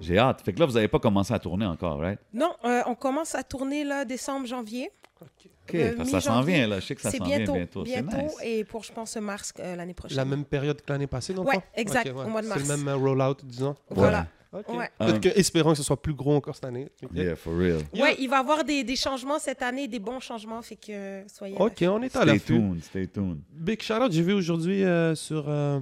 J'ai 0.00 0.18
hâte. 0.18 0.40
Fait 0.42 0.52
que 0.52 0.60
là, 0.60 0.66
vous 0.66 0.72
n'avez 0.72 0.88
pas 0.88 0.98
commencé 0.98 1.32
à 1.34 1.38
tourner 1.38 1.66
encore, 1.66 1.98
right? 1.98 2.18
Non, 2.32 2.54
euh, 2.64 2.82
on 2.86 2.94
commence 2.94 3.34
à 3.34 3.42
tourner 3.42 3.84
là, 3.84 4.04
décembre, 4.04 4.46
janvier. 4.46 4.90
OK. 5.20 5.74
Euh, 5.74 5.94
parce 5.96 6.08
ça 6.10 6.20
s'en 6.20 6.40
vient, 6.40 6.66
là. 6.66 6.80
Je 6.80 6.86
sais 6.86 6.94
que 6.94 7.00
ça 7.02 7.10
s'en 7.10 7.24
bientôt, 7.24 7.52
vient 7.52 7.62
bientôt. 7.64 7.84
C'est 7.84 8.02
bientôt, 8.02 8.16
nice. 8.22 8.36
et 8.42 8.64
pour, 8.64 8.82
je 8.84 8.92
pense, 8.92 9.16
mars 9.16 9.52
euh, 9.60 9.76
l'année 9.76 9.92
prochaine. 9.92 10.16
La 10.16 10.24
même 10.24 10.44
période 10.44 10.80
que 10.80 10.90
l'année 10.90 11.06
passée, 11.06 11.34
donc 11.34 11.46
Ouais, 11.48 11.58
exact, 11.74 12.08
au 12.08 12.28
mois 12.28 12.40
de 12.40 12.46
C'est 12.46 12.54
le 12.60 12.64
mars. 12.64 12.68
même 12.84 12.88
euh, 12.88 12.96
rollout, 12.96 13.36
disons? 13.44 13.74
Voilà. 13.90 14.26
Ok. 14.52 14.68
Ouais. 14.70 14.88
Peut-être 14.98 15.14
Um, 15.16 15.20
que, 15.20 15.28
espérons 15.38 15.72
que 15.72 15.76
ce 15.78 15.82
soit 15.82 16.00
plus 16.00 16.14
gros 16.14 16.34
encore 16.34 16.54
cette 16.54 16.64
année. 16.64 16.88
Yeah, 17.14 17.36
for 17.36 17.54
real. 17.56 17.80
Ouais, 17.94 18.16
il 18.18 18.28
va 18.28 18.36
y 18.36 18.40
avoir 18.40 18.64
des, 18.64 18.82
des 18.82 18.96
changements 18.96 19.38
cette 19.38 19.60
année, 19.62 19.88
des 19.88 19.98
bons 19.98 20.20
changements, 20.20 20.62
fait 20.62 20.76
que 20.76 20.90
euh, 20.92 21.22
soyez 21.28 21.54
Ok, 21.58 21.82
on 21.82 22.00
est 22.02 22.16
à 22.16 22.20
Stay 22.22 22.24
l'affût. 22.26 22.54
tuned, 22.54 22.82
stay 22.82 23.06
tuned. 23.06 23.40
Big 23.52 23.82
shout 23.82 23.94
out, 24.02 24.10
j'ai 24.10 24.22
vu 24.22 24.32
aujourd'hui 24.32 24.84
euh, 24.84 25.14
sur, 25.14 25.50
euh, 25.50 25.80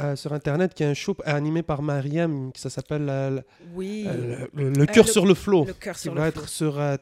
euh, 0.00 0.16
sur 0.16 0.32
Internet 0.32 0.72
qu'il 0.74 0.84
y 0.84 0.88
a 0.88 0.90
un 0.90 0.94
show 0.94 1.14
animé 1.24 1.62
par 1.62 1.82
Mariam 1.82 2.50
qui 2.52 2.60
ça 2.62 2.70
s'appelle 2.70 3.06
euh, 3.10 3.30
le, 3.30 3.42
Oui. 3.74 4.04
euh, 4.08 4.46
le- 4.54 4.70
le 4.70 4.86
cœur 4.86 5.04
le- 5.04 5.12
sur 5.12 5.26
le 5.26 5.34
flot. 5.34 5.66
le 5.66 5.72
cœur 5.74 5.94
qui 5.96 6.00
sur 6.02 6.14
va 6.14 6.28
être 6.28 6.38
flot. 6.40 6.46
sur 6.48 6.80
euh, 6.80 6.96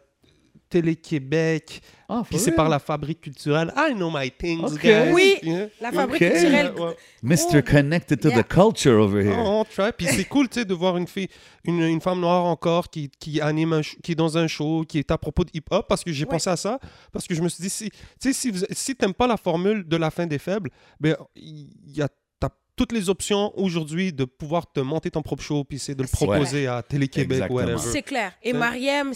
Télé-Québec. 0.73 1.81
Ah, 2.09 2.23
Puis 2.29 2.39
c'est 2.39 2.53
par 2.53 2.69
la 2.69 2.79
fabrique 2.79 3.21
culturelle. 3.23 3.73
I 3.77 3.95
know 3.95 4.11
my 4.13 4.31
things, 4.31 4.77
guys. 4.79 5.11
Oui, 5.13 5.37
Yeah. 5.43 5.69
La 5.81 5.93
fabrique 5.93 6.19
culturelle. 6.23 6.73
Ouais. 6.77 6.95
Mr. 7.23 7.59
Oh. 7.59 7.63
Connected 7.71 8.21
to 8.21 8.29
Yeah. 8.29 8.43
the 8.43 8.49
culture 8.49 8.99
over 9.01 9.23
here. 9.23 9.39
On 9.39 9.65
try. 9.65 9.93
Puis 9.97 10.07
c'est 10.09 10.25
cool, 10.25 10.49
tu 10.49 10.61
sais, 10.61 10.65
de 10.67 10.75
voir 10.75 10.97
une 10.97 11.07
fille, 11.07 11.29
une, 11.65 11.81
une 11.81 12.01
femme 12.01 12.21
noire 12.21 12.45
encore 12.45 12.91
qui, 12.91 13.11
qui 13.19 13.41
anime, 13.41 13.73
un 13.75 13.81
qui 13.81 14.13
est 14.13 14.15
dans 14.15 14.37
un 14.37 14.47
show, 14.47 14.85
qui 14.87 14.99
est 14.99 15.11
à 15.11 15.17
propos 15.19 15.45
de 15.45 15.51
hip-hop, 15.55 15.87
parce 15.89 16.05
que 16.05 16.13
j'ai 16.13 16.25
Ouais. 16.25 16.31
pensé 16.31 16.51
à 16.51 16.57
ça, 16.57 16.79
parce 17.13 17.27
que 17.27 17.35
je 17.35 17.41
me 17.43 17.49
suis 17.49 17.63
dit, 17.63 17.71
si, 17.71 17.91
tu 17.91 17.97
sais, 18.19 18.33
si, 18.33 18.51
vous- 18.51 18.65
si 18.71 18.95
t'aimes 18.95 19.15
pas 19.15 19.27
la 19.27 19.37
formule 19.37 19.87
de 19.87 19.97
la 19.97 20.11
fin 20.11 20.27
des 20.27 20.39
faibles, 20.39 20.71
ben, 21.01 21.17
il 21.37 21.69
y 21.87 22.03
a 22.03 22.09
toutes 22.83 22.91
les 22.91 23.09
options 23.09 23.57
aujourd'hui 23.57 24.13
de 24.13 24.25
pouvoir 24.25 24.73
te 24.73 24.81
monter 24.81 25.09
ton 25.09 25.23
propre 25.23 25.45
show, 25.45 25.63
puis 25.63 25.79
c'est 25.79 25.95
de 25.95 26.03
le 26.03 26.09
proposer 26.09 26.67
à 26.67 26.83
Télé-Québec, 26.83 27.45
whatever. 27.49 27.79
C'est 27.79 28.03
clair. 28.03 28.33
Et 28.43 28.53
Mariam, 28.53 29.13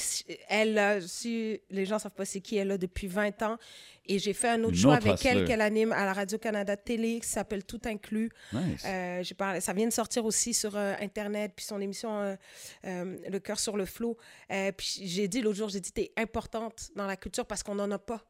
elle, 0.48 0.78
euh, 0.78 1.00
si 1.00 1.60
les 1.70 1.84
gens 1.84 1.98
savent 1.98 2.12
pas 2.12 2.24
c'est 2.24 2.40
qui, 2.40 2.56
elle 2.56 2.70
a 2.70 2.78
depuis 2.78 3.08
20 3.08 3.42
ans. 3.42 3.58
Et 4.08 4.20
j'ai 4.20 4.34
fait 4.34 4.50
un 4.50 4.62
autre 4.62 4.74
Une 4.74 4.76
show 4.76 4.92
autre 4.92 5.08
avec 5.08 5.26
elle 5.26 5.44
qu'elle 5.44 5.60
anime 5.60 5.90
à 5.90 6.04
la 6.04 6.12
Radio-Canada 6.12 6.76
Télé 6.76 7.18
qui 7.18 7.28
s'appelle 7.28 7.64
Tout 7.64 7.80
inclus. 7.86 8.30
Nice. 8.52 8.84
Euh, 8.86 9.24
j'ai 9.24 9.34
parlé, 9.34 9.60
ça 9.60 9.72
vient 9.72 9.88
de 9.88 9.92
sortir 9.92 10.24
aussi 10.24 10.54
sur 10.54 10.76
euh, 10.76 10.94
Internet, 11.00 11.50
puis 11.56 11.64
son 11.64 11.80
émission 11.80 12.20
euh, 12.20 12.36
euh, 12.84 13.16
Le 13.28 13.38
cœur 13.40 13.58
sur 13.58 13.76
le 13.76 13.84
flot. 13.84 14.16
Euh, 14.52 14.70
puis 14.70 15.00
j'ai 15.02 15.26
dit 15.26 15.40
l'autre 15.40 15.56
jour, 15.56 15.70
j'ai 15.70 15.80
dit, 15.80 15.90
t'es 15.90 16.12
importante 16.16 16.90
dans 16.94 17.06
la 17.06 17.16
culture 17.16 17.46
parce 17.46 17.64
qu'on 17.64 17.74
n'en 17.74 17.90
a 17.90 17.98
pas. 17.98 18.24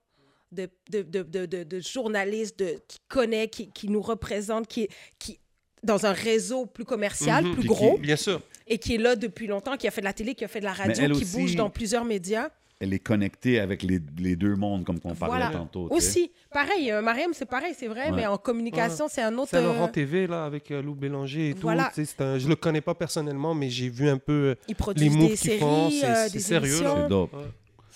De, 0.53 0.69
de, 0.91 1.03
de, 1.03 1.23
de, 1.25 1.45
de, 1.47 1.65
de 1.65 1.81
journalistes 1.81 2.59
de, 2.61 2.77
qui 2.87 2.99
connaît, 3.09 3.49
qui, 3.49 3.69
qui 3.73 3.89
nous 3.89 4.01
représente, 4.01 4.69
qui, 4.69 4.89
qui 5.19 5.41
dans 5.83 6.07
un 6.07 6.13
réseau 6.13 6.67
plus 6.67 6.85
commercial, 6.85 7.45
Mhm. 7.45 7.55
plus 7.55 7.67
gros, 7.67 7.95
qui- 7.97 8.03
bien 8.03 8.17
sûr. 8.17 8.41
et 8.69 8.79
qui 8.79 8.95
est 8.95 8.99
là 8.99 9.17
depuis 9.17 9.49
longtemps, 9.49 9.77
qui 9.77 9.89
a 9.89 9.91
fait 9.91 10.01
de 10.03 10.07
la 10.07 10.13
télé, 10.13 10.35
qui 10.37 10.45
a 10.45 10.49
fait 10.49 10.61
de 10.61 10.65
la 10.65 10.73
radio, 10.73 11.07
qui 11.17 11.23
aussi- 11.23 11.37
bouge 11.37 11.57
dans 11.57 11.69
plusieurs 11.69 12.05
médias. 12.05 12.49
elle 12.79 12.93
est 12.93 12.99
connectée 13.01 13.59
avec 13.59 13.83
les, 13.83 13.99
les 14.19 14.37
deux 14.37 14.55
mondes, 14.55 14.85
comme 14.85 14.99
on 15.05 15.15
parlait 15.15 15.37
Voilà. 15.47 15.51
tantôt. 15.51 15.89
Aussi, 15.91 16.31
pareil, 16.53 16.91
euh, 16.93 17.01
Mariam, 17.03 17.33
c'est 17.33 17.47
pareil, 17.47 17.75
c'est 17.77 17.89
vrai, 17.89 18.11
Ouais. 18.11 18.13
mais 18.17 18.27
en 18.27 18.37
communication, 18.39 19.07
c'est 19.09 19.23
un 19.23 19.37
autre. 19.39 19.49
Saint-Laurent 19.51 19.87
euh, 19.87 19.91
TV, 19.91 20.27
là, 20.27 20.45
avec 20.45 20.71
euh, 20.71 20.83
Lou 20.83 20.95
Bélanger 20.95 21.51
et 21.51 21.55
Voilà. 21.55 21.91
tout. 21.95 22.03
c'est 22.05 22.21
un- 22.21 22.39
Je 22.39 22.47
le 22.49 22.55
connais 22.55 22.83
pas 22.83 22.95
personnellement, 22.95 23.55
mais 23.55 23.69
j'ai 23.71 23.89
vu 23.89 24.09
un 24.11 24.19
peu 24.19 24.55
euh, 24.69 24.73
les 24.95 25.09
des 25.09 25.17
qu'ils 25.29 25.37
séries, 25.39 25.59
font. 25.59 25.91
C'est 25.91 26.05
euh, 26.07 26.15
c'est 26.27 26.33
des 26.35 26.39
sérieux. 26.41 26.77
C'est 26.77 27.09
dope. 27.09 27.33
Ouais. 27.33 27.41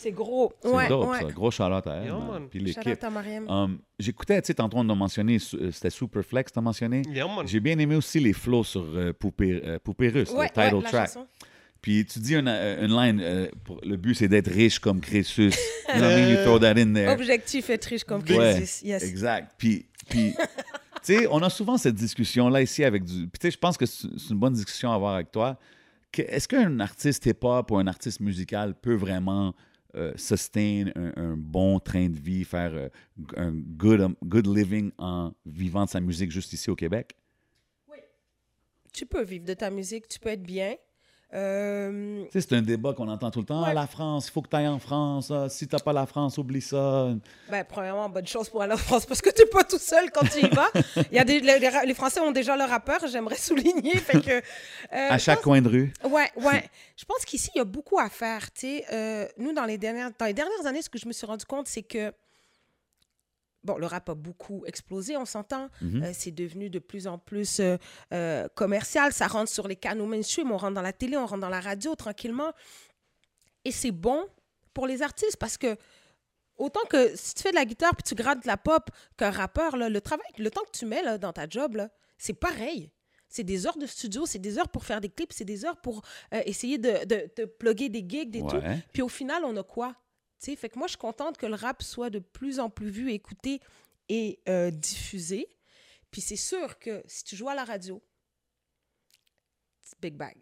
C'est 0.02 0.12
gros. 0.12 0.50
C'est 0.62 0.68
ouais, 0.70 0.88
dope, 0.88 1.10
ouais. 1.10 1.18
ça. 1.20 1.24
Gros 1.26 1.50
shout-out 1.50 1.86
à 1.86 1.96
elle. 1.96 2.14
Puis 2.50 2.58
l'équipe. 2.58 2.86
out 2.86 3.04
à 3.04 3.10
Mariam. 3.10 3.46
Um, 3.50 3.78
J'écoutais, 3.98 4.40
tu 4.40 4.46
sais, 4.46 4.54
tantôt 4.54 4.78
on 4.78 4.88
a 4.88 4.94
mentionné, 4.94 5.38
su- 5.38 5.58
c'était 5.72 5.90
Superflex, 5.90 6.52
t'as 6.52 6.62
mentionné? 6.62 7.02
Yeah, 7.08 7.26
man. 7.26 7.46
J'ai 7.46 7.60
bien 7.60 7.78
aimé 7.78 7.96
aussi 7.96 8.18
les 8.18 8.32
flows 8.32 8.64
sur 8.64 8.82
euh, 8.82 9.12
Poupée, 9.12 9.60
euh, 9.62 9.78
Poupée 9.78 10.08
russe, 10.08 10.30
ouais, 10.30 10.46
le 10.46 10.62
title 10.62 10.76
ouais, 10.76 10.82
la 10.84 10.88
track. 10.88 11.06
chanson. 11.08 11.26
Puis 11.82 12.06
tu 12.06 12.18
dis 12.18 12.34
une, 12.34 12.48
euh, 12.48 12.86
une 12.86 12.96
line, 12.96 13.20
euh, 13.22 13.48
pour- 13.64 13.80
le 13.84 13.96
but 13.98 14.14
c'est 14.14 14.28
d'être 14.28 14.50
riche 14.50 14.78
comme 14.78 15.00
Crésus. 15.00 15.50
you 15.88 15.94
know 15.94 16.00
what 16.00 16.12
I 16.12 16.22
mean? 16.22 16.30
You 16.30 16.36
throw 16.44 16.58
that 16.58 16.78
in 16.78 16.94
there. 16.94 17.10
Objectif 17.12 17.68
être 17.68 17.84
riche 17.84 18.04
comme 18.04 18.22
Ouais, 18.22 18.54
Crésus. 18.56 18.86
Yes. 18.86 19.02
Exact. 19.02 19.52
Puis, 19.58 19.84
puis 20.08 20.32
tu 21.04 21.14
sais, 21.14 21.26
on 21.30 21.42
a 21.42 21.50
souvent 21.50 21.76
cette 21.76 21.94
discussion-là 21.94 22.62
ici 22.62 22.84
avec 22.84 23.04
du. 23.04 23.28
Puis 23.28 23.38
tu 23.38 23.46
sais, 23.46 23.50
je 23.50 23.58
pense 23.58 23.76
que 23.76 23.84
c'est 23.84 24.08
c'est 24.16 24.30
une 24.30 24.38
bonne 24.38 24.54
discussion 24.54 24.92
à 24.92 24.94
avoir 24.94 25.14
avec 25.16 25.30
toi. 25.30 25.58
Que- 26.12 26.22
Est-ce 26.22 26.48
qu'un 26.48 26.80
artiste 26.80 27.24
hip-hop 27.26 27.70
ou 27.70 27.76
un 27.76 27.86
artiste 27.86 28.20
musical 28.20 28.74
peut 28.74 28.94
vraiment 28.94 29.54
euh, 29.94 30.12
sustain 30.16 30.86
un, 30.94 31.36
bon 31.36 31.80
train 31.80 32.08
de 32.08 32.18
vie, 32.18 32.44
faire 32.44 32.72
euh, 32.74 32.88
un 33.36 33.52
good, 33.52 34.00
um, 34.00 34.16
good 34.24 34.46
living 34.46 34.92
en 34.98 35.32
vivant 35.46 35.84
de 35.84 35.90
sa 35.90 36.00
musique 36.00 36.30
juste 36.30 36.52
ici 36.52 36.70
au 36.70 36.76
Québec? 36.76 37.16
Tu 38.92 39.06
peux 39.06 39.22
vivre 39.22 39.44
de 39.44 39.54
ta 39.54 39.70
musique, 39.70 40.08
tu 40.08 40.18
peux 40.18 40.30
être 40.30 40.42
bien. 40.42 40.74
Euh, 41.32 42.24
Tu 42.32 42.40
c'est 42.40 42.52
un 42.54 42.62
débat 42.62 42.92
qu'on 42.92 43.08
entend 43.08 43.30
tout 43.30 43.38
le 43.40 43.44
temps. 43.46 43.62
Ah, 43.62 43.68
Ouais. 43.68 43.74
la 43.74 43.86
France, 43.86 44.26
il 44.28 44.32
faut 44.32 44.42
que 44.42 44.48
tu 44.48 44.56
ailles 44.56 44.66
en 44.68 44.78
France. 44.80 45.30
Ah, 45.30 45.48
si 45.48 45.68
t'as 45.68 45.78
pas 45.78 45.92
la 45.92 46.06
France, 46.06 46.38
oublie 46.38 46.60
ça. 46.60 47.08
ben, 47.50 47.64
premièrement, 47.68 48.08
bonne 48.08 48.26
chance 48.26 48.48
pour 48.48 48.62
aller 48.62 48.72
en 48.74 48.76
France 48.78 49.06
parce 49.06 49.20
que 49.22 49.30
tu 49.30 49.42
n'es 49.42 49.48
pas 49.48 49.62
tout 49.64 49.78
seul 49.78 50.10
quand 50.10 50.26
tu 50.26 50.44
y 50.44 50.48
vas. 50.48 50.70
Il 51.10 51.16
y 51.16 51.18
a 51.18 51.24
des, 51.24 51.40
les, 51.40 51.94
Français 51.94 52.20
ont 52.20 52.32
déjà 52.32 52.56
leur 52.56 52.68
rappeur, 52.68 52.98
j'aimerais 53.06 53.36
souligner. 53.36 53.96
Fait 53.96 54.20
que, 54.20 54.30
euh, 54.32 54.40
À 54.92 55.18
chaque 55.18 55.42
coin 55.42 55.60
de 55.62 55.68
rue. 55.68 55.92
Ouais, 56.04 56.30
ouais. 56.36 56.68
Je 56.96 57.04
pense 57.04 57.24
qu'ici, 57.24 57.50
il 57.54 57.58
y 57.58 57.60
a 57.60 57.64
beaucoup 57.64 57.98
à 57.98 58.08
faire. 58.08 58.52
Tu 58.52 58.80
Euh, 58.92 59.26
nous, 59.38 59.52
dans 59.52 59.64
les, 59.64 59.78
dernières, 59.78 60.10
dans 60.18 60.26
les 60.26 60.34
dernières 60.34 60.66
années, 60.66 60.82
ce 60.82 60.90
que 60.90 60.98
je 60.98 61.06
me 61.06 61.12
suis 61.12 61.26
rendu 61.26 61.44
compte, 61.44 61.68
c'est 61.68 61.82
que, 61.82 62.12
bon, 63.64 63.76
le 63.76 63.86
rap 63.86 64.08
a 64.08 64.14
beaucoup 64.14 64.64
explosé, 64.66 65.16
on 65.16 65.24
s'entend. 65.24 65.68
Mhm. 65.80 66.02
Euh, 66.02 66.10
c'est 66.12 66.30
devenu 66.30 66.70
de 66.70 66.78
plus 66.78 67.06
en 67.06 67.18
plus 67.18 67.60
euh, 67.60 67.76
euh, 68.12 68.48
commercial. 68.54 69.12
Ça 69.12 69.26
rentre 69.26 69.50
sur 69.50 69.68
les 69.68 69.76
canaux 69.76 70.06
mainstream, 70.06 70.50
on 70.50 70.56
rentre 70.56 70.74
dans 70.74 70.82
la 70.82 70.92
télé, 70.92 71.16
on 71.16 71.26
rentre 71.26 71.40
dans 71.40 71.48
la 71.48 71.60
radio 71.60 71.94
tranquillement. 71.94 72.52
Et 73.64 73.72
c'est 73.72 73.90
bon 73.92 74.26
pour 74.72 74.86
les 74.86 75.02
artistes 75.02 75.36
parce 75.36 75.58
que 75.58 75.76
autant 76.56 76.84
que 76.88 77.14
si 77.16 77.34
tu 77.34 77.42
fais 77.42 77.50
de 77.50 77.56
la 77.56 77.64
guitare 77.64 77.94
puis 77.94 78.02
tu 78.04 78.14
grattes 78.14 78.42
de 78.42 78.46
la 78.46 78.56
pop 78.56 78.90
qu'un 79.16 79.30
rappeur, 79.30 79.76
là, 79.76 79.88
le 79.88 80.00
travail, 80.00 80.26
le 80.38 80.50
temps 80.50 80.62
que 80.62 80.76
tu 80.76 80.86
mets 80.86 81.02
là, 81.02 81.18
dans 81.18 81.32
ta 81.32 81.48
job, 81.48 81.86
c'est 82.18 82.32
pareil. 82.34 82.90
C'est 83.28 83.44
des 83.44 83.66
heures 83.66 83.78
de 83.78 83.86
studio, 83.86 84.26
c'est 84.26 84.40
des 84.40 84.58
heures 84.58 84.68
pour 84.68 84.84
faire 84.84 85.00
des 85.00 85.08
clips, 85.08 85.32
c'est 85.32 85.44
des 85.44 85.64
heures 85.64 85.80
pour 85.80 86.02
essayer 86.32 86.78
de, 86.78 87.04
de, 87.04 87.30
de 87.36 87.44
plugger 87.44 87.88
des 87.88 88.04
gigs, 88.06 88.30
des 88.30 88.40
tout. 88.40 88.56
Ouais. 88.56 88.82
Puis 88.92 89.02
au 89.02 89.08
final, 89.08 89.44
on 89.44 89.56
a 89.56 89.62
quoi? 89.62 89.94
Tu 90.42 90.46
sais, 90.50 90.56
fait 90.56 90.68
que 90.70 90.78
moi, 90.78 90.86
je 90.86 90.92
suis 90.92 90.98
contente 90.98 91.36
que 91.36 91.46
le 91.46 91.54
rap 91.54 91.82
soit 91.82 92.08
de 92.10 92.18
plus 92.18 92.60
en 92.60 92.70
plus 92.70 92.88
vu, 92.90 93.12
écouté 93.12 93.60
et 94.08 94.40
euh, 94.48 94.70
diffusé. 94.70 95.46
Puis 96.10 96.20
c'est 96.22 96.36
sûr 96.36 96.78
que 96.78 97.02
si 97.06 97.24
tu 97.24 97.36
joues 97.36 97.48
à 97.50 97.54
la 97.54 97.64
radio, 97.64 98.02
c'est 99.82 100.00
big 100.00 100.14
bag. 100.14 100.36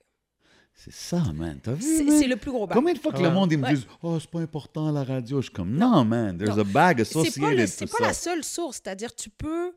C'est 0.75 0.93
ça, 0.93 1.21
man. 1.35 1.59
T'as 1.61 1.73
vu? 1.73 1.83
C'est 1.83 2.29
le 2.29 2.37
plus 2.37 2.53
gros 2.53 2.67
bag. 2.69 2.77
Combien 2.77 2.95
de 2.95 2.99
fois 3.01 3.13
que 3.13 3.21
le 3.21 3.31
monde 3.31 3.51
ils 3.51 3.59
me 3.59 3.65
Ouais. 3.65 3.75
disent 3.75 3.87
Oh, 4.03 4.19
c'est 4.21 4.31
pas 4.31 4.39
important 4.41 4.93
la 4.93 5.03
radio? 5.03 5.39
Je 5.41 5.47
suis 5.47 5.53
comme 5.53 5.73
Non, 5.75 6.05
man, 6.05 6.39
there's 6.39 6.55
Non. 6.55 6.61
a 6.63 6.65
bag 6.65 7.03
C'est 7.03 7.15
pas, 7.15 7.21
associated 7.23 7.59
le- 7.59 7.87
pas 7.89 7.99
ça. 7.99 8.07
la 8.07 8.15
seule 8.15 8.45
source. 8.45 8.77
C'est-à-dire, 8.77 9.13
tu 9.15 9.29
peux. 9.31 9.75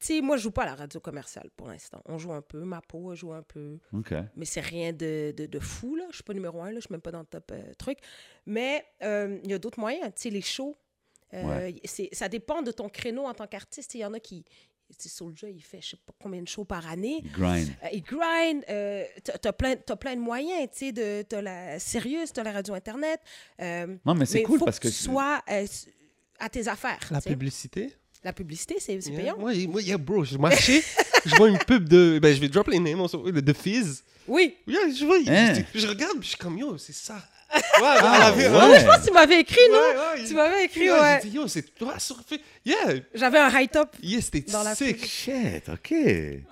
Tu 0.00 0.06
sais, 0.06 0.20
moi, 0.22 0.36
je 0.38 0.42
joue 0.44 0.50
pas 0.50 0.62
à 0.62 0.66
la 0.66 0.74
radio 0.74 0.98
commerciale 0.98 1.50
pour 1.54 1.68
l'instant. 1.68 2.00
On 2.06 2.16
joue 2.16 2.32
un 2.32 2.40
peu, 2.40 2.64
ma 2.64 2.80
peau, 2.80 3.14
joue 3.14 3.32
un 3.34 3.42
peu. 3.42 3.78
Mais 4.34 4.46
c'est 4.46 4.62
rien 4.62 4.92
de, 4.94 5.34
de, 5.36 5.44
de 5.46 5.58
fou, 5.60 5.94
là. 5.94 6.04
Je 6.10 6.14
suis 6.16 6.24
pas 6.24 6.32
numéro 6.32 6.62
un, 6.62 6.70
là. 6.70 6.76
Je 6.76 6.80
suis 6.86 6.92
même 6.92 7.02
pas 7.02 7.10
dans 7.12 7.20
le 7.20 7.26
top 7.26 7.52
euh, 7.52 7.74
truc. 7.76 7.98
Mais 8.46 8.82
euh, 9.02 9.38
il 9.44 9.50
y 9.50 9.54
a 9.54 9.58
d'autres 9.58 9.78
moyens, 9.78 10.06
tu 10.16 10.22
sais, 10.22 10.30
les 10.30 10.40
shows. 10.40 10.74
euh, 11.34 11.70
Ouais. 11.70 11.82
Ça 12.12 12.28
dépend 12.30 12.62
de 12.62 12.70
ton 12.72 12.88
créneau 12.88 13.26
en 13.26 13.34
tant 13.34 13.46
qu'artiste. 13.46 13.94
Il 13.94 14.00
y 14.00 14.04
en 14.04 14.14
a 14.14 14.20
qui... 14.20 14.42
Tu 14.88 14.96
sais, 14.98 15.08
Soulja, 15.08 15.48
il 15.48 15.62
fait 15.62 15.80
je 15.80 15.90
sais 15.90 15.96
pas 16.04 16.12
combien 16.20 16.42
de 16.42 16.48
shows 16.48 16.64
par 16.64 16.88
année. 16.88 17.20
Il 17.22 17.30
grind. 17.30 17.68
Euh, 17.84 17.88
il 17.92 18.02
grind. 18.02 18.64
euh, 18.68 19.04
t'as- 19.40 19.52
plein, 19.52 19.76
t'as 19.76 19.94
plein 19.94 20.16
de 20.16 20.20
moyens, 20.20 20.68
tu 20.72 20.78
sais. 20.86 20.92
de- 20.92 21.22
T'as 21.28 21.40
la 21.42 21.78
Sirius, 21.78 22.32
t'as 22.32 22.42
la 22.42 22.50
radio 22.50 22.74
Internet. 22.74 23.20
euh, 23.60 23.96
Non, 24.04 24.14
mais 24.16 24.26
c'est 24.26 24.42
cool 24.42 24.58
faut 24.58 24.64
parce 24.64 24.80
que. 24.80 24.88
tu 24.88 24.94
sois 24.94 25.40
euh, 25.48 25.64
à 26.40 26.48
tes 26.48 26.66
affaires. 26.66 26.98
La 27.12 27.20
tu 27.20 27.28
publicité? 27.28 27.94
La 28.22 28.32
publicité, 28.34 28.76
c'est 28.78 29.00
c'est 29.00 29.10
Yeah. 29.10 29.20
payant. 29.20 29.36
Moi, 29.38 29.52
moi, 29.68 29.80
yeah, 29.80 29.96
bro, 29.96 30.24
je 30.24 30.36
marchais, 30.36 30.82
je 31.24 31.34
vois 31.36 31.48
une 31.48 31.58
pub 31.58 31.88
de. 31.88 32.18
Ben, 32.20 32.34
je 32.34 32.40
vais 32.40 32.48
drop 32.48 32.68
les 32.68 32.78
names, 32.78 33.00
on 33.00 33.08
s'en- 33.08 33.22
de 33.22 33.52
Fizz. 33.52 34.02
Oui. 34.28 34.54
Yeah, 34.66 34.80
je 34.96 35.04
vois, 35.06 35.16
Hein? 35.26 35.54
je, 35.74 35.80
je 35.80 35.86
regarde, 35.86 36.12
puis 36.18 36.24
je 36.24 36.28
suis 36.28 36.36
comme, 36.36 36.58
yo, 36.58 36.76
c'est 36.78 36.94
ça. 36.94 37.14
Ouais, 37.54 37.60
Ah, 37.82 38.32
elle 38.36 38.44
avait- 38.44 38.48
ouais. 38.48 38.80
Je 38.80 38.84
pense 38.86 38.98
que 38.98 39.06
tu 39.06 39.12
m'avais 39.12 39.40
écrit, 39.40 39.58
non? 39.70 39.78
Ouais, 39.78 40.20
ouais, 40.20 40.28
Tu 40.28 40.34
m'avais 40.34 40.64
écrit, 40.66 40.84
yeah, 40.84 41.00
ouais. 41.00 41.20
J'ai 41.22 41.30
dit, 41.30 41.36
yo, 41.36 41.48
c'est 41.48 41.62
toi 41.74 41.98
sur 41.98 42.16
Fizz. 42.28 42.38
Yeah, 42.64 43.00
J'avais 43.14 43.38
un 43.38 43.48
high 43.58 43.70
top. 43.70 43.96
yeah, 44.02 44.20
c'était 44.20 44.42
Dans 44.52 44.62
la 44.62 44.74
sick. 44.74 45.04
Shit, 45.04 45.68
OK. 45.72 45.94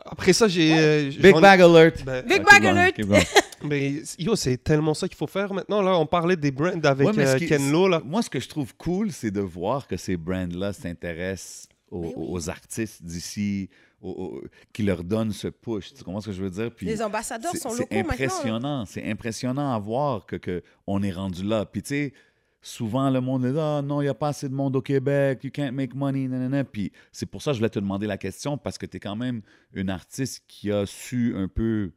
Après 0.06 0.32
ça, 0.32 0.48
j'ai. 0.48 0.72
euh, 0.76 1.10
Big 1.20 1.38
bag 1.38 1.60
alert. 1.60 2.02
Ben, 2.04 2.24
Big 2.26 2.42
Ah, 2.48 2.50
bag 2.58 2.66
alert. 2.66 2.96
Mais 3.62 4.02
yo, 4.18 4.36
c'est 4.36 4.56
tellement 4.62 4.94
ça 4.94 5.08
qu'il 5.08 5.16
faut 5.16 5.26
faire 5.26 5.52
maintenant. 5.52 5.82
Là, 5.82 5.98
on 5.98 6.06
parlait 6.06 6.36
des 6.36 6.50
brands 6.50 6.78
avec 6.84 7.08
Ouais, 7.08 7.18
euh, 7.26 7.38
Ken 7.46 7.70
Lo, 7.70 7.88
là. 7.88 8.00
Moi, 8.04 8.22
ce 8.22 8.30
que 8.30 8.40
je 8.40 8.48
trouve 8.48 8.74
cool, 8.76 9.10
c'est 9.12 9.30
de 9.30 9.40
voir 9.40 9.86
que 9.86 9.96
ces 9.96 10.16
brands-là 10.16 10.72
s'intéressent 10.72 11.68
aux, 11.90 12.02
oui. 12.04 12.12
aux 12.16 12.50
artistes 12.50 13.02
d'ici, 13.02 13.68
aux- 14.00 14.10
aux- 14.10 14.42
qui 14.72 14.82
leur 14.82 15.02
donnent 15.02 15.32
ce 15.32 15.48
push. 15.48 15.92
Tu 15.94 16.04
comprends 16.04 16.20
ce 16.20 16.26
que 16.26 16.32
je 16.32 16.42
veux 16.42 16.50
dire? 16.50 16.70
Puis 16.74 16.86
Les 16.86 17.02
ambassadeurs 17.02 17.52
c'est- 17.52 17.58
sont 17.58 17.70
c'est 17.70 17.80
locaux 17.80 17.94
maintenant. 17.94 18.10
hein. 18.10 18.14
impressionnant. 18.14 18.84
C'est 18.86 19.10
impressionnant 19.10 19.72
à 19.74 19.78
voir 19.78 20.26
que, 20.26 20.36
que 20.36 20.62
on 20.86 21.02
est 21.02 21.10
rendu 21.12 21.42
là. 21.42 21.64
Puis 21.66 21.82
tu 21.82 21.88
sais, 21.88 22.12
souvent 22.60 23.08
le 23.10 23.20
monde 23.20 23.46
dit 23.50 23.58
ah 23.58 23.80
non, 23.82 24.00
il 24.00 24.04
n'y 24.04 24.10
a 24.10 24.14
pas 24.14 24.28
assez 24.28 24.48
de 24.48 24.54
monde 24.54 24.76
au 24.76 24.82
Québec, 24.82 25.40
you 25.44 25.50
can't 25.52 25.72
make 25.72 25.94
money, 25.94 26.28
nanana. 26.28 26.64
Puis 26.64 26.92
c'est 27.12 27.26
pour 27.26 27.40
ça 27.42 27.50
que 27.50 27.54
je 27.54 27.58
voulais 27.60 27.70
te 27.70 27.78
demander 27.78 28.06
la 28.06 28.18
question 28.18 28.58
parce 28.58 28.78
que 28.78 28.86
tu 28.86 28.96
es 28.98 29.00
quand 29.00 29.16
même 29.16 29.42
une 29.72 29.90
artiste 29.90 30.44
qui 30.46 30.70
a 30.70 30.84
su 30.86 31.34
un 31.36 31.48
peu 31.48 31.92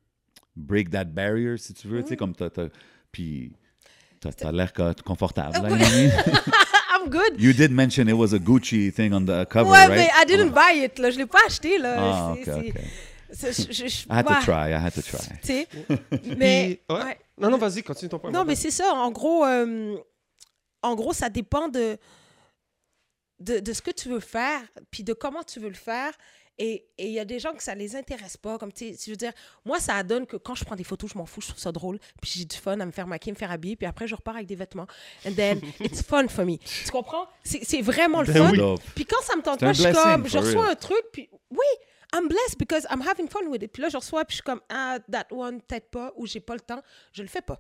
break 0.56 0.90
that 0.92 1.06
barrier, 1.06 1.58
si 1.58 1.74
tu 1.74 1.88
veux. 1.88 2.02
Tu 2.04 2.10
sais, 2.10 2.18
comme 2.18 2.36
t'as, 2.36 2.50
t'as- 2.50 2.70
puis 3.12 3.54
t'as, 4.20 4.32
t'as 4.34 4.52
l'air 4.52 4.74
co- 4.74 4.94
confortable. 5.06 5.54
là, 5.62 5.70
I 5.70 5.74
mean? 5.74 6.12
I'm 7.04 7.10
good. 7.10 7.40
You 7.42 7.54
did 7.54 7.72
mention 7.72 8.08
it 8.08 8.14
was 8.14 8.34
a 8.34 8.38
Gucci 8.40 8.92
thing 8.94 9.14
on 9.14 9.26
the 9.26 9.46
cover, 9.50 9.70
ouais, 9.72 9.88
right? 9.88 9.90
mais 9.90 10.10
I 10.22 10.26
didn't 10.26 10.52
buy 10.54 10.84
it, 10.86 11.00
là. 11.00 11.10
Je 11.10 11.18
l'ai 11.18 11.26
pas 11.26 11.40
acheté, 11.48 11.78
là. 11.78 11.96
Ah, 11.98 12.36
C'est- 12.44 12.52
ok, 12.52 12.58
c'est- 12.64 12.70
ok. 12.70 13.54
c'est- 13.54 13.72
je- 13.74 13.88
je- 13.88 14.04
I 14.04 14.08
had 14.10 14.26
to 14.28 14.34
try, 14.42 14.70
I 14.70 14.74
had 14.74 14.94
to 14.94 15.02
try. 15.02 15.20
tu 15.42 15.48
sais. 15.48 15.68
mais, 16.38 16.80
Puis- 16.88 16.96
ouais. 16.96 17.04
ouais. 17.04 17.20
Non, 17.38 17.50
non, 17.50 17.58
vas-y, 17.58 17.82
continue 17.82 18.10
ton 18.10 18.20
point. 18.20 18.30
Non, 18.32 18.44
mais 18.46 18.56
c'est 18.56 18.70
ça. 18.72 18.94
En 18.94 19.10
gros, 19.12 19.44
euh, 19.46 19.98
en 20.84 20.96
gros, 20.96 21.14
ça 21.14 21.30
dépend 21.30 21.68
de, 21.70 21.98
de, 23.40 23.60
de 23.60 23.74
ce 23.74 23.82
que 23.82 23.90
tu 23.92 24.10
veux 24.10 24.20
faire, 24.20 24.62
puis 24.92 25.04
de 25.04 25.14
comment 25.14 25.42
tu 25.44 25.60
veux 25.60 25.70
le 25.70 25.74
faire. 25.76 26.14
Et 26.64 26.88
et 26.98 27.08
il 27.08 27.14
y 27.14 27.20
a 27.20 27.26
des 27.26 27.40
gens 27.40 27.54
que 27.54 27.64
ça 27.64 27.74
les 27.74 27.96
intéresse 27.96 28.38
pas. 28.38 28.60
Comme, 28.60 28.72
tu 28.72 28.94
sais, 28.94 28.98
je 29.06 29.10
veux 29.12 29.18
dire, 29.18 29.34
moi, 29.66 29.80
ça 29.80 30.04
donne 30.04 30.28
que 30.28 30.38
quand 30.38 30.54
je 30.54 30.64
prends 30.64 30.76
des 30.76 30.84
photos, 30.84 31.10
je 31.12 31.18
m'en 31.18 31.26
fous, 31.26 31.42
je 31.42 31.48
trouve 31.48 31.60
ça 31.60 31.72
drôle. 31.72 31.98
Puis 32.22 32.32
j'ai 32.36 32.46
du 32.46 32.56
fun 32.56 32.80
à 32.80 32.86
me 32.86 32.92
faire 32.92 33.08
maquiller, 33.08 33.32
me 33.34 33.38
faire 33.38 33.50
habiller. 33.50 33.76
Puis 33.76 33.88
après, 33.88 34.08
je 34.08 34.14
repars 34.14 34.36
avec 34.36 34.48
des 34.48 34.56
vêtements. 34.56 34.86
And 35.26 35.34
then, 35.34 35.60
it's 35.80 36.04
fun 36.04 36.28
for 36.28 36.46
me. 36.46 36.58
Tu 36.60 36.92
comprends? 36.92 37.26
C'est 37.44 37.64
c'est 37.64 37.82
vraiment 37.82 38.22
le 38.22 38.32
Ben 38.32 38.48
fun. 38.48 38.52
oui. 38.52 38.80
Puis 38.96 39.06
quand 39.06 39.22
ça 39.24 39.36
me 39.36 39.42
tente 39.42 39.60
pas, 39.60 39.70
un 39.70 39.74
je 39.74 39.82
suis 39.82 39.92
comme, 39.92 40.28
je 40.28 40.38
reçois 40.38 40.62
real. 40.64 40.72
un 40.72 40.76
truc, 40.76 41.04
puis 41.12 41.30
oui, 41.50 41.66
I'm 42.14 42.28
blessed 42.28 42.60
because 42.60 42.86
I'm 42.92 43.02
having 43.02 43.28
fun 43.28 43.48
with 43.48 43.64
it. 43.64 43.72
Puis 43.72 43.82
là, 43.82 43.90
je 43.90 43.98
reçois, 43.98 44.24
puis 44.26 44.34
je 44.34 44.42
suis 44.42 44.44
comme, 44.44 44.62
ah, 44.70 45.00
that 45.12 45.28
one, 45.32 45.62
peut-être 45.62 45.90
pas, 45.90 46.12
ou 46.16 46.28
j'ai 46.28 46.42
pas 46.42 46.54
le 46.54 46.60
temps. 46.62 46.84
Je 47.14 47.24
le 47.24 47.28
fais 47.28 47.42
pas. 47.42 47.60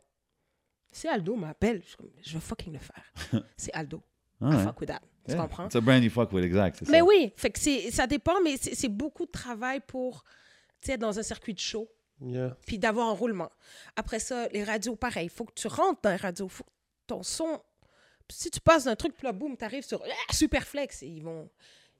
Si 0.91 1.07
Aldo 1.07 1.35
m'appelle, 1.35 1.81
je, 1.87 1.95
je 2.21 2.33
vais 2.33 2.39
fucking 2.41 2.73
le 2.73 2.79
faire. 2.79 3.41
C'est 3.57 3.73
Aldo. 3.73 4.03
Ah 4.41 4.49
I 4.51 4.55
ouais. 4.57 4.63
fuck 4.63 4.79
with 4.81 4.89
that. 4.89 5.01
Tu 5.25 5.31
Yeah. 5.33 5.41
comprends? 5.41 5.65
It's 5.67 5.75
a 5.75 5.81
brand 5.81 6.03
you 6.03 6.09
fuck 6.09 6.31
with, 6.31 6.43
exact. 6.43 6.77
c'est 6.79 6.89
Mais 6.89 6.99
ça. 6.99 7.03
oui, 7.05 7.31
fait 7.35 7.51
que 7.51 7.59
c'est, 7.59 7.91
ça 7.91 8.07
dépend, 8.07 8.41
mais 8.43 8.57
c'est, 8.57 8.73
c'est 8.75 8.87
beaucoup 8.89 9.25
de 9.25 9.31
travail 9.31 9.79
pour, 9.85 10.23
tu 10.81 10.87
sais, 10.87 10.93
être 10.93 10.99
dans 11.01 11.17
un 11.19 11.23
circuit 11.23 11.53
de 11.53 11.59
show, 11.59 11.87
Yeah. 12.23 12.55
puis 12.67 12.77
d'avoir 12.77 13.09
un 13.09 13.13
roulement. 13.13 13.51
Après 13.95 14.19
ça, 14.19 14.47
les 14.49 14.63
radios, 14.63 14.95
pareil. 14.95 15.25
Il 15.25 15.29
faut 15.31 15.43
que 15.45 15.53
tu 15.55 15.67
rentres 15.67 16.01
dans 16.03 16.11
les 16.11 16.15
radios. 16.17 16.47
faut 16.47 16.63
que 16.63 16.69
ton 17.07 17.23
son... 17.23 17.61
Si 18.29 18.49
tu 18.51 18.59
passes 18.61 18.83
d'un 18.85 18.95
truc, 18.95 19.13
puis 19.15 19.25
là, 19.25 19.31
boum, 19.33 19.57
t'arrives 19.57 19.83
sur 19.85 20.01
ah, 20.03 20.33
Superflex, 20.33 21.01
et 21.03 21.07
ils 21.07 21.21
vont, 21.23 21.49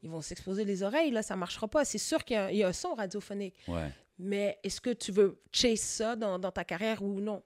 ils 0.02 0.10
vont 0.10 0.22
s'exposer 0.22 0.64
les 0.64 0.82
oreilles, 0.84 1.12
là, 1.12 1.22
ça 1.24 1.36
marchera 1.36 1.68
pas. 1.68 1.84
C'est 1.86 1.98
sûr 1.98 2.24
qu'il 2.24 2.36
y 2.36 2.38
a, 2.40 2.52
il 2.52 2.58
y 2.58 2.64
a 2.64 2.68
un 2.70 2.74
son 2.74 2.94
radiophonique. 2.94 3.56
Ouais. 3.68 3.90
Mais 4.20 4.58
est-ce 4.64 4.80
que 4.80 4.92
tu 4.92 5.12
veux 5.12 5.42
chase 5.52 5.80
ça 5.80 6.16
dans, 6.16 6.38
dans 6.40 6.52
ta 6.52 6.64
carrière 6.64 7.02
ou 7.02 7.20
non? 7.20 7.44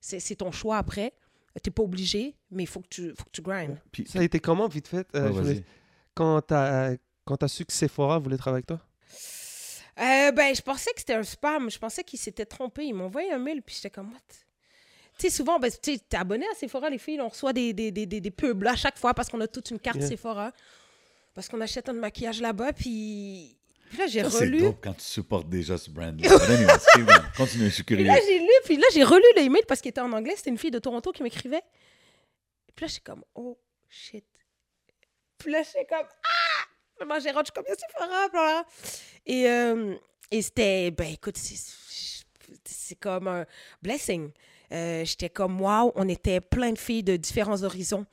C'est, 0.00 0.20
c'est 0.20 0.36
ton 0.36 0.52
choix 0.52 0.76
après. 0.78 1.12
T'es 1.62 1.70
pas 1.70 1.82
obligé, 1.82 2.36
mais 2.50 2.62
il 2.62 2.66
faut 2.66 2.80
que 2.80 2.88
tu, 2.88 3.08
faut 3.10 3.24
que 3.24 3.30
tu 3.32 3.42
grindes. 3.42 3.76
Puis, 3.92 4.06
Ça 4.08 4.20
a 4.20 4.22
été 4.22 4.38
comment, 4.40 4.68
vite 4.68 4.86
fait, 4.88 5.06
euh, 5.14 5.24
Ouais, 5.24 5.30
voulais- 5.30 5.64
quand 6.14 6.40
t'as 6.42 6.94
quand 7.24 7.36
t'as 7.36 7.48
su 7.48 7.64
que 7.64 7.72
Sephora 7.72 8.18
voulait 8.18 8.36
travailler 8.36 8.64
avec 8.64 8.66
toi? 8.66 8.80
Euh, 9.98 10.32
ben, 10.32 10.54
je 10.54 10.62
pensais 10.62 10.90
que 10.92 11.00
c'était 11.00 11.14
un 11.14 11.22
spam. 11.22 11.70
Je 11.70 11.78
pensais 11.78 12.02
qu'il 12.04 12.18
s'était 12.18 12.46
trompé. 12.46 12.84
Il 12.86 12.94
m'a 12.94 13.04
envoyé 13.04 13.32
un 13.32 13.38
mail, 13.38 13.62
puis 13.62 13.74
j'étais 13.74 13.90
comme, 13.90 14.08
what? 14.12 14.18
Tu 15.18 15.28
sais, 15.28 15.30
souvent, 15.30 15.58
ben, 15.58 15.70
tu 15.70 15.92
sais, 15.94 15.98
t'es 16.08 16.16
abonné 16.16 16.46
à 16.50 16.54
Sephora, 16.54 16.88
les 16.88 16.98
filles, 16.98 17.20
on 17.20 17.28
reçoit 17.28 17.52
des, 17.52 17.72
des, 17.74 17.90
des, 17.90 18.06
des, 18.06 18.20
des 18.20 18.30
pubs 18.30 18.62
là, 18.62 18.72
à 18.72 18.76
chaque 18.76 18.96
fois 18.98 19.12
parce 19.12 19.28
qu'on 19.28 19.40
a 19.40 19.46
toute 19.48 19.70
une 19.70 19.78
carte 19.78 19.98
Yeah. 19.98 20.06
Sephora. 20.08 20.52
Parce 21.34 21.48
qu'on 21.48 21.60
achète 21.60 21.88
un 21.88 21.92
maquillage 21.92 22.40
là-bas, 22.40 22.72
puis... 22.72 23.56
puis 23.90 23.98
là, 23.98 24.06
j'ai 24.06 24.22
Ça, 24.24 24.30
C'est 24.30 24.38
relu. 24.44 24.60
dope 24.60 24.78
quand 24.82 24.94
tu 24.94 25.04
supportes 25.04 25.48
déjà 25.48 25.76
ce 25.76 25.90
brand. 25.90 26.16
But 26.16 26.30
anyway, 26.30 26.78
Steve, 26.78 27.06
continue, 27.36 27.64
je 27.66 27.74
suis 27.74 27.82
Puis 27.84 28.02
là, 28.04 28.16
j'ai 28.26 28.38
lu, 28.38 28.48
puis 28.64 28.76
là, 28.76 28.86
j'ai 28.94 29.04
relu 29.04 29.24
le 29.36 29.42
email 29.42 29.62
parce 29.68 29.80
qu'il 29.82 29.90
était 29.90 30.00
en 30.00 30.12
anglais. 30.12 30.34
C'était 30.36 30.50
une 30.50 30.58
fille 30.58 30.70
de 30.70 30.78
Toronto 30.78 31.12
qui 31.12 31.22
m'écrivait. 31.22 31.62
Puis 32.74 32.84
là, 32.84 32.88
j'étais 32.88 33.02
comme, 33.02 33.24
oh, 33.34 33.58
shit. 33.88 34.24
Puis 35.38 35.52
là, 35.52 35.62
j'étais 35.62 35.84
comme, 35.86 36.06
ah! 36.06 37.04
Moi, 37.04 37.18
j'ai 37.18 37.30
rendu 37.30 37.50
comme, 37.52 37.64
c'est 37.66 37.78
Sephora. 37.80 38.64
Et, 39.26 39.48
euh, 39.48 39.94
et 40.30 40.42
c'était, 40.42 40.90
ben 40.90 41.12
écoute, 41.12 41.36
c'est- 41.36 41.76
comme 43.00 43.28
un 43.28 43.46
blessing. 43.82 44.30
Euh, 44.72 45.04
j'étais 45.04 45.30
comme, 45.30 45.60
wow, 45.60 45.92
on 45.94 46.08
était 46.08 46.40
plein 46.40 46.72
de 46.72 46.78
filles 46.78 47.02
de 47.02 47.16
différents 47.16 47.62
horizons, 47.62 48.04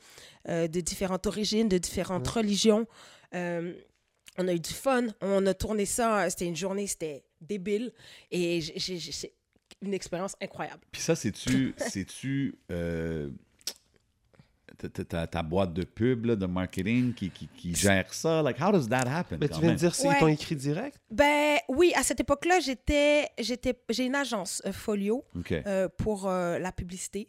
euh, 0.49 0.67
de 0.67 0.79
différentes 0.81 1.27
origines, 1.27 1.67
de 1.67 1.77
différentes 1.77 2.27
religions. 2.27 2.87
Euh, 3.35 3.73
on 4.37 4.47
a 4.47 4.53
eu 4.53 4.59
du 4.59 4.73
fun. 4.73 5.07
On 5.21 5.45
a 5.45 5.53
tourné 5.53 5.85
ça. 5.85 6.29
C'était 6.29 6.45
une 6.45 6.55
journée, 6.55 6.87
c'était 6.87 7.23
débile. 7.41 7.91
Et 8.31 8.61
c'est 8.61 9.31
une 9.81 9.93
expérience 9.93 10.35
incroyable. 10.41 10.81
Puis 10.91 11.01
ça, 11.01 11.15
c'est-tu, 11.15 11.73
c'est-tu 11.77 12.55
euh, 12.71 13.29
ta, 14.77 14.89
ta- 14.89 15.03
ta- 15.05 15.27
ta 15.27 15.43
boîte 15.43 15.73
de 15.73 15.83
pub, 15.83 16.25
là, 16.25 16.35
de 16.35 16.45
marketing 16.45 17.13
qui, 17.13 17.29
qui, 17.31 17.47
qui 17.47 17.73
gère 17.75 18.13
ça? 18.13 18.41
Like, 18.43 18.59
how 18.61 18.71
does 18.71 18.87
that 18.89 19.07
happen? 19.07 19.37
Mais 19.41 19.49
tu 19.49 19.59
viens 19.59 19.71
de 19.71 19.77
dire 19.77 19.95
s'ils 19.95 20.09
Ouais. 20.09 20.19
t'ont 20.19 20.27
écrit 20.27 20.55
direct? 20.55 20.99
Ben 21.09 21.57
oui, 21.67 21.91
à 21.95 22.03
cette 22.03 22.19
époque-là, 22.19 22.59
j'étais, 22.59 23.27
j'étais, 23.39 23.73
j'ai 23.89 24.05
une 24.05 24.15
agence 24.15 24.61
euh, 24.65 24.71
Folio 24.71 25.25
euh, 25.51 25.89
pour 25.97 26.27
euh, 26.27 26.59
la 26.59 26.71
publicité. 26.71 27.27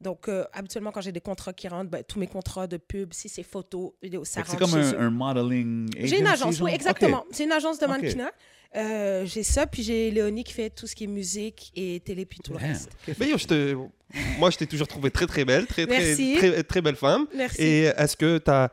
Donc, 0.00 0.28
euh, 0.28 0.44
habituellement, 0.52 0.92
quand 0.92 1.02
j'ai 1.02 1.12
des 1.12 1.20
contrats 1.20 1.52
qui 1.52 1.68
rentrent, 1.68 1.90
ben, 1.90 2.02
tous 2.02 2.18
mes 2.18 2.26
contrats 2.26 2.66
de 2.66 2.78
pub, 2.78 3.12
si 3.12 3.28
c'est 3.28 3.42
photo, 3.42 3.94
vidéo, 4.02 4.24
ça 4.24 4.40
que 4.42 4.48
c'est 4.48 4.56
rentre 4.56 4.72
comme 4.72 4.80
un, 4.80 5.06
un 5.06 5.10
modeling 5.10 5.90
J'ai 5.98 6.18
une 6.18 6.26
agency, 6.26 6.42
agence, 6.42 6.56
genre? 6.56 6.66
oui, 6.66 6.72
exactement. 6.74 7.24
C'est 7.30 7.44
une 7.44 7.52
agence 7.52 7.78
de 7.78 7.86
mannequinat. 7.86 8.30
Euh, 8.76 9.26
j'ai 9.26 9.42
ça, 9.42 9.66
puis 9.66 9.82
j'ai 9.82 10.10
Léonie 10.10 10.44
qui 10.44 10.52
fait 10.52 10.70
tout 10.70 10.86
ce 10.86 10.94
qui 10.94 11.04
est 11.04 11.08
musique 11.08 11.72
et 11.74 12.00
télé, 12.00 12.24
puis 12.24 12.38
tout 12.42 12.52
le 12.52 12.58
reste. 12.58 12.90
Mais 13.18 13.28
yo, 13.28 13.36
je 13.36 13.46
te... 13.46 13.76
moi, 14.38 14.50
je 14.50 14.58
t'ai 14.58 14.66
toujours 14.66 14.86
trouvé 14.86 15.10
très, 15.10 15.26
très 15.26 15.44
belle, 15.44 15.66
très, 15.66 15.86
très, 15.86 15.98
Merci. 15.98 16.34
très, 16.38 16.62
très 16.62 16.80
belle 16.80 16.96
femme. 16.96 17.26
Merci. 17.34 17.60
Et 17.62 17.82
est-ce 17.84 18.16
que 18.16 18.38
tu 18.38 18.50
as. 18.50 18.70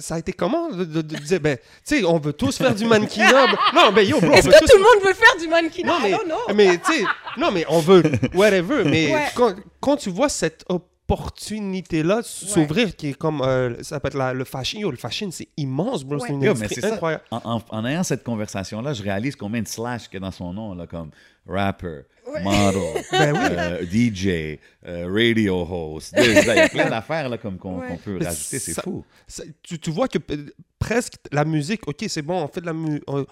Ça 0.00 0.16
a 0.16 0.18
été 0.18 0.32
comment 0.32 0.70
de, 0.70 0.84
de- 0.84 1.02
de 1.02 1.16
dire, 1.16 1.40
ben, 1.40 1.56
tu 1.86 1.98
sais, 1.98 2.04
on 2.04 2.18
veut 2.18 2.32
tous 2.32 2.56
faire 2.56 2.74
du 2.74 2.84
mannequinat. 2.86 3.46
ben- 3.46 3.56
non, 3.74 3.92
ben 3.92 4.06
yo, 4.08 4.20
bro, 4.20 4.32
Est-ce 4.32 4.48
que 4.48 4.58
tous- 4.58 4.66
tout 4.66 4.76
le 4.78 4.82
monde 4.82 5.04
veut 5.06 5.14
faire 5.14 5.36
du 5.40 5.46
mannequinat? 5.48 5.92
Non, 5.92 5.98
mais, 6.02 6.10
don't 6.10 6.24
know. 6.24 6.54
mais 6.54 6.78
tu 6.78 6.92
sais, 6.92 7.04
non, 7.36 7.50
mais 7.52 7.64
on 7.68 7.78
veut, 7.80 8.02
whatever. 8.34 8.84
Mais 8.84 9.12
Ouais. 9.14 9.26
quand, 9.36 9.54
quand 9.80 9.96
tu 9.96 10.10
vois 10.10 10.28
cette 10.28 10.64
opportunité-là 10.68 12.20
s'ouvrir, 12.24 12.96
qui 12.96 13.10
est 13.10 13.14
comme, 13.14 13.42
euh, 13.42 13.74
ça 13.82 14.00
peut 14.00 14.08
être 14.08 14.16
la- 14.16 14.32
le 14.32 14.44
fashion, 14.44 14.80
yo, 14.80 14.90
le 14.90 14.96
fashion, 14.96 15.30
c'est 15.30 15.48
immense, 15.56 16.04
bro, 16.04 16.18
c'est 16.18 16.28
Ouais. 16.28 16.34
une 16.34 16.42
Yo, 16.42 16.54
mais 16.54 16.58
industrie 16.60 16.74
c'est 16.80 16.88
ça. 16.88 16.94
incroyable. 16.94 17.22
En, 17.30 17.40
en- 17.44 17.62
en 17.68 17.84
ayant 17.86 18.02
cette 18.02 18.24
conversation-là, 18.24 18.92
je 18.92 19.02
réalise 19.02 19.36
combien 19.36 19.62
de 19.62 19.68
slash 19.68 20.04
qu'il 20.08 20.14
y 20.14 20.16
a 20.16 20.20
dans 20.20 20.32
son 20.32 20.52
nom, 20.52 20.74
là, 20.74 20.86
comme 20.86 21.10
rapper, 21.46 22.00
model, 22.42 23.02
Ben 23.12 23.32
oui. 23.32 23.38
euh, 23.58 23.86
DJ, 23.86 24.58
euh, 24.86 25.06
radio 25.12 25.62
host. 25.68 26.14
Il 26.16 26.32
y 26.32 26.38
a 26.38 26.68
plein 26.68 26.90
d'affaires 26.90 27.28
là, 27.28 27.38
comme 27.38 27.58
qu'on 27.58 27.78
Ouais. 27.80 27.88
qu'on 27.88 27.96
peut 27.96 28.18
Mais 28.18 28.26
rajouter, 28.26 28.58
c'est 28.58 28.72
ça- 28.72 28.82
fou. 28.82 29.04
Ça- 29.26 29.44
tu, 29.62 29.78
tu 29.78 29.90
vois 29.90 30.08
que 30.08 30.18
euh, 30.30 30.46
presque 30.78 31.14
la 31.32 31.44
musique, 31.44 31.86
ok, 31.86 32.04
c'est 32.08 32.22
bon, 32.22 32.42
on 32.42 32.48
fait 32.48 32.60
de 32.60 32.66
la 32.66 32.72
mu- 32.72 33.02
on, 33.06 33.24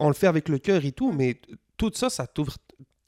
on 0.00 0.08
le 0.08 0.14
fait 0.14 0.26
avec 0.26 0.48
le 0.48 0.58
cœur 0.58 0.84
et 0.84 0.92
tout, 0.92 1.12
mais 1.12 1.40
tout 1.76 1.90
ça, 1.94 2.10
ça 2.10 2.26
t'ouvre 2.26 2.56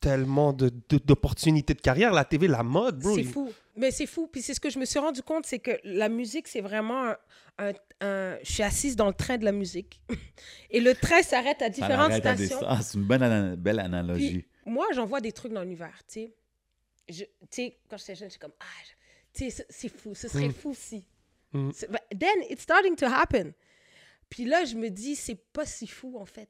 tellement 0.01 0.53
de- 0.53 0.71
de- 0.89 0.99
d'opportunités 0.99 1.75
de, 1.75 1.81
carrière. 1.81 2.13
La 2.13 2.25
TV, 2.25 2.47
la 2.47 2.63
mode, 2.63 2.99
bro. 2.99 3.15
C'est 3.15 3.23
il- 3.23 3.27
fou. 3.29 3.51
Mais 3.77 3.91
c'est 3.91 4.07
fou. 4.07 4.29
Puis 4.31 4.41
c'est 4.43 4.55
ce 4.55 4.61
que 4.61 4.71
je 4.71 4.79
me 4.79 4.85
suis 4.85 5.01
rendu 5.01 5.21
compte, 5.23 5.47
c'est 5.47 5.59
que 5.59 5.73
la 5.83 6.09
musique, 6.09 6.47
c'est 6.47 6.61
vraiment 6.61 7.07
un, 7.09 7.17
un- 7.59 7.73
un- 8.03 8.37
Je 8.45 8.53
suis 8.53 8.63
assise 8.63 8.95
dans 8.95 9.09
le 9.09 9.15
train 9.15 9.37
de 9.37 9.45
la 9.45 9.51
musique. 9.51 10.01
Et 10.71 10.81
le 10.81 10.95
train 10.95 11.23
s'arrête 11.23 11.61
à 11.63 11.69
différentes 11.71 12.11
l'arrête 12.11 12.27
à 12.27 12.35
des- 12.35 12.47
stations. 12.47 12.67
Ah, 12.69 12.79
c'est 12.83 12.99
une 12.99 13.05
bonne 13.05 13.23
ana- 13.23 13.57
belle 13.57 13.81
analogie. 13.81 14.29
Puis, 14.31 14.47
moi, 14.67 14.87
j'en 14.93 15.07
vois 15.07 15.21
des 15.21 15.33
trucs 15.33 15.53
dans 15.53 15.63
l'univers, 15.63 16.03
tu 16.07 16.13
sais. 16.15 16.35
Tu 17.07 17.27
sais, 17.51 17.79
quand 17.89 17.97
j'étais 17.99 18.15
jeune, 18.15 18.31
j'étais 18.31 18.41
comme, 18.41 18.55
ah, 18.61 18.65
tu 19.33 19.51
sais, 19.51 19.67
c'est- 19.69 19.89
fou, 19.89 20.15
ce 20.15 20.29
serait 20.29 20.51
fou 20.51 20.75
si. 20.75 21.07
Mm. 21.53 21.71
But 21.89 22.01
Then, 22.19 22.43
it's 22.51 22.63
starting 22.63 22.97
to 22.97 23.07
happen. 23.07 23.53
Puis 24.31 24.45
là, 24.47 24.65
je 24.65 24.75
me 24.75 24.89
dis, 24.89 25.15
c'est 25.17 25.35
pas 25.53 25.67
si 25.67 25.87
fou, 25.87 26.19
en 26.19 26.25
fait. 26.27 26.49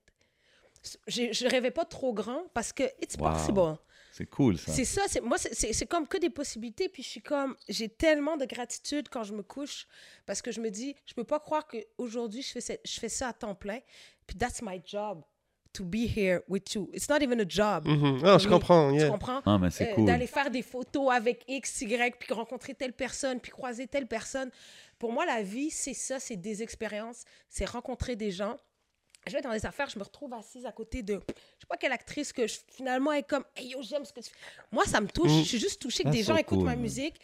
Je, 1.07 1.33
je 1.33 1.47
rêvais 1.49 1.71
pas 1.71 1.85
trop 1.87 2.13
grand 2.13 2.45
parce 2.53 2.73
que 2.73 2.83
it's 3.03 3.17
Wow. 3.19 3.33
possible. 3.33 3.79
C'est 4.13 4.27
cool, 4.27 4.59
ça. 4.59 4.71
C'est 4.71 4.85
ça, 4.85 5.03
c'est 5.09 5.21
moi 5.23 5.39
c'est- 5.39 5.87
comme 5.87 6.07
que 6.07 6.19
des 6.19 6.31
possibilités 6.31 6.89
puis 6.89 7.03
je 7.03 7.09
suis 7.09 7.23
comme 7.23 7.57
j'ai 7.69 7.89
tellement 7.89 8.37
de 8.37 8.45
gratitude 8.45 9.09
quand 9.09 9.25
je 9.25 9.33
me 9.33 9.43
couche 9.43 9.89
parce 10.25 10.41
que 10.41 10.53
je 10.53 10.61
me 10.61 10.71
dis 10.71 10.95
je 11.07 11.15
peux 11.15 11.25
pas 11.25 11.41
croire 11.41 11.67
que 11.67 11.79
aujourd'hui 11.99 12.43
je 12.43 12.53
fais 12.53 12.61
ça, 12.61 12.75
je 12.85 13.01
fais 13.01 13.09
ça 13.09 13.29
à 13.29 13.33
temps 13.33 13.57
plein 13.57 13.81
puis 14.27 14.37
that's 14.37 14.61
my 14.63 14.81
job 14.87 15.25
to 15.75 15.85
be 15.85 16.07
here 16.17 16.41
with 16.49 16.75
you. 16.75 16.89
It's 16.93 17.09
not 17.09 17.19
even 17.23 17.41
a 17.41 17.45
job. 17.49 17.87
Ah, 18.25 18.39
je 18.39 18.49
comprends. 18.49 18.91
Tu 18.93 19.01
yeah. 19.01 19.11
comprends? 19.11 19.43
Ah, 19.45 19.59
mais 19.59 19.71
c'est 19.71 19.91
Euh, 19.91 19.95
cool. 19.95 20.07
D'aller 20.07 20.27
faire 20.27 20.51
des 20.51 20.63
photos 20.63 21.13
avec 21.13 21.45
X, 21.49 21.83
Y, 21.83 22.17
puis 22.19 22.33
rencontrer 22.33 22.75
telle 22.75 22.93
personne, 22.95 23.41
puis 23.41 23.51
croiser 23.53 23.87
telle 23.87 24.07
personne. 24.07 24.51
Pour 24.99 25.13
moi, 25.13 25.27
la 25.27 25.43
vie, 25.43 25.71
c'est 25.71 25.93
ça, 25.95 26.19
c'est 26.19 26.37
des 26.37 26.63
expériences, 26.63 27.25
c'est 27.49 27.67
rencontrer 27.69 28.17
des 28.17 28.31
gens. 28.31 28.57
Je 29.27 29.33
vais 29.33 29.41
dans 29.41 29.53
des 29.53 29.65
affaires, 29.67 29.89
je 29.89 29.99
me 29.99 30.05
retrouve 30.05 30.33
assise 30.35 30.67
à 30.67 30.73
côté 30.73 31.03
de, 31.03 31.15
je 31.15 31.19
sais 31.61 31.67
pas 31.69 31.77
quelle 31.79 31.93
actrice 31.93 32.33
que 32.33 32.47
je- 32.47 32.59
finalement 32.69 33.13
est 33.13 33.23
comme, 33.27 33.45
hey 33.57 33.69
yo, 33.71 33.81
j'aime 33.83 34.05
ce 34.05 34.13
que 34.13 34.21
tu 34.21 34.31
fais. 34.31 34.37
Moi, 34.71 34.85
ça 34.85 35.01
me 35.01 35.09
touche. 35.09 35.31
Mm. 35.33 35.39
Je 35.41 35.45
suis 35.49 35.59
juste 35.59 35.81
touchée 35.81 36.03
que 36.05 36.09
That's 36.09 36.17
des 36.19 36.23
gens 36.25 36.35
so 36.35 36.41
écoutent 36.41 36.59
cool, 36.59 36.67
ma 36.67 36.73
man. 36.73 36.81
musique, 36.81 37.15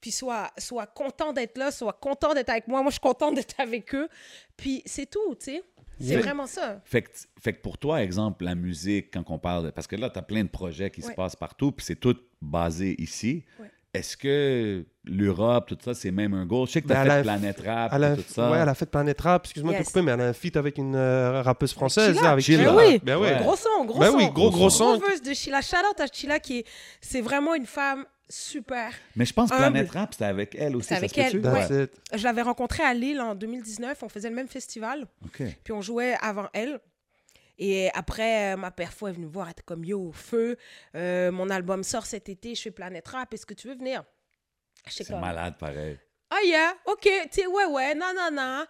puis 0.00 0.12
soient, 0.12 0.50
soient 0.56 0.86
contents 0.86 1.32
d'être 1.32 1.58
là, 1.58 1.72
soient 1.72 1.92
contents 1.92 2.32
d'être 2.32 2.50
avec 2.50 2.68
moi. 2.68 2.80
Moi, 2.82 2.90
je 2.90 2.94
suis 2.94 3.00
contente 3.00 3.34
d'être 3.34 3.58
avec 3.58 3.92
eux. 3.94 4.08
Puis 4.56 4.82
c'est 4.86 5.06
tout, 5.10 5.34
tu 5.34 5.46
sais. 5.46 5.62
C'est 6.00 6.16
vraiment 6.18 6.46
ça. 6.46 6.80
Fait 6.84 7.02
que, 7.02 7.10
fait 7.40 7.52
que 7.52 7.60
pour 7.60 7.78
toi, 7.78 8.02
exemple, 8.02 8.44
la 8.44 8.54
musique, 8.54 9.10
quand 9.12 9.24
on 9.28 9.38
parle, 9.38 9.66
de- 9.66 9.70
parce 9.70 9.86
que 9.86 9.96
là, 9.96 10.10
tu 10.10 10.18
as 10.18 10.22
plein 10.22 10.44
de 10.44 10.48
projets 10.48 10.90
qui 10.90 11.02
se 11.02 11.12
passent 11.12 11.36
partout, 11.36 11.72
puis 11.72 11.84
c'est 11.84 11.96
tout 11.96 12.16
basé 12.40 12.94
ici. 13.00 13.44
Ouais. 13.60 13.70
Est-ce 13.94 14.16
que 14.18 14.84
l'Europe, 15.04 15.66
tout 15.68 15.78
ça, 15.82 15.94
c'est 15.94 16.10
même 16.10 16.34
un 16.34 16.44
goal? 16.44 16.66
Je 16.66 16.72
sais 16.72 16.82
que 16.82 16.86
tu 16.86 16.92
Ben, 16.92 17.00
as 17.00 17.04
elle 17.04 17.10
fait 17.10 17.22
Planète 17.22 17.60
Rap, 17.64 17.92
Elle 17.94 18.04
a, 18.04 18.16
tout 18.16 18.22
ça. 18.28 18.50
ouais, 18.50 18.58
elle 18.58 18.68
a 18.68 18.74
fait 18.74 18.86
Planète 18.86 19.20
Rap, 19.22 19.44
excuse-moi 19.46 19.72
de 19.72 19.78
Yes. 19.78 19.86
te 19.86 19.92
couper, 19.92 20.02
mais 20.02 20.12
elle 20.12 20.20
a 20.20 20.26
un 20.28 20.32
feat 20.34 20.56
avec 20.58 20.76
une 20.76 20.94
euh, 20.94 21.40
rappeuse 21.42 21.72
française. 21.72 22.10
Sheila. 22.10 22.22
là, 22.22 22.30
avec 22.32 22.44
Sheila. 22.44 22.64
Sheila. 22.64 22.72
Ben 22.76 22.86
oui. 22.86 23.00
Ben 23.02 23.16
oui. 23.16 23.26
Ouais. 23.28 23.38
Gros 23.40 23.56
son, 23.56 23.84
gros 23.86 23.98
Ben 23.98 24.10
son. 24.10 24.16
oui, 24.18 24.28
gros, 24.30 24.50
gros 24.50 24.68
son. 24.70 24.98
Verse 24.98 25.22
de 25.22 25.32
Sheila. 25.32 25.62
Shout 25.62 25.76
out 25.90 26.00
à 26.00 26.06
Sheila 26.12 26.38
qui 26.38 26.58
est, 26.58 26.64
c'est 27.00 27.22
vraiment 27.22 27.54
une 27.54 27.66
femme 27.66 28.04
super. 28.28 28.92
Mais 29.16 29.24
je 29.24 29.32
pense 29.32 29.50
que. 29.50 29.56
Planète 29.56 29.90
Rap, 29.90 30.12
c'était 30.14 30.24
avec 30.26 30.54
elle 30.54 30.76
aussi. 30.76 30.88
C'est 30.88 30.94
ça 30.94 30.98
avec 30.98 31.16
elle, 31.18 31.38
ouais. 31.46 31.88
Je 32.14 32.24
l'avais 32.24 32.42
rencontrée 32.42 32.82
à 32.82 32.94
Lille 32.94 33.20
en 33.20 33.34
2019. 33.34 34.02
On 34.02 34.08
faisait 34.08 34.28
le 34.30 34.34
même 34.36 34.48
festival. 34.48 35.06
OK. 35.24 35.42
Puis 35.64 35.72
on 35.72 35.80
jouait 35.82 36.16
avant 36.20 36.48
elle. 36.52 36.80
Et 37.60 37.90
après, 37.94 38.52
euh, 38.52 38.56
ma 38.56 38.70
perfo 38.70 39.08
est 39.08 39.12
venue 39.12 39.26
me 39.26 39.30
voir. 39.32 39.46
Elle 39.48 39.52
était 39.52 39.62
comme 39.64 39.84
Yo, 39.84 40.12
feu. 40.12 40.56
euh, 40.94 41.32
mon 41.32 41.50
album 41.50 41.82
sort 41.82 42.06
cet 42.06 42.28
été. 42.28 42.54
Je 42.54 42.62
fais 42.62 42.70
Planète 42.70 43.08
Rap. 43.08 43.34
Est-ce 43.34 43.46
que 43.46 43.54
tu 43.54 43.66
veux 43.68 43.74
venir? 43.74 44.04
C'est 44.86 45.06
comme 45.08 45.20
malade, 45.20 45.54
pareil. 45.58 45.98
Ah, 46.30 46.38
yeah, 46.44 46.74
OK. 46.86 47.00
Tu 47.02 47.10
sais, 47.32 47.46
ouais, 47.46 47.64
ouais, 47.66 47.94
non, 47.94 48.12
non, 48.16 48.30
non. 48.32 48.64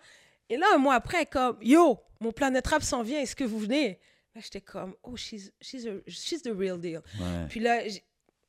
Et 0.49 0.57
là, 0.57 0.67
un 0.75 0.79
mois 0.79 0.95
après, 0.95 1.27
comme 1.27 1.59
Yo, 1.61 1.99
mon 2.21 2.33
Planète 2.33 2.67
Rap 2.67 2.83
s'en 2.83 3.03
vient. 3.03 3.21
Est-ce 3.21 3.37
que 3.37 3.45
vous 3.45 3.59
venez? 3.59 4.01
Là, 4.35 4.41
j'étais 4.43 4.61
comme 4.63 4.95
Oh, 5.03 5.17
she's, 5.17 5.53
she's, 5.61 5.85
a- 5.87 6.01
she's 6.11 6.43
the 6.43 6.53
real 6.57 6.81
deal. 6.81 7.03
Ouais. 7.21 7.47
Puis 7.51 7.61
là, 7.61 7.81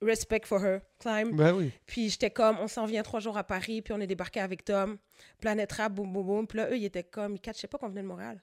respect 0.02 0.42
for 0.46 0.64
her, 0.64 0.80
climb. 1.00 1.36
Ben 1.36 1.54
oui. 1.54 1.72
Puis 1.86 2.10
j'étais 2.10 2.32
comme, 2.32 2.58
on 2.60 2.68
s'en 2.68 2.86
vient 2.86 3.04
trois 3.04 3.20
jours 3.20 3.38
à 3.38 3.44
Paris, 3.44 3.82
puis 3.82 3.94
on 3.94 4.00
est 4.00 4.08
débarqué 4.08 4.40
avec 4.40 4.64
Tom, 4.64 4.98
Planète 5.42 5.72
Rap, 5.74 5.94
boum, 5.94 6.12
boum, 6.12 6.26
boum. 6.26 6.48
Puis 6.48 6.58
là, 6.58 6.70
eux, 6.72 6.78
ils 6.78 6.86
étaient 6.86 7.04
comme, 7.04 7.36
ils 7.36 7.42
catchaient 7.42 7.68
pas 7.68 7.78
qu'on 7.78 7.90
venait 7.90 8.02
de 8.04 8.08
Montréal. 8.08 8.42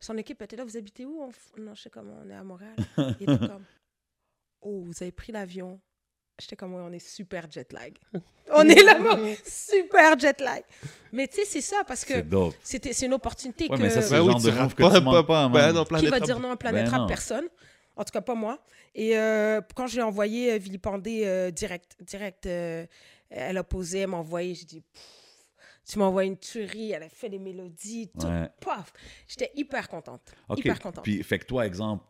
Son 0.00 0.16
équipe 0.18 0.40
était 0.42 0.56
là, 0.56 0.64
vous 0.64 0.76
habitez 0.76 1.04
où? 1.04 1.22
On 1.22 1.30
f- 1.30 1.60
Non, 1.60 1.74
je 1.74 1.82
sais 1.82 1.90
comme, 1.90 2.10
on 2.24 2.28
est 2.28 2.34
à 2.34 2.42
Montréal. 2.42 2.74
Ils 3.20 3.30
étaient 3.30 3.46
comme, 3.46 3.64
oh, 4.60 4.82
vous 4.84 4.92
avez 5.00 5.12
pris 5.12 5.30
l'avion. 5.32 5.80
J'étais 6.40 6.56
comme, 6.56 6.74
ouais, 6.74 6.82
on 6.84 6.92
est 6.92 6.98
super 7.06 7.48
jet 7.50 7.72
lag. 7.72 7.96
On 8.54 8.68
est 8.68 8.82
là, 8.82 8.98
super 9.46 10.18
jet 10.18 10.40
lag. 10.40 10.62
Mais 11.12 11.28
tu 11.28 11.36
sais, 11.36 11.44
c'est 11.44 11.60
ça, 11.60 11.84
parce 11.86 12.04
que 12.04 12.14
C'est 12.14 12.22
dope. 12.28 12.54
c'était, 12.62 12.92
c'est 12.92 13.06
une 13.06 13.14
opportunité 13.14 13.68
Ouais, 13.70 13.76
que... 13.76 13.82
mais 13.82 13.90
ça, 13.90 14.02
c'est 14.02 14.10
Ben 14.10 14.16
le 14.16 14.22
oui, 14.24 14.30
genre 14.32 14.40
tu 14.40 14.46
de 14.46 14.50
que 14.74 14.82
pas, 14.82 14.98
tu 14.98 15.04
manques 15.04 15.26
pas, 15.26 15.48
Ben 15.48 15.72
non, 15.72 15.84
Qui 15.84 16.06
va 16.08 16.16
Rap. 16.16 16.24
dire 16.24 16.40
non 16.40 16.50
à 16.50 16.56
Planète 16.56 16.84
Ben 16.86 16.90
Rap? 16.98 17.08
Personne. 17.08 17.46
En 17.96 18.04
tout 18.04 18.10
cas, 18.12 18.20
pas 18.22 18.34
moi. 18.34 18.62
Et 18.94 19.16
euh, 19.16 19.60
quand 19.74 19.86
j'ai 19.86 20.02
envoyé 20.02 20.52
euh, 20.52 20.58
vilipender 20.58 21.22
euh, 21.26 21.50
direct, 21.50 21.96
direct 22.02 22.46
euh, 22.46 22.86
elle 23.30 23.56
a 23.56 23.64
posé, 23.64 24.00
elle 24.00 24.08
m'a 24.08 24.16
envoyé. 24.18 24.54
J'ai 24.54 24.64
dit, 24.64 24.82
tu 25.86 25.98
m'as 25.98 26.04
envoyé 26.06 26.30
une 26.30 26.38
tuerie, 26.38 26.92
elle 26.92 27.02
a 27.02 27.08
fait 27.08 27.28
des 27.28 27.38
mélodies, 27.38 28.10
tout. 28.18 28.26
Ouais. 28.26 28.48
Paf! 28.60 28.92
J'étais 29.26 29.50
hyper 29.54 29.88
contente. 29.88 30.32
OK. 30.48 30.60
Hyper 30.60 30.80
contente. 30.80 31.04
Puis, 31.04 31.22
fait 31.22 31.38
que 31.38 31.46
toi, 31.46 31.66
exemple, 31.66 32.04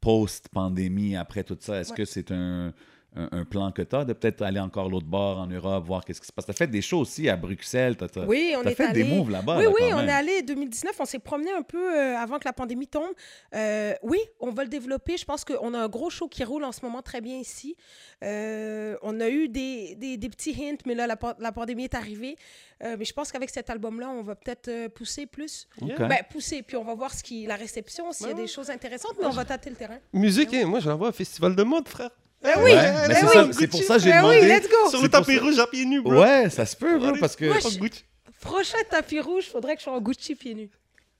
post-pandémie, 0.00 1.16
après 1.16 1.44
tout 1.44 1.56
ça, 1.60 1.80
est-ce 1.80 1.90
Ouais. 1.90 1.96
que 1.98 2.04
c'est 2.04 2.30
un, 2.32 2.72
un, 3.16 3.28
un 3.32 3.44
plan 3.44 3.72
que 3.72 3.82
tu 3.82 3.96
as 3.96 4.04
de 4.04 4.12
peut-être 4.12 4.42
aller 4.42 4.60
encore 4.60 4.88
l'autre 4.90 5.06
bord 5.06 5.38
en 5.38 5.46
Europe, 5.46 5.84
voir 5.86 6.04
qu'est-ce 6.04 6.20
qui 6.20 6.26
se 6.26 6.32
passe. 6.32 6.44
Tu 6.44 6.50
as 6.50 6.54
fait 6.54 6.66
des 6.66 6.82
shows 6.82 7.00
aussi 7.00 7.28
à 7.28 7.36
Bruxelles. 7.36 7.96
Tu 7.96 8.04
as, 8.04 8.24
Oui, 8.26 8.54
on 8.56 8.62
est 8.64 8.74
fait 8.74 8.84
allé. 8.84 9.02
des 9.02 9.08
moves 9.08 9.30
là-bas. 9.30 9.56
Oui, 9.58 9.64
là, 9.64 9.70
oui, 9.70 9.82
on 9.94 10.06
est 10.06 10.12
allé 10.12 10.42
2019. 10.42 10.94
On 11.00 11.04
s'est 11.04 11.18
promené 11.18 11.50
un 11.52 11.62
peu 11.62 11.96
euh, 11.98 12.16
avant 12.16 12.38
que 12.38 12.44
la 12.44 12.52
pandémie 12.52 12.86
tombe. 12.86 13.10
Euh, 13.54 13.94
oui, 14.02 14.18
on 14.40 14.50
va 14.50 14.62
le 14.62 14.68
développer. 14.68 15.16
Je 15.16 15.24
pense 15.24 15.44
qu'on 15.44 15.72
a 15.74 15.78
un 15.78 15.88
gros 15.88 16.10
show 16.10 16.28
qui 16.28 16.44
roule 16.44 16.64
en 16.64 16.72
ce 16.72 16.84
moment 16.84 17.00
très 17.02 17.20
bien 17.20 17.38
ici. 17.38 17.76
Euh, 18.22 18.96
on 19.02 19.20
a 19.20 19.28
eu 19.28 19.48
des, 19.48 19.94
des, 19.96 20.16
des 20.16 20.28
petits 20.28 20.54
hints, 20.60 20.76
mais 20.86 20.94
là, 20.94 21.06
la, 21.06 21.16
pa- 21.16 21.36
la 21.38 21.52
pandémie 21.52 21.84
est 21.84 21.94
arrivée. 21.94 22.36
Euh, 22.84 22.96
mais 22.98 23.04
je 23.04 23.12
pense 23.12 23.32
qu'avec 23.32 23.50
cet 23.50 23.70
album-là, 23.70 24.08
on 24.10 24.22
va 24.22 24.34
peut-être 24.34 24.88
pousser 24.88 25.26
plus. 25.26 25.66
Ok. 25.80 25.98
Ben, 25.98 26.18
pousser, 26.30 26.62
puis 26.62 26.76
on 26.76 26.84
va 26.84 26.94
voir 26.94 27.12
ce 27.14 27.22
qui, 27.22 27.46
la 27.46 27.56
réception, 27.56 28.12
s'il 28.12 28.26
y 28.26 28.30
a 28.30 28.34
Ouais. 28.34 28.42
des 28.42 28.46
choses 28.48 28.70
intéressantes, 28.70 29.14
mais 29.18 29.26
on 29.26 29.30
va 29.30 29.44
tâter 29.44 29.70
le 29.70 29.76
terrain. 29.76 29.98
Musique, 30.12 30.52
moi, 30.66 30.80
je 30.80 30.88
l'envoie 30.88 31.08
au 31.08 31.12
festival 31.12 31.56
de 31.56 31.62
mode, 31.62 31.88
frère. 31.88 32.10
Ouais, 32.44 32.52
oui, 32.58 32.70
mais 32.74 33.08
ben 33.08 33.14
c'est 33.16 33.24
oui, 33.24 33.32
ça- 33.32 33.48
c'est 33.58 33.66
pour 33.66 33.82
ça 33.82 33.96
que 33.96 34.02
j'ai 34.02 34.10
Ben 34.10 34.18
demandé. 34.22 34.40
oui, 34.42 34.46
let's 34.48 34.68
go. 34.68 34.90
Sur 34.90 35.02
le 35.02 35.08
tapis 35.08 35.34
ça- 35.36 35.42
rouge 35.42 35.58
à 35.58 35.66
pieds 35.66 35.84
nus, 35.84 36.00
bro. 36.00 36.20
Ouais, 36.20 36.48
ça 36.50 36.64
se 36.66 36.76
peut, 36.76 36.96
bro, 36.98 37.12
parce 37.18 37.34
que 37.34 37.46
Moi, 37.46 37.56
je-. 37.60 38.38
Prochain 38.40 38.78
tapis 38.88 39.20
rouge, 39.20 39.46
faudrait 39.50 39.74
que 39.74 39.80
je 39.80 39.84
sois 39.84 39.94
en 39.94 40.00
Gucci 40.00 40.34
pieds 40.36 40.54
nus. 40.54 40.70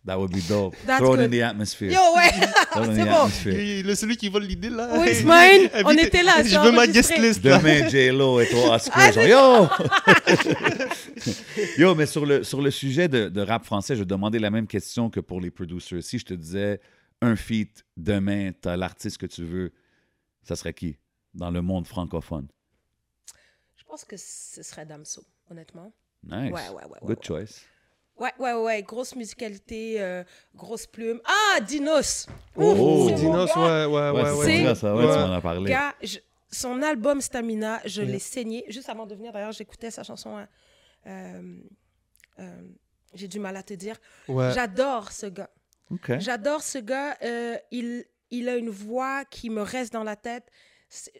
that 0.06 0.16
would 0.16 0.30
be 0.32 0.40
dope. 0.48 0.74
That's 0.86 0.98
Throw 1.00 1.16
it 1.16 1.20
in 1.20 1.22
good. 1.24 1.32
the 1.32 1.42
atmosphere. 1.42 1.90
Yo, 1.92 1.98
ouais, 2.16 2.30
c'est 2.94 3.04
bon. 3.04 3.10
atmosphere. 3.12 3.82
Le 3.84 3.94
celui 3.96 4.16
qui 4.16 4.28
vole 4.28 4.44
l'idée, 4.44 4.70
là. 4.70 4.88
Oui, 4.94 5.08
it's 5.10 5.22
mine. 5.24 5.68
On 5.84 5.90
était 5.98 6.22
là, 6.22 6.42
Je 6.44 6.56
veux 6.58 6.70
ma 6.70 6.86
guest 6.86 7.12
list, 7.18 7.44
là. 7.44 7.58
Demain, 7.58 7.88
J-Lo 7.88 8.40
est 8.40 8.54
au 8.54 8.72
Oscar. 8.72 8.94
Ah, 8.96 9.10
yo! 9.26 9.68
yo, 11.78 11.94
mais 11.94 12.06
sur 12.06 12.24
le, 12.24 12.42
sur 12.44 12.62
le 12.62 12.70
sujet 12.70 13.08
de, 13.08 13.28
de 13.28 13.40
rap 13.40 13.64
français, 13.64 13.96
je 13.96 14.04
demandais 14.04 14.38
la 14.38 14.50
même 14.50 14.66
question 14.66 15.10
que 15.10 15.20
pour 15.20 15.40
les 15.40 15.50
producers. 15.50 16.02
Si 16.02 16.18
je 16.18 16.24
te 16.24 16.34
disais 16.34 16.80
un 17.20 17.36
feat 17.36 17.84
demain, 17.96 18.52
tu 18.60 18.68
as 18.68 18.76
l'artiste 18.76 19.18
que 19.18 19.26
tu 19.26 19.42
veux, 19.44 19.72
ça 20.42 20.56
serait 20.56 20.72
qui? 20.72 20.96
Dans 21.38 21.50
le 21.50 21.62
monde 21.62 21.86
francophone? 21.86 22.48
Je 23.76 23.84
pense 23.84 24.04
que 24.04 24.16
ce 24.16 24.62
serait 24.62 24.84
Damso, 24.84 25.22
honnêtement. 25.50 25.92
Nice. 26.24 26.52
Ouais, 26.52 26.68
ouais, 26.68 26.68
ouais, 26.68 26.84
ouais, 26.84 26.98
Good 27.02 27.18
ouais. 27.18 27.24
choice. 27.24 27.60
Ouais, 28.18 28.32
ouais, 28.40 28.52
ouais, 28.52 28.82
grosse 28.82 29.14
musicalité, 29.14 30.00
euh, 30.02 30.24
grosse 30.54 30.86
plume. 30.86 31.20
Ah, 31.24 31.60
Dinos! 31.60 32.26
Oh, 32.56 33.08
Dinos, 33.14 33.54
ouais, 33.54 33.84
ouais, 33.86 34.10
Ouais, 34.10 34.32
ouais. 34.32 34.44
c'est 34.66 34.74
ça, 34.74 34.94
ouais, 34.94 35.06
Ouais. 35.06 35.12
tu 35.12 35.18
m'en 35.20 35.32
as 35.32 35.40
parlé. 35.40 35.70
Gars, 35.70 35.94
je- 36.02 36.18
son 36.50 36.82
album 36.82 37.20
Stamina, 37.20 37.80
je 37.84 38.02
Yeah. 38.02 38.10
l'ai 38.10 38.18
saigné. 38.18 38.64
Juste 38.68 38.88
avant 38.88 39.06
de 39.06 39.14
venir, 39.14 39.32
d'ailleurs, 39.32 39.52
j'écoutais 39.52 39.92
sa 39.92 40.02
chanson. 40.02 40.36
hein, 40.36 40.48
euh, 41.06 41.56
euh, 42.40 42.62
J'ai 43.14 43.28
du 43.28 43.38
mal 43.38 43.56
à 43.56 43.62
te 43.62 43.72
dire. 43.72 43.96
Ouais. 44.28 44.50
J'adore 44.52 45.12
ce 45.12 45.26
gars. 45.26 45.48
OK. 45.90 46.18
J'adore 46.18 46.62
ce 46.62 46.76
gars. 46.78 47.16
euh, 47.22 47.56
il, 47.70 48.04
il 48.30 48.48
a 48.50 48.56
une 48.56 48.68
voix 48.68 49.24
qui 49.24 49.48
me 49.48 49.62
reste 49.62 49.92
dans 49.94 50.04
la 50.04 50.14
tête. 50.16 50.50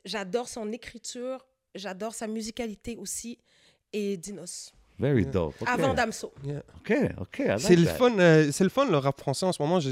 J'adore 0.05 0.49
son 0.49 0.73
écriture. 0.73 1.47
J'adore 1.75 2.15
sa 2.15 2.27
musicalité 2.27 2.97
aussi. 2.97 3.39
Et 3.93 4.17
Dinos. 4.17 4.73
Very 4.99 5.25
dope. 5.27 5.55
OK. 5.61 5.69
Avant 5.69 5.95
Damso. 5.95 6.33
OK, 6.45 6.93
OK. 7.21 7.39
I 7.39 7.43
like 7.49 7.61
C'est 7.61 7.77
le 7.77 7.87
fun, 7.87 8.19
euh, 8.19 8.51
c'est 8.53 8.65
le 8.65 8.71
fun 8.71 8.87
le 8.91 8.97
rap 8.97 9.19
français 9.21 9.47
en 9.47 9.53
ce 9.53 9.63
moment. 9.63 9.79
Je- 9.81 9.91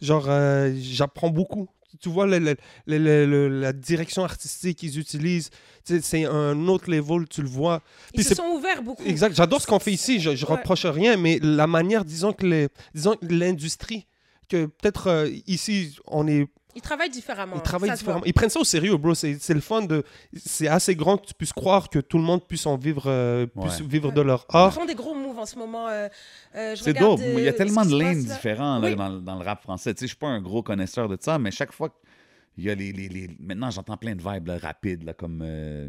genre, 0.00 0.26
euh, 0.28 0.72
j'apprends 0.80 1.30
beaucoup. 1.30 1.68
Tu 2.00 2.08
vois 2.08 2.26
le- 2.26 2.38
le- 2.38 2.56
le- 2.86 2.98
le- 2.98 3.26
le- 3.26 3.48
la 3.60 3.72
direction 3.72 4.22
artistique 4.22 4.78
qu'ils 4.78 4.98
utilisent, 4.98 5.50
tu 5.84 5.94
sais, 5.96 6.00
c'est 6.02 6.24
un 6.26 6.68
autre 6.68 6.90
level, 6.90 7.26
tu 7.28 7.42
le 7.42 7.48
vois. 7.48 7.82
Ils 8.14 8.22
se 8.22 8.34
sont 8.34 8.44
ouverts 8.44 8.82
beaucoup. 8.82 9.02
Exact. 9.04 9.34
J'adore 9.34 9.60
ce 9.60 9.66
qu'on 9.66 9.78
fait 9.78 9.92
ici. 9.92 10.20
Je, 10.20 10.36
je 10.36 10.46
Ouais. 10.46 10.52
reproche 10.56 10.84
rien, 10.86 11.16
mais 11.16 11.38
la 11.42 11.66
manière, 11.66 12.04
disons 12.04 12.32
que 12.32 12.46
les, 12.46 12.68
disons 12.94 13.16
l'industrie, 13.22 14.06
que 14.48 14.66
peut-être 14.66 15.06
euh, 15.08 15.30
ici 15.46 15.96
on 16.06 16.28
est, 16.28 16.46
Ils 16.74 16.82
travaillent 16.82 17.10
différemment. 17.10 17.56
ils 17.56 17.62
travaillent 17.62 17.90
différemment. 17.96 18.24
Ils 18.24 18.32
prennent 18.34 18.50
ça 18.50 18.60
au 18.60 18.64
sérieux, 18.64 18.96
bro. 18.96 19.14
C'est 19.14 19.38
c'est 19.40 19.54
le 19.54 19.60
fun 19.60 19.82
de, 19.82 20.04
c'est 20.36 20.68
assez 20.68 20.94
grand 20.94 21.16
que 21.16 21.26
tu 21.26 21.34
puisses 21.34 21.52
croire 21.52 21.88
que 21.88 21.98
tout 21.98 22.18
le 22.18 22.24
monde 22.24 22.46
puisse 22.46 22.66
en 22.66 22.76
vivre, 22.76 23.04
euh, 23.06 23.46
puisse 23.46 23.80
Ouais. 23.80 23.86
vivre 23.86 24.12
de 24.12 24.20
leur 24.20 24.46
Ils 24.52 24.56
art. 24.56 24.74
font 24.74 24.84
des 24.84 24.94
gros 24.94 25.14
moves 25.14 25.38
en 25.38 25.46
ce 25.46 25.56
moment. 25.56 25.88
euh, 25.88 26.08
euh, 26.54 26.76
je 26.76 26.82
C'est 26.82 26.92
dope. 26.92 27.20
Il 27.24 27.40
y 27.40 27.48
a 27.48 27.52
tellement 27.52 27.84
de 27.84 27.98
lanes 27.98 28.26
Oui. 28.82 28.94
dans, 28.96 29.10
dans 29.20 29.38
le 29.38 29.44
rap 29.44 29.62
français. 29.62 29.94
Tu 29.94 30.00
sais, 30.00 30.04
je 30.06 30.08
suis 30.10 30.16
pas 30.18 30.28
un 30.28 30.40
gros 30.42 30.62
connaisseur 30.62 31.08
de 31.08 31.16
ça, 31.20 31.38
mais 31.38 31.50
chaque 31.50 31.72
fois 31.72 31.88
il 32.56 32.64
y 32.64 32.70
a 32.70 32.74
les, 32.74 32.92
les- 32.92 33.08
les- 33.08 33.36
Maintenant, 33.40 33.70
j'entends 33.70 33.96
plein 33.96 34.16
de 34.16 34.22
vibes 34.22 34.48
là, 34.48 34.58
rapides, 34.58 35.04
là, 35.04 35.14
comme 35.14 35.42
euh, 35.44 35.88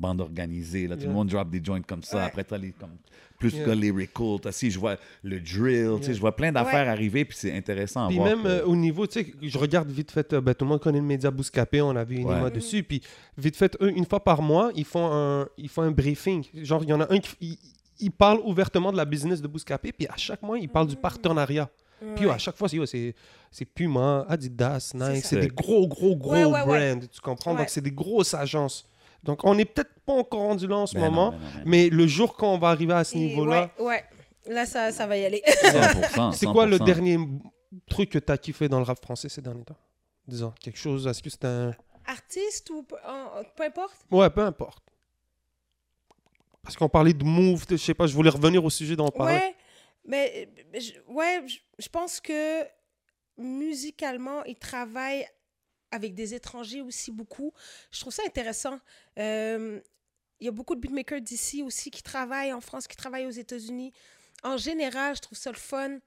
bande 0.00 0.20
organisée. 0.20 0.86
Là, 0.88 0.96
Tout 0.96 1.02
Yeah. 1.02 1.08
le 1.10 1.14
monde 1.14 1.28
drop 1.28 1.50
des 1.50 1.62
joints 1.62 1.82
comme 1.82 2.02
ça. 2.02 2.16
Ouais. 2.16 2.22
Après, 2.24 2.42
t'as 2.44 2.58
les 2.58 2.72
comme, 2.72 2.90
plus 3.38 3.54
Yeah. 3.54 3.64
que 3.66 3.70
lyrical. 3.70 4.38
Si 4.52 4.70
je 4.70 4.78
vois 4.78 4.96
le 5.22 5.38
drill, 5.40 5.96
tu 6.00 6.06
Yeah. 6.06 6.12
je 6.14 6.20
vois 6.20 6.34
plein 6.34 6.50
d'affaires 6.52 6.88
arriver, 6.88 7.24
puis 7.24 7.36
c'est 7.38 7.56
intéressant 7.56 8.04
à 8.06 8.08
Puis 8.08 8.16
voir. 8.16 8.28
même 8.28 8.42
que- 8.42 8.48
euh, 8.48 8.64
au 8.64 8.74
niveau, 8.76 9.06
tu 9.06 9.20
sais, 9.20 9.32
je 9.42 9.58
regarde 9.58 9.90
vite 9.90 10.10
fait, 10.10 10.32
euh, 10.32 10.40
ben, 10.40 10.54
tout 10.54 10.64
le 10.64 10.70
monde 10.70 10.80
connaît 10.80 10.98
le 11.00 11.04
média 11.06 11.30
Bouscapé, 11.30 11.80
on 11.82 11.94
avait 11.94 12.16
une 12.16 12.28
Ouais. 12.28 12.50
dessus, 12.50 12.82
puis 12.82 13.00
vite 13.38 13.56
fait, 13.56 13.76
eux, 13.80 13.90
une 13.96 14.04
fois 14.06 14.22
par 14.24 14.42
mois, 14.42 14.70
ils 14.74 14.84
font 14.84 15.08
un, 15.12 15.46
ils 15.56 15.68
font 15.68 15.82
un 15.82 15.90
briefing. 15.90 16.44
Genre, 16.62 16.82
il 16.82 16.88
y 16.88 16.92
en 16.92 17.00
a 17.00 17.12
un 17.12 17.18
qui 17.18 17.30
il, 17.40 17.58
il 18.00 18.10
parle 18.10 18.40
ouvertement 18.44 18.90
de 18.92 18.96
la 18.96 19.04
business 19.04 19.40
de 19.42 19.48
Bouscapé, 19.48 19.92
puis 19.92 20.06
à 20.06 20.16
chaque 20.16 20.42
mois, 20.42 20.58
il 20.58 20.68
parle 20.68 20.86
du 20.88 20.96
partenariat. 20.96 21.68
Puis 22.16 22.24
Ouais. 22.24 22.32
à 22.32 22.38
chaque 22.38 22.56
fois, 22.56 22.66
c'est 22.86 23.14
c'est 23.50 23.64
Puma, 23.66 24.24
Adidas, 24.28 24.92
Nike, 24.94 25.24
c'est 25.24 25.40
des 25.40 25.48
gros, 25.48 25.86
gros, 25.86 26.16
gros 26.16 26.32
Ouais, 26.32 26.44
ouais, 26.44 26.62
ouais. 26.64 26.94
brands, 26.94 27.00
tu 27.12 27.20
comprends? 27.20 27.52
Ouais. 27.52 27.58
Donc, 27.58 27.68
c'est 27.68 27.82
des 27.82 27.90
grosses 27.90 28.32
agences. 28.32 28.86
Donc, 29.22 29.44
on 29.44 29.54
n'est 29.54 29.64
peut-être 29.64 29.92
pas 30.06 30.14
encore 30.14 30.40
rendu 30.40 30.66
là 30.66 30.76
en 30.78 30.86
ce 30.86 30.94
Ben 30.94 31.02
non, 31.02 31.10
moment, 31.10 31.30
ben 31.32 31.36
non, 31.38 31.42
ben 31.52 31.58
non. 31.58 31.64
mais 31.66 31.88
le 31.90 32.06
jour 32.06 32.36
quand 32.36 32.54
on 32.54 32.58
va 32.58 32.68
arriver 32.68 32.94
à 32.94 33.04
ce 33.04 33.16
niveau-là, 33.16 33.70
Ouais, 33.78 33.84
ouais. 33.84 34.04
Là, 34.46 34.64
ça, 34.66 34.90
ça 34.90 35.06
va 35.06 35.16
y 35.18 35.24
aller. 35.24 35.42
100%, 35.62 36.32
c'est 36.34 36.46
quoi 36.46 36.66
le 36.66 36.78
100%. 36.78 36.84
dernier 36.84 37.18
truc 37.88 38.10
que 38.10 38.18
tu 38.18 38.32
as 38.32 38.38
kiffé 38.38 38.68
dans 38.68 38.78
le 38.78 38.84
rap 38.84 39.00
français 39.02 39.28
ces 39.28 39.42
derniers 39.42 39.64
temps? 39.64 39.76
Disons, 40.26 40.52
quelque 40.60 40.78
chose, 40.78 41.06
est-ce 41.06 41.22
que 41.22 41.28
c'est 41.30 41.44
un... 41.44 41.72
Artiste 42.06 42.70
ou 42.70 42.82
peu, 42.82 42.96
importe? 43.64 43.96
Ouais, 44.10 44.30
peu 44.30 44.40
importe. 44.42 44.82
Parce 46.62 46.76
qu'on 46.76 46.88
parlait 46.88 47.12
de 47.12 47.24
move, 47.24 47.64
je 47.70 47.76
sais 47.76 47.94
pas, 47.94 48.06
je 48.06 48.14
voulais 48.14 48.30
revenir 48.30 48.64
au 48.64 48.70
sujet 48.70 48.96
dont 48.96 49.06
on 49.06 49.10
parlait. 49.10 49.34
Ouais, 49.34 49.56
mais 50.04 50.48
mais 50.72 50.80
je, 50.80 50.92
ouais, 51.08 51.42
je, 51.46 51.56
je 51.78 51.88
pense 51.88 52.20
que 52.20 52.64
musicalement, 53.38 54.42
ils 54.44 54.56
travaillent 54.56 55.26
avec 55.90 56.14
des 56.14 56.34
étrangers 56.34 56.80
aussi 56.82 57.10
beaucoup. 57.10 57.52
Je 57.90 58.00
trouve 58.00 58.12
ça 58.12 58.22
intéressant. 58.26 58.78
Euh, 59.18 59.80
Il 60.40 60.46
y 60.46 60.48
a 60.48 60.52
beaucoup 60.52 60.74
de 60.74 60.80
beatmakers 60.80 61.20
d'ici 61.20 61.62
aussi 61.62 61.90
qui 61.90 62.02
travaillent 62.02 62.52
en 62.52 62.60
France, 62.60 62.86
qui 62.86 62.96
travaillent 62.96 63.26
aux 63.26 63.30
États-Unis. 63.30 63.92
En 64.42 64.56
général, 64.56 65.14
je 65.16 65.20
trouve 65.20 65.36
ça 65.38 65.50
le 65.50 65.58
fun 65.58 65.98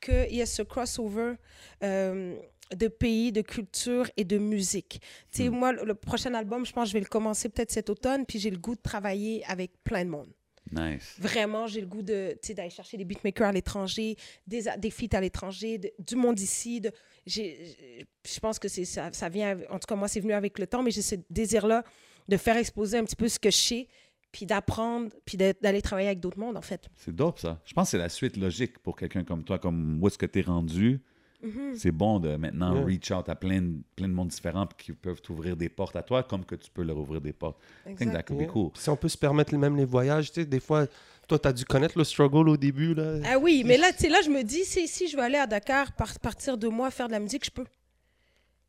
qu'il 0.00 0.32
y 0.34 0.40
ait 0.40 0.46
ce 0.46 0.62
crossover 0.62 1.34
euh, 1.82 2.36
de 2.74 2.88
pays, 2.88 3.32
de 3.32 3.42
culture 3.42 4.10
et 4.16 4.24
de 4.24 4.38
musique. 4.38 5.00
Tu 5.30 5.42
sais, 5.42 5.48
Mm. 5.50 5.54
moi, 5.54 5.72
le, 5.72 5.84
le 5.84 5.94
prochain 5.94 6.32
album, 6.34 6.64
je 6.64 6.72
pense 6.72 6.84
que 6.84 6.88
je 6.88 6.92
vais 6.94 7.00
le 7.00 7.06
commencer 7.06 7.48
peut-être 7.50 7.70
cet 7.70 7.90
automne, 7.90 8.24
puis 8.24 8.38
j'ai 8.38 8.50
le 8.50 8.56
goût 8.58 8.74
de 8.74 8.80
travailler 8.80 9.44
avec 9.46 9.72
plein 9.84 10.04
de 10.06 10.10
monde. 10.10 10.32
Nice. 10.70 11.16
Vraiment, 11.18 11.66
j'ai 11.66 11.80
le 11.80 11.86
goût 11.86 12.02
de, 12.02 12.36
d'aller 12.54 12.70
chercher 12.70 12.96
des 12.96 13.04
beatmakers 13.04 13.48
à 13.48 13.52
l'étranger, 13.52 14.16
des, 14.46 14.64
des 14.78 14.90
feats 14.90 15.14
à 15.16 15.20
l'étranger, 15.20 15.78
de- 15.78 15.92
du 15.98 16.14
monde 16.16 16.38
ici. 16.40 16.80
de- 16.80 16.92
j'ai- 17.26 18.06
je 18.24 18.40
pense 18.40 18.58
que 18.58 18.68
c'est 18.68 18.84
ça, 18.84 19.12
ça 19.12 19.28
vient, 19.28 19.58
en 19.70 19.78
tout 19.78 19.86
cas, 19.86 19.96
moi, 19.96 20.08
c'est 20.08 20.20
venu 20.20 20.32
avec 20.32 20.58
le 20.58 20.66
temps, 20.66 20.82
mais 20.82 20.90
j'ai 20.90 21.02
ce 21.02 21.16
désir-là 21.30 21.84
de 22.28 22.36
faire 22.36 22.56
exposer 22.56 22.98
un 22.98 23.04
petit 23.04 23.16
peu 23.16 23.28
ce 23.28 23.38
que 23.38 23.50
je 23.50 23.56
sais, 23.56 23.88
puis 24.30 24.46
d'apprendre, 24.46 25.10
puis 25.26 25.36
d'aller 25.36 25.82
travailler 25.82 26.08
avec 26.08 26.20
d'autres 26.20 26.38
mondes, 26.38 26.56
en 26.56 26.62
fait. 26.62 26.88
C'est 26.96 27.14
dope, 27.14 27.38
ça. 27.38 27.60
Je 27.66 27.74
pense 27.74 27.88
que 27.88 27.90
c'est 27.90 27.98
la 27.98 28.08
suite 28.08 28.36
logique 28.36 28.78
pour 28.78 28.96
quelqu'un 28.96 29.24
comme 29.24 29.44
toi, 29.44 29.58
comme 29.58 30.02
où 30.02 30.06
est-ce 30.06 30.16
que 30.16 30.26
tu 30.26 30.38
es 30.38 30.42
rendu. 30.42 31.02
Mhm. 31.42 31.74
C'est 31.74 31.90
bon 31.90 32.20
de 32.20 32.36
maintenant 32.36 32.74
Yeah. 32.76 32.84
reach 32.84 33.10
out 33.10 33.28
à 33.28 33.34
plein 33.34 33.60
de, 33.62 33.72
plein 33.96 34.08
de 34.08 34.12
monde 34.14 34.28
différents 34.28 34.66
qui 34.78 34.92
peuvent 34.92 35.20
t'ouvrir 35.20 35.56
des 35.56 35.68
portes 35.68 35.96
à 35.96 36.02
toi 36.02 36.22
comme 36.22 36.44
que 36.44 36.54
tu 36.54 36.70
peux 36.70 36.82
leur 36.82 36.96
ouvrir 36.96 37.20
des 37.20 37.32
portes. 37.32 37.58
I 37.86 37.94
think 37.94 38.12
that 38.12 38.22
could 38.22 38.38
be 38.38 38.42
Yeah. 38.42 38.50
cool. 38.52 38.70
Si 38.74 38.88
on 38.88 38.96
peut 38.96 39.08
se 39.08 39.18
permettre 39.18 39.54
même 39.56 39.76
les 39.76 39.84
voyages, 39.84 40.30
tu 40.30 40.40
sais, 40.40 40.46
des 40.46 40.60
fois, 40.60 40.86
toi, 41.26 41.38
tu 41.38 41.48
as 41.48 41.52
dû 41.52 41.64
connaître 41.64 41.98
le 41.98 42.04
struggle 42.04 42.48
au 42.48 42.56
début, 42.56 42.94
là. 42.94 43.16
Ah 43.24 43.38
oui, 43.38 43.62
mais 43.66 43.76
là, 43.76 43.88
là, 43.90 44.20
je 44.24 44.30
me 44.30 44.42
dis, 44.42 44.64
si, 44.64 44.86
si 44.86 45.08
je 45.08 45.16
veux 45.16 45.22
aller 45.22 45.38
à 45.38 45.46
Dakar, 45.46 45.92
par, 45.92 46.18
partir 46.20 46.56
de 46.58 46.68
moi, 46.68 46.90
faire 46.90 47.06
de 47.08 47.12
la 47.12 47.20
musique, 47.20 47.44
je 47.44 47.50
peux. 47.50 47.64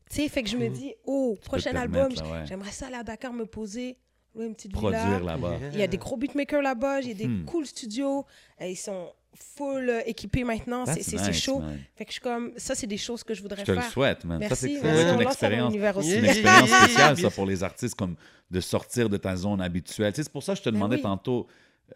Tu 0.10 0.22
sais, 0.22 0.28
fait 0.30 0.44
que 0.44 0.50
je 0.50 0.58
me 0.58 0.70
dis, 0.70 0.94
oh, 1.06 1.36
prochain 1.44 1.76
album, 1.76 2.12
là, 2.14 2.24
ouais. 2.32 2.46
j'aimerais 2.46 2.72
ça 2.72 2.88
aller 2.88 2.96
à 2.98 3.04
Dakar, 3.04 3.34
me 3.34 3.46
poser, 3.46 3.98
louer 4.36 4.46
une 4.48 4.56
petite 4.56 4.72
Produire 4.72 5.20
villa. 5.20 5.20
là-bas. 5.20 5.58
Il 5.74 5.80
y 5.80 5.84
a 5.84 5.88
des 5.88 5.98
gros 5.98 6.18
beatmakers 6.18 6.62
là-bas, 6.62 7.02
il 7.02 7.08
y 7.08 7.12
a 7.12 7.14
des 7.16 7.28
Hmm. 7.28 7.46
cool 7.46 7.66
studios. 7.66 8.26
Ils 8.62 8.76
sont 8.76 9.12
full 9.36 9.90
euh, 9.90 10.02
équipés 10.06 10.44
maintenant, 10.44 10.86
c'est 10.86 11.00
nice, 11.14 11.32
chaud. 11.44 11.60
man. 11.60 11.80
Fait 11.96 12.06
que 12.06 12.12
je 12.12 12.14
suis 12.14 12.22
comme, 12.22 12.52
ça, 12.58 12.76
c'est 12.76 12.88
des 12.88 12.98
choses 12.98 13.24
que 13.24 13.34
je 13.34 13.42
voudrais 13.42 13.62
Je 13.62 13.66
te 13.66 13.72
le 13.72 13.82
faire. 13.82 13.92
souhaite, 13.92 14.26
man. 14.26 14.40
Ça, 14.42 14.48
Merci, 14.50 14.78
c'est 14.82 15.14
une 15.14 15.22
expérience. 15.22 15.74
C'est 16.04 16.20
une 16.20 16.26
expérience 16.26 16.70
spéciale, 16.70 17.18
ça, 17.18 17.30
pour 17.32 17.46
les 17.46 17.64
artistes, 17.64 17.96
comme 17.96 18.16
de 18.52 18.60
sortir 18.60 19.10
de 19.10 19.18
ta 19.18 19.36
zone 19.36 19.62
habituelle. 19.62 20.14
C'est 20.16 20.30
pour 20.30 20.44
ça 20.44 20.54
que 20.54 20.60
je 20.60 20.64
te 20.64 20.70
Ben 20.70 20.76
demandais 20.76 20.98
oui. 20.98 21.02
tantôt 21.02 21.48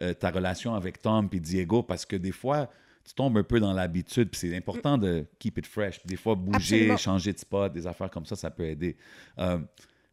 euh, 0.02 0.12
ta 0.14 0.30
relation 0.30 0.74
avec 0.74 1.00
Tom 1.00 1.28
et 1.32 1.40
Diego, 1.40 1.82
parce 1.82 2.04
que 2.04 2.16
des 2.16 2.32
fois, 2.32 2.68
tu 3.04 3.14
tombes 3.14 3.38
un 3.38 3.42
peu 3.42 3.58
dans 3.60 3.72
l'habitude, 3.72 4.28
puis 4.30 4.38
c'est 4.40 4.56
important 4.56 4.98
de 4.98 5.24
keep 5.38 5.58
it 5.58 5.66
fresh. 5.66 6.04
Des 6.04 6.16
fois, 6.16 6.34
bouger, 6.34 6.56
Absolument. 6.76 6.96
changer 6.96 7.32
de 7.32 7.38
spot, 7.38 7.72
des 7.72 7.86
affaires 7.86 8.10
comme 8.10 8.26
ça, 8.26 8.36
ça 8.36 8.50
peut 8.50 8.66
aider. 8.66 8.96
Euh, 9.38 9.58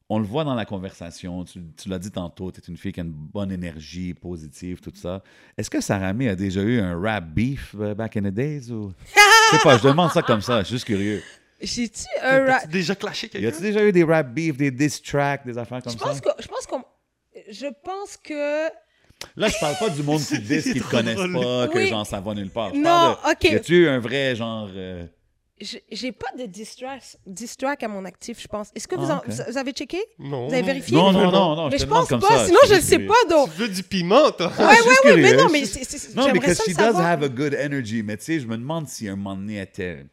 on 0.10 0.20
le 0.20 0.26
voit 0.26 0.43
dans 0.43 0.53
la 0.53 0.66
conversation, 0.66 1.43
tu, 1.45 1.60
tu 1.82 1.89
l'as 1.89 1.97
dit 1.99 2.12
tantôt, 2.12 2.51
tu 2.51 2.60
es 2.60 2.64
une 2.68 2.78
fille 2.78 2.91
qui 2.91 2.99
a 2.99 3.03
une 3.03 3.12
bonne 3.12 3.51
énergie, 3.51 4.14
positive, 4.14 4.80
tout 4.80 4.91
ça. 4.94 5.23
Est-ce 5.57 5.69
que 5.69 5.82
Saramé 5.82 6.30
a 6.30 6.36
déjà 6.36 6.61
eu 6.61 6.80
un 6.80 6.99
rap 6.99 7.26
beef 7.34 7.73
euh, 7.80 7.95
back 7.95 8.15
in 8.18 8.22
the 8.22 8.34
days? 8.34 8.72
Ou... 8.72 8.91
je 9.52 9.57
sais 9.57 9.64
pas, 9.64 9.77
je 9.77 9.84
demande 9.84 10.11
ça 10.11 10.22
comme 10.22 10.41
ça, 10.41 10.60
je 10.60 10.65
suis 10.65 10.76
juste 10.76 10.86
curieux. 10.86 11.23
J'ai-tu 11.61 12.03
un 12.22 12.45
rap... 12.45 12.61
T'as-tu 12.61 12.73
déjà 12.73 12.95
clashé 12.95 13.27
Y 13.27 13.30
quelqu'un? 13.32 13.48
a-tu 13.49 13.61
déjà 13.61 13.84
eu 13.84 13.91
des 13.91 14.03
rap 14.03 14.32
beef, 14.32 14.57
des 14.57 14.69
diss 14.72 15.02
tracks, 15.02 15.45
des 15.45 15.57
affaires 15.57 15.82
comme 15.82 15.94
Je 15.94 15.98
ça? 15.98 16.19
que... 16.19 16.30
Je 16.44 16.48
pense 16.48 16.68
qu'on... 16.68 16.84
Je 17.49 17.68
pense 17.84 18.18
que... 18.18 18.68
Là, 19.38 19.48
je 19.48 19.60
parle 19.60 19.76
pas 19.80 19.90
du 19.90 20.03
monde 20.03 20.19
qui 20.22 20.36
te 20.36 20.41
diss, 20.41 20.65
qui 20.72 20.82
te 20.82 20.90
connaissent 20.91 21.15
drôle. 21.15 21.34
pas, 21.34 21.68
que 21.69 21.77
Oui. 21.77 21.88
genre 21.88 22.06
ça 22.06 22.19
va 22.19 22.34
nulle 22.36 22.49
part. 22.52 22.72
Je 22.73 22.80
Non, 22.80 22.84
parle 22.84 23.15
de- 23.15 23.32
ok. 23.32 23.44
Y 23.52 23.56
a-tu 23.56 23.76
eu 23.84 23.88
un 23.88 23.99
vrai 23.99 24.36
genre. 24.36 24.69
euh, 24.76 25.06
J'ai 25.90 26.11
pas 26.11 26.27
de 26.38 26.45
distrack, 26.48 27.02
distrack 27.26 27.82
à 27.84 27.88
mon 27.88 28.03
actif, 28.03 28.41
je 28.41 28.48
pense. 28.48 28.72
Est-ce 28.76 28.90
que 28.90 28.95
vous, 28.98 29.10
Ah, 29.10 29.23
en- 29.26 29.52
vous 29.52 29.57
avez 29.57 29.72
checké? 29.72 29.99
Non. 30.19 30.48
Vous 30.48 30.53
avez 30.53 30.64
vérifié? 30.64 30.98
Non, 30.98 31.14
non, 31.14 31.32
non, 31.32 31.56
non, 31.56 31.69
Mais 31.69 31.77
je 31.77 31.86
pense 31.86 32.10
comme 32.10 32.19
pas, 32.19 32.40
ça. 32.40 32.45
sinon 32.48 32.60
je 32.68 32.73
le 32.76 32.82
sais 32.82 32.99
pas, 32.99 33.14
donc. 33.30 33.52
Tu 33.56 33.61
veux 33.61 33.69
du 33.69 33.82
piment, 33.84 34.32
toi? 34.32 34.52
Ouais, 34.60 34.65
ouais, 34.65 35.11
ouais, 35.11 35.18
mais 35.22 35.34
non, 35.38 35.48
mais 35.49 35.64
c'est- 35.64 35.86
c'est- 35.86 36.14
Non, 36.14 36.23
ça 36.23 36.32
she 36.64 36.68
does 36.68 36.73
savoir. 36.73 37.06
have 37.06 37.23
a 37.23 37.30
good 37.30 37.53
energy, 37.53 38.03
mais 38.03 38.18
tu 38.18 38.26
sais, 38.26 38.40
je 38.41 38.48
me 38.48 38.57
demande 38.57 38.90
si 38.90 39.07
un 39.07 39.15
moment 39.15 39.38
donné 39.38 39.56
elle 39.56 39.64
était. 39.64 40.06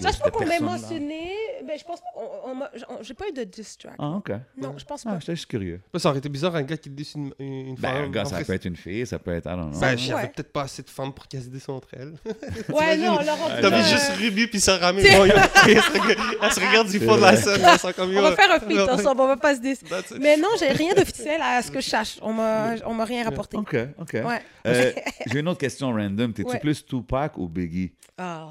Ça 0.00 0.12
se 0.12 0.20
peut 0.22 0.30
qu'on 0.30 0.44
m'ait 0.46 0.60
mentionné, 0.60 1.30
mais 1.66 1.78
je 1.78 1.84
pense 1.84 2.00
pas 2.00 2.06
qu'on... 2.14 3.02
J'ai 3.02 3.14
pas 3.14 3.28
eu 3.28 3.32
de 3.32 3.44
distrack. 3.44 3.94
Ah, 3.98 4.10
ok. 4.10 4.30
Non, 4.60 4.74
je 4.76 4.84
pense 4.84 5.04
Ah, 5.06 5.12
pas. 5.12 5.18
j'étais 5.20 5.34
juste 5.36 5.46
curieux. 5.48 5.80
Ça 5.96 6.08
aurait 6.10 6.18
été 6.18 6.28
bizarre, 6.28 6.54
un 6.56 6.62
gars 6.62 6.76
qui 6.76 6.90
dise 6.90 7.14
une, 7.14 7.32
une 7.38 7.74
Ben, 7.76 7.80
femme. 7.92 8.04
un 8.04 8.08
gars, 8.10 8.24
ça 8.24 8.42
peut 8.44 8.52
être 8.52 8.64
une 8.66 8.76
fille, 8.76 9.06
ça 9.06 9.18
peut 9.18 9.32
être. 9.32 9.46
I 9.46 9.56
don't 9.56 9.70
know. 9.70 9.80
Ben, 9.80 9.86
Ouais. 9.90 9.96
j'avais 9.98 10.28
peut-être 10.28 10.52
pas 10.52 10.62
assez 10.62 10.82
de 10.82 10.90
femmes 10.90 11.12
pour 11.14 11.26
qu'elles 11.28 11.42
se 11.42 11.48
déçoivent 11.48 11.78
entre 11.78 11.88
elles. 11.94 12.14
Ouais, 12.68 12.96
non, 12.96 13.18
Laurent, 13.20 13.48
T'avais 13.60 13.82
juste 13.84 14.10
Ruby 14.18 14.46
puis 14.48 14.60
Sarah 14.60 14.92
May. 14.92 15.02
Bon, 15.02 15.24
elle, 15.66 15.80
se 15.80 15.90
regarde, 15.92 16.18
elle 16.42 16.52
se 16.52 16.60
regarde 16.60 16.88
du 16.88 17.00
fond 17.00 17.16
de 17.16 17.20
la 17.22 17.36
scène. 17.36 17.60
Elle 17.64 17.78
sent 17.78 17.92
comme 17.94 18.12
yo. 18.12 18.18
On 18.18 18.22
va 18.22 18.36
faire 18.36 18.52
un 18.52 18.60
feat 18.60 18.78
ensemble, 18.78 19.20
on 19.22 19.26
va 19.28 19.36
pas 19.36 19.54
se 19.54 19.60
dire. 19.60 19.76
Mais 20.20 20.36
non, 20.36 20.48
j'ai 20.58 20.68
rien 20.68 20.94
d'officiel 20.94 21.40
à 21.42 21.62
ce 21.62 21.70
que 21.70 21.80
je 21.80 21.88
sache. 21.88 22.18
On 22.22 22.32
m'a 22.32 22.74
on 22.84 22.94
m'a 22.94 23.04
rien 23.04 23.24
rapporté. 23.24 23.56
Ok, 23.56 23.76
ok. 23.98 24.12
Ouais. 24.14 24.42
Euh, 24.66 24.92
J'ai 25.26 25.40
une 25.40 25.48
autre 25.48 25.60
question 25.60 25.92
random. 25.92 26.32
T'es-tu 26.32 26.58
plus 26.58 26.84
Tupac 26.84 27.38
ou 27.38 27.48
Biggie? 27.48 27.92
Ah. 28.18 28.48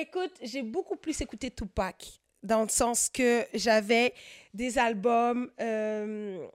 Écoute, 0.00 0.32
j'ai 0.42 0.62
beaucoup 0.62 0.96
plus 0.96 1.20
écouté 1.20 1.50
Tupac, 1.50 2.06
dans 2.42 2.62
le 2.62 2.68
sens 2.68 3.08
que 3.08 3.44
j'avais 3.54 4.14
des 4.54 4.78
albums. 4.78 5.50
Euh, 5.60 6.46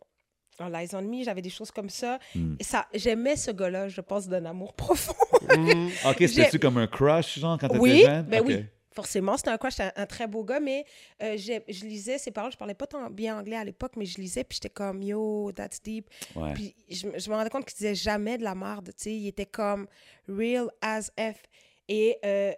en 0.59 0.69
Lies 0.69 0.89
on 0.93 1.01
Me, 1.01 1.23
j'avais 1.23 1.41
des 1.41 1.49
choses 1.49 1.69
comme 1.71 1.89
ça. 1.89 2.17
Hmm. 2.33 2.55
Et 2.59 2.63
ça 2.63 2.87
J'aimais 2.93 3.35
ce 3.35 3.51
gars-là, 3.51 3.89
je 3.89 4.01
pense, 4.01 4.27
d'un 4.27 4.45
amour 4.45 4.73
profond. 4.75 5.13
Mm. 5.55 5.89
Ok, 6.05 6.15
c'était-tu 6.19 6.59
comme 6.59 6.77
un 6.77 6.87
crush, 6.87 7.37
genre, 7.39 7.57
quand 7.59 7.67
t'étais 7.67 7.79
Oui, 7.79 8.01
jeune? 8.01 8.25
ben 8.25 8.39
Ok. 8.41 8.47
oui. 8.47 8.65
Forcément, 8.93 9.35
c'était 9.35 9.49
un 9.49 9.57
crush, 9.57 9.77
un, 9.81 9.91
un 9.97 10.05
très 10.05 10.25
beau 10.25 10.45
gars, 10.45 10.61
mais 10.61 10.85
euh, 11.21 11.35
je 11.37 11.85
lisais 11.85 12.17
ses 12.17 12.31
paroles. 12.31 12.53
Je 12.53 12.57
parlais 12.57 12.73
pas 12.73 12.87
tant 12.87 13.09
bien 13.09 13.37
anglais 13.37 13.57
à 13.57 13.65
l'époque, 13.65 13.91
mais 13.97 14.05
je 14.05 14.17
lisais, 14.21 14.45
puis 14.45 14.55
j'étais 14.55 14.69
comme, 14.73 15.03
yo, 15.03 15.51
that's 15.51 15.81
deep. 15.83 16.09
Ouais. 16.33 16.53
Puis 16.53 16.73
je, 16.89 17.07
me- 17.09 17.19
je 17.19 17.29
me 17.29 17.35
rendais 17.35 17.49
compte 17.49 17.65
qu'il 17.65 17.75
disait 17.75 17.93
jamais 17.93 18.37
de 18.37 18.43
la 18.43 18.55
merde, 18.55 18.87
tu 18.97 19.03
sais. 19.03 19.13
Il 19.13 19.27
était 19.27 19.45
comme 19.45 19.85
real 20.29 20.69
as 20.81 21.11
F. 21.19 21.43
Et 21.89 22.17
euh, 22.23 22.53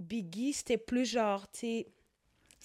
Biggie, 0.00 0.52
c'était 0.52 0.78
plus 0.78 1.04
genre, 1.04 1.50
tu 1.52 1.58
sais, 1.60 1.86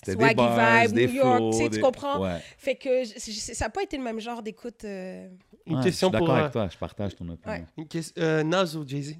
C'était 0.04 0.16
des 0.18 0.24
swaggy 0.24 0.36
bars, 0.36 0.82
vibe, 0.84 0.92
des 0.94 1.08
New 1.08 1.14
York, 1.14 1.38
flows, 1.38 1.52
tu 1.52 1.58
sais, 1.58 1.64
tu 1.66 1.70
des- 1.70 1.80
comprends? 1.82 2.20
Ouais. 2.22 2.40
Fait 2.58 2.76
que 2.76 3.04
je- 3.04 3.14
je- 3.20 3.54
ça 3.54 3.66
n'a 3.66 3.70
pas 3.70 3.84
été 3.84 3.98
le 3.98 4.04
même 4.04 4.20
genre 4.20 4.42
d'écoute. 4.44 4.84
euh. 4.84 5.30
Une 5.66 5.78
Ouais, 5.78 5.84
question 5.84 6.10
je 6.10 6.12
suis 6.16 6.18
pour. 6.20 6.28
d'accord 6.28 6.36
euh, 6.36 6.40
avec 6.42 6.52
toi, 6.52 6.68
je 6.72 6.78
partage 6.78 7.16
ton 7.16 7.28
opinion. 7.30 7.58
Ouais. 7.58 7.66
Une 7.78 7.88
question, 7.88 8.14
euh, 8.22 8.44
Nas 8.44 8.76
ou 8.76 8.88
Jay-Z? 8.88 9.16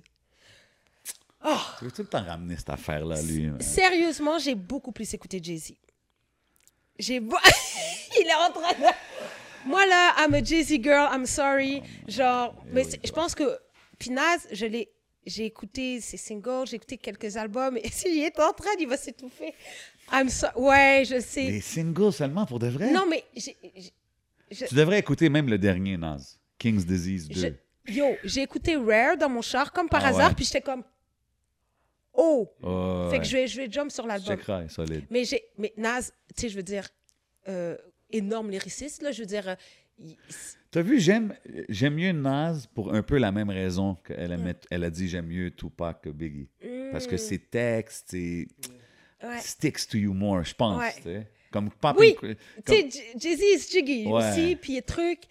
Tu 1.80 1.86
veux 1.86 1.92
tout 1.92 2.02
le 2.02 2.08
temps 2.08 2.24
ramener 2.24 2.56
cette 2.58 2.70
affaire-là, 2.72 3.22
lui. 3.22 3.48
man. 3.48 3.62
Sérieusement, 3.62 4.40
j'ai 4.40 4.56
beaucoup 4.56 4.92
plus 4.92 5.14
écouté 5.14 5.40
Jay-Z. 5.44 5.74
J'ai... 6.98 7.16
Il 8.20 8.28
est 8.28 8.34
en 8.34 8.52
train 8.52 8.74
de... 8.74 9.68
Moi, 9.68 9.86
là, 9.86 10.16
I'm 10.20 10.34
a 10.34 10.44
Jay-Z 10.44 10.82
girl, 10.82 11.08
I'm 11.14 11.26
sorry. 11.26 11.84
Genre, 12.08 12.56
mais 12.72 12.84
c'est- 12.84 13.06
je 13.06 13.12
pense 13.12 13.36
que... 13.36 13.60
Puis 14.00 14.10
Nas, 14.10 14.38
je 14.52 14.66
l'ai... 14.66 14.90
J'ai 15.26 15.46
écouté 15.46 16.00
ses 16.02 16.18
singles, 16.18 16.68
j'ai 16.68 16.76
écouté 16.76 16.98
quelques 16.98 17.36
albums, 17.38 17.78
et 17.78 17.90
s'il 17.92 18.18
est 18.24 18.40
en 18.40 18.54
train, 18.54 18.70
il 18.80 18.88
va 18.88 18.96
s'étouffer. 18.98 19.54
I'm 20.12 20.30
so... 20.30 20.48
Ouais, 20.56 21.04
je 21.08 21.20
sais. 21.20 21.48
Des 21.48 21.62
singles 21.62 22.14
seulement 22.14 22.46
pour 22.46 22.60
de 22.60 22.68
vrai? 22.68 22.92
Non, 22.92 23.06
mais 23.10 23.24
j'ai- 23.36 23.58
Tu 24.68 24.76
devrais 24.76 25.00
écouter 25.00 25.30
même 25.30 25.50
le 25.50 25.58
dernier, 25.58 25.98
Nas. 25.98 26.38
King's 26.60 26.86
Disease 26.86 27.28
2. 27.28 27.40
je- 27.88 27.94
Yo, 27.94 28.16
j'ai 28.24 28.42
écouté 28.44 28.76
Rare 28.76 29.18
dans 29.18 29.30
mon 29.30 29.42
char, 29.42 29.72
comme 29.72 29.90
par 29.90 30.04
Ah 30.06 30.10
hasard, 30.10 30.30
ouais. 30.30 30.36
puis 30.36 30.46
j'étais 30.46 30.62
comme... 30.62 30.84
Oh! 32.14 32.50
Oh, 32.64 33.08
Fait 33.10 33.18
ouais. 33.18 33.20
que 33.20 33.26
je 33.28 33.36
vais, 33.38 33.48
je 33.48 33.58
vais 33.62 33.72
jump 33.72 33.92
sur 33.92 34.04
Je 34.06 34.08
l'album. 34.10 34.38
checkerai, 34.38 34.70
solide. 34.70 35.06
Mais 35.10 35.24
mais 35.58 35.74
Nas, 35.76 36.02
tu 36.04 36.42
sais, 36.42 36.50
je 36.50 36.56
veux 36.56 36.64
dire, 36.64 36.88
euh, 37.50 37.76
énorme 38.10 38.50
lyriciste, 38.52 39.02
là, 39.02 39.12
je 39.12 39.22
veux 39.22 39.26
dire, 39.26 39.50
euh, 39.50 39.56
il- 40.00 40.18
T'as 40.76 40.82
vu, 40.82 41.00
j'aime, 41.00 41.34
j'aime 41.70 41.94
mieux 41.96 42.12
Nas 42.12 42.68
pour 42.76 42.94
un 42.94 43.02
peu 43.02 43.18
la 43.18 43.32
même 43.32 43.50
raison 43.50 43.96
qu'elle 44.06 44.38
Mm. 44.38 44.54
elle 44.72 44.84
a 44.84 44.90
dit 44.90 45.08
j'aime 45.08 45.28
mieux 45.28 45.50
Tupac 45.50 46.02
que 46.02 46.10
Biggie. 46.10 46.50
Parce 46.92 47.08
que 47.08 47.16
ses 47.16 47.40
textes, 47.40 48.08
c'est 48.10 48.46
ouais. 49.24 49.40
sticks 49.40 49.88
to 49.88 49.98
you 49.98 50.14
more, 50.14 50.44
je 50.44 50.54
pense. 50.54 50.82
Ouais. 51.06 51.28
Comme 51.50 51.70
Pop 51.70 51.96
Oui, 51.98 52.18
Tu 52.22 52.36
sais, 52.68 52.90
Jay-Z 53.18 53.42
est 53.42 53.72
jiggy 53.72 54.06
Ouais. 54.06 54.30
aussi, 54.32 54.58
puis 54.58 54.82
truc. 54.84 55.22
Que- 55.22 55.28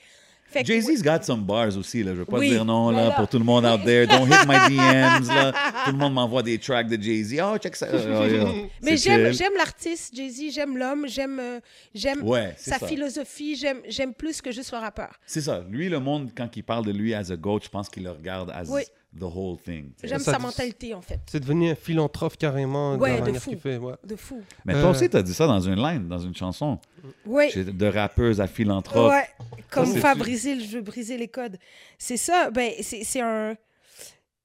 Jay-Z's 0.62 1.02
got 1.02 1.22
some 1.22 1.43
bars 1.43 1.76
aussi, 1.76 2.02
là. 2.02 2.12
Je 2.12 2.18
veux 2.20 2.24
pas 2.24 2.39
Oui, 2.39 2.51
dire 2.51 2.64
non, 2.64 2.90
là, 2.90 3.05
là- 3.09 3.10
pour 3.12 3.26
tout 3.28 3.39
le 3.39 3.44
monde 3.44 3.64
out 3.64 3.82
there. 3.85 4.06
Don't 4.06 4.26
hit 4.26 4.47
my 4.47 4.56
DMs, 4.68 5.26
là. 5.28 5.52
Tout 5.85 5.93
le 5.93 5.97
monde 5.98 6.14
m'envoie 6.14 6.43
des 6.43 6.59
tracks 6.59 6.86
de 6.89 7.02
Jay-Z. 7.02 7.36
Oh, 7.43 7.56
check 7.59 7.74
ça. 7.76 7.89
Oh, 7.93 8.24
yeah. 8.26 8.44
Mais 8.82 8.97
j'aime, 8.97 9.52
l'artiste 9.56 10.14
Jay-Z, 10.14 10.52
j'aime 10.52 10.76
l'homme, 10.76 11.06
j'aime, 11.09 11.39
euh, 11.40 11.60
j'aime 11.94 12.22
Ouais, 12.22 12.55
c'est 12.59 12.70
sa 12.70 12.78
ça. 12.78 12.86
philosophie, 12.86 13.56
j'aime, 13.56 13.81
j'aime 13.89 14.12
plus 14.14 14.40
que 14.43 14.52
juste 14.52 14.72
le 14.72 14.78
rappeur. 14.78 15.18
C'est 15.26 15.40
ça. 15.40 15.64
Lui, 15.70 15.89
le 15.89 15.98
monde, 16.01 16.31
quand 16.36 16.56
il 16.56 16.62
parle 16.62 16.85
de 16.85 16.93
lui 16.93 17.14
as 17.14 17.31
a 17.31 17.36
goat, 17.36 17.60
je 17.64 17.68
pense 17.68 17.89
qu'il 17.89 18.05
le 18.05 18.10
regarde 18.10 18.51
as 18.55 18.68
Oui. 18.70 18.82
The 19.19 19.23
whole 19.23 19.57
thing. 19.59 19.91
tu 19.95 20.01
sais. 20.03 20.09
J'aime 20.09 20.19
Ça 20.19 20.32
sa 20.32 20.39
mentalité, 20.39 20.93
en 20.95 21.01
fait. 21.03 21.20
C'est 21.31 21.41
devenu 21.41 21.70
un 21.70 21.74
philanthrope 21.74 22.36
carrément 22.36 22.97
Ouais, 22.97 23.11
de 23.11 23.15
la 23.15 23.20
de 23.20 23.24
manière 23.27 23.43
fou. 23.43 23.51
qu'il 23.51 23.59
fait. 23.59 23.77
Ouais. 23.77 23.95
De 24.05 24.16
fou. 24.16 24.43
Mais 24.65 24.73
toi 24.74 24.82
Euh, 24.86 24.91
aussi, 24.91 25.09
t'as 25.09 25.23
dit 25.23 25.35
ça 25.35 25.47
dans 25.47 25.61
une 25.61 25.77
line, 25.77 26.09
dans 26.09 26.19
une 26.19 26.35
chanson. 26.35 26.78
Oui. 27.27 27.51
De 27.55 27.86
rappeuse 27.86 28.41
à 28.41 28.47
philanthrope. 28.47 29.12
Ouais, 29.12 29.27
comme 29.70 29.93
briser, 30.19 30.55
le- 30.57 30.62
je 30.65 30.77
veux 30.77 30.82
briser 30.82 31.16
les 31.16 31.28
codes. 31.28 31.59
C'est 31.99 32.16
ça, 32.16 32.51
ben, 32.51 32.73
c'est 32.82 33.05
c'est 33.05 33.20
un... 33.20 33.57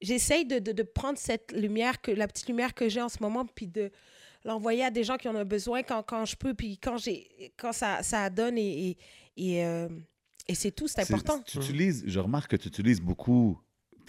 J'essaye 0.02 0.46
de, 0.46 0.60
de, 0.60 0.72
de 0.72 0.84
prendre 0.84 1.18
cette 1.18 1.52
lumière, 1.52 2.00
que 2.02 2.12
la 2.12 2.28
petite 2.28 2.48
lumière 2.48 2.74
que 2.74 2.88
j'ai 2.88 3.02
en 3.02 3.10
ce 3.10 3.18
moment, 3.22 3.46
puis 3.46 3.68
de 3.68 3.92
l'envoyer 4.46 4.86
à 4.86 4.92
des 4.92 5.04
gens 5.04 5.18
qui 5.18 5.28
en 5.28 5.36
ont 5.36 5.44
besoin 5.44 5.84
quand, 5.84 6.04
quand 6.04 6.24
je 6.24 6.38
peux, 6.38 6.54
puis 6.54 6.78
quand, 6.78 6.98
j'ai 6.98 7.52
quand 7.58 7.74
ça, 7.74 8.02
ça 8.02 8.30
donne, 8.30 8.58
et, 8.58 8.92
et, 9.36 9.56
et, 9.58 9.66
euh, 9.66 9.90
et 10.48 10.56
c'est 10.56 10.72
tout, 10.72 10.88
c'est 10.88 11.04
C'est- 11.04 11.14
important. 11.14 11.42
Tu 11.46 11.58
utilises, 11.58 12.04
je 12.08 12.20
remarque 12.20 12.52
que 12.52 12.56
tu 12.56 12.70
utilises 12.70 13.02
beaucoup 13.02 13.60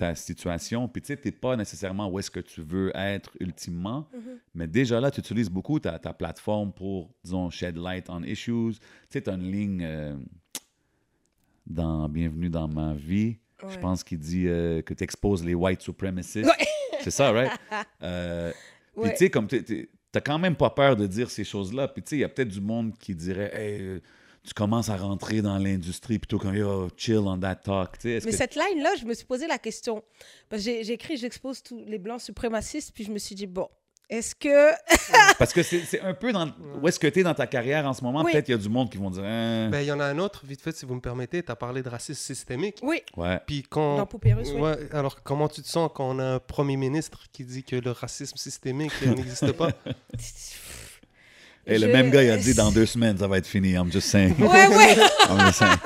ta 0.01 0.15
situation, 0.15 0.89
puis 0.89 1.03
tu 1.03 1.09
sais, 1.09 1.17
t'es 1.19 1.31
pas 1.31 1.57
nécessairement 1.57 2.09
où 2.09 2.19
est-ce 2.19 2.31
que 2.31 2.41
tu 2.41 2.63
veux 2.63 2.91
être 2.95 3.31
ultimement, 3.39 4.09
Mhm. 4.15 4.39
mais 4.55 4.67
déjà 4.67 4.99
là, 4.99 5.11
tu 5.11 5.21
utilises 5.21 5.51
beaucoup 5.51 5.79
ta, 5.79 5.99
ta 5.99 6.15
plateforme 6.15 6.73
pour, 6.73 7.11
disons, 7.23 7.51
shed 7.51 7.77
light 7.77 8.09
on 8.09 8.23
issues. 8.23 8.73
Tu 8.73 8.79
sais, 9.11 9.21
tu 9.23 9.29
as 9.29 9.35
une 9.35 9.51
ligne 9.51 9.83
euh, 9.85 10.17
dans 11.67 12.09
Bienvenue 12.09 12.49
dans 12.49 12.67
ma 12.69 12.95
vie, 12.95 13.37
je 13.69 13.77
pense 13.79 14.03
qu'il 14.03 14.19
dit 14.19 14.47
euh, 14.49 14.81
que 14.81 14.95
tu 14.95 15.05
exposes 15.05 15.45
les 15.45 15.55
white 15.55 15.83
supremacists. 15.83 16.47
Ouais. 16.49 16.67
C'est 17.03 17.11
ça, 17.11 17.31
right? 17.33 17.53
Euh, 18.03 18.53
Puis 19.01 19.11
tu 19.11 19.17
sais, 19.17 19.31
comme 19.31 19.47
t'as 19.47 20.21
quand 20.23 20.39
même 20.39 20.57
pas 20.57 20.71
peur 20.71 20.97
de 20.97 21.07
dire 21.07 21.31
ces 21.31 21.45
choses-là. 21.45 21.89
Puis 21.89 22.03
tu 22.03 22.09
sais, 22.11 22.17
il 22.17 22.21
y 22.21 22.25
a 22.25 22.29
peut-être 22.31 22.49
du 22.49 22.61
monde 22.63 22.97
qui 22.99 23.15
dirait, 23.15 23.51
hey, 23.55 24.01
tu 24.47 24.55
commences 24.55 24.89
à 24.89 24.97
rentrer 24.97 25.43
dans 25.43 25.59
l'industrie 25.59 26.19
plutôt 26.19 26.39
que 26.39 26.49
yo, 26.49 26.89
chill 26.97 27.19
on 27.19 27.39
that 27.39 27.57
talk. 27.57 27.99
Tu 27.99 28.03
sais, 28.03 28.11
est-ce 28.13 28.27
Mais 28.27 28.33
que- 28.33 28.39
cette 28.39 28.55
line-là, 28.57 28.91
je 28.99 29.05
me 29.05 29.15
suis 29.15 29.27
posé 29.27 29.47
la 29.47 29.59
question. 29.59 30.03
Parce 30.49 30.63
que 30.63 30.71
j'ai 30.71 30.85
j'ai 30.85 30.93
écrit 30.95 31.17
J'expose 31.17 31.63
tous 31.63 31.85
les 31.87 31.99
blancs 31.99 32.21
suprémacistes, 32.21 32.93
puis 32.95 33.05
je 33.05 33.11
me 33.11 33.19
suis 33.19 33.35
dit, 33.35 33.47
bon, 33.47 33.69
est-ce 34.09 34.35
que. 34.35 34.73
Parce 35.39 35.53
que 35.53 35.63
c'est 35.63 35.81
c'est 35.81 36.01
un 36.01 36.15
peu 36.15 36.33
dans. 36.33 36.51
Où 36.83 36.89
est-ce 36.89 36.99
que 36.99 37.07
tu 37.07 37.21
es 37.21 37.23
dans 37.23 37.33
ta 37.35 37.47
carrière 37.47 37.87
en 37.87 37.93
ce 37.95 38.03
moment? 38.03 38.23
Oui. 38.25 38.33
Peut-être 38.33 38.47
qu'il 38.47 38.55
y 38.57 38.59
a 38.59 38.61
du 38.61 38.69
monde 38.69 38.91
qui 38.91 38.99
vont 38.99 39.09
dire, 39.11 39.23
Hein, 39.25 39.69
Ben, 39.71 39.83
il 39.83 39.87
y 39.87 39.93
en 39.93 40.01
a 40.01 40.05
un 40.07 40.19
autre, 40.19 40.45
vite 40.45 40.61
fait, 40.61 40.77
si 40.77 40.85
vous 40.85 40.97
me 40.97 41.01
permettez. 41.01 41.43
Tu 41.45 41.53
as 41.53 41.55
parlé 41.57 41.81
de 41.83 41.89
racisme 41.89 42.19
systémique. 42.21 42.79
Oui, 42.83 43.03
ouais. 43.17 43.39
Puis 43.47 43.63
quand. 43.63 43.99
dans 43.99 44.07
Poupée 44.07 44.35
Russe, 44.35 44.49
oui. 44.53 44.61
Ouais, 44.61 44.77
alors, 44.93 45.23
comment 45.23 45.49
tu 45.49 45.63
te 45.63 45.69
sens 45.69 45.91
quand 45.95 46.11
on 46.11 46.19
a 46.19 46.25
un 46.25 46.39
premier 46.41 46.77
ministre 46.77 47.21
qui 47.33 47.45
dit 47.45 47.63
que 47.63 47.77
le 47.77 47.93
racisme 47.93 48.37
systémique 48.37 48.91
n'existe 49.07 49.53
pas? 49.53 49.71
Et 51.67 51.79
le 51.79 51.87
Je- 51.87 51.93
même 51.93 52.11
gars, 52.11 52.23
il 52.23 52.31
a 52.31 52.37
dit 52.37 52.55
dans 52.55 52.73
deux 52.73 52.87
semaines, 52.87 53.19
ça 53.19 53.27
va 53.29 53.39
être 53.39 53.47
fini. 53.47 53.73
I'm 53.73 53.91
just 53.93 54.09
saying. 54.09 54.35
Ouais, 54.41 54.67
ouais. 54.69 54.97
I'm 55.29 55.47
just 55.47 55.59
saying. 55.59 55.79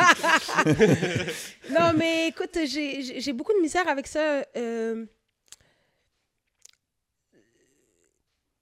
Non, 1.70 1.92
mais 1.96 2.28
écoute, 2.28 2.56
j'ai 2.66 3.32
beaucoup 3.32 3.52
de 3.52 3.60
misère 3.60 3.88
avec 3.88 4.06
ça. 4.06 4.44
euh. 4.56 5.04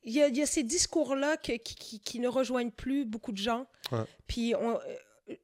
Il 0.05 0.13
y, 0.13 0.21
a, 0.23 0.27
il 0.29 0.37
y 0.37 0.43
a 0.43 0.47
ces 0.47 0.65
discours-là 0.65 1.37
qui, 1.37 1.59
qui- 1.61 2.01
qui 2.01 2.19
ne 2.19 2.27
rejoignent 2.27 2.73
plus 2.73 3.05
beaucoup 3.05 3.31
de 3.31 3.37
gens. 3.39 3.67
Ouais. 3.93 4.01
Puis, 4.27 4.53
on, 4.59 4.77
euh, 5.29 5.35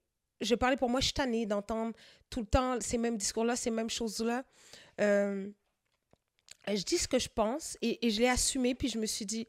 je 0.40 0.54
parlais 0.56 0.76
pour 0.76 0.90
moi, 0.90 0.98
je 0.98 1.06
suis 1.06 1.14
tannée 1.14 1.46
d'entendre 1.46 1.92
tout 2.28 2.40
le 2.40 2.46
temps 2.46 2.76
ces 2.80 2.98
mêmes 2.98 3.16
discours-là, 3.16 3.54
ces 3.54 3.70
mêmes 3.70 3.90
choses-là. 3.90 4.42
Euh, 5.00 5.48
je 6.66 6.82
dis 6.82 6.98
ce 6.98 7.06
que 7.06 7.20
je 7.20 7.28
pense 7.32 7.78
et, 7.82 8.04
et 8.04 8.10
je 8.10 8.20
l'ai 8.20 8.28
assumé, 8.28 8.74
puis 8.74 8.88
je 8.88 8.98
me 8.98 9.06
suis 9.06 9.24
dit, 9.26 9.46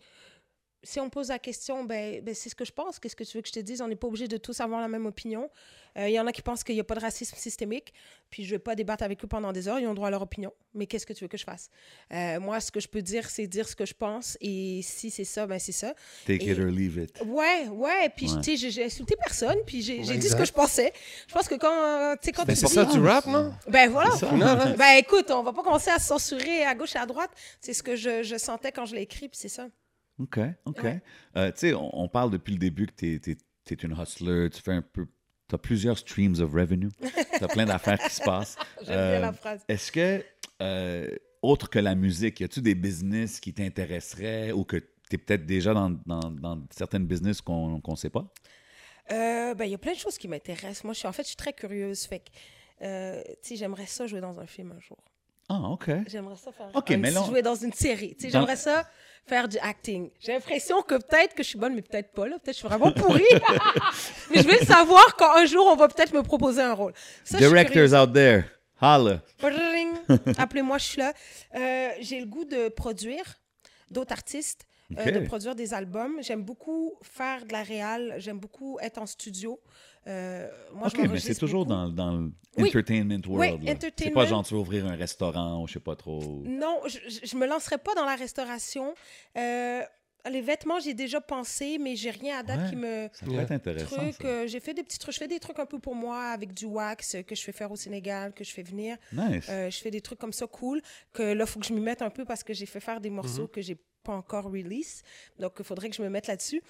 si 0.84 1.00
on 1.00 1.10
pose 1.10 1.28
la 1.30 1.40
question, 1.40 1.84
ben, 1.84 2.22
ben, 2.24 2.34
c'est 2.34 2.50
ce 2.50 2.56
que 2.56 2.66
je 2.66 2.72
pense. 2.72 3.00
Qu'est-ce 3.00 3.16
que 3.16 3.24
tu 3.24 3.38
veux 3.38 3.42
que 3.42 3.48
je 3.50 3.54
te 3.54 3.60
dise? 3.60 3.82
On 3.82 3.88
n'est 3.88 3.96
pas 3.98 4.08
obligé 4.08 4.28
de 4.28 4.38
tous 4.38 4.60
avoir 4.62 4.80
la 4.82 4.88
même 4.88 5.06
opinion. 5.06 5.50
Euh, 5.98 6.08
Il 6.08 6.14
y 6.14 6.20
en 6.20 6.28
a 6.28 6.32
qui 6.32 6.42
pensent 6.42 6.64
qu'il 6.64 6.76
n'y 6.76 6.82
a 6.82 6.84
pas 6.84 6.96
de 6.96 7.00
racisme 7.02 7.36
systémique, 7.36 7.94
puis 8.30 8.44
je 8.44 8.50
ne 8.50 8.56
vais 8.56 8.60
pas 8.60 8.76
débattre 8.76 9.04
avec 9.04 9.24
eux 9.24 9.28
pendant 9.28 9.52
des 9.52 9.68
heures. 9.68 9.80
Ils 9.80 9.88
ont 9.88 9.94
droit 9.94 10.08
à 10.08 10.12
leur 10.12 10.22
opinion. 10.22 10.54
Mais 10.74 10.86
qu'est-ce 10.86 11.06
que 11.06 11.14
tu 11.14 11.24
veux 11.24 11.28
que 11.28 11.38
je 11.38 11.44
fasse? 11.44 11.70
Euh, 12.14 12.40
moi, 12.40 12.60
ce 12.62 12.72
que 12.72 12.80
je 12.80 12.88
peux 12.88 13.02
dire, 13.02 13.30
c'est 13.30 13.48
dire 13.48 13.68
ce 13.68 13.76
que 13.76 13.86
je 13.86 13.94
pense. 13.94 14.38
Et 14.40 14.82
si 14.84 15.10
c'est 15.10 15.24
ça, 15.26 15.48
ben 15.48 15.60
c'est 15.60 15.72
ça. 15.72 15.94
Take 16.26 16.46
Et- 16.46 16.52
it 16.52 16.60
or 16.60 16.66
leave 16.68 16.98
it. 16.98 17.22
Ouais, 17.26 17.68
ouais. 17.70 18.10
Puis, 18.16 18.32
Ouais. 18.32 18.42
tu 18.42 18.56
sais, 18.58 18.70
j'ai- 18.70 18.86
insulté 18.86 19.16
personne, 19.18 19.58
puis 19.66 19.82
j'ai 19.82 20.00
dit 20.00 20.30
ce 20.30 20.36
que 20.36 20.46
je 20.46 20.54
pensais. 20.54 20.94
Je 21.28 21.34
pense 21.34 21.48
que 21.48 21.56
quand, 21.56 22.16
tu 22.22 22.28
sais, 22.28 22.32
quand 22.32 22.46
Ben, 22.46 22.54
tu 22.54 22.60
c'est 22.62 22.68
ça 22.68 22.86
du 22.86 23.00
rap, 23.00 23.26
non? 23.26 23.52
ben 23.68 23.90
voilà. 23.90 24.12
C'est 24.12 24.28
ça. 24.28 24.32
Non, 24.32 24.56
non. 24.56 24.76
Ben 24.78 24.96
écoute, 24.98 25.30
on 25.32 25.44
va 25.44 25.52
pas 25.52 25.64
commencer 25.64 25.90
à 25.90 26.00
se 26.00 26.08
censurer 26.08 26.64
à 26.64 26.76
gauche 26.76 26.96
et 26.96 27.00
à 27.00 27.06
droite. 27.06 27.32
C'est 27.60 27.74
ce 27.74 27.84
que 27.84 27.96
je, 27.96 28.24
je 28.24 28.38
sentais 28.38 28.72
quand 28.72 28.86
je 28.86 28.96
l'ai 28.96 29.02
écrit, 29.02 29.28
puis 29.28 29.38
c'est 29.40 29.50
ça. 29.50 29.68
OK, 30.20 30.40
OK. 30.66 30.84
Ouais. 30.84 31.02
Euh, 31.38 31.52
tu 31.52 31.60
sais, 31.60 31.74
on, 31.74 31.98
on 32.04 32.08
parle 32.10 32.32
depuis 32.32 32.54
le 32.54 32.60
début 32.60 32.88
que 32.88 32.94
tu 32.94 33.16
es, 33.72 33.74
une 33.84 33.96
hustler, 34.00 34.50
tu 34.50 34.62
fais 34.62 34.74
un 34.74 34.82
peu... 34.82 35.08
Tu 35.48 35.56
as 35.56 35.58
plusieurs 35.58 35.98
streams 35.98 36.40
of 36.42 36.52
revenue. 36.54 36.90
Tu 37.38 37.44
as 37.44 37.48
plein 37.48 37.66
d'affaires 37.66 37.98
qui 38.00 38.14
se 38.14 38.22
passent. 38.22 38.56
J'aime 38.82 38.96
Euh, 38.98 39.12
bien 39.14 39.20
la 39.22 39.34
phrase. 39.34 39.64
Est-ce 39.68 39.92
que, 39.92 40.24
euh, 40.62 41.10
autre 41.42 41.70
que 41.70 41.80
la 41.80 41.96
musique, 41.96 42.40
y 42.40 42.44
a-tu 42.44 42.62
des 42.62 42.76
business 42.76 43.40
qui 43.40 43.54
t'intéresseraient 43.54 44.52
ou 44.52 44.64
que 44.64 44.78
tu 44.78 45.16
es 45.16 45.18
peut-être 45.18 45.46
déjà 45.48 45.74
dans, 45.74 45.90
dans, 46.06 46.30
dans 46.32 46.62
certaines 46.70 47.08
business 47.08 47.42
qu'on 47.42 47.82
ne 47.84 47.96
sait 47.96 48.12
pas? 48.12 48.28
Euh, 49.12 49.56
ben 49.56 49.66
il 49.66 49.72
y 49.72 49.76
a 49.76 49.80
plein 49.80 49.94
de 49.94 49.98
choses 49.98 50.20
qui 50.20 50.28
m'intéressent. 50.28 50.84
Moi, 50.84 50.94
je 50.94 51.00
suis 51.00 51.08
en 51.08 51.12
fait, 51.14 51.24
je 51.24 51.30
suis 51.30 51.36
très 51.36 51.54
curieuse. 51.54 52.04
Fait 52.04 52.20
que, 52.20 52.26
euh, 52.84 53.22
tu 53.42 53.50
sais, 53.50 53.56
j'aimerais 53.56 53.88
ça 53.88 54.06
jouer 54.06 54.22
dans 54.22 54.40
un 54.40 54.46
film 54.46 54.72
un 54.72 54.80
jour. 54.80 54.98
Ah, 55.50 55.60
OK. 55.72 55.90
J'aimerais 56.08 56.36
ça 56.36 56.52
faire 56.52 56.70
Ok, 56.74 56.92
mais 56.92 57.12
jouer 57.12 57.42
dans 57.42 57.56
une 57.56 57.74
série. 57.74 58.16
Tu 58.16 58.26
sais, 58.26 58.32
Dans- 58.32 58.40
j'aimerais 58.42 58.56
ça 58.56 58.88
faire 59.26 59.48
du 59.48 59.58
acting. 59.60 60.10
J'ai 60.20 60.34
l'impression 60.34 60.82
que 60.84 60.96
peut-être 60.96 61.34
que 61.36 61.44
je 61.44 61.50
suis 61.50 61.58
bonne, 61.60 61.74
mais 61.76 61.82
peut-être 61.82 62.12
pas. 62.14 62.28
Là. 62.28 62.38
Peut-être 62.40 62.46
que 62.46 62.52
je 62.54 62.58
suis 62.58 62.68
vraiment 62.68 62.92
pourrie. 62.92 63.24
mais 64.32 64.42
je 64.42 64.48
vais 64.48 64.60
le 64.60 64.66
savoir 64.66 65.16
quand 65.18 65.36
un 65.36 65.46
jour 65.46 65.66
on 65.68 65.76
va 65.76 65.88
peut-être 65.88 66.14
me 66.14 66.24
proposer 66.24 66.62
un 66.62 66.74
rôle. 66.74 66.94
Ça, 67.24 67.38
je 67.40 67.44
suis 67.46 67.54
curieuse. 67.66 67.92
Directors 67.92 68.04
out 68.08 68.14
there, 68.14 68.44
holla. 68.82 69.22
Appelez-moi, 70.38 70.78
je 70.78 70.84
suis 70.86 70.98
là. 71.00 71.14
Euh, 71.56 71.90
J'ai 72.00 72.20
le 72.20 72.26
goût 72.28 72.46
de 72.46 72.70
produire 72.70 73.24
d'autres 73.92 74.12
artistes, 74.14 74.66
euh, 74.98 75.04
Ok. 75.04 75.12
de 75.14 75.20
produire 75.26 75.56
des 75.56 75.74
albums. 75.74 76.18
J'aime 76.22 76.44
beaucoup 76.44 76.94
faire 77.02 77.46
de 77.46 77.52
la 77.54 77.64
réal. 77.64 78.16
J'aime 78.18 78.40
beaucoup 78.40 78.78
être 78.82 79.00
en 79.00 79.06
studio. 79.06 79.60
Euh, 80.10 80.48
moi, 80.74 80.88
OK, 80.88 80.94
je 80.96 81.08
mais 81.08 81.20
c'est 81.20 81.36
toujours 81.36 81.66
beaucoup. 81.66 81.94
dans, 81.96 82.12
dans 82.12 82.18
Oui. 82.58 82.72
l'entertainment 82.74 83.22
world. 83.28 83.64
là. 83.64 83.76
C'est 83.98 84.10
pas 84.10 84.26
genre 84.26 84.44
tu 84.44 84.54
veux 84.56 84.60
ouvrir 84.60 84.86
un 84.88 84.96
restaurant 84.96 85.62
ou 85.62 85.68
je 85.68 85.74
sais 85.74 85.80
pas 85.80 85.96
trop? 85.96 86.42
Non, 86.46 86.80
je, 86.88 86.98
je- 87.10 87.26
je 87.28 87.36
me 87.38 87.46
lancerai 87.46 87.78
pas 87.78 87.94
dans 87.96 88.06
la 88.06 88.16
restauration. 88.16 88.94
Euh, 89.38 89.82
les 90.30 90.42
vêtements, 90.42 90.80
j'ai 90.80 90.94
déjà 90.94 91.22
pensé, 91.22 91.78
mais 91.80 91.96
j'ai 91.96 92.12
rien 92.12 92.40
à 92.40 92.44
date 92.44 92.60
Ouais. 92.64 92.70
qui 92.70 92.76
me 92.76 93.10
Ça 93.14 93.26
peut 93.26 93.32
Yeah. 93.32 93.42
être 93.44 93.52
intéressant. 93.52 93.96
euh, 94.26 94.48
j'ai 94.48 94.60
fait 94.60 94.74
des 94.74 94.84
petits 94.84 95.00
trucs. 95.00 95.14
Je 95.14 95.20
fais 95.20 95.28
des 95.28 95.40
trucs 95.40 95.60
un 95.60 95.66
peu 95.66 95.80
pour 95.80 95.96
moi 95.96 96.20
avec 96.32 96.54
du 96.54 96.66
wax 96.66 97.16
que 97.26 97.36
je 97.36 97.42
fais 97.42 97.52
faire 97.52 97.72
au 97.72 97.76
Sénégal, 97.76 98.34
que 98.34 98.44
je 98.44 98.52
fais 98.52 98.64
venir. 98.64 98.98
Nice. 99.14 99.46
Euh, 99.50 99.70
je 99.70 99.78
fais 99.80 99.92
des 99.92 100.02
trucs 100.02 100.20
comme 100.20 100.34
ça 100.34 100.48
cool 100.48 100.82
que 101.14 101.24
là, 101.24 101.44
il 101.46 101.50
faut 101.50 101.60
que 101.60 101.66
je 101.66 101.74
m'y 101.74 101.82
mette 101.82 102.02
un 102.02 102.10
peu 102.10 102.26
parce 102.26 102.44
que 102.44 102.54
j'ai 102.54 102.66
fait 102.66 102.80
faire 102.80 103.00
des 103.00 103.10
morceaux 103.10 103.48
que 103.48 103.62
j'ai 103.62 103.78
pas 104.04 104.14
encore 104.14 104.46
release. 104.46 105.04
Donc, 105.40 105.54
il 105.60 105.66
faudrait 105.66 105.90
que 105.90 105.96
je 105.96 106.02
me 106.02 106.10
mette 106.10 106.28
là-dessus. 106.28 106.62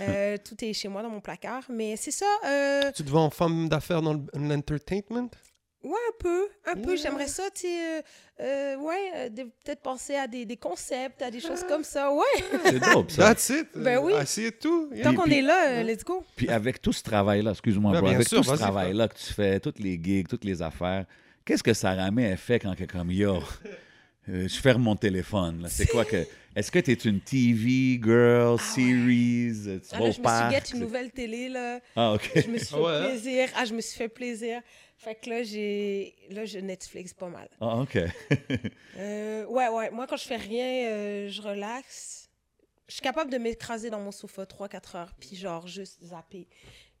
Euh, 0.00 0.36
tout 0.44 0.56
est 0.64 0.72
chez 0.72 0.88
moi 0.88 1.02
dans 1.02 1.10
mon 1.10 1.20
placard. 1.20 1.64
Mais 1.68 1.96
c'est 1.96 2.10
ça. 2.10 2.26
euh, 2.46 2.90
Tu 2.94 3.04
te 3.04 3.10
en 3.12 3.30
femme 3.30 3.68
d'affaires 3.68 4.00
dans 4.02 4.14
le- 4.14 4.22
l'entertainment? 4.34 5.28
Ouais, 5.84 5.90
un 5.90 6.16
peu. 6.18 6.48
Un 6.66 6.74
peu. 6.74 6.90
Ouais. 6.90 6.96
J'aimerais 6.96 7.26
ça, 7.28 7.44
tu 7.54 7.62
sais. 7.62 7.98
euh, 7.98 8.02
euh, 8.40 8.76
ouais, 8.76 9.10
euh, 9.16 9.28
de- 9.28 9.42
peut-être 9.64 9.80
penser 9.80 10.14
à 10.14 10.26
des, 10.26 10.44
des 10.44 10.56
concepts, 10.56 11.20
à 11.22 11.30
des 11.30 11.40
choses 11.40 11.64
comme 11.64 11.84
ça. 11.84 12.12
Ouais. 12.12 12.22
C'est 12.64 12.78
dope, 12.92 13.10
ça. 13.10 13.34
That's 13.34 13.48
it. 13.50 13.68
Ben 13.74 13.98
oui. 13.98 14.12
It 14.38 14.58
too. 14.60 14.88
Yeah. 14.92 15.04
Tant 15.04 15.10
Puis- 15.10 15.18
qu'on 15.18 15.30
est 15.30 15.42
là, 15.42 15.68
euh, 15.70 15.82
let's 15.82 16.04
go. 16.04 16.24
Puis 16.36 16.48
avec 16.48 16.80
tout 16.80 16.92
ce 16.92 17.02
travail-là, 17.02 17.50
excuse-moi, 17.52 17.92
Ouais, 17.92 17.98
bro, 17.98 18.06
bien 18.08 18.16
avec 18.16 18.28
sûr, 18.28 18.38
tout 18.44 18.50
ce 18.50 18.54
travail-là 18.56 19.08
que 19.08 19.16
tu 19.18 19.32
fais, 19.32 19.58
toutes 19.60 19.78
les 19.80 20.00
gigs, 20.02 20.28
toutes 20.28 20.44
les 20.44 20.62
affaires, 20.62 21.04
qu'est-ce 21.44 21.62
que 21.62 21.74
ça 21.74 21.94
ramène 21.94 22.36
fait 22.36 22.58
quand 22.60 22.76
que 22.76 22.84
comme 22.84 23.10
yo, 23.10 23.38
euh, 24.28 24.46
je 24.48 24.60
ferme 24.60 24.82
mon 24.82 24.96
téléphone. 24.96 25.62
là? 25.62 25.68
C'est 25.68 25.86
quoi 25.86 26.04
que. 26.04 26.24
Est-ce 26.56 26.72
que 26.72 26.78
tu 26.80 26.90
es 26.90 26.94
une 26.94 27.20
TV, 27.20 28.00
girl, 28.02 28.58
series, 28.58 29.52
euh, 29.68 29.78
tu 29.78 29.86
Ah, 29.92 29.98
vas 29.98 30.04
là, 30.04 30.10
au 30.10 30.12
je 30.12 30.20
me 30.20 30.26
suis 30.26 30.50
guette 30.50 30.70
une 30.72 30.80
nouvelle 30.80 31.10
télé, 31.12 31.48
là. 31.48 31.78
Ah, 31.94 32.14
OK. 32.14 32.32
Je 32.34 32.48
me 32.48 32.58
suis 32.58 32.66
fait 32.74 32.74
Ah 32.76 32.80
ouais, 32.82 33.06
plaisir. 33.10 33.48
Ah, 33.56 33.64
je 33.64 33.74
me 33.74 33.80
suis 33.80 33.96
fait 33.96 34.08
plaisir. 34.08 34.60
Fait 34.98 35.14
que 35.14 35.30
là, 35.30 35.42
j'ai... 35.44 36.16
Là, 36.30 36.44
je 36.44 36.58
Netflix 36.58 37.14
pas 37.14 37.28
mal. 37.28 37.48
Ah, 37.60 37.80
OK. 37.80 37.98
Euh, 38.96 39.46
ouais, 39.46 39.68
ouais. 39.68 39.90
Moi, 39.92 40.08
quand 40.08 40.16
je 40.16 40.24
fais 40.24 40.36
rien, 40.36 40.90
euh, 40.90 41.28
je 41.28 41.40
relaxe. 41.40 42.28
Je 42.88 42.94
suis 42.94 43.00
capable 43.00 43.30
de 43.30 43.38
m'écraser 43.38 43.90
dans 43.90 44.00
mon 44.00 44.10
sofa 44.10 44.42
3-4 44.42 44.96
heures, 44.96 45.12
puis 45.20 45.36
genre 45.36 45.68
juste 45.68 46.02
zapper. 46.02 46.48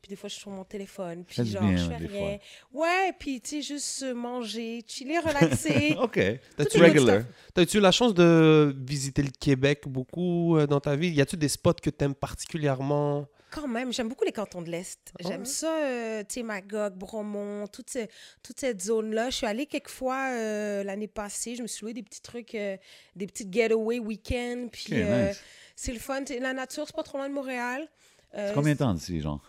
Puis 0.00 0.10
des 0.10 0.14
fois, 0.14 0.28
je 0.28 0.34
suis 0.34 0.42
sur 0.42 0.52
mon 0.52 0.62
téléphone, 0.62 1.24
puis 1.24 1.44
genre, 1.44 1.62
bien, 1.62 1.76
je 1.76 1.88
fais 1.88 1.98
des 1.98 2.06
rien. 2.06 2.38
Ouais, 2.72 3.12
puis 3.18 3.40
tu 3.40 3.50
sais, 3.50 3.62
juste 3.62 4.04
manger, 4.14 4.84
chiller, 4.86 5.18
relaxer. 5.18 5.96
OK. 6.00 6.20
Good 6.56 6.68
Regular? 6.74 7.22
T'as-tu 7.52 7.78
eu 7.78 7.80
la 7.80 7.90
chance 7.90 8.14
de 8.14 8.72
visiter 8.78 9.22
le 9.22 9.30
Québec 9.30 9.82
beaucoup 9.88 10.56
euh, 10.56 10.68
dans 10.68 10.78
ta 10.78 10.94
vie? 10.94 11.08
Y 11.08 11.20
a-tu 11.20 11.36
des 11.36 11.48
spots 11.48 11.74
que 11.82 11.90
t'aimes 11.90 12.14
particulièrement? 12.14 13.26
Quand 13.50 13.66
même, 13.68 13.92
j'aime 13.92 14.08
beaucoup 14.08 14.24
les 14.24 14.32
cantons 14.32 14.60
de 14.62 14.70
l'Est. 14.70 15.12
Ah 15.18 15.28
J'aime 15.28 15.44
ça, 15.46 15.74
euh, 15.84 16.22
Magog, 16.44 16.94
Bromont, 16.94 17.66
toute, 17.66 17.90
ce- 17.90 18.06
toute 18.42 18.60
cette 18.60 18.82
zone-là. 18.82 19.30
Je 19.30 19.36
suis 19.36 19.46
allée 19.46 19.66
quelques 19.66 19.88
fois 19.88 20.30
euh, 20.32 20.82
l'année 20.84 21.08
passée. 21.08 21.54
Je 21.56 21.62
me 21.62 21.66
suis 21.66 21.84
loué 21.84 21.94
des 21.94 22.02
petits 22.02 22.20
trucs, 22.20 22.54
euh, 22.54 22.76
des 23.16 23.26
petites 23.26 23.52
getaway 23.52 23.98
week-end. 23.98 24.68
Puis 24.70 24.92
euh, 24.94 25.28
nice. 25.28 25.40
c'est 25.76 25.92
le 25.92 25.98
fun. 25.98 26.22
La 26.40 26.52
nature, 26.52 26.84
c'est 26.86 26.94
pas 26.96 27.02
trop 27.02 27.18
loin 27.18 27.28
de 27.28 27.34
Montréal. 27.34 27.88
C'est 28.34 28.52
combien 28.54 28.74
de 28.74 28.78
temps 28.78 28.92
d'ici, 28.92 29.20
genre? 29.20 29.40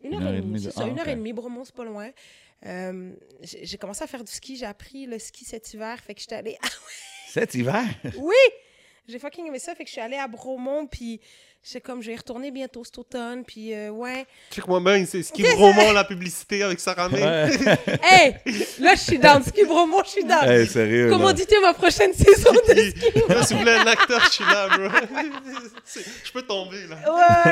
Une 0.00 0.14
heure, 0.14 0.34
et 0.34 0.40
demie, 0.40 0.58
c'est 0.60 0.66
de- 0.66 0.72
ça, 0.72 0.80
ah, 0.84 0.88
une 0.88 0.98
heure 0.98 1.06
et 1.08 1.14
demie. 1.14 1.32
Bromont, 1.32 1.64
c'est 1.64 1.74
pas 1.76 1.84
loin. 1.84 2.10
Euh, 2.66 3.12
j'ai 3.42 3.78
commencé 3.78 4.02
à 4.02 4.06
faire 4.08 4.24
du 4.24 4.32
ski. 4.32 4.56
J'ai 4.56 4.66
appris 4.66 5.06
le 5.06 5.18
ski 5.20 5.44
cet 5.44 5.72
hiver. 5.74 5.98
Fait 6.00 6.14
que 6.14 6.20
j'étais 6.20 6.34
allée. 6.36 6.58
Cet 7.28 7.54
hiver? 7.54 7.84
oui! 8.18 8.34
J'ai 9.08 9.18
fucking 9.18 9.46
aimé 9.46 9.58
ça. 9.58 9.74
Fait 9.74 9.84
que 9.84 9.88
je 9.88 9.92
suis 9.92 10.00
allée 10.00 10.16
à 10.16 10.28
Bromont. 10.28 10.86
Puis 10.86 11.20
j'ai 11.64 11.80
comme, 11.80 12.02
je 12.02 12.08
vais 12.08 12.14
y 12.14 12.16
retourner 12.16 12.50
bientôt 12.50 12.84
cet 12.84 12.98
automne. 12.98 13.44
Puis 13.44 13.74
euh, 13.74 13.90
ouais. 13.90 14.26
Check-moi 14.50 14.80
bien, 14.80 15.04
c'est 15.06 15.22
Ski 15.22 15.42
Bromont, 15.56 15.92
la 15.92 16.04
publicité 16.04 16.62
avec 16.62 16.78
Sarah 16.80 17.08
May. 17.08 17.20
Hey! 18.02 18.36
Là, 18.80 18.94
je 18.94 19.00
suis 19.00 19.18
down. 19.18 19.42
Ski 19.42 19.64
Bromont, 19.64 20.02
je 20.04 20.10
suis 20.10 20.24
down. 20.24 20.44
Hey, 20.48 20.66
sérieux, 20.66 21.08
là. 21.10 21.16
Commanditez 21.16 21.60
ma 21.60 21.72
prochaine 21.74 22.12
saison 22.12 22.52
de 22.52 22.74
ski. 22.90 23.06
Là, 23.28 23.42
si 23.44 23.54
vous 23.54 23.60
voulez 23.60 23.72
un 23.72 23.86
acteur, 23.86 24.20
je 24.24 24.30
suis 24.30 24.44
là, 24.44 24.68
bro. 24.68 24.88
Je 26.24 26.32
peux 26.32 26.42
tomber, 26.42 26.86
là. 26.86 26.96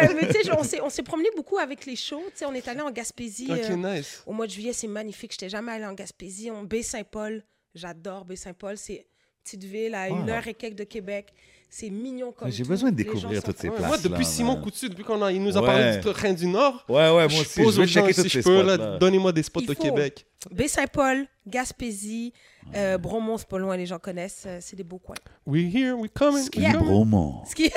Ouais, 0.03 0.15
mais 0.15 0.29
tu 0.33 0.43
sais, 0.43 0.51
on 0.57 0.63
s'est- 0.65 0.81
on 0.81 0.89
s'est 0.91 1.03
promené 1.03 1.29
beaucoup 1.37 1.59
avec 1.59 1.85
les 1.87 1.97
shows. 1.97 2.23
Tu 2.31 2.39
sais, 2.39 2.45
on 2.47 2.55
est 2.55 2.67
allé 2.69 2.81
en 2.81 2.91
Gaspésie. 2.91 3.49
Ok, 3.51 3.59
euh, 3.71 3.77
nice. 3.77 4.23
Au 4.27 4.33
mois 4.33 4.47
de 4.47 4.53
juillet, 4.53 4.73
c'est 4.73 4.87
magnifique. 4.89 5.33
J'étais 5.33 5.49
jamais 5.49 5.73
allée 5.73 5.85
en 5.87 5.93
Gaspésie. 5.95 6.51
On 6.51 6.63
Baie-Saint-Paul. 6.63 7.45
J'adore 7.75 8.25
Baie-Saint-Paul. 8.25 8.77
C'est 8.77 9.07
petite 9.43 9.65
ville 9.65 9.95
à 9.95 10.09
une 10.09 10.29
heure 10.31 10.47
et 10.47 10.55
quelques 10.55 10.77
de 10.79 10.85
Québec. 10.85 11.33
C'est 11.73 11.89
mignon 11.89 12.33
comme 12.33 12.51
J'ai 12.51 12.65
besoin 12.65 12.91
de 12.91 12.97
découvrir 12.97 13.45
toutes 13.45 13.59
ces 13.59 13.71
places. 13.71 13.87
moi, 13.87 13.97
depuis 13.97 14.25
Simon. 14.25 14.61
Coutu, 14.61 14.89
depuis 14.89 15.05
qu'on 15.05 15.23
a, 15.23 15.31
il 15.31 15.41
nous 15.41 15.57
a 15.57 15.61
Ouais. 15.61 15.67
parlé 15.67 15.97
du 15.99 16.13
train 16.13 16.33
du 16.33 16.49
Nord, 16.49 16.85
Ouais, 16.89 16.97
ouais, 16.97 17.11
moi 17.13 17.29
je 17.29 17.41
aussi. 17.43 17.63
pose 17.63 17.77
Je 17.81 17.85
gens 17.85 18.01
checker 18.09 18.13
si 18.23 18.29
je 18.29 18.41
peux, 18.41 18.99
donnez-moi 18.99 19.31
des 19.31 19.45
spots 19.45 19.61
Il 19.61 19.71
au 19.71 19.75
faut. 19.75 19.83
Québec. 19.85 20.27
Baie-Saint-Paul, 20.51 21.27
Gaspésie, 21.47 22.33
euh, 22.75 22.99
Bromont, 22.99 23.39
c'est 23.39 23.47
pas 23.47 23.59
loin, 23.59 23.77
les 23.77 23.87
gens 23.87 24.01
connaissent. 24.01 24.45
euh, 24.49 24.59
C'est 24.61 24.75
des 24.75 24.83
beaux 24.83 24.99
coins. 24.99 25.15
We 25.47 25.73
here, 25.73 25.93
we 25.93 26.11
coming. 26.13 26.43
Ski. 26.43 26.61
Bromont. 26.73 27.45
Ski. 27.45 27.71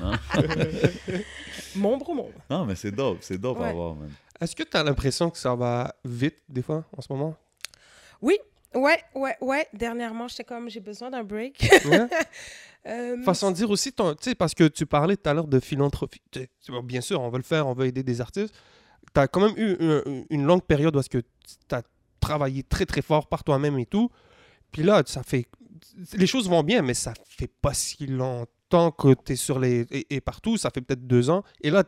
Hein? 0.00 0.12
Mon 1.76 1.96
Bromont. 1.98 2.30
Non, 2.48 2.64
mais 2.64 2.74
c'est 2.76 2.90
dope. 2.92 3.18
C'est 3.20 3.38
dope 3.38 3.60
à 3.60 3.72
voir, 3.72 3.94
man. 3.94 4.10
Est-ce 4.40 4.54
que 4.54 4.62
tu 4.62 4.76
as 4.76 4.82
l'impression 4.84 5.30
que 5.30 5.38
ça 5.38 5.54
va 5.54 5.94
vite, 6.04 6.38
des 6.48 6.62
fois, 6.62 6.84
en 6.96 7.02
ce 7.02 7.12
moment? 7.12 7.34
Oui, 8.22 8.38
ouais, 8.74 9.02
ouais, 9.14 9.36
ouais. 9.40 9.66
Dernièrement, 9.72 10.28
j'étais 10.28 10.44
comme, 10.44 10.68
j'ai 10.68 10.80
besoin 10.80 11.10
d'un 11.10 11.24
break. 11.24 11.68
Ouais. 11.86 12.08
Euh, 12.86 13.22
Façon 13.22 13.50
de 13.50 13.56
dire 13.56 13.68
aussi, 13.68 13.92
tu 13.92 14.02
sais, 14.20 14.34
parce 14.34 14.54
que 14.54 14.64
tu 14.66 14.86
parlais 14.86 15.16
tout 15.16 15.28
à 15.28 15.34
l'heure 15.34 15.48
de 15.48 15.60
philanthropie. 15.60 16.22
Bien 16.84 17.00
sûr, 17.02 17.20
on 17.20 17.28
veut 17.28 17.36
le 17.36 17.42
faire, 17.42 17.66
on 17.66 17.74
veut 17.74 17.86
aider 17.86 18.02
des 18.02 18.20
artistes. 18.20 18.54
Tu 19.12 19.20
as 19.20 19.28
quand 19.28 19.40
même 19.40 19.58
eu 19.58 19.76
une, 19.78 20.24
une 20.30 20.44
longue 20.44 20.62
période 20.62 20.96
où 20.96 21.00
que 21.02 21.18
tu 21.18 21.74
as 21.74 21.82
travaillé 22.20 22.62
très, 22.62 22.86
très 22.86 23.02
fort 23.02 23.26
par 23.26 23.44
toi-même 23.44 23.78
et 23.78 23.84
tout. 23.84 24.10
Puis 24.72 24.84
là, 24.84 25.02
ça 25.04 25.22
fait... 25.22 25.46
Les 26.14 26.26
choses 26.26 26.48
vont 26.48 26.62
bien, 26.62 26.80
mais 26.80 26.94
ça 26.94 27.12
fait 27.26 27.50
pas 27.60 27.74
si 27.74 28.06
longtemps 28.06 28.90
que 28.92 29.12
tu 29.22 29.32
es 29.32 29.36
sur 29.36 29.58
les... 29.58 29.80
Et, 29.90 30.14
et 30.14 30.20
partout, 30.22 30.56
ça 30.56 30.70
fait 30.70 30.80
peut-être 30.80 31.06
deux 31.06 31.28
ans. 31.30 31.42
Et 31.60 31.70
là, 31.70 31.84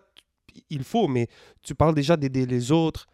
il 0.68 0.84
faut, 0.84 1.08
mais 1.08 1.28
tu 1.62 1.74
parles 1.74 1.94
déjà 1.94 2.16
d'aider 2.16 2.44
les 2.46 2.72
autres. 2.72 3.06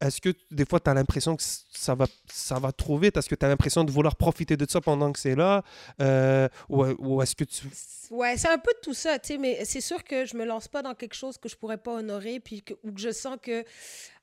Est-ce 0.00 0.20
que 0.20 0.30
des 0.50 0.64
fois, 0.64 0.78
tu 0.78 0.88
as 0.90 0.94
l'impression 0.94 1.36
que 1.36 1.42
ça 1.42 1.94
va, 1.94 2.06
ça 2.30 2.58
va 2.58 2.70
trop 2.70 2.98
vite? 2.98 3.16
Est-ce 3.16 3.28
que 3.28 3.34
tu 3.34 3.44
as 3.44 3.48
l'impression 3.48 3.82
de 3.82 3.90
vouloir 3.90 4.14
profiter 4.14 4.56
de 4.56 4.66
ça 4.68 4.80
pendant 4.80 5.10
que 5.12 5.18
c'est 5.18 5.34
là? 5.34 5.64
Euh, 6.00 6.48
ou 6.68 7.20
est-ce 7.20 7.34
que 7.34 7.44
tu... 7.44 7.66
Ouais, 8.10 8.36
c'est 8.36 8.48
un 8.48 8.58
peu 8.58 8.72
de 8.72 8.80
tout 8.80 8.94
ça, 8.94 9.18
tu 9.18 9.28
sais, 9.28 9.38
mais 9.38 9.64
c'est 9.64 9.80
sûr 9.80 10.02
que 10.04 10.24
je 10.24 10.36
me 10.36 10.44
lance 10.44 10.68
pas 10.68 10.82
dans 10.82 10.94
quelque 10.94 11.14
chose 11.14 11.36
que 11.36 11.48
je 11.48 11.56
pourrais 11.56 11.76
pas 11.78 11.94
honorer, 11.94 12.40
puis 12.40 12.64
ou 12.84 12.92
que 12.92 13.00
je 13.00 13.10
sens 13.10 13.36
que 13.42 13.64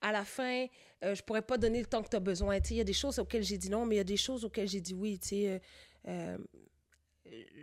à 0.01 0.11
la 0.11 0.25
fin, 0.25 0.65
euh, 1.03 1.13
je 1.13 1.21
pourrais 1.21 1.41
pas 1.43 1.57
donner 1.57 1.79
le 1.79 1.85
temps 1.85 2.01
que 2.01 2.09
tu 2.09 2.15
as 2.15 2.21
besoin. 2.21 2.59
Tu 2.59 2.69
sais, 2.69 2.73
il 2.75 2.77
y 2.77 2.81
a 2.81 2.85
des 2.85 2.93
choses 2.93 3.19
auxquelles 3.19 3.43
j'ai 3.43 3.57
dit 3.57 3.69
non, 3.69 3.85
mais 3.85 3.95
il 3.95 3.97
y 3.99 4.01
a 4.01 4.05
des 4.05 4.17
choses 4.17 4.43
auxquelles 4.45 4.67
j'ai 4.67 4.81
dit 4.81 4.93
oui, 4.93 5.19
tu 5.19 5.27
sais. 5.27 5.49
euh, 5.49 5.59
euh, 6.07 6.37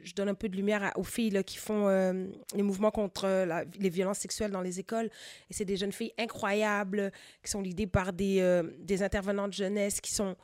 je 0.04 0.14
donne 0.14 0.28
un 0.28 0.34
peu 0.34 0.48
de 0.48 0.56
lumière 0.56 0.82
à- 0.82 0.98
aux 0.98 1.04
filles 1.04 1.30
là, 1.30 1.42
qui 1.42 1.56
font 1.58 1.86
euh, 1.88 2.26
les 2.54 2.62
mouvements 2.62 2.90
contre 2.90 3.24
euh, 3.26 3.46
la- 3.46 3.64
les 3.78 3.88
violences 3.88 4.18
sexuelles 4.18 4.50
dans 4.50 4.60
les 4.62 4.80
écoles. 4.80 5.08
Et 5.50 5.54
c'est 5.54 5.64
des 5.64 5.76
jeunes 5.76 5.92
filles 5.92 6.12
incroyables 6.18 7.12
qui 7.42 7.50
sont 7.50 7.62
guidées 7.62 7.86
par 7.86 8.12
des, 8.12 8.40
euh, 8.40 8.62
des 8.78 9.02
intervenants 9.02 9.48
de 9.48 9.52
jeunesse 9.52 10.00
qui 10.00 10.12
sont 10.12 10.36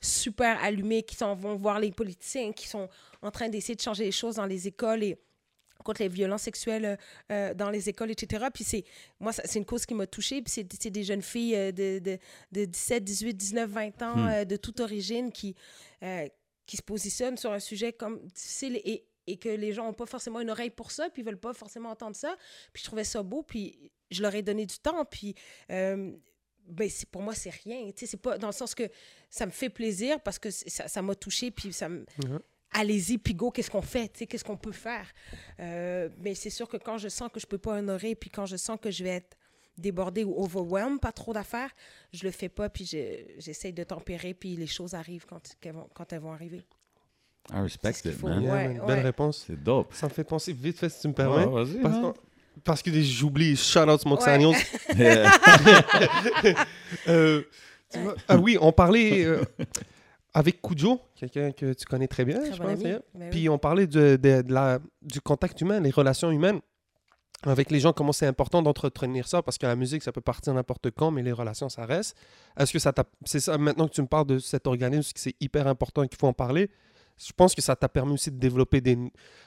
super 0.00 0.62
allumés, 0.62 1.02
qui 1.02 1.16
s'en 1.16 1.34
vont 1.34 1.56
voir 1.56 1.80
les 1.80 1.90
politiciens, 1.90 2.52
qui 2.52 2.68
sont 2.68 2.88
en 3.22 3.30
train 3.30 3.48
d'essayer 3.48 3.74
de 3.74 3.80
changer 3.80 4.04
les 4.04 4.12
choses 4.12 4.36
dans 4.36 4.46
les 4.46 4.68
écoles 4.68 5.02
et 5.02 5.16
contre 5.84 6.02
les 6.02 6.08
violences 6.08 6.42
sexuelles 6.42 6.98
euh, 7.32 7.54
dans 7.54 7.70
les 7.70 7.88
écoles, 7.88 8.10
etc. 8.10 8.46
Puis 8.52 8.64
c'est, 8.64 8.84
moi, 9.20 9.32
c'est 9.32 9.58
une 9.58 9.64
cause 9.64 9.86
qui 9.86 9.94
m'a 9.94 10.06
touchée. 10.06 10.42
Puis 10.42 10.52
c'est, 10.52 10.90
des 10.90 11.02
jeunes 11.04 11.22
filles 11.22 11.72
de, 11.72 11.98
de, 12.00 12.18
de 12.52 12.64
17, 12.64 13.02
18, 13.04 13.34
19, 13.34 13.70
20 13.70 14.02
ans, 14.02 14.16
Hmm. 14.16 14.28
euh, 14.28 14.44
de 14.44 14.56
toute 14.56 14.80
origine, 14.80 15.32
qui, 15.32 15.54
euh, 16.02 16.28
qui 16.68 16.76
se 16.76 16.82
positionnent 16.82 17.36
sur 17.36 17.50
un 17.52 17.58
sujet 17.58 17.92
comme 17.92 18.20
difficile 18.28 18.80
et, 18.84 19.04
et 19.26 19.38
que 19.38 19.48
les 19.48 19.72
gens 19.72 19.86
n'ont 19.86 19.92
pas 19.92 20.06
forcément 20.06 20.40
une 20.40 20.50
oreille 20.50 20.70
pour 20.70 20.92
ça, 20.92 21.10
puis 21.10 21.22
ils 21.22 21.24
veulent 21.24 21.40
pas 21.40 21.52
forcément 21.54 21.90
entendre 21.90 22.14
ça. 22.14 22.36
Puis 22.72 22.82
je 22.82 22.86
trouvais 22.86 23.02
ça 23.04 23.22
beau, 23.24 23.42
puis 23.42 23.90
je 24.10 24.22
leur 24.22 24.34
ai 24.36 24.42
donné 24.42 24.64
du 24.66 24.78
temps, 24.78 25.04
puis... 25.04 25.34
euh, 25.72 26.12
ben, 26.70 26.86
c'est- 26.90 27.06
pour 27.08 27.22
moi, 27.22 27.34
c'est 27.34 27.48
rien. 27.64 27.86
Tu 27.92 28.00
sais, 28.00 28.06
c'est 28.06 28.18
pas 28.20 28.36
dans 28.36 28.48
le 28.48 28.52
sens 28.52 28.74
que 28.74 28.90
ça 29.30 29.46
me 29.46 29.50
fait 29.50 29.70
plaisir 29.70 30.20
parce 30.20 30.38
que 30.38 30.50
ça 30.50 30.86
ça 30.86 31.00
m'a 31.00 31.14
touché, 31.14 31.50
puis 31.50 31.72
ça 31.72 31.88
me, 31.88 32.04
allez-y, 32.72 33.16
puis 33.16 33.32
go, 33.32 33.50
qu'est-ce 33.50 33.70
qu'on 33.70 33.80
fait, 33.80 34.08
tu 34.12 34.18
sais, 34.18 34.26
qu'est-ce 34.26 34.44
qu'on 34.44 34.58
peut 34.58 34.72
faire? 34.72 35.10
Euh, 35.60 36.10
mais 36.18 36.34
c'est 36.34 36.50
sûr 36.50 36.68
que 36.68 36.76
quand 36.76 36.98
je 36.98 37.08
sens 37.08 37.30
que 37.32 37.40
je 37.40 37.46
peux 37.46 37.56
pas 37.56 37.78
honorer, 37.78 38.14
puis 38.14 38.28
quand 38.28 38.44
je 38.44 38.56
sens 38.58 38.78
que 38.82 38.90
je 38.90 39.02
vais 39.02 39.16
être 39.16 39.38
débordée 39.78 40.24
ou 40.24 40.34
overwhelmed, 40.42 41.00
pas 41.00 41.12
trop 41.12 41.32
d'affaires, 41.32 41.70
je 42.12 42.24
le 42.24 42.30
fais 42.30 42.48
pas, 42.48 42.68
puis 42.68 42.84
je- 42.84 43.24
j'essaye 43.38 43.72
de 43.72 43.84
tempérer, 43.84 44.34
puis 44.34 44.56
les 44.56 44.66
choses 44.66 44.94
arrivent 44.94 45.26
quand, 45.26 45.40
qu'elles 45.60 45.74
vont, 45.74 45.88
quand 45.94 46.12
elles 46.12 46.20
vont 46.20 46.32
arriver. 46.32 46.62
I 47.50 47.60
respect 47.60 47.90
it, 48.04 48.12
faut. 48.12 48.28
man. 48.28 48.42
Yeah, 48.42 48.52
Ouais, 48.52 48.68
man, 48.68 48.80
ouais. 48.80 48.86
Belle 48.86 49.04
réponse. 49.04 49.44
C'est 49.46 49.62
dope. 49.62 49.94
Ça 49.94 50.06
me 50.08 50.12
fait 50.12 50.24
penser 50.24 50.52
vite 50.52 50.78
fait, 50.78 50.88
si 50.90 51.00
tu 51.00 51.08
me 51.08 51.14
permets. 51.14 51.46
Ouais, 51.46 51.64
parce, 51.82 51.94
man. 51.96 52.12
parce 52.62 52.82
que 52.82 52.90
j'oublie, 53.00 53.56
shout 53.56 53.88
out 53.88 54.00
Smoke. 54.00 54.20
Euh, 57.08 57.42
vois, 57.94 58.14
ah 58.28 58.36
oui, 58.36 58.58
on 58.60 58.72
parlait 58.72 59.24
euh, 59.24 59.42
avec 60.34 60.60
Kujo, 60.60 61.00
quelqu'un 61.16 61.52
que 61.52 61.72
tu 61.72 61.84
connais 61.86 62.08
très 62.08 62.24
bien, 62.24 62.38
Très 62.38 62.52
je 62.52 62.58
bon 62.58 62.64
pense. 62.68 62.80
ami. 62.80 62.82
Ben 62.92 63.00
oui. 63.14 63.26
Puis 63.30 63.48
on 63.48 63.58
parlait 63.58 63.86
de, 63.86 64.16
de- 64.16 64.42
de 64.42 64.52
la, 64.52 64.78
du 65.02 65.20
contact 65.20 65.60
humain, 65.60 65.80
les 65.80 65.90
relations 65.90 66.30
humaines 66.30 66.60
avec 67.44 67.70
les 67.70 67.78
gens, 67.78 67.92
comment 67.92 68.12
c'est 68.12 68.26
important 68.26 68.62
d'entretenir 68.62 69.28
ça, 69.28 69.42
parce 69.42 69.58
que 69.58 69.66
la 69.66 69.76
musique, 69.76 70.02
ça 70.02 70.10
peut 70.10 70.20
partir 70.20 70.54
n'importe 70.54 70.90
quand, 70.90 71.12
mais 71.12 71.22
les 71.22 71.32
relations, 71.32 71.68
ça 71.68 71.86
reste. 71.86 72.16
Est-ce 72.58 72.72
que 72.72 72.80
ça 72.80 72.92
t'a... 72.92 73.04
C'est 73.24 73.40
ça, 73.40 73.56
maintenant 73.58 73.86
que 73.86 73.94
tu 73.94 74.02
me 74.02 74.08
parles 74.08 74.26
de 74.26 74.38
cet 74.38 74.66
organisme, 74.66 75.12
que 75.12 75.20
c'est 75.20 75.36
hyper 75.40 75.68
important 75.68 76.02
et 76.02 76.08
qu'il 76.08 76.18
faut 76.18 76.26
en 76.26 76.32
parler, 76.32 76.68
je 77.16 77.32
pense 77.32 77.54
que 77.54 77.62
ça 77.62 77.74
t'a 77.74 77.88
permis 77.88 78.12
aussi 78.12 78.30
de 78.30 78.38
développer 78.38 78.80
des... 78.80 78.96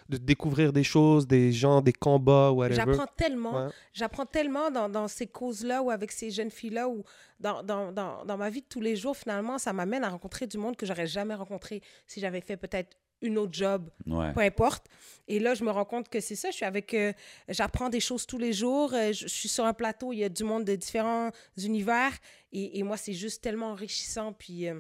de 0.10 0.18
découvrir 0.18 0.74
des 0.74 0.84
choses, 0.84 1.28
des 1.28 1.52
gens, 1.52 1.82
des 1.82 1.94
combats, 1.94 2.52
whatever. 2.52 2.76
J'apprends 2.76 3.12
tellement. 3.16 3.66
Ouais. 3.66 3.72
J'apprends 3.94 4.26
tellement 4.26 4.72
dans, 4.72 4.90
dans 4.90 5.08
ces 5.08 5.28
causes-là 5.28 5.82
ou 5.82 5.90
avec 5.90 6.12
ces 6.12 6.32
jeunes 6.32 6.52
filles-là 6.52 6.88
ou 6.88 7.04
dans, 7.40 7.64
dans, 7.64 7.92
dans, 7.92 8.24
dans 8.26 8.38
ma 8.38 8.50
vie 8.50 8.62
de 8.62 8.68
tous 8.68 8.82
les 8.82 8.96
jours, 8.96 9.16
finalement, 9.18 9.58
ça 9.58 9.74
m'amène 9.74 10.04
à 10.04 10.10
rencontrer 10.10 10.48
du 10.48 10.58
monde 10.58 10.76
que 10.78 10.86
j'aurais 10.86 11.08
jamais 11.08 11.36
rencontré 11.36 11.82
si 12.08 12.20
j'avais 12.20 12.42
fait 12.42 12.58
peut-être 12.58 12.98
une 13.22 13.38
autre 13.38 13.54
job, 13.54 13.90
Ouais. 14.08 14.34
peu 14.34 14.42
importe. 14.42 14.86
Et 15.28 15.40
là, 15.40 15.54
je 15.54 15.64
me 15.64 15.72
rends 15.72 15.86
compte 15.86 16.10
que 16.10 16.20
c'est 16.20 16.36
ça. 16.36 16.50
Je 16.50 16.56
suis 16.56 16.66
avec... 16.66 16.94
euh, 16.94 17.14
J'apprends 17.48 17.90
des 17.90 18.00
choses 18.00 18.26
tous 18.26 18.38
les 18.38 18.52
jours. 18.54 18.94
euh, 18.94 19.14
je, 19.14 19.22
je 19.24 19.28
suis 19.28 19.48
sur 19.50 19.66
un 19.66 19.74
plateau, 19.74 20.12
il 20.14 20.18
y 20.20 20.24
a 20.24 20.30
du 20.30 20.44
monde 20.44 20.66
de 20.66 20.76
différents 20.76 21.32
univers. 21.58 22.12
Et, 22.52 22.80
et 22.80 22.84
moi, 22.84 22.98
c'est 22.98 23.14
juste 23.14 23.42
tellement 23.44 23.72
enrichissant. 23.72 24.34
Puis... 24.34 24.68
euh, 24.68 24.80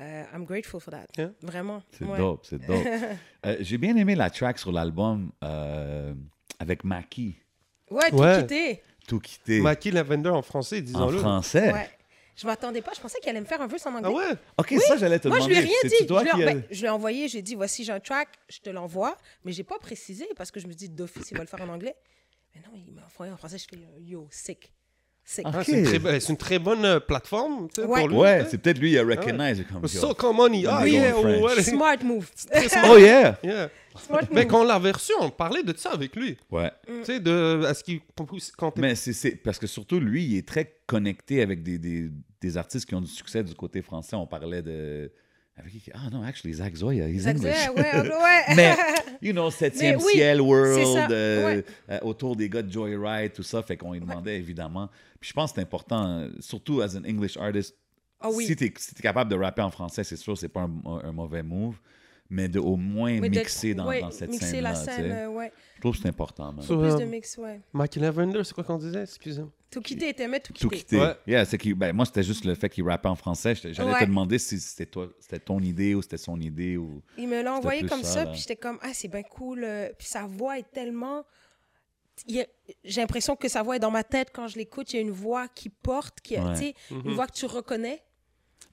euh, 0.00 0.24
I'm 0.34 0.44
grateful 0.44 0.80
for 0.80 0.92
that. 0.92 1.06
Yeah. 1.16 1.32
Vraiment. 1.42 1.82
C'est 1.92 2.04
Ouais. 2.04 2.18
dope, 2.18 2.44
c'est 2.46 2.58
dope. 2.66 2.84
Euh, 3.46 3.56
J'ai 3.60 3.76
bien 3.78 3.96
aimé 3.96 4.14
la 4.14 4.30
track 4.30 4.58
sur 4.58 4.70
l'album 4.72 5.32
euh, 5.42 6.14
avec 6.58 6.84
Maki, 6.84 7.36
Ouais, 7.90 8.08
tout 8.10 8.16
Ouais. 8.16 8.40
quitter. 8.42 8.82
tout 9.08 9.18
quitté 9.20 9.60
Mackie 9.60 9.90
Lavender 9.90 10.30
en 10.30 10.42
français, 10.42 10.78
en 10.78 10.82
disons-le. 10.82 11.18
français? 11.18 11.72
Ouais. 11.72 11.90
Je 12.36 12.46
m'attendais 12.46 12.82
pas. 12.82 12.92
Je 12.94 13.00
pensais 13.00 13.18
qu'elle 13.20 13.30
allait 13.30 13.40
me 13.40 13.46
faire 13.46 13.60
un 13.60 13.66
verse 13.66 13.84
en 13.86 13.94
anglais. 13.94 14.10
Ah 14.10 14.30
ouais? 14.30 14.36
Ok, 14.58 14.74
ça 14.80 14.96
j'allais 14.96 15.18
te 15.18 15.28
Moi, 15.28 15.38
je 15.40 15.44
demander. 15.46 15.60
lui 15.60 15.70
ai 15.70 15.72
rien 15.80 15.98
dit. 16.00 16.06
toi 16.06 16.24
je, 16.24 16.36
lui 16.36 16.42
ai, 16.42 16.46
qui 16.46 16.52
ben, 16.54 16.64
je 16.70 16.80
lui 16.80 16.86
ai 16.86 16.90
envoyé, 16.90 17.28
j'ai 17.28 17.42
dit, 17.42 17.54
voici, 17.54 17.84
j'ai 17.84 17.92
un 17.92 18.00
track, 18.00 18.28
je 18.48 18.58
te 18.60 18.70
l'envoie. 18.70 19.16
Mais 19.44 19.52
j'ai 19.52 19.64
pas 19.64 19.78
précisé 19.78 20.26
parce 20.36 20.50
que 20.50 20.60
je 20.60 20.66
me 20.66 20.72
dis, 20.72 20.88
d'office, 20.88 21.30
il 21.30 21.36
va 21.36 21.42
le 21.44 21.48
faire 21.48 21.60
en 21.62 21.68
anglais. 21.68 21.94
Mais 22.54 22.62
non, 22.62 22.72
il 22.74 22.92
m'a 22.92 23.04
envoyé 23.04 23.32
en 23.32 23.36
français. 23.36 23.58
Je 23.58 23.66
fais, 23.68 23.76
euh, 23.76 23.98
yo, 24.00 24.28
sick. 24.30 24.72
Sick. 25.24 25.44
Ah. 25.46 25.52
Ah, 25.54 25.62
c'est, 25.64 25.72
une 25.72 25.84
très, 25.84 26.20
c'est 26.20 26.32
une 26.32 26.36
très 26.36 26.58
bonne 26.58 26.84
euh, 26.84 26.98
plateforme 27.00 27.68
Ouais. 27.78 28.00
pour 28.00 28.08
lui. 28.08 28.16
Ouais, 28.16 28.44
c'est 28.50 28.58
peut-être 28.58 28.78
lui, 28.78 28.92
il 28.92 28.98
a 28.98 29.04
recognize 29.04 29.64
comme 29.72 29.82
yo. 29.82 29.88
So 29.88 30.14
come 30.14 30.36
money. 30.36 30.64
Ah, 30.68 30.80
Oui. 30.82 30.92
yeah, 30.92 31.12
French. 31.12 31.42
ouais. 31.42 31.62
Smart 31.62 31.96
move. 32.02 32.28
Oh 32.90 32.98
yeah! 32.98 33.38
Yeah. 33.44 33.68
Smart 34.04 34.22
Mais 34.32 34.42
move. 34.42 34.50
quand 34.50 34.60
on 34.62 34.64
l'a 34.64 34.78
reçu, 34.78 35.12
on 35.20 35.30
parlait 35.30 35.62
de 35.62 35.74
ça 35.76 35.90
avec 35.92 36.16
lui. 36.16 36.36
Ouais. 36.50 36.70
Tu 36.86 37.04
sais, 37.04 37.20
de. 37.20 37.62
Est-ce 37.68 37.84
qu'il. 37.84 38.00
Quand 38.58 38.76
Mais 38.78 38.94
c'est 38.96 39.12
c'est- 39.12 39.36
parce 39.36 39.58
que 39.58 39.66
surtout 39.68 40.00
lui, 40.00 40.24
il 40.24 40.36
est 40.38 40.46
très 40.48 40.74
connecté 40.86 41.40
avec 41.40 41.62
des, 41.62 41.78
des, 41.78 42.10
des 42.40 42.56
artistes 42.56 42.86
qui 42.86 42.94
ont 42.96 43.00
du 43.00 43.06
succès 43.10 43.44
du 43.44 43.54
côté 43.54 43.80
français. 43.80 44.16
On 44.16 44.26
parlait 44.26 44.62
de. 44.62 45.10
Avec 45.56 45.72
qui 45.72 45.90
Ah 45.92 46.08
non, 46.10 46.22
actually, 46.22 46.54
Zach 46.54 46.74
Zoya, 46.74 47.08
he's 47.08 47.22
Zach 47.22 47.36
English. 47.36 47.54
Zoya, 47.54 47.72
ouais, 47.74 48.08
ouais. 48.08 48.42
Mais, 48.56 48.76
you 49.22 49.32
know, 49.32 49.50
7e 49.50 49.78
Mais 49.80 49.96
oui, 49.96 50.12
ciel 50.14 50.40
world, 50.40 51.12
euh, 51.12 51.44
ouais. 51.46 51.64
euh, 51.90 51.98
autour 52.02 52.36
des 52.36 52.48
gars 52.48 52.62
de 52.62 52.72
Joyride, 52.72 53.32
tout 53.32 53.42
ça. 53.42 53.62
Fait 53.62 53.76
qu'on 53.76 53.92
lui 53.92 54.00
demandait, 54.00 54.36
évidemment. 54.36 54.88
Puis 55.20 55.28
je 55.28 55.34
pense 55.34 55.50
que 55.52 55.56
c'est 55.56 55.62
important, 55.62 56.20
euh, 56.20 56.28
surtout 56.40 56.80
as 56.80 56.96
an 56.96 57.04
English 57.06 57.36
artist. 57.36 57.76
Ah 58.18 58.30
oui. 58.30 58.46
Si 58.46 58.56
tu 58.56 58.64
es, 58.64 58.72
capable 59.02 59.30
de 59.30 59.36
rapper 59.36 59.62
en 59.62 59.70
français, 59.70 60.04
c'est 60.04 60.16
sûr, 60.16 60.38
c'est 60.38 60.48
pas 60.48 60.62
un, 60.62 61.00
un 61.04 61.12
mauvais 61.12 61.42
move. 61.42 61.76
Mais 62.30 62.48
de 62.48 62.58
au 62.58 62.76
moins 62.76 63.20
mixer 63.20 63.74
dans, 63.74 63.86
ouais, 63.86 64.00
dans 64.00 64.10
cette 64.10 64.30
mixer 64.30 64.46
scène-là. 64.46 64.74
scène, 64.74 65.12
euh, 65.12 65.28
ouais. 65.28 65.52
Je 65.74 65.80
trouve 65.82 65.94
que 65.94 66.00
c'est 66.00 66.08
important. 66.08 66.54
So, 66.62 66.78
Plus 66.78 66.92
euh, 66.92 66.98
de 67.00 67.04
mix, 67.04 67.36
ouais. 67.36 67.60
Mackie 67.74 67.98
Lavender, 68.00 68.42
c'est 68.42 68.54
quoi 68.54 68.64
qu'on 68.64 68.78
disait? 68.78 69.02
Excusez-moi. 69.02 69.50
Tout 69.72 69.80
quitter, 69.80 70.12
t'aimais 70.12 70.38
tout 70.38 70.52
Tout 70.52 70.68
quitter. 70.68 70.84
quitter. 70.84 70.98
Ouais. 71.00 71.16
Yeah, 71.26 71.44
c'est 71.46 71.56
ben, 71.74 71.92
moi, 71.94 72.04
c'était 72.04 72.22
juste 72.22 72.44
le 72.44 72.54
fait 72.54 72.68
qu'il 72.68 72.86
rappait 72.86 73.08
en 73.08 73.16
français. 73.16 73.54
J'allais 73.54 73.74
te 73.74 73.82
Ouais. 73.82 74.06
demander 74.06 74.38
si 74.38 74.60
c'était 74.60 74.86
toi, 74.86 75.08
c'était 75.18 75.38
ton 75.40 75.58
idée 75.60 75.94
ou 75.94 76.02
c'était 76.02 76.18
son 76.18 76.38
idée. 76.40 76.76
Ou... 76.76 77.00
Il 77.16 77.26
me 77.26 77.42
l'a 77.42 77.54
envoyé 77.54 77.84
comme 77.86 78.02
ça, 78.04 78.26
puis 78.26 78.38
j'étais 78.38 78.56
comme, 78.56 78.78
ah, 78.82 78.90
c'est 78.92 79.08
bien 79.08 79.22
cool. 79.22 79.64
euh, 79.64 79.88
Puis 79.98 80.06
sa 80.06 80.26
voix 80.26 80.58
est 80.58 80.70
tellement. 80.70 81.24
il 82.28 82.40
a- 82.42 82.46
J'ai 82.84 83.00
l'impression 83.00 83.34
que 83.34 83.48
sa 83.48 83.62
voix 83.62 83.76
est 83.76 83.80
dans 83.80 83.90
ma 83.90 84.04
tête 84.04 84.28
quand 84.32 84.46
je 84.46 84.56
l'écoute. 84.58 84.92
Il 84.92 84.96
y 84.96 84.98
a 84.98 85.02
une 85.02 85.10
voix 85.10 85.48
qui 85.48 85.70
porte, 85.70 86.20
qui, 86.20 86.36
Ouais. 86.36 86.52
tu 86.52 86.58
sais, 86.58 86.74
une 86.90 87.14
voix 87.14 87.26
que 87.26 87.32
tu 87.32 87.46
reconnais. 87.46 88.02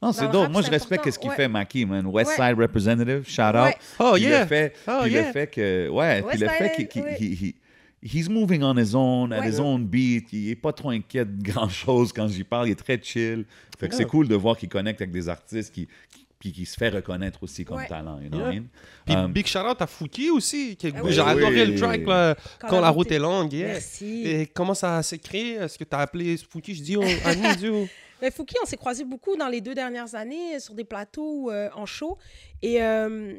Non, 0.02 0.12
c'est 0.12 0.22
Dans 0.22 0.28
le 0.28 0.32
dope. 0.34 0.42
rap, 0.44 0.52
Moi, 0.52 0.62
je 0.62 0.70
respecte 0.70 1.10
ce 1.10 1.18
qu'il 1.20 1.30
Ouais. 1.30 1.36
fait, 1.36 1.48
Maki, 1.48 1.86
man. 1.86 2.06
West 2.08 2.32
Ouais. 2.38 2.50
Side 2.50 2.58
Representative, 2.60 3.24
shout 3.28 3.42
out. 3.42 3.54
Ouais. 3.56 3.76
Oh, 4.00 4.12
Puis 4.16 4.24
yeah. 4.24 4.42
Le 4.42 4.46
fait, 4.48 4.76
Oh, 4.88 5.00
puis 5.04 5.12
yeah. 5.12 5.28
le 5.28 5.32
fait 5.34 5.48
que, 5.48 5.90
ouais, 5.90 6.22
puis 6.22 6.28
West 6.28 6.42
le 6.42 6.48
fait 6.50 6.88
qu'il, 6.88 7.02
ouais. 7.04 7.56
He's 8.04 8.30
moving 8.30 8.64
on 8.64 8.78
his 8.78 8.96
own, 8.96 9.32
at 9.34 9.42
Ouais. 9.42 9.50
his 9.52 9.60
own 9.60 9.86
beat. 9.86 10.32
Il 10.34 10.50
est 10.50 10.56
pas 10.56 10.74
trop 10.74 10.90
inquiet 10.90 11.26
de 11.26 11.42
grand 11.44 11.70
chose 11.70 12.12
quand 12.14 12.28
j'y 12.28 12.44
parle. 12.44 12.68
Il 12.68 12.72
est 12.72 12.76
très 12.76 13.00
chill. 13.02 13.46
Fait 13.78 13.88
que 13.90 13.94
c'est 13.96 14.02
Yeah. 14.04 14.10
cool 14.10 14.28
de 14.28 14.36
voir 14.36 14.58
qu'il 14.58 14.70
connecte 14.70 15.02
avec 15.02 15.12
des 15.12 15.28
artistes 15.30 15.74
qui, 15.74 15.88
qui, 16.12 16.26
puis 16.40 16.52
qui 16.54 16.66
se 16.66 16.76
fait 16.78 16.90
reconnaître 16.90 17.44
aussi 17.44 17.66
comme 17.66 17.78
Ouais. 17.78 17.88
talent, 17.88 18.20
you 18.22 18.30
know 18.30 18.38
Yeah. 18.40 18.48
what 18.48 18.54
I 18.54 18.60
mean? 18.60 18.68
Puis 19.06 19.16
Um, 19.16 19.32
big 19.34 19.46
shout 19.48 19.60
out 19.60 19.82
à 19.82 19.88
Fouki 19.88 20.30
aussi. 20.30 20.76
qui- 20.78 20.92
Ah 20.96 21.02
oui. 21.04 21.12
J'ai 21.12 21.22
adoré 21.22 21.66
le 21.66 21.76
track 21.76 22.06
là, 22.06 22.36
quand, 22.62 22.80
la 22.82 22.90
route 22.90 23.12
est 23.12 23.20
longue. 23.20 23.52
yeah. 23.54 23.68
Merci. 23.74 24.24
Et 24.28 24.48
comment 24.48 24.74
ça 24.74 25.02
s'est 25.04 25.18
créé 25.20 25.56
Est-ce 25.56 25.78
que 25.78 25.84
tu 25.84 25.96
as 25.96 26.00
appelé 26.00 26.38
Fouki 26.38 26.74
Je 26.76 26.82
dis, 26.84 26.96
oh, 26.98 27.04
you. 27.04 27.88
Mais 28.22 28.32
Fouki, 28.32 28.56
on 28.62 28.66
s'est 28.66 28.76
croisés 28.76 29.06
beaucoup 29.06 29.38
dans 29.38 29.48
les 29.48 29.62
deux 29.62 29.74
dernières 29.74 30.14
années 30.14 30.56
euh, 30.56 30.60
sur 30.60 30.74
des 30.74 30.84
plateaux 30.84 31.50
euh, 31.52 31.70
en 31.74 31.86
show. 31.86 32.18
Et, 32.62 32.82
euh, 32.82 33.34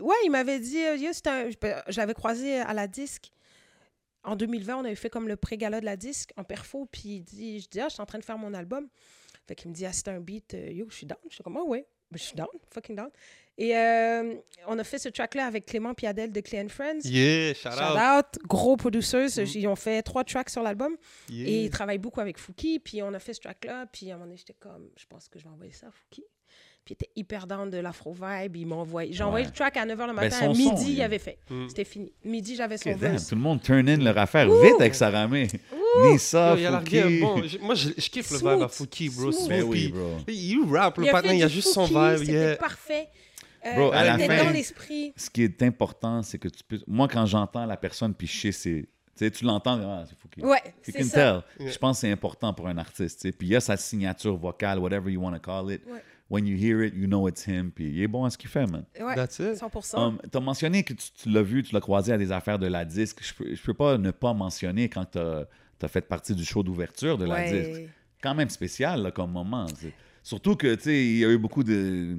ouais, 0.00 0.14
il 0.24 0.30
m'avait 0.30 0.60
dit, 0.60 0.78
euh, 0.78 0.96
c'est 1.12 1.26
un- 1.26 1.50
je 1.88 1.96
l'avais 1.96 2.14
croisé 2.14 2.56
à 2.60 2.72
la 2.72 2.86
disque. 2.86 3.32
En 4.26 4.36
2020, 4.36 4.76
on 4.76 4.84
avait 4.84 4.94
fait 4.94 5.10
comme 5.10 5.28
le 5.28 5.36
pré-gala 5.36 5.80
de 5.80 5.84
la 5.84 5.96
disque 5.96 6.32
en 6.36 6.44
perfo. 6.44 6.86
Puis 6.90 7.16
il 7.16 7.20
dit, 7.22 7.60
je 7.60 7.68
dis, 7.68 7.80
ah, 7.80 7.88
je 7.88 7.94
suis 7.94 8.02
en 8.02 8.06
train 8.06 8.18
de 8.18 8.24
faire 8.24 8.38
mon 8.38 8.52
album. 8.54 8.88
Fait 9.46 9.54
qu'il 9.54 9.70
me 9.70 9.74
dit, 9.74 9.86
ah, 9.86 9.92
c'est 9.92 10.08
un 10.08 10.20
beat, 10.20 10.54
euh, 10.54 10.70
yo, 10.72 10.86
je 10.90 10.96
suis 10.96 11.06
down. 11.06 11.18
Je 11.28 11.34
suis 11.34 11.44
comme, 11.44 11.56
ah 11.56 11.62
ouais, 11.62 11.86
je 12.12 12.18
suis 12.18 12.34
down, 12.34 12.48
fucking 12.72 12.96
down. 12.96 13.10
Et 13.58 13.76
euh, 13.76 14.34
on 14.66 14.78
a 14.78 14.84
fait 14.84 14.98
ce 14.98 15.08
track-là 15.08 15.46
avec 15.46 15.66
Clément 15.66 15.94
Piadel 15.94 16.30
de 16.30 16.40
Clay 16.40 16.62
and 16.62 16.68
Friends. 16.68 17.00
Yeah, 17.04 17.54
shout, 17.54 17.70
Shout 17.70 17.78
out. 17.78 17.98
out, 18.18 18.42
gros 18.46 18.76
producers. 18.76 19.38
Mm. 19.38 19.44
Ils 19.54 19.66
ont 19.68 19.76
fait 19.76 20.02
trois 20.02 20.24
tracks 20.24 20.50
sur 20.50 20.62
l'album. 20.62 20.96
Yeah. 21.30 21.48
Et 21.48 21.64
il 21.64 21.70
travaille 21.70 21.98
beaucoup 21.98 22.20
avec 22.20 22.38
Fouki. 22.38 22.80
Puis 22.80 23.02
on 23.02 23.14
a 23.14 23.18
fait 23.18 23.32
ce 23.32 23.40
track-là. 23.40 23.86
Puis 23.86 24.10
à 24.10 24.14
un 24.14 24.16
moment 24.16 24.26
donné, 24.26 24.36
j'étais 24.36 24.54
comme, 24.54 24.90
je 24.98 25.06
pense 25.06 25.28
que 25.28 25.38
je 25.38 25.44
vais 25.44 25.50
envoyer 25.50 25.72
ça 25.72 25.86
à 25.86 25.90
Fouki. 25.90 26.22
Puis 26.86 26.94
il 26.98 27.04
était 27.04 27.10
hyper 27.16 27.46
down 27.48 27.68
de 27.68 27.78
l'afro 27.78 28.12
vibe. 28.14 28.54
Il 28.56 28.66
m'a 28.66 28.76
envoyé. 28.76 29.12
J'ai 29.12 29.24
envoyé 29.24 29.44
Ouais. 29.44 29.50
le 29.50 29.56
track 29.56 29.76
à 29.76 29.84
9h 29.84 30.06
le 30.06 30.06
Ben, 30.06 30.12
matin. 30.14 30.30
son 30.38 30.50
à 30.52 30.54
son, 30.54 30.58
midi, 30.60 30.84
il- 30.86 30.94
il 30.94 31.02
avait 31.02 31.18
fait. 31.18 31.36
Mm. 31.50 31.68
C'était 31.68 31.84
fini. 31.84 32.12
Midi, 32.24 32.54
j'avais 32.56 32.78
son 32.78 32.90
damn, 32.90 32.98
verse. 32.98 33.26
tout 33.26 33.34
le 33.34 33.40
monde 33.40 33.60
turn 33.60 33.88
in 33.88 33.96
leur 33.96 34.16
affaire 34.16 34.48
vite 34.48 34.76
avec 34.78 34.94
Saramé. 34.94 35.48
Nissa, 36.04 36.52
Yo, 36.52 36.58
il 36.58 36.66
a 36.66 36.70
l'air 36.70 36.80
Fouki. 36.80 37.20
bon. 37.20 37.42
Moi, 37.62 37.74
je, 37.74 37.88
je 37.96 38.08
kiffe 38.10 38.30
le 38.30 38.38
vibe 38.38 38.62
à. 38.62 38.68
Fouki, 38.68 39.08
bro. 39.08 39.32
Smooth. 39.32 39.46
Smooth, 39.46 39.62
oui, 39.68 39.88
bro. 39.88 40.16
Il 40.28 40.64
rap, 40.70 40.96
le 40.98 41.04
Il 41.04 41.08
a 41.08 41.12
patin, 41.12 41.32
il 41.34 41.42
a 41.42 41.46
du 41.48 41.54
juste 41.54 41.68
son 41.72 41.84
vibe. 41.86 42.18
C'était 42.18 42.32
Yeah. 42.32 42.56
parfait. 42.56 43.08
Euh, 43.66 43.74
Bro, 43.74 43.90
à 43.92 44.04
la 44.04 44.16
fin- 44.18 44.44
dans 44.44 44.50
l'esprit. 44.50 45.12
Ce 45.16 45.28
qui 45.28 45.42
est 45.42 45.60
important, 45.64 46.22
c'est 46.22 46.38
que 46.38 46.46
tu 46.46 46.62
peux. 46.62 46.78
Moi, 46.86 47.08
quand 47.08 47.26
j'entends 47.26 47.66
la 47.66 47.76
personne 47.76 48.14
puis 48.14 48.28
je 48.28 48.40
sais, 48.42 48.52
c'est. 48.52 48.82
Tu 49.18 49.24
sais, 49.24 49.30
tu 49.30 49.44
l'entends, 49.44 49.80
ah, 49.82 50.04
c'est 50.08 50.16
Fouki. 50.16 50.40
Ouais, 50.42 50.60
You 50.66 50.72
c'est 50.82 50.92
can 50.92 51.04
ça. 51.04 51.44
tell. 51.58 51.68
Je 51.72 51.78
pense 51.78 51.96
que 51.96 52.00
c'est 52.02 52.12
important 52.12 52.52
pour 52.54 52.68
un 52.68 52.76
artiste. 52.78 53.20
tu 53.22 53.28
sais. 53.28 53.32
Puis 53.32 53.48
il 53.48 53.52
y 53.52 53.56
a 53.56 53.60
sa 53.60 53.76
signature 53.76 54.36
vocale, 54.36 54.78
whatever 54.78 55.10
you 55.10 55.20
want 55.20 55.32
to 55.32 55.40
call 55.40 55.72
it. 55.72 55.80
Ouais. 55.86 56.00
When 56.30 56.46
you 56.46 56.56
hear 56.56 56.82
it, 56.82 56.94
you 56.94 57.06
know 57.06 57.28
it's 57.28 57.46
him. 57.46 57.70
Puis 57.74 57.88
il 57.88 58.00
est 58.02 58.08
bon 58.08 58.24
à 58.24 58.30
ce 58.30 58.38
qu'il 58.38 58.50
fait, 58.50 58.66
man. 58.66 58.84
Ouais, 59.00 59.14
That's 59.14 59.38
it. 59.38 59.54
100%. 59.60 59.98
Um, 59.98 60.18
tu 60.30 60.36
as 60.36 60.40
mentionné 60.40 60.82
que 60.82 60.92
tu, 60.94 61.08
tu 61.22 61.28
l'as 61.30 61.42
vu, 61.42 61.62
tu 61.62 61.74
l'as 61.74 61.80
croisé 61.80 62.12
à 62.12 62.18
des 62.18 62.32
affaires 62.32 62.58
de 62.58 62.66
la 62.66 62.84
disque. 62.84 63.18
Je 63.22 63.34
peux, 63.34 63.54
je 63.54 63.62
peux 63.62 63.74
pas 63.74 63.98
ne 63.98 64.10
pas 64.10 64.32
mentionner 64.34 64.88
quand 64.88 65.04
tu 65.04 65.18
as, 65.18 65.88
fait 65.88 66.02
partie 66.02 66.34
du 66.34 66.44
show 66.44 66.62
d'ouverture 66.62 67.18
de 67.18 67.24
la 67.24 67.34
Ouais. 67.36 67.50
disque. 67.50 67.82
Quand 68.22 68.34
même 68.34 68.50
spécial 68.50 69.02
là, 69.02 69.10
comme 69.10 69.30
moment. 69.32 69.66
Surtout 70.22 70.56
que, 70.56 70.74
tu 70.74 70.82
sais, 70.82 71.04
il 71.04 71.18
y 71.18 71.24
a 71.24 71.28
eu 71.30 71.38
beaucoup 71.38 71.62
de. 71.62 72.18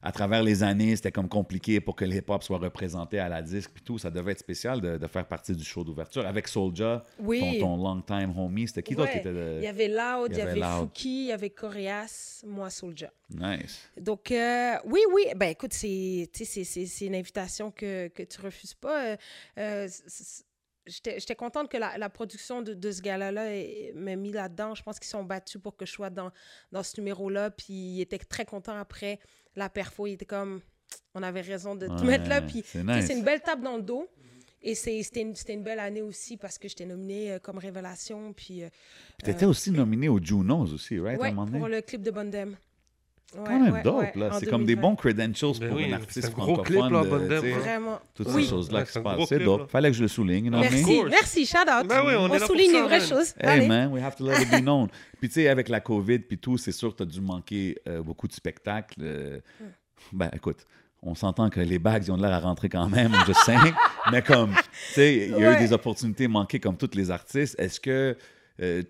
À 0.00 0.12
travers 0.12 0.44
les 0.44 0.62
années, 0.62 0.94
c'était 0.94 1.10
comme 1.10 1.28
compliqué 1.28 1.80
pour 1.80 1.96
que 1.96 2.04
le 2.04 2.14
hip-hop 2.14 2.42
soit 2.44 2.58
représenté 2.58 3.18
à 3.18 3.28
la 3.28 3.42
disque 3.42 3.70
puis 3.74 3.82
tout. 3.82 3.98
Ça 3.98 4.10
devait 4.10 4.30
être 4.30 4.38
spécial 4.38 4.80
de, 4.80 4.96
de 4.96 5.06
faire 5.08 5.26
partie 5.26 5.52
du 5.56 5.64
show 5.64 5.82
d'ouverture 5.82 6.24
avec 6.24 6.46
Soulja, 6.46 7.04
Oui. 7.18 7.58
ton, 7.58 7.76
ton 7.76 7.76
long-time 7.82 8.32
homie. 8.38 8.68
C'était 8.68 8.84
qui 8.84 8.94
d'autre 8.94 9.10
qui 9.10 9.16
Ouais. 9.16 9.20
était 9.22 9.32
de... 9.32 9.56
Il 9.58 9.64
y 9.64 9.66
avait 9.66 9.88
Loud, 9.88 10.28
il 10.30 10.38
y 10.38 10.40
avait 10.40 10.54
Loud. 10.54 10.78
Fouki, 10.78 11.22
il 11.24 11.26
y 11.26 11.32
avait 11.32 11.50
Coréas, 11.50 12.44
moi 12.46 12.70
Soulja. 12.70 13.10
Nice. 13.30 13.88
Donc, 14.00 14.30
euh, 14.30 14.76
oui, 14.84 15.00
oui. 15.12 15.24
Ben, 15.34 15.46
écoute, 15.50 15.72
c'est, 15.72 16.30
une 17.00 17.14
invitation 17.16 17.72
que, 17.72 18.06
que 18.06 18.22
tu 18.22 18.40
refuses 18.40 18.74
pas. 18.74 19.04
Euh, 19.04 19.16
euh, 19.58 19.88
J'étais 20.86 21.34
contente 21.36 21.70
que 21.70 21.76
la, 21.76 21.98
la 21.98 22.08
production 22.08 22.62
de, 22.62 22.72
de 22.72 22.90
ce 22.90 23.02
gala-là 23.02 23.54
ait- 23.54 23.92
m'ait 23.94 24.16
mis 24.16 24.32
là-dedans. 24.32 24.74
Je 24.74 24.82
pense 24.82 24.98
qu'ils 24.98 25.10
sont 25.10 25.22
battus 25.22 25.60
pour 25.60 25.76
que 25.76 25.84
je 25.84 25.92
sois 25.92 26.08
dans, 26.08 26.30
dans 26.72 26.82
ce 26.82 26.98
numéro-là. 26.98 27.50
Puis 27.50 27.74
ils 27.74 28.00
étaient 28.00 28.16
très 28.16 28.46
contents 28.46 28.78
après 28.78 29.18
la 29.56 29.68
perfo. 29.68 30.06
Ils 30.06 30.12
étaient 30.14 30.24
comme, 30.24 30.60
on 31.14 31.22
avait 31.22 31.40
raison 31.40 31.74
de 31.74 31.86
te 31.86 31.92
Ouais, 31.92 32.04
mettre 32.06 32.28
là. 32.28 32.40
Puis 32.42 32.62
c'est 32.66 32.80
tu 32.80 32.86
nice. 32.86 33.10
une 33.10 33.24
belle 33.24 33.40
tape 33.40 33.60
dans 33.62 33.76
le 33.76 33.82
dos. 33.82 34.06
Et 34.60 34.74
c'est- 34.74 35.00
c'était 35.04 35.22
une, 35.22 35.34
une 35.48 35.62
belle 35.62 35.78
année 35.78 36.02
aussi 36.02 36.36
parce 36.36 36.58
que 36.58 36.68
j'étais 36.68 36.84
nominée 36.84 37.32
euh, 37.32 37.38
comme 37.38 37.58
révélation. 37.58 38.32
Puis, 38.32 38.64
euh, 38.64 38.68
Puis 39.16 39.26
t'étais 39.32 39.44
aussi 39.46 39.70
nominé 39.70 40.08
aux 40.08 40.20
Junos 40.20 40.72
aussi, 40.74 40.98
right? 40.98 41.18
donné? 41.46 41.58
pour 41.60 41.68
le 41.68 41.80
clip 41.80 42.02
de 42.02 42.10
Bondem. 42.10 42.56
Ouais, 43.36 43.42
quand 43.46 43.60
même 43.60 43.72
ouais, 43.74 43.82
dope, 43.82 43.98
ouais, 44.00 44.12
là. 44.16 44.30
C'est 44.40 44.46
comme 44.46 44.64
des 44.64 44.74
2020. 44.74 44.80
bons 44.88 44.96
credentials 44.96 45.52
Ben 45.60 45.68
pour 45.68 45.76
oui, 45.76 45.92
un 45.92 45.96
artiste 45.96 46.28
un 46.28 46.30
gros 46.30 46.56
clip, 46.62 46.78
francophone. 46.78 47.28
là, 47.28 47.40
de, 47.40 47.46
hein. 47.46 47.58
Vraiment. 47.58 48.00
Toutes 48.14 48.28
Oui. 48.30 48.44
ces 48.44 48.48
choses-là 48.50 48.78
Ouais, 48.78 48.84
qui 48.86 48.92
c'est 48.92 48.98
se 49.00 49.04
passent. 49.04 49.28
C'est 49.28 49.38
dope. 49.44 49.60
là. 49.60 49.66
Fallait 49.66 49.90
que 49.90 49.96
je 49.96 50.02
le 50.02 50.08
souligne. 50.08 50.48
non, 50.48 50.60
mais- 50.60 50.70
Merci, 50.70 50.82
course. 50.84 51.10
merci, 51.10 51.46
shout 51.46 51.58
out. 51.58 51.86
Ben 51.86 52.02
oui, 52.06 52.14
on 52.16 52.38
souligne 52.46 52.72
les 52.72 52.80
vraies 52.82 53.00
choses. 53.06 53.34
Hey 53.38 53.48
Allez. 53.50 53.66
man, 53.68 53.92
we 53.92 54.02
have 54.02 54.16
to 54.16 54.24
let 54.26 54.40
it 54.42 54.50
be 54.50 54.62
known. 54.62 54.88
Puis 55.20 55.28
tu 55.28 55.34
sais, 55.34 55.48
avec 55.48 55.68
la 55.68 55.80
COVID 55.80 56.20
puis 56.20 56.38
tout, 56.38 56.56
c'est 56.56 56.72
sûr 56.72 56.92
que 56.92 56.96
tu 56.96 57.02
as 57.02 57.06
dû 57.06 57.20
manquer 57.20 57.76
euh, 57.86 58.02
beaucoup 58.02 58.28
de 58.28 58.32
spectacles. 58.32 59.00
euh, 59.02 59.40
Ben 60.12 60.30
écoute, 60.34 60.64
on 61.02 61.14
s'entend 61.14 61.50
que 61.50 61.60
les 61.60 61.78
bags, 61.78 62.02
ils 62.06 62.10
ont 62.10 62.16
de 62.16 62.22
l'air 62.22 62.32
à 62.32 62.40
rentrer 62.40 62.70
quand 62.70 62.88
même, 62.88 63.12
je 63.26 63.32
sais. 63.34 63.54
mais 64.10 64.22
comme, 64.22 64.52
tu 64.54 64.94
sais, 64.94 65.16
il 65.28 65.38
y 65.38 65.44
a 65.44 65.54
eu 65.54 65.58
des 65.66 65.72
opportunités 65.74 66.28
manquées 66.28 66.60
comme 66.60 66.78
tous 66.78 66.94
les 66.94 67.10
artistes. 67.10 67.56
Est-ce 67.60 67.78
que. 67.78 68.16
euh, 68.62 68.82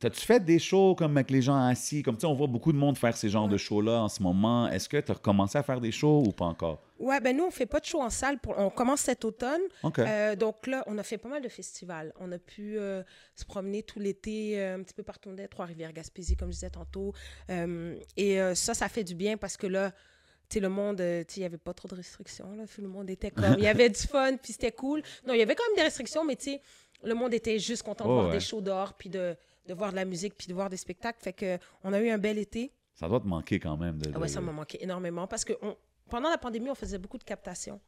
T'as-tu 0.00 0.20
fait 0.20 0.44
des 0.44 0.58
shows 0.58 0.94
comme 0.94 1.16
avec 1.16 1.30
les 1.30 1.42
gens 1.42 1.56
assis? 1.56 2.02
Comme 2.02 2.16
tu 2.16 2.22
sais, 2.22 2.26
on 2.26 2.34
voit 2.34 2.46
beaucoup 2.46 2.72
de 2.72 2.78
monde 2.78 2.98
faire 2.98 3.16
ces 3.16 3.28
genres 3.28 3.48
de 3.48 3.56
shows-là 3.56 4.02
en 4.02 4.08
ce 4.08 4.22
moment. 4.22 4.68
Est-ce 4.68 4.88
que 4.88 4.98
tu 5.00 5.10
as 5.10 5.14
recommencé 5.14 5.56
à 5.58 5.62
faire 5.62 5.80
des 5.80 5.92
shows 5.92 6.24
ou 6.26 6.32
pas 6.32 6.46
encore? 6.46 6.80
Ouais, 6.98 7.20
ben 7.20 7.36
nous, 7.36 7.44
on 7.44 7.50
fait 7.50 7.66
pas 7.66 7.80
de 7.80 7.84
show 7.84 8.00
en 8.00 8.10
salle. 8.10 8.38
Pour... 8.38 8.58
On 8.58 8.70
commence 8.70 9.00
cet 9.00 9.24
automne. 9.24 9.60
OK. 9.82 9.98
Euh, 9.98 10.36
donc 10.36 10.66
là, 10.66 10.82
on 10.86 10.98
a 10.98 11.02
fait 11.02 11.18
pas 11.18 11.28
mal 11.28 11.42
de 11.42 11.48
festivals. 11.48 12.12
On 12.18 12.30
a 12.32 12.38
pu 12.38 12.76
euh, 12.78 13.02
se 13.34 13.44
promener 13.44 13.82
tout 13.82 14.00
l'été 14.00 14.60
euh, 14.60 14.76
un 14.76 14.82
petit 14.82 14.94
peu 14.94 15.02
partout, 15.02 15.30
Trois-Rivières, 15.50 15.92
Gaspésie, 15.92 16.36
comme 16.36 16.48
je 16.48 16.54
disais 16.54 16.70
tantôt. 16.70 17.12
Et 18.16 18.38
ça, 18.54 18.74
ça 18.74 18.88
fait 18.88 19.04
du 19.04 19.14
bien 19.14 19.36
parce 19.36 19.56
que 19.56 19.66
là, 19.66 19.90
tu 20.48 20.54
sais, 20.54 20.60
le 20.60 20.68
monde, 20.68 20.96
tu 20.98 21.02
sais, 21.02 21.26
il 21.36 21.40
n'y 21.40 21.46
avait 21.46 21.56
pas 21.56 21.72
trop 21.72 21.88
de 21.88 21.94
restrictions. 21.94 22.54
Là. 22.56 22.64
Tout 22.72 22.82
le 22.82 22.88
monde 22.88 23.08
était 23.08 23.30
comme... 23.30 23.54
Il 23.58 23.64
y 23.64 23.66
avait 23.68 23.88
du 23.88 24.00
fun, 24.06 24.36
puis 24.36 24.52
c'était 24.52 24.72
cool. 24.72 25.02
Non, 25.26 25.32
il 25.34 25.38
y 25.38 25.42
avait 25.42 25.54
quand 25.54 25.64
même 25.68 25.76
des 25.76 25.82
restrictions, 25.82 26.24
mais 26.24 26.36
tu 26.36 26.52
sais, 26.52 26.60
le 27.02 27.14
monde 27.14 27.32
était 27.32 27.58
juste 27.58 27.82
content 27.82 28.04
de 28.04 28.10
Oh, 28.10 28.14
voir 28.14 28.26
ouais. 28.26 28.32
des 28.32 28.40
shows 28.40 28.60
dehors, 28.60 28.94
puis 28.94 29.08
de, 29.08 29.34
de 29.66 29.74
voir 29.74 29.90
de 29.90 29.96
la 29.96 30.04
musique, 30.04 30.34
puis 30.36 30.46
de 30.48 30.54
voir 30.54 30.68
des 30.70 30.76
spectacles. 30.76 31.18
Fait 31.22 31.32
que 31.32 31.58
on 31.82 31.92
a 31.92 32.00
eu 32.00 32.10
un 32.10 32.18
bel 32.18 32.38
été. 32.38 32.72
Ça 32.94 33.08
doit 33.08 33.20
te 33.20 33.26
manquer 33.26 33.58
quand 33.58 33.76
même. 33.76 33.98
De, 33.98 34.10
Ah 34.14 34.18
ouais, 34.18 34.28
ça 34.28 34.40
m'a 34.40 34.52
manqué 34.52 34.82
énormément 34.82 35.26
parce 35.26 35.44
que 35.44 35.54
on- 35.62 35.76
pendant 36.08 36.28
la 36.30 36.38
pandémie, 36.38 36.70
on 36.70 36.74
faisait 36.74 36.98
beaucoup 36.98 37.18
de 37.18 37.24
captations. 37.24 37.80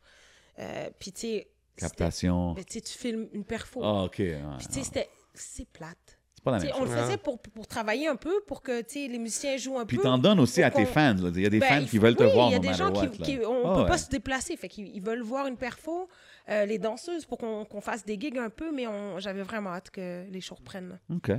Euh, 0.59 0.89
puis, 0.99 1.13
tu 1.13 1.21
sais. 1.21 1.49
Captation. 1.77 2.55
mais 2.55 2.65
tu 2.65 2.81
filmes 2.83 3.29
une 3.33 3.45
perfo. 3.45 3.81
Ah, 3.85 4.05
OK. 4.05 4.17
ouais, 4.19 4.41
Puis, 4.59 4.67
tu 4.69 4.83
sais. 4.83 5.09
C'est 5.35 5.69
plate. 5.69 6.19
C'est 6.35 6.43
pas 6.43 6.51
la 6.53 6.59
Tu 6.61 6.67
même 6.67 6.75
sais, 6.75 6.81
on 6.81 6.85
le 6.85 6.91
faisait 6.91 7.17
pour, 7.19 7.39
pour 7.39 7.67
travailler 7.67 8.07
un 8.09 8.17
peu, 8.17 8.41
pour 8.47 8.63
que 8.63 8.83
les 8.95 9.19
musiciens 9.19 9.59
jouent 9.59 9.79
un 9.79 9.85
Puis 9.85 9.99
peu. 9.99 10.05
t'en 10.05 10.17
donnes 10.17 10.41
aussi 10.41 10.63
à 10.63 10.71
tes 10.71 10.87
fans. 10.87 11.15
Il 11.35 11.43
y 11.43 11.47
a 11.47 11.51
des 11.51 11.59
Ben, 11.59 11.69
fans 11.69 11.81
il 11.81 11.89
qui 11.91 11.99
veulent 11.99 12.17
te 12.17 12.23
voir 12.25 12.49
Il 12.49 12.53
y 12.53 12.55
a 12.55 12.59
no 12.59 12.63
des 12.69 12.73
gens 12.75 12.91
qui, 12.93 13.39
on 13.45 13.69
Ah 13.71 13.75
peut 13.75 13.83
ouais. 13.83 13.87
pas 13.89 13.99
se 13.99 14.09
déplacer, 14.09 14.57
fait 14.57 14.69
qu'ils 14.69 14.89
ils 14.97 15.03
veulent 15.03 15.21
voir 15.23 15.47
une 15.47 15.59
perfo, 15.59 16.09
euh, 16.49 16.65
les 16.67 16.79
danseuses 16.79 17.25
pour 17.25 17.39
qu'on 17.39 17.81
fasse 17.81 18.05
des 18.05 18.19
gigs 18.19 18.39
un 18.39 18.51
peu, 18.51 18.73
mais 18.73 18.85
j'avais 19.19 19.43
vraiment 19.43 19.71
hâte 19.71 19.91
que 19.91 20.25
les 20.31 20.41
shows 20.41 20.57
reprennent. 20.57 20.99
OK. 21.11 21.31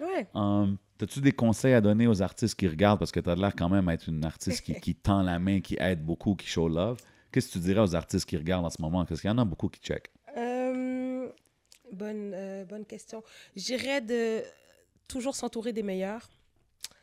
Ouais. 0.00 0.26
Um, 0.34 0.76
T'as-tu 0.98 1.20
des 1.20 1.32
conseils 1.32 1.74
à 1.74 1.80
donner 1.80 2.06
aux 2.06 2.22
artistes 2.22 2.54
qui 2.54 2.66
regardent? 2.66 2.98
Parce 2.98 3.12
que 3.12 3.20
t'as 3.20 3.34
l'air 3.34 3.54
quand 3.54 3.68
même 3.68 3.88
être 3.90 4.08
une 4.08 4.24
artiste 4.24 4.62
qui, 4.62 4.74
qui 4.80 4.94
tend 4.94 5.22
la 5.22 5.38
main, 5.38 5.60
qui 5.60 5.76
aide 5.78 6.02
beaucoup, 6.02 6.34
qui 6.34 6.46
show 6.46 6.68
love. 6.68 6.98
Qu'est-ce 7.30 7.48
que 7.48 7.52
tu 7.52 7.58
dirais 7.58 7.80
aux 7.80 7.94
artistes 7.94 8.26
qui 8.26 8.36
regardent 8.36 8.64
en 8.64 8.70
ce 8.70 8.80
moment? 8.80 9.04
Parce 9.04 9.20
qu'il 9.20 9.28
y 9.28 9.32
en 9.32 9.36
a 9.36 9.44
beaucoup 9.44 9.68
qui 9.68 9.80
check. 9.80 10.10
Euh, 10.38 11.28
bonne, 11.92 12.32
euh, 12.34 12.64
bonne 12.64 12.86
question. 12.86 13.22
Je 13.54 13.64
dirais 13.64 14.00
de 14.00 14.42
toujours 15.06 15.34
s'entourer 15.34 15.74
des 15.74 15.82
meilleurs. 15.82 16.30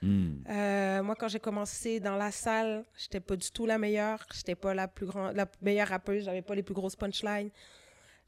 Hmm. 0.02 0.44
Euh, 0.50 1.02
moi, 1.04 1.16
quand 1.16 1.28
j'ai 1.30 1.40
commencé 1.40 2.00
dans 2.00 2.18
la 2.18 2.32
salle, 2.32 2.84
j'étais 2.98 3.20
pas 3.22 3.36
du 3.36 3.50
tout 3.52 3.66
la 3.66 3.78
meilleure. 3.78 4.26
J'étais 4.34 4.56
pas 4.56 4.74
la 4.74 4.88
plus 4.88 5.06
grande, 5.06 5.36
la 5.36 5.50
meilleure 5.62 5.88
rappeuse. 5.88 6.26
J'avais 6.26 6.42
pas 6.42 6.56
les 6.56 6.64
plus 6.64 6.74
grosses 6.74 6.96
punchlines. 6.96 7.50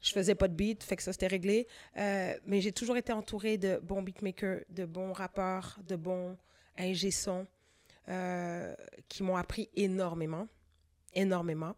Je 0.00 0.12
faisais 0.12 0.34
pas 0.34 0.46
de 0.48 0.54
beat, 0.54 0.84
fait 0.84 0.96
que 0.96 1.02
ça 1.02 1.12
c'était 1.12 1.26
réglé. 1.26 1.66
Euh, 1.96 2.34
mais 2.46 2.60
j'ai 2.60 2.72
toujours 2.72 2.96
été 2.96 3.12
entourée 3.12 3.58
de 3.58 3.78
bons 3.82 4.02
beatmakers, 4.02 4.60
de 4.70 4.84
bons 4.84 5.12
rappeurs, 5.12 5.78
de 5.86 5.96
bons 5.96 6.36
ingé 6.78 7.10
son 7.10 7.46
euh, 8.08 8.74
qui 9.08 9.22
m'ont 9.22 9.36
appris 9.36 9.68
énormément, 9.74 10.46
énormément. 11.14 11.74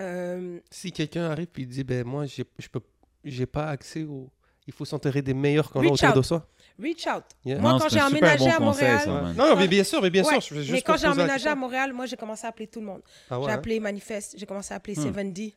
Euh, 0.00 0.60
Si 0.70 0.92
quelqu'un 0.92 1.30
arrive 1.30 1.48
et 1.56 1.66
dit, 1.66 1.84
ben 1.84 2.04
moi, 2.06 2.26
j'ai- 2.26 2.44
je 2.58 2.68
peux, 2.68 2.80
j'ai 3.24 3.46
pas 3.46 3.68
accès 3.68 4.02
au. 4.04 4.30
Il 4.66 4.72
faut 4.72 4.84
s'enterrer 4.84 5.22
des 5.22 5.34
meilleurs 5.34 5.70
qu'on 5.70 5.80
a 5.80 5.86
autour 5.90 6.12
de 6.12 6.18
out. 6.18 6.24
soi. 6.24 6.48
Reach 6.80 7.06
out. 7.06 7.24
Yeah. 7.44 7.58
Moi, 7.58 7.72
Non, 7.72 7.78
quand 7.78 7.88
j'ai 7.88 8.00
emménagé 8.00 8.44
bon 8.44 8.50
à 8.50 8.56
conseil, 8.56 8.64
Montréal, 8.88 9.00
ça. 9.04 9.10
Non, 9.10 9.32
non, 9.50 9.56
mais 9.56 9.68
bien 9.68 9.84
sûr, 9.84 10.02
mais 10.02 10.10
bien 10.10 10.24
Ouais, 10.24 10.32
sûr. 10.32 10.40
Je 10.40 10.54
veux 10.54 10.60
juste 10.62 10.72
mais 10.72 10.82
quand 10.82 10.96
j'ai 10.96 11.06
emménagé 11.08 11.48
à. 11.48 11.54
Montréal, 11.54 11.92
moi, 11.92 12.06
j'ai 12.06 12.16
commencé 12.16 12.44
à 12.46 12.48
appeler 12.50 12.66
tout 12.68 12.80
le 12.80 12.86
monde. 12.86 13.02
Ah 13.30 13.38
ouais, 13.38 13.46
J'ai 13.46 13.50
hein? 13.52 13.54
appelé 13.54 13.80
Manifest, 13.80 14.34
j'ai 14.38 14.46
commencé 14.46 14.72
à 14.72 14.76
appeler 14.78 14.94
Hmm. 14.96 15.10
7D. 15.12 15.54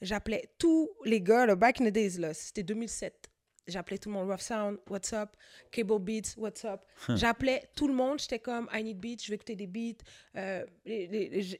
J'appelais 0.00 0.50
tous 0.58 0.88
les 1.04 1.20
gars, 1.20 1.44
le 1.46 1.54
back 1.56 1.80
in 1.80 1.86
the 1.86 1.92
days, 1.92 2.18
là, 2.18 2.32
c'était 2.34 2.62
2007. 2.62 3.28
J'appelais 3.66 3.98
tout 3.98 4.08
le 4.08 4.14
monde, 4.14 4.30
Rough 4.30 4.40
Sound, 4.40 4.78
What's 4.88 5.12
Up, 5.12 5.30
Cable 5.70 5.98
Beats, 5.98 6.34
What's 6.38 6.64
Up. 6.64 6.80
J'appelais 7.16 7.68
tout 7.76 7.86
le 7.86 7.92
monde, 7.92 8.18
j'étais 8.18 8.38
comme, 8.38 8.66
I 8.72 8.82
need 8.82 8.98
beats, 8.98 9.22
je 9.24 9.28
veux 9.28 9.34
écouter 9.34 9.56
des 9.56 9.66
beats. 9.66 10.02
Euh, 10.36 10.64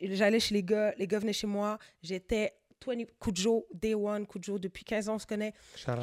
J'allais 0.03 0.41
chez 0.41 0.55
les 0.55 0.63
gars, 0.63 0.95
les 0.97 1.07
gars 1.07 1.19
venaient 1.19 1.33
chez 1.33 1.47
moi. 1.47 1.79
J'étais 2.03 2.55
20 2.87 3.05
Kujo, 3.21 3.67
Day 3.75 3.95
One, 3.95 4.27
Kujo, 4.27 4.59
depuis 4.59 4.85
15 4.85 5.09
ans, 5.09 5.15
on 5.17 5.19
se 5.19 5.27
connaît. 5.27 5.53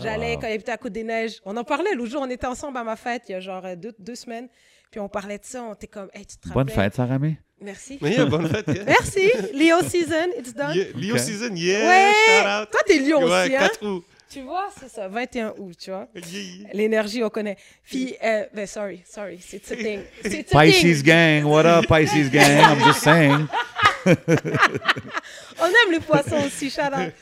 J'allais 0.02 0.38
quand 0.40 0.48
il 0.48 0.56
était 0.56 0.72
à 0.72 0.78
Côte 0.78 0.94
des 0.94 1.04
Neiges. 1.04 1.42
On 1.46 1.56
en 1.58 1.64
parlait 1.64 1.94
l'autre 1.96 2.12
jour, 2.12 2.22
on 2.22 2.30
était 2.30 2.46
ensemble 2.48 2.78
à 2.78 2.84
ma 2.84 2.96
fête, 2.96 3.24
il 3.30 3.32
y 3.34 3.36
a 3.36 3.40
genre 3.40 3.66
euh, 3.66 3.76
deux, 3.76 3.94
deux 4.00 4.16
semaines. 4.16 4.48
Puis 4.92 5.00
on 5.00 5.10
parlait 5.10 5.38
de 5.38 5.46
ça, 5.46 5.64
on 5.64 5.74
était 5.74 5.88
comme, 5.88 6.10
hey, 6.14 6.26
tu 6.26 6.38
te 6.38 6.50
Bonne 6.54 6.70
fête, 6.70 6.96
Sarah 6.96 7.20
May. 7.20 7.38
Merci. 7.62 7.98
Yeah, 8.02 8.26
bonne 8.30 8.48
fête. 8.50 8.68
yeah. 8.68 8.84
Merci. 8.86 9.32
Leo 9.54 9.82
season, 9.82 10.28
it's 10.38 10.54
done. 10.54 10.76
Yeah, 10.76 10.86
Leo. 10.96 11.18
Season, 11.18 11.56
yeah, 11.56 11.88
Ouais. 11.88 12.14
shout 12.14 12.48
out. 12.64 12.72
Toi, 12.72 12.82
t'es 12.86 13.00
Lyon 13.00 13.24
ouais, 13.24 13.44
aussi, 13.46 13.56
hein? 13.56 13.60
4 13.60 13.86
août. 13.88 14.04
Tu 14.30 14.42
vois, 14.42 14.68
c'est 14.78 14.90
ça, 14.90 15.08
21 15.08 15.54
août, 15.58 15.76
tu 15.80 15.92
vois. 15.92 16.08
Yeah. 16.16 16.70
L'énergie, 16.74 17.24
on 17.24 17.30
connaît. 17.30 17.58
Puis, 17.84 18.16
euh, 18.24 18.46
ben, 18.54 18.66
sorry, 18.68 19.02
sorry, 19.06 19.40
c'est 19.42 19.72
a 19.72 19.76
thing. 19.76 20.02
C'est 20.24 20.54
a 20.54 20.62
Pisces 20.64 20.82
thing. 20.82 21.04
gang, 21.04 21.44
what 21.46 21.66
up, 21.66 21.86
Pisces 21.88 22.30
gang? 22.30 22.60
I'm 22.60 22.84
just 22.86 23.02
saying. 23.02 23.48
On 25.60 25.66
aime 25.66 25.92
les 25.92 26.00
poissons 26.00 26.44
aussi, 26.46 26.70
out. 27.08 27.14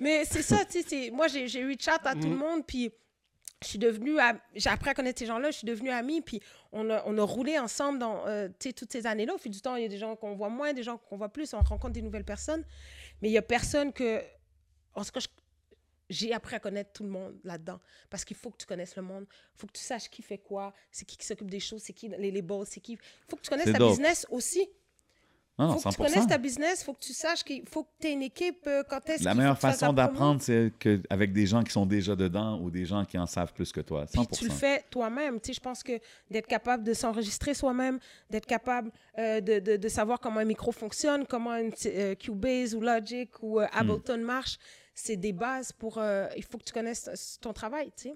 Mais 0.00 0.24
c'est 0.24 0.42
ça, 0.42 0.64
tu 0.64 0.82
sais, 0.82 1.10
moi, 1.10 1.28
j'ai 1.28 1.60
eu 1.60 1.76
chat 1.78 2.00
à 2.04 2.14
tout 2.14 2.26
Mm. 2.26 2.30
le 2.30 2.36
monde, 2.36 2.66
puis 2.66 2.90
je 3.62 3.68
suis 3.68 3.78
devenue, 3.78 4.16
j'ai 4.54 4.70
appris 4.70 4.90
à 4.90 4.94
connaître 4.94 5.20
ces 5.20 5.26
gens-là, 5.26 5.50
je 5.52 5.58
suis 5.58 5.66
devenue 5.66 5.90
amie, 5.90 6.20
puis 6.20 6.40
on 6.72 6.90
a, 6.90 7.02
on 7.06 7.16
a 7.16 7.22
roulé 7.22 7.58
ensemble 7.58 7.98
dans, 8.00 8.26
euh, 8.26 8.48
tu 8.58 8.68
sais, 8.68 8.72
toutes 8.72 8.90
ces 8.90 9.06
années-là. 9.06 9.34
Au 9.34 9.38
fil 9.38 9.52
du 9.52 9.60
temps, 9.60 9.76
il 9.76 9.82
y 9.82 9.84
a 9.84 9.88
des 9.88 9.98
gens 9.98 10.16
qu'on 10.16 10.34
voit 10.34 10.48
moins, 10.48 10.72
des 10.72 10.82
gens 10.82 10.98
qu'on 10.98 11.16
voit 11.16 11.28
plus, 11.28 11.54
on 11.54 11.60
rencontre 11.60 11.92
des 11.92 12.02
nouvelles 12.02 12.24
personnes, 12.24 12.64
mais 13.20 13.28
il 13.28 13.32
y 13.32 13.38
a 13.38 13.42
personne 13.42 13.92
que, 13.92 14.20
en 14.94 15.04
cas, 15.04 15.20
je- 15.20 15.28
j'ai 16.10 16.32
appris 16.34 16.56
à 16.56 16.58
connaître 16.60 16.92
tout 16.92 17.04
le 17.04 17.08
monde 17.10 17.38
là-dedans, 17.44 17.78
parce 18.10 18.24
qu'il 18.24 18.36
faut 18.36 18.50
que 18.50 18.56
tu 18.58 18.66
connaisses 18.66 18.96
le 18.96 19.02
monde, 19.02 19.26
il 19.54 19.60
faut 19.60 19.66
que 19.68 19.72
tu 19.72 19.82
saches 19.82 20.08
qui 20.10 20.22
fait 20.22 20.38
quoi, 20.38 20.74
c'est 20.90 21.04
qui 21.04 21.16
qui 21.16 21.24
s'occupe 21.26 21.48
des 21.50 21.60
choses, 21.60 21.82
c'est 21.82 21.92
qui 21.92 22.08
les 22.08 22.32
labels, 22.32 22.64
c'est 22.66 22.80
qui, 22.80 22.94
il 22.94 22.98
faut 23.30 23.36
que 23.36 23.42
tu 23.42 23.50
connaisses 23.50 23.70
ta 23.72 23.78
dope. 23.78 23.90
business 23.90 24.26
aussi. 24.30 24.68
Non, 25.66 25.72
non, 25.74 25.78
faut 25.78 25.90
que 25.90 25.94
tu 25.96 26.02
100%. 26.02 26.06
connaisses 26.12 26.26
ta 26.26 26.38
business, 26.38 26.80
il 26.80 26.84
faut 26.84 26.92
que 26.94 27.00
tu 27.04 27.12
saches 27.12 27.44
qu'il 27.44 27.62
faut 27.68 27.84
que 27.84 27.88
tu 28.00 28.06
aies 28.08 28.12
une 28.12 28.22
équipe 28.22 28.64
euh, 28.66 28.82
quand 28.88 29.08
est-ce 29.08 29.24
La 29.24 29.34
meilleure 29.34 29.58
faut 29.58 29.66
que 29.68 29.72
façon 29.72 29.92
d'apprendre, 29.92 30.40
c'est 30.42 30.72
que 30.78 31.00
avec 31.10 31.32
des 31.32 31.46
gens 31.46 31.62
qui 31.62 31.72
sont 31.72 31.86
déjà 31.86 32.16
dedans 32.16 32.60
ou 32.60 32.70
des 32.70 32.84
gens 32.84 33.04
qui 33.04 33.18
en 33.18 33.26
savent 33.26 33.52
plus 33.52 33.72
que 33.72 33.80
toi. 33.80 34.04
100%. 34.04 34.26
Puis 34.26 34.36
tu 34.38 34.44
le 34.48 34.50
fais 34.50 34.84
toi-même. 34.90 35.40
Tu 35.40 35.48
sais, 35.48 35.52
je 35.54 35.60
pense 35.60 35.82
que 35.82 35.98
d'être 36.30 36.46
capable 36.46 36.84
de 36.84 36.92
s'enregistrer 36.94 37.54
soi-même, 37.54 37.98
d'être 38.30 38.46
capable 38.46 38.90
euh, 39.18 39.40
de, 39.40 39.58
de, 39.58 39.76
de 39.76 39.88
savoir 39.88 40.20
comment 40.20 40.40
un 40.40 40.44
micro 40.44 40.72
fonctionne, 40.72 41.26
comment 41.26 41.54
une 41.56 41.72
euh, 41.86 42.14
Cubase 42.14 42.74
ou 42.74 42.80
Logic 42.80 43.30
ou 43.42 43.58
Hmm. 43.60 43.62
euh, 43.62 43.66
Ableton 43.72 44.18
marche, 44.18 44.58
c'est 44.94 45.16
des 45.16 45.32
bases 45.32 45.72
pour... 45.72 46.00
il 46.36 46.44
faut 46.44 46.58
que 46.58 46.64
tu 46.64 46.72
connaisses 46.72 47.38
ton 47.40 47.52
travail, 47.52 47.90
tu 47.96 48.08
sais. 48.10 48.14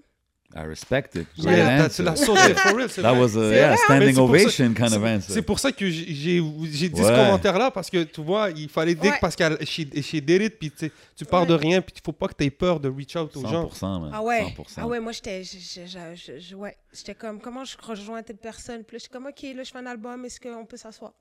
I 0.55 0.61
respect 0.65 1.15
it. 1.15 1.27
Great. 1.37 1.57
Yeah, 1.57 1.83
answer. 1.85 2.05
for 2.15 2.33
real, 2.75 2.87
That 2.87 3.01
vrai. 3.01 3.19
was 3.19 3.35
a 3.37 3.51
yeah, 3.53 3.75
standing 3.75 4.15
pour 4.15 4.29
ça- 4.29 4.41
ovation 4.43 4.73
kind 4.73 4.93
of 4.93 5.03
answer. 5.03 5.33
C'est 5.33 5.41
pour 5.41 5.59
ça 5.59 5.71
que 5.73 5.87
j'ai 5.89 6.39
dit 6.41 6.41
Ouais. 6.41 6.89
ce 6.89 7.07
commentaire-là 7.25 7.69
parce 7.69 7.89
que 7.89 8.03
tu 8.03 8.21
vois, 8.21 8.49
il 8.51 8.69
fallait 8.69 8.95
dire 8.95 9.11
Ouais. 9.11 9.17
parce 9.19 9.35
que 9.35 9.43
chez, 9.65 10.01
chez 10.01 10.21
Derrit, 10.21 10.49
puis 10.49 10.71
tu 10.71 11.25
pars 11.25 11.45
de 11.45 11.53
rien, 11.53 11.81
puis 11.81 11.93
il 11.97 12.01
faut 12.03 12.13
pas 12.13 12.27
que 12.29 12.33
tu 12.33 12.45
aies 12.45 12.49
peur 12.49 12.79
de 12.79 12.87
reach 12.89 13.15
out 13.17 13.35
aux 13.35 13.41
gens. 13.41 13.67
100%, 13.69 13.99
man. 13.99 14.11
Ah 14.13 14.23
ouais. 14.23 14.45
100%. 14.57 14.63
Ah 14.77 14.87
ouais, 14.87 14.99
moi 15.01 15.11
j'étais 15.11 15.43
j'étais 15.43 17.15
comme 17.15 17.39
comment 17.39 17.65
je 17.65 17.75
rejoins 17.81 18.23
telle 18.23 18.37
personne? 18.37 18.83
Puis 18.83 18.95
là, 18.95 18.97
je 18.99 19.03
suis 19.03 19.09
comme 19.09 19.25
OK, 19.27 19.41
là 19.55 19.63
je 19.63 19.71
fais 19.71 19.77
un 19.79 19.85
album, 19.85 20.23
est-ce 20.25 20.39
qu'on 20.39 20.65
peut 20.65 20.77
s'asseoir? 20.77 21.13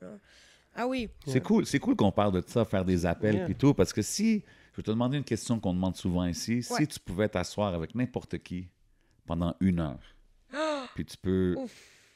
Ah 0.74 0.86
oui. 0.86 1.08
C'est 1.26 1.40
cool, 1.42 1.66
c'est 1.66 1.78
cool 1.78 1.96
qu'on 1.96 2.12
parle 2.12 2.32
de 2.32 2.42
ça, 2.46 2.64
faire 2.64 2.84
des 2.84 3.06
appels 3.06 3.46
et 3.48 3.54
tout, 3.54 3.74
parce 3.74 3.92
que 3.92 4.02
si, 4.02 4.44
je 4.72 4.76
vais 4.76 4.82
te 4.82 4.90
demander 4.90 5.16
une 5.18 5.24
question 5.24 5.58
qu'on 5.58 5.72
demande 5.72 5.96
souvent 5.96 6.26
ici, 6.26 6.56
Ouais. 6.70 6.78
si 6.80 6.86
tu 6.86 7.00
pouvais 7.00 7.28
t'asseoir 7.28 7.74
avec 7.74 7.94
n'importe 7.94 8.38
qui 8.38 8.68
pendant 9.26 9.54
une 9.60 9.80
heure, 9.80 9.98
puis 10.94 11.04
tu 11.04 11.16
peux, 11.16 11.56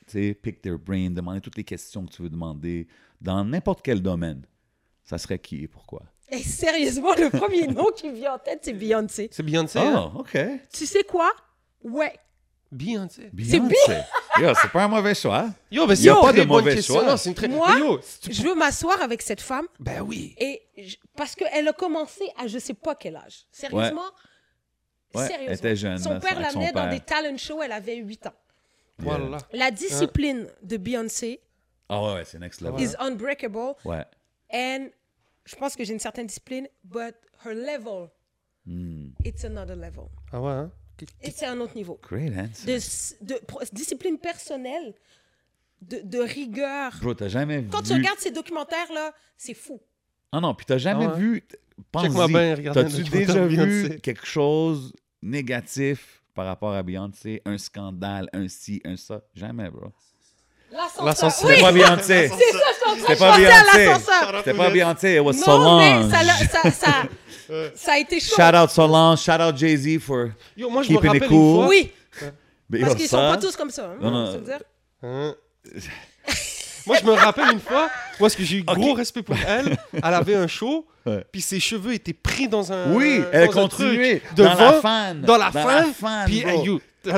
tu 0.06 0.12
sais, 0.12 0.34
pick 0.34 0.62
their 0.62 0.78
brain, 0.78 1.10
demander 1.10 1.40
toutes 1.40 1.56
les 1.56 1.64
questions 1.64 2.04
que 2.06 2.12
tu 2.12 2.22
veux 2.22 2.30
demander 2.30 2.86
dans 3.20 3.44
n'importe 3.44 3.82
quel 3.82 4.00
domaine, 4.00 4.44
ça 5.04 5.18
serait 5.18 5.38
qui 5.38 5.62
et 5.64 5.68
pourquoi? 5.68 6.02
Et 6.30 6.42
sérieusement, 6.42 7.12
le 7.18 7.28
premier 7.30 7.66
nom 7.68 7.86
qui 7.94 8.10
vient 8.12 8.34
en 8.34 8.38
tête, 8.38 8.60
c'est 8.62 8.72
Beyoncé. 8.72 9.28
C'est 9.32 9.42
Beyoncé. 9.42 9.80
Oh, 9.82 10.20
OK. 10.20 10.38
Tu 10.72 10.86
sais 10.86 11.02
quoi? 11.02 11.30
Ouais. 11.82 12.14
Beyoncé. 12.70 13.30
Beyoncé. 13.32 13.74
Yo, 14.40 14.52
c'est 14.62 14.70
pas 14.70 14.84
un 14.84 14.88
mauvais 14.88 15.14
choix. 15.16 15.50
Yo, 15.72 15.88
mais 15.88 15.96
Y 15.98 16.08
a 16.08 16.14
c'est 16.14 16.20
pas 16.20 16.32
de 16.32 16.42
mauvais 16.44 16.80
choix. 16.80 17.04
Non, 17.04 17.16
c'est 17.16 17.30
une 17.30 17.34
très... 17.34 17.48
Moi, 17.48 17.76
yo, 17.80 17.98
tu- 18.22 18.32
Je 18.32 18.42
veux 18.42 18.54
m'asseoir 18.54 19.02
avec 19.02 19.22
cette 19.22 19.40
femme 19.40 19.66
Ben 19.80 20.02
oui. 20.02 20.36
et 20.38 20.62
je- 20.78 20.94
parce 21.16 21.34
qu'elle 21.34 21.66
a 21.66 21.72
commencé 21.72 22.22
à 22.38 22.46
je 22.46 22.58
sais 22.60 22.74
pas 22.74 22.94
quel 22.94 23.16
âge. 23.16 23.46
Sérieusement? 23.50 24.00
Ouais, 24.02 24.29
Sérieusement. 25.14 25.46
elle 25.48 25.52
était 25.54 25.76
jeune, 25.76 25.98
Son 25.98 26.10
là, 26.14 26.20
père 26.20 26.38
avec 26.38 26.50
son 26.50 26.58
l'amenait 26.60 26.72
dans 26.72 26.82
père. 26.82 26.90
des 26.90 27.00
talent 27.00 27.36
shows, 27.36 27.62
elle 27.62 27.72
avait 27.72 27.96
8 27.96 28.26
ans. 28.26 28.34
Voilà. 28.98 29.38
La 29.52 29.70
discipline 29.70 30.46
de 30.62 30.76
Beyoncé 30.76 31.40
Ah 31.88 32.02
ouais, 32.02 32.14
ouais, 32.14 32.24
c'est 32.24 32.38
next 32.38 32.60
level. 32.60 32.80
is 32.80 32.94
unbreakable. 32.98 33.74
Ouais. 33.84 34.04
And 34.52 34.88
je 35.44 35.56
pense 35.56 35.74
que 35.74 35.84
j'ai 35.84 35.92
une 35.92 35.98
certaine 36.00 36.26
discipline, 36.26 36.68
but 36.84 37.14
her 37.44 37.54
level, 37.54 38.08
Hmm. 38.66 39.08
it's 39.24 39.44
another 39.44 39.74
level. 39.74 40.04
Ah 40.32 40.40
ouais, 40.40 40.50
hein? 40.52 40.70
Et 41.22 41.30
c'est 41.30 41.46
un 41.46 41.58
autre 41.60 41.74
niveau. 41.74 41.98
Great 42.02 42.32
answer. 42.36 42.66
De, 42.66 42.72
s- 42.76 43.16
de 43.22 43.34
pro- 43.46 43.62
discipline 43.72 44.18
personnelle, 44.18 44.94
de, 45.80 46.00
de 46.04 46.18
rigueur. 46.18 46.92
Bro, 47.00 47.14
t'as 47.14 47.28
jamais 47.28 47.64
Quand 47.72 47.80
vu... 47.80 47.86
tu 47.88 47.92
regardes 47.94 48.18
ces 48.18 48.30
documentaires-là, 48.32 49.14
c'est 49.38 49.54
fou. 49.54 49.80
Ah 50.32 50.40
non, 50.40 50.54
puis 50.54 50.66
t'as 50.66 50.78
jamais 50.78 51.06
Ah 51.06 51.12
ouais. 51.14 51.18
vu... 51.18 51.44
Pense-y, 51.92 52.64
T'as-tu 52.74 53.02
déjà 53.04 53.46
vu 53.46 53.56
Beyoncé. 53.56 54.00
quelque 54.00 54.26
chose 54.26 54.92
négatif 55.22 56.22
par 56.34 56.44
rapport 56.46 56.72
à 56.74 56.82
Beyoncé? 56.82 57.40
Un 57.46 57.56
scandale, 57.58 58.28
un 58.34 58.46
ci, 58.48 58.80
un 58.84 58.96
ça? 58.96 59.22
Jamais, 59.34 59.70
bro. 59.70 59.86
L'ascenseur. 60.70 61.04
L'ascenseur. 61.06 61.48
Oui, 61.48 61.54
C'était 61.56 61.62
pas 61.66 61.72
Beyoncé. 61.72 62.02
c'est 62.04 62.28
ça, 62.28 62.36
je 62.94 63.00
C'était 63.00 63.16
pas 63.16 63.36
Beyoncé. 63.38 63.88
C'était 64.44 64.54
pas 64.54 64.70
Beyoncé, 64.70 65.14
it 65.14 65.20
was 65.20 65.32
Non, 65.32 65.78
mais 65.78 65.90
Solange. 66.02 66.10
ça, 66.12 66.22
l'a- 66.22 66.32
ça, 66.48 66.70
ça, 66.70 67.02
ça 67.74 67.92
a 67.94 67.98
été 67.98 68.20
chaud. 68.20 68.36
Shout 68.36 68.56
out 68.56 68.70
Solange, 68.70 69.20
shout 69.22 69.40
out 69.42 69.56
Jay-Z 69.56 69.98
for... 70.00 70.28
Yo, 70.56 70.68
moi, 70.70 70.82
je 70.82 70.92
me 70.92 70.96
Keeping 70.98 71.14
it 71.16 71.22
rappelle 71.22 71.28
cool. 71.28 71.38
une 71.38 71.54
fois... 71.56 71.68
Oui, 71.68 71.92
Mais 72.68 72.80
parce 72.80 72.94
qu'ils 72.94 73.08
sont 73.08 73.16
pas 73.16 73.38
tous 73.38 73.56
comme 73.56 73.70
ça. 73.70 73.86
hein, 73.86 73.96
Non, 74.00 74.10
non. 75.02 75.34
Hein? 76.90 76.98
Moi, 77.04 77.14
je 77.14 77.18
me 77.18 77.24
rappelle 77.24 77.52
une 77.52 77.60
fois 77.60 77.88
où 78.18 78.26
est-ce 78.26 78.36
que 78.36 78.42
j'ai 78.44 78.58
eu 78.58 78.62
gros 78.62 78.94
respect 78.94 79.22
pour 79.22 79.36
elle. 79.46 79.76
Elle 79.92 80.04
avait 80.14 80.34
un 80.34 80.46
show, 80.46 80.86
Ouais. 81.06 81.24
puis 81.32 81.40
ses 81.40 81.60
cheveux 81.60 81.94
étaient 81.94 82.12
pris 82.12 82.46
dans 82.48 82.72
un. 82.72 82.92
Oui, 82.94 83.22
elle 83.32 83.46
dans 83.46 83.52
un 83.58 83.62
continuait 83.62 84.20
truc 84.20 84.34
dans 84.36 84.44
la 84.44 84.50
devant, 84.54 84.80
fan. 84.82 85.20
Dans 85.22 85.36
la 85.38 85.50
Dans 85.50 85.92
fan. 85.92 86.26
Puis 86.26 86.44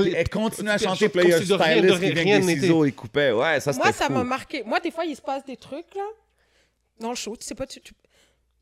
Elle 0.05 0.29
continue 0.29 0.69
à 0.71 0.79
chanter, 0.79 1.07
elle 1.07 1.11
puis 1.11 1.21
là, 1.21 1.25
il 1.25 1.31
y 1.31 1.33
a 1.33 1.37
un 1.37 1.39
comme 1.41 1.47
si 1.47 1.53
de 1.53 1.55
rien- 1.55 1.83
de 1.83 1.89
stylist 1.93 2.15
qui 2.15 2.21
rien- 2.23 2.39
des 2.41 2.47
n'était. 2.47 2.61
ciseaux, 2.61 2.85
il 2.85 2.95
coupait. 2.95 3.33
Ouais, 3.33 3.59
ça 3.61 3.73
Moi, 3.73 3.91
ça 3.93 4.09
m'a 4.09 4.23
marqué. 4.23 4.63
Moi, 4.65 4.79
des 4.79 4.91
fois, 4.93 5.05
il 5.05 5.17
se 5.17 5.23
passe 5.23 5.45
des 5.45 5.57
trucs, 5.57 5.93
là, 5.97 6.05
dans 7.01 7.11
le 7.11 7.17
show. 7.17 7.37
Tu 7.37 7.45
sais 7.45 7.55
pas, 7.57 7.67
tu. 7.67 7.81
tu... 7.81 7.93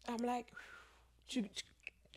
I'm 0.09 0.25
like. 0.25 0.47
Tu, 1.29 1.43
tu, 1.43 1.63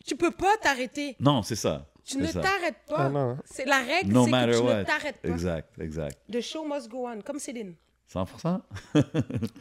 tu 0.06 0.16
peux 0.16 0.30
pas 0.30 0.56
t'arrêter. 0.62 1.16
Non, 1.20 1.42
c'est 1.42 1.56
ça. 1.56 1.86
Tu 2.06 2.16
ne 2.18 2.26
t'arrêtes 2.26 2.80
pas. 2.88 2.96
Ah 3.06 3.08
non. 3.08 3.36
C'est 3.44 3.64
la 3.66 3.78
règle, 3.80 4.12
No 4.12 4.24
c'est 4.24 4.30
matter 4.30 4.52
que 4.52 4.56
tu 4.58 4.62
what. 4.62 4.74
ne 4.76 4.82
t'arrêtes 4.84 5.16
pas. 5.22 5.28
Exact, 5.28 5.68
exact. 5.80 6.18
The 6.32 6.40
show 6.40 6.64
must 6.66 6.88
go 6.88 7.06
on, 7.08 7.20
comme 7.20 7.38
Céline. 7.38 7.74
100%? 8.12 8.60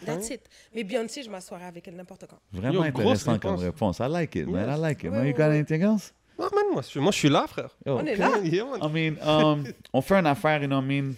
That's 0.06 0.30
it. 0.30 0.42
Mais 0.76 0.84
Beyoncé, 0.84 1.24
je 1.24 1.30
m'assoirais 1.30 1.66
avec 1.66 1.88
elle 1.88 1.96
n'importe 1.96 2.26
quand. 2.30 2.40
Vraiment 2.52 2.84
Yo, 2.84 2.90
intéressant 2.90 3.40
comme 3.40 3.56
réponse. 3.56 4.00
I 4.00 4.08
like 4.10 4.36
it, 4.36 4.48
man. 4.48 4.70
I 4.70 4.80
like 4.80 5.04
it. 5.04 5.10
Ouais, 5.12 5.18
Man, 5.18 5.28
you 5.28 5.34
got 5.34 5.44
anything 5.52 5.82
else? 5.82 6.14
Ah, 6.38 6.50
man, 6.54 6.66
moi, 6.72 6.82
je 6.82 6.88
suis- 6.88 7.00
moi, 7.00 7.12
je 7.12 7.18
suis 7.18 7.30
là, 7.30 7.46
frère. 7.48 7.70
Yo, 7.86 7.98
On 7.98 8.06
est 8.06 8.16
là. 8.16 8.32
Yeah, 8.44 8.66
man. 8.66 8.80
I 8.82 8.92
mean, 8.92 9.18
um, 9.28 9.64
on 9.94 10.02
fait 10.02 10.16
une 10.16 10.26
affaire, 10.28 10.62
you 10.62 10.68
know 10.68 10.78
what 10.78 10.84
I 10.84 10.88
mean? 11.02 11.14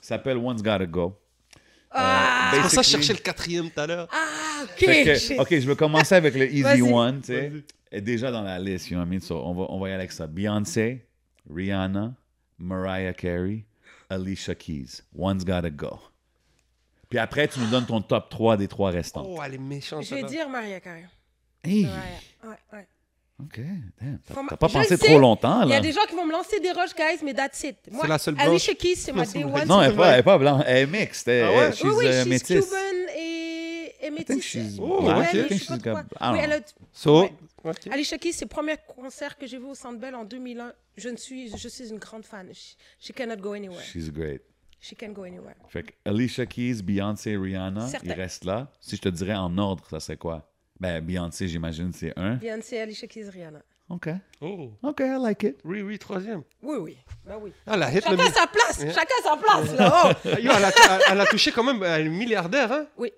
Ça 0.00 0.16
s'appelle 0.16 0.36
One's 0.38 0.62
Gotta 0.62 0.86
Go. 0.86 1.16
Ah, 1.90 2.50
C'est 2.54 2.60
pour 2.60 2.70
ça 2.70 2.76
que 2.82 2.86
je 2.86 2.90
cherchais 2.92 3.12
le 3.14 3.18
quatrième 3.18 3.70
tout 3.70 3.80
à 3.80 3.86
l'heure. 3.86 4.08
ah 4.12 4.62
ok. 4.64 4.76
Que- 4.78 5.40
ok, 5.40 5.48
je 5.60 5.66
vais 5.66 5.76
commencer 5.76 6.14
avec 6.14 6.34
le 6.34 6.52
easy 6.52 6.82
one, 6.82 7.20
tu 7.20 7.26
sais. 7.32 7.52
Est 7.92 8.00
déjà 8.00 8.30
dans 8.30 8.42
la 8.42 8.58
liste, 8.60 8.88
you 8.90 8.96
know 8.96 9.00
what 9.04 9.06
I 9.08 9.10
mean? 9.16 9.20
So, 9.20 9.36
on 9.44 9.52
va, 9.54 9.66
on 9.70 9.80
va 9.80 9.88
y 9.88 9.92
aller 9.92 10.00
avec 10.02 10.12
ça. 10.12 10.28
Beyoncé, 10.28 11.04
Rihanna, 11.52 12.14
Mariah 12.58 13.12
Carey, 13.12 13.64
Alicia 14.08 14.54
Keys. 14.54 15.02
One's 15.16 15.44
Gotta 15.44 15.70
Go. 15.70 15.98
Puis 17.10 17.18
après, 17.18 17.48
tu 17.48 17.58
nous 17.60 17.66
donnes 17.66 17.84
ton 17.86 18.00
top 18.00 18.30
3 18.30 18.56
des 18.56 18.68
trois 18.68 18.90
restants. 18.90 19.24
Oh, 19.28 19.40
elle 19.44 19.54
est 19.54 19.58
méchante. 19.58 20.04
Je 20.04 20.14
vais 20.14 20.22
dire 20.22 20.48
Maria 20.48 20.80
Carey. 20.80 21.04
Hey. 21.62 21.84
Ouais, 21.84 22.50
ouais. 22.72 22.86
OK, 23.42 23.58
damn. 24.00 24.18
T'as 24.48 24.56
pas 24.56 24.68
Je 24.68 24.72
pensé 24.74 24.98
trop 24.98 25.18
longtemps, 25.18 25.62
Il 25.62 25.68
y 25.68 25.70
là? 25.70 25.76
a 25.76 25.80
des 25.80 25.92
gens 25.92 26.04
qui 26.08 26.14
vont 26.14 26.26
me 26.26 26.32
lancer 26.32 26.60
des 26.60 26.72
roches, 26.72 26.94
guys, 26.94 27.24
mais 27.24 27.32
that's 27.34 27.62
it. 27.64 27.76
Moi, 27.90 28.02
C'est 28.02 28.08
la 28.08 28.18
seule 28.18 28.34
blanche. 28.34 28.46
Alicia 28.48 28.74
Keys, 28.74 28.96
c'est 28.96 29.12
ma 29.12 29.24
day 29.24 29.44
one. 29.44 29.66
Non, 29.66 29.80
elle 29.82 29.92
est 29.92 29.96
pas, 29.96 30.12
elle 30.12 30.20
est 30.20 30.22
pas 30.22 30.38
blanche. 30.38 30.62
Elle 30.66 30.76
est 30.76 30.86
mixte. 30.86 31.26
Elle, 31.28 31.44
Ah 31.44 31.50
ouais? 31.50 31.56
elle- 31.68 31.74
she's, 31.74 31.82
oui, 31.84 31.90
oui, 31.96 32.06
euh, 32.06 32.22
she's 32.22 32.26
métisse. 32.28 32.64
Cuban 32.66 33.12
et, 33.16 33.94
et 34.02 34.10
métisse. 34.10 34.76
Oh, 34.78 35.02
black. 35.02 35.18
ok. 35.30 35.34
I 35.34 35.48
think 35.48 35.60
she's. 35.62 35.70
I 35.70 35.78
don't 35.78 36.04
Oui, 36.32 36.38
elle 36.42 36.52
a... 36.52 36.58
So, 36.92 37.22
Ouais. 37.22 37.32
ok. 37.64 37.76
Alicia 37.90 38.18
Keys, 38.18 38.32
c'est 38.34 38.44
le 38.44 38.48
premier 38.50 38.76
concert 38.94 39.36
que 39.38 39.46
j'ai 39.46 39.58
vu 39.58 39.64
au 39.64 39.74
Centre 39.74 39.98
Bell 39.98 40.14
en 40.14 40.24
2001. 40.24 40.72
Je, 40.98 41.08
ne 41.08 41.16
suis, 41.16 41.50
je 41.56 41.68
suis 41.68 41.88
une 41.88 41.98
grande 41.98 42.24
fan. 42.26 42.48
She, 42.52 42.76
she 43.00 43.12
cannot 43.12 43.36
go 43.36 43.52
anywhere. 43.54 43.82
She's 43.82 44.10
great. 44.10 44.42
She 44.80 44.96
can 44.96 45.08
go 45.12 45.24
anywhere. 45.24 45.54
Fait 45.68 45.82
que 45.82 45.92
Alicia 46.04 46.46
Keys, 46.46 46.82
Beyoncé, 46.82 47.36
Rihanna, 47.36 47.86
Certain. 47.88 48.06
ils 48.06 48.12
restent 48.12 48.44
là. 48.44 48.70
Si 48.80 48.96
je 48.96 49.02
te 49.02 49.08
dirais 49.10 49.34
en 49.34 49.56
ordre, 49.58 49.84
ça 49.90 50.00
serait 50.00 50.16
quoi? 50.16 50.50
Ben, 50.78 51.00
Beyoncé, 51.04 51.48
j'imagine, 51.48 51.92
c'est 51.92 52.18
un. 52.18 52.36
Beyoncé, 52.36 52.80
Alicia 52.80 53.06
Keys, 53.06 53.28
Rihanna. 53.28 53.60
OK. 53.90 54.08
Oh, 54.40 54.70
OK, 54.84 55.00
I 55.00 55.18
like 55.20 55.42
it. 55.42 55.56
oui, 55.64 55.82
oui, 55.82 55.98
troisième. 55.98 56.42
Oui, 56.62 56.76
oui. 56.80 56.96
Ben 57.26 57.36
oui. 57.42 57.52
Ah, 57.66 57.76
la 57.76 57.90
hit 57.90 58.08
le 58.08 58.16
Chacun 58.16 58.24
mi- 58.24 58.30
sa 58.30 58.46
place. 58.46 58.78
Chacun 58.94 59.22
sa 59.22 59.36
place, 59.36 59.76
là. 59.76 60.12
Oh. 60.24 60.28
Yo, 60.40 60.50
elle, 60.56 60.64
a, 60.64 60.68
elle- 60.68 61.00
elle 61.10 61.20
a 61.20 61.26
touché 61.26 61.50
quand 61.50 61.64
même 61.64 61.82
un 61.82 62.04
milliardaire, 62.08 62.70
hein? 62.72 62.86
Oui. 62.96 63.12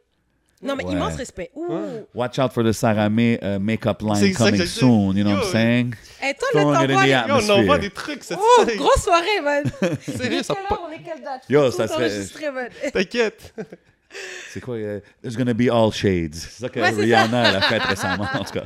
Non, 0.63 0.77
mais 0.77 0.85
Ouais. 0.85 0.93
immense 0.93 1.17
respect. 1.17 1.51
Ouh. 1.57 2.07
Watch 2.15 2.39
out 2.39 2.53
for 2.53 2.63
the 2.65 2.73
Sarah 2.73 3.11
May 3.11 3.39
uh, 3.43 3.59
makeup 3.59 4.01
line 4.01 4.33
ça 4.33 4.45
coming 4.45 4.65
soon, 4.67 5.17
you 5.17 5.25
know 5.25 5.35
what 5.35 5.45
I'm 5.47 5.51
saying? 5.51 5.95
Et 6.23 6.35
toi, 6.35 6.49
les- 6.87 7.09
Yo, 7.11 7.35
on 7.35 7.51
envoie 7.51 7.79
des 7.79 7.91
trucs 7.91 8.23
cette 8.23 8.39
Oh, 8.41 8.65
grosse 8.77 9.03
soirée, 9.03 9.41
man. 9.43 9.65
Sérieux, 10.01 10.43
ça 10.45 10.55
quelle 10.55 10.65
pas... 10.69 10.75
heure 10.77 10.89
on 10.89 10.93
est 10.93 11.03
quelle 11.03 11.23
date? 11.23 11.43
Yo, 11.49 11.71
ça 11.73 11.89
serait-. 11.89 12.91
T'inquiète. 12.93 13.55
C'est 14.53 14.61
quoi? 14.61 14.75
euh, 14.77 15.01
there's 15.23 15.37
gonna 15.37 15.55
be 15.55 15.71
all 15.73 15.91
shades. 15.91 16.35
C'est 16.35 16.61
ça 16.65 16.69
que 16.69 16.79
Ouais, 16.79 16.91
Rihanna 16.91 17.49
elle 17.49 17.57
a 17.57 17.61
fait 17.63 17.79
récemment, 17.79 18.29
en 18.35 18.45
tout 18.45 18.53
cas. 18.53 18.65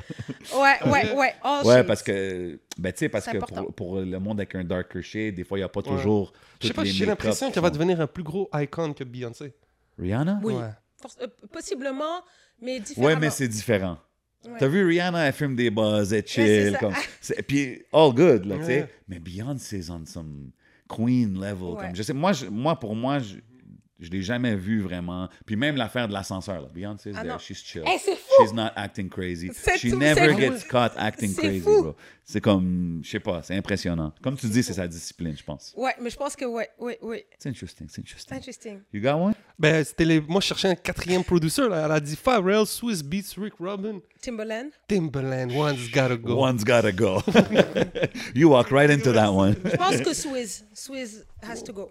Ouais, 0.54 0.90
ouais, 0.90 1.12
ouais. 1.14 1.34
Oh, 1.44 1.60
Ouais, 1.64 1.84
parce 1.84 2.02
que, 2.02 2.58
ben, 2.76 2.92
tu 2.92 2.98
sais, 2.98 3.08
parce 3.08 3.26
que 3.26 3.38
pour, 3.38 3.72
pour 3.72 4.00
le 4.00 4.18
monde 4.18 4.40
avec 4.40 4.54
un 4.56 4.64
darker 4.64 5.00
shade, 5.02 5.36
des 5.36 5.44
fois, 5.44 5.56
il 5.58 5.60
n'y 5.60 5.64
a 5.64 5.68
pas 5.68 5.82
toujours. 5.82 6.32
Je 6.60 6.66
sais 6.66 6.74
pas, 6.74 6.84
j'ai 6.84 7.06
l'impression 7.06 7.50
qu'elle 7.50 7.62
va 7.62 7.70
devenir 7.70 8.00
un 8.00 8.06
plus 8.08 8.24
gros 8.24 8.50
icon 8.54 8.92
que 8.92 9.04
Beyoncé. 9.04 9.54
Rihanna? 9.98 10.40
Oui. 10.42 10.54
Ouais. 10.54 10.62
Euh, 11.20 11.26
possiblement, 11.52 12.22
mais 12.60 12.80
différemment. 12.80 13.14
Ouais, 13.14 13.20
mais 13.20 13.30
c'est 13.30 13.48
différent. 13.48 13.98
Ouais. 14.44 14.52
T'as 14.58 14.68
vu 14.68 14.84
Rihanna, 14.86 15.26
elle 15.26 15.32
fume 15.32 15.56
des 15.56 15.70
buzz, 15.70 16.12
elle 16.12 16.26
chill. 16.26 16.72
ça. 16.72 16.78
comme, 16.78 16.94
c'est- 17.20 17.42
puis, 17.42 17.82
all 17.92 18.12
good, 18.14 18.44
là, 18.46 18.58
tu 18.58 18.64
sais. 18.64 18.80
Ouais. 18.82 18.90
Mais 19.08 19.18
Beyoncé's 19.18 19.90
on 19.90 20.04
some 20.06 20.50
queen 20.88 21.34
level. 21.40 21.62
Ouais. 21.74 21.82
Comme, 21.86 21.96
je 21.96 22.02
sais, 22.02 22.12
moi, 22.12 22.32
je- 22.32 22.46
moi, 22.46 22.78
pour 22.78 22.94
moi, 22.94 23.18
je, 23.18 23.36
je 23.98 24.10
l'ai 24.10 24.22
jamais 24.22 24.54
vu 24.56 24.80
vraiment. 24.80 25.28
Puis 25.46 25.56
même 25.56 25.76
l'affaire 25.76 26.08
de 26.08 26.12
l'ascenseur, 26.12 26.60
là. 26.60 26.68
Beyoncé's 26.74 27.14
Ah 27.16 27.22
there, 27.22 27.32
non. 27.32 27.38
she's 27.38 27.62
chill. 27.62 27.82
Hey, 27.86 27.98
fou! 27.98 28.12
She's 28.40 28.52
not 28.52 28.70
acting 28.76 29.08
crazy. 29.08 29.50
She 29.78 29.90
tout, 29.90 29.96
never 29.98 30.34
gets 30.34 30.62
fou. 30.64 30.68
caught 30.70 30.92
acting 30.96 31.34
crazy, 31.34 31.60
fou. 31.60 31.82
bro. 31.82 31.96
C'est 32.24 32.40
comme, 32.40 33.00
je 33.04 33.10
sais 33.10 33.20
pas, 33.20 33.40
c'est 33.42 33.54
impressionnant. 33.54 34.12
Comme 34.20 34.36
tu 34.36 34.46
dis, 34.48 34.62
c'est 34.62 34.72
sa 34.74 34.88
discipline, 34.88 35.36
je 35.36 35.44
pense. 35.44 35.72
Ouais, 35.76 35.94
mais 36.00 36.10
je 36.10 36.16
pense 36.16 36.34
que 36.34 36.44
ouais, 36.44 36.68
ouais, 36.78 36.98
ouais. 37.00 37.24
C'est 37.38 37.48
interesting, 37.48 37.86
c'est 37.88 38.00
interesting. 38.00 38.36
Interesting. 38.36 38.80
You 38.92 39.00
got 39.00 39.14
one? 39.14 39.34
Ben, 39.58 39.84
c'était 39.84 40.04
les... 40.04 40.20
Moi, 40.20 40.40
je 40.40 40.46
cherchais 40.48 40.68
un 40.68 40.74
quatrième 40.74 41.22
producer. 41.22 41.68
Là. 41.68 41.84
Elle 41.86 41.92
a 41.92 42.00
dit 42.00 42.16
Pharrell, 42.16 42.66
Swiss 42.66 43.00
Beats, 43.02 43.34
Rick 43.38 43.54
Rubin, 43.60 44.00
Timberland. 44.20 44.70
Timberland, 44.88 45.52
One's 45.52 45.88
Gotta 45.90 46.16
Go. 46.16 46.34
One's 46.42 46.64
gotta 46.64 46.90
go. 46.90 47.22
you 48.34 48.48
walk 48.48 48.70
right 48.72 48.90
into 48.90 49.12
that 49.12 49.32
one. 49.32 49.54
Je 49.64 49.76
pense 49.76 50.00
que 50.00 50.12
Swizz. 50.12 50.64
Swizz 50.74 51.22
has 51.42 51.62
to 51.62 51.72
go. 51.72 51.90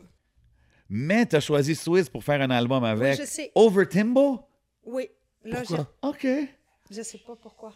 Mais 0.90 1.26
t'as 1.26 1.40
choisi 1.40 1.76
Swiss 1.76 2.10
pour 2.10 2.24
faire 2.24 2.42
un 2.42 2.50
album 2.52 2.84
avec. 2.84 3.18
je 3.20 3.26
sais. 3.26 3.52
Over 3.56 3.88
Timbo? 3.88 4.48
Oui. 4.84 5.10
Là, 5.44 5.64
je, 5.64 5.76
Pourquoi? 5.76 6.10
OK. 6.10 6.28
je 6.92 7.02
sais 7.02 7.18
pas 7.20 7.36
pourquoi. 7.36 7.74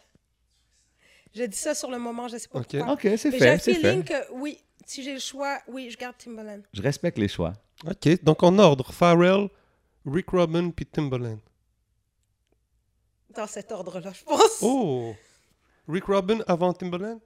J'ai 1.34 1.48
dit 1.48 1.58
ça 1.58 1.76
sur 1.76 1.92
le 1.92 2.00
moment, 2.00 2.28
je 2.28 2.38
sais 2.38 2.48
pas 2.48 2.60
Ok. 2.60 2.76
pourquoi. 2.78 2.94
OK, 2.94 3.02
c'est 3.18 3.26
Mais 3.26 3.32
j'ai 3.32 3.40
fait, 3.40 3.50
un 3.50 3.58
c'est 3.60 3.74
fait. 3.76 3.80
feeling 3.80 4.04
que 4.04 4.32
oui, 4.34 4.60
si 4.86 5.04
j'ai 5.04 5.14
le 5.14 5.20
choix, 5.20 5.60
oui, 5.68 5.90
je 5.92 5.98
garde 5.98 6.18
Timbaland. 6.18 6.62
Je 6.74 6.82
respecte 6.82 7.18
les 7.20 7.28
choix. 7.28 7.54
Ok, 7.88 8.24
donc 8.24 8.42
en 8.44 8.58
ordre, 8.58 8.92
Pharrell, 8.92 9.48
Rick 10.06 10.30
Rubin 10.32 10.72
puis 10.72 10.86
Timbaland. 10.86 11.40
Dans 13.36 13.48
cet 13.48 13.72
ordre-là, 13.72 14.12
je 14.12 14.24
pense. 14.24 14.60
Oh! 14.62 15.14
Rick 15.88 16.06
Rubin 16.06 16.40
avant 16.48 16.74
Timbaland? 16.74 17.20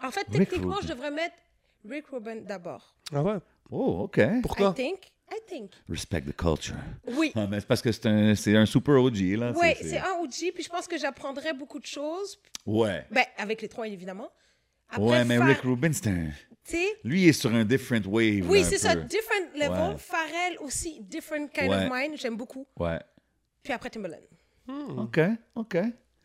En 0.00 0.10
fait, 0.10 0.24
techniquement, 0.24 0.80
je 0.80 0.88
devrais 0.88 1.10
mettre 1.10 1.34
Rick 1.88 2.06
Rubin 2.08 2.36
d'abord. 2.36 2.94
Ah 3.12 3.22
ouais? 3.22 3.38
Oh, 3.72 4.02
OK. 4.04 4.18
I 4.18 4.40
Pourquoi? 4.42 4.72
think. 4.74 4.98
I 5.30 5.38
think. 5.48 5.70
Respect 5.88 6.22
the 6.26 6.36
culture. 6.36 6.76
Oui. 7.16 7.32
Ah, 7.34 7.46
mais 7.50 7.58
c'est 7.60 7.66
parce 7.66 7.80
que 7.80 7.90
c'est 7.90 8.06
un, 8.06 8.34
c'est 8.34 8.54
un 8.54 8.66
super 8.66 9.02
OG, 9.02 9.16
là. 9.38 9.52
Oui, 9.56 9.74
c'est 9.80 9.96
un 9.98 10.18
OG, 10.20 10.52
puis 10.54 10.62
je 10.62 10.68
pense 10.68 10.86
que 10.86 10.98
j'apprendrais 10.98 11.54
beaucoup 11.54 11.80
de 11.80 11.86
choses. 11.86 12.38
Ouais. 12.66 13.06
Ben, 13.10 13.24
avec 13.38 13.62
les 13.62 13.68
trois, 13.68 13.88
évidemment. 13.88 14.28
Après, 14.90 15.02
ouais, 15.02 15.24
mais 15.24 15.38
Rick 15.38 15.60
Rubin, 15.62 15.90
c'est 15.94 16.08
un... 16.08 16.26
tu 16.64 16.76
sais, 16.76 16.86
Lui, 17.02 17.26
est 17.26 17.32
sur 17.32 17.50
un 17.54 17.64
different 17.64 18.06
wave. 18.06 18.46
Oui, 18.46 18.62
c'est 18.62 18.76
ça. 18.76 18.94
peu. 18.94 19.04
Different 19.04 19.54
level. 19.54 19.70
Ouais. 19.92 19.96
Pharrell 19.96 20.58
aussi, 20.60 21.00
different 21.00 21.48
kind 21.50 21.70
Ouais. 21.70 21.86
of 21.86 21.90
mind. 21.90 22.18
J'aime 22.18 22.36
beaucoup. 22.36 22.66
Ouais. 22.78 23.00
Puis 23.62 23.72
après 23.72 23.88
Timbaland. 23.88 24.18
OK, 24.68 25.18
OK. 25.54 25.74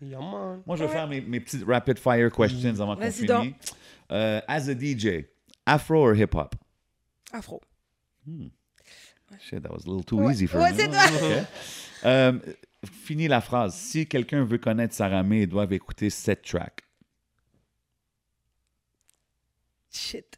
Yeah, 0.01 0.19
man. 0.19 0.61
Moi, 0.65 0.75
je 0.75 0.83
vais 0.83 0.89
Ouais. 0.89 0.93
faire 0.95 1.07
mes, 1.07 1.21
mes 1.21 1.39
petites 1.39 1.63
rapid 1.65 1.97
fire 1.97 2.29
questions 2.29 2.69
avant 2.81 2.95
qu'on 2.95 3.01
Vas-y 3.01 3.11
finisse. 3.13 3.27
donc. 3.27 3.53
Euh, 4.11 4.41
as 4.47 4.67
a 4.69 4.73
DJ, 4.73 5.25
afro 5.65 6.09
or 6.09 6.13
hip-hop? 6.15 6.53
Afro. 7.33 7.61
Shit, 9.39 9.61
that 9.63 9.71
was 9.71 9.85
a 9.85 9.89
little 9.89 10.03
too 10.05 10.17
Ouais. 10.17 10.31
easy 10.33 10.47
for 10.47 10.61
Ouais, 10.61 10.71
me. 10.71 10.77
c'est 10.77 10.87
toi. 10.87 11.03
OK. 11.05 11.45
Euh, 12.05 12.39
finis 13.03 13.27
la 13.27 13.41
phrase. 13.41 13.75
Si 13.75 14.07
quelqu'un 14.07 14.43
veut 14.45 14.57
connaître 14.57 14.93
Sarah 14.93 15.23
May, 15.23 15.41
ils 15.41 15.47
doivent 15.47 15.73
écouter 15.73 16.09
cette 16.09 16.43
track. 16.43 16.81
Shit. 19.91 20.37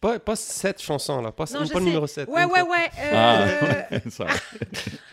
Pas, 0.00 0.18
pas 0.20 0.36
cette 0.36 0.80
chanson 0.80 1.20
là, 1.20 1.32
pas, 1.32 1.44
Non, 1.52 1.64
je 1.64 1.72
pas 1.72 1.78
sais. 1.80 1.84
numéro 1.84 2.06
7. 2.06 2.28
Ouais, 2.28 2.44
ouais, 2.44 2.62
ouais. 2.62 2.86
euh, 3.00 3.82
Ah, 3.90 4.00
sorry. 4.10 4.32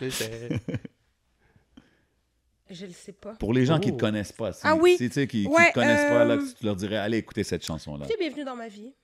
je 2.70 2.86
le 2.86 2.92
sais 2.92 3.12
pas. 3.12 3.34
Pour 3.34 3.52
les 3.52 3.66
gens 3.66 3.80
qui 3.80 3.88
ne 3.88 3.94
Oh. 3.94 3.96
te 3.96 4.00
connaissent 4.00 4.32
pas, 4.32 4.52
si, 4.52 4.60
Ah 4.62 4.76
oui. 4.76 4.96
si, 4.96 5.08
tu 5.08 5.14
sais, 5.14 5.26
qui 5.26 5.48
ne 5.48 5.52
Ouais, 5.52 5.70
te 5.70 5.74
connaissent 5.74 6.08
pas, 6.08 6.24
là, 6.24 6.34
euh, 6.34 6.46
tu 6.58 6.64
leur 6.64 6.76
dirais, 6.76 6.96
allez 6.98 7.18
écouter 7.18 7.42
cette 7.42 7.64
chanson-là. 7.64 8.06
Tu 8.06 8.12
es 8.12 8.16
bienvenue 8.16 8.44
dans 8.44 8.54
ma 8.56 8.68
vie. 8.68 8.94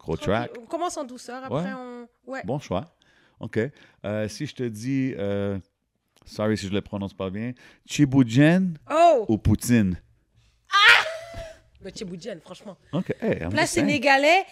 Gros 0.00 0.16
track. 0.16 0.50
On 0.60 0.66
commence 0.66 0.96
en 0.96 1.04
douceur, 1.04 1.44
après 1.44 1.62
Ouais. 1.72 1.72
on... 1.72 2.08
Ouais. 2.26 2.42
Bon 2.44 2.58
choix. 2.58 2.96
OK. 3.38 3.58
Euh, 4.04 4.28
si 4.28 4.46
je 4.46 4.54
te 4.54 4.62
dis, 4.64 5.14
euh, 5.16 5.58
sorry 6.24 6.56
si 6.58 6.66
je 6.66 6.72
le 6.72 6.80
prononce 6.80 7.14
pas 7.14 7.30
bien, 7.30 7.52
Chiboujen 7.86 8.76
Oh! 8.90 9.26
ou 9.28 9.38
Poutine? 9.38 10.00
Le 11.82 11.90
Tchiboudienne, 11.90 12.40
franchement. 12.40 12.76
OK. 12.92 13.14
Hey, 13.22 13.38
Plat 13.48 13.66
sénégalais, 13.66 14.44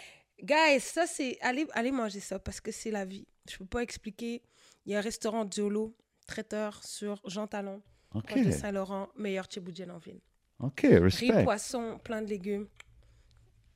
guys, 0.43 0.81
ça 0.81 1.07
c'est... 1.07 1.37
Allez, 1.43 1.67
allez 1.73 1.91
manger 1.93 2.21
ça 2.21 2.39
parce 2.39 2.59
que 2.61 2.73
c'est 2.73 2.91
la 2.91 3.05
vie. 3.05 3.27
Je 3.51 3.59
peux 3.59 3.67
pas 3.67 3.83
expliquer. 3.83 4.41
Il 4.87 4.93
y 4.93 4.95
a 4.95 4.99
un 4.99 5.03
restaurant 5.03 5.45
Diolo, 5.45 5.95
traiteur 6.27 6.83
sur 6.85 7.21
Jean 7.27 7.47
Talon, 7.47 7.83
OK. 8.15 8.25
proche 8.29 8.47
de 8.47 8.51
Saint-Laurent, 8.51 9.09
meilleur 9.17 9.45
Tchiboudienne 9.45 9.91
en 9.91 9.99
ville. 9.99 10.21
OK, 10.61 10.81
Riz, 10.85 10.99
respect. 10.99 11.45
poisson, 11.45 11.99
plein 12.03 12.23
de 12.23 12.29
légumes. 12.29 12.67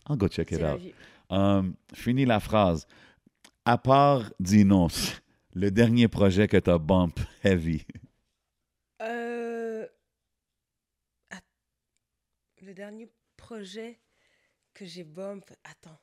I'll 0.08 0.16
go 0.16 0.28
check 0.28 0.50
it 0.50 0.62
out. 0.62 0.80
vie. 0.80 0.94
Um, 1.32 1.74
finis 1.94 2.26
la 2.26 2.40
phrase. 2.40 2.86
À 3.64 3.78
part 3.78 4.30
Dinos, 4.38 5.22
le 5.54 5.70
dernier 5.70 6.06
projet 6.06 6.46
que 6.46 6.58
tu 6.58 6.68
as 6.68 6.78
bump 6.78 7.18
heavy. 7.42 7.86
Euh... 9.00 9.86
Le 12.60 12.74
dernier 12.74 13.10
projet 13.36 13.98
que 14.74 14.84
j'ai 14.84 15.04
bump. 15.04 15.50
Attends. 15.64 15.98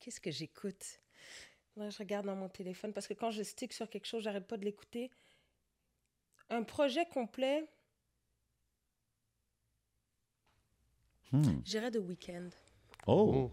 Qu'est-ce 0.00 0.20
que 0.20 0.30
j'écoute? 0.30 1.00
Je 1.76 1.98
regarde 1.98 2.26
dans 2.26 2.34
mon 2.34 2.48
téléphone 2.48 2.92
parce 2.94 3.06
que 3.06 3.14
quand 3.14 3.30
je 3.30 3.42
stick 3.42 3.74
sur 3.74 3.90
quelque 3.90 4.06
chose, 4.06 4.22
j'arrête 4.22 4.46
pas 4.46 4.56
de 4.56 4.64
l'écouter. 4.64 5.10
Un 6.48 6.62
projet 6.62 7.04
complet, 7.06 7.68
Hmm. 11.30 11.62
j'irais 11.64 11.90
The 11.90 11.96
Weeknd. 11.96 12.50
Oh, 13.06 13.50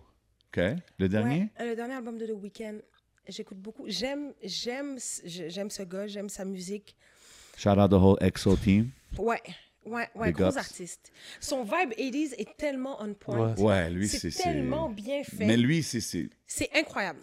OK. 0.57 0.61
Le 0.97 1.07
dernier? 1.09 1.39
Ouais, 1.41 1.49
euh, 1.61 1.69
le 1.69 1.75
dernier 1.75 1.93
album 1.95 2.17
de 2.17 2.25
The 2.25 2.31
Weeknd. 2.31 2.79
J'écoute 3.27 3.57
beaucoup. 3.59 3.83
J'aime, 3.87 4.33
j'aime, 4.43 4.97
j'aime 5.25 5.69
ce 5.69 5.83
gars, 5.83 6.07
j'aime 6.07 6.29
sa 6.29 6.45
musique. 6.45 6.95
Shout 7.57 7.69
out 7.77 7.91
the 7.91 7.93
whole 7.93 8.17
EXO 8.21 8.55
team. 8.55 8.89
Ouais, 9.17 9.39
ouais, 9.85 10.07
ouais, 10.15 10.27
Big 10.27 10.35
gros 10.35 10.47
ups. 10.47 10.57
artiste. 10.57 11.11
Son 11.39 11.63
vibe 11.63 11.91
80s 11.97 12.33
est 12.39 12.57
tellement 12.57 12.97
on 13.01 13.13
point. 13.13 13.53
Ouais. 13.53 13.61
Ouais, 13.61 13.89
lui, 13.91 14.07
c'est... 14.07 14.31
c'est 14.31 14.41
tellement 14.43 14.89
bien 14.89 15.23
fait. 15.23 15.45
Mais 15.45 15.57
lui, 15.57 15.83
c'est... 15.83 16.01
c'est- 16.01 16.29
C'est 16.47 16.69
incroyable. 16.75 17.19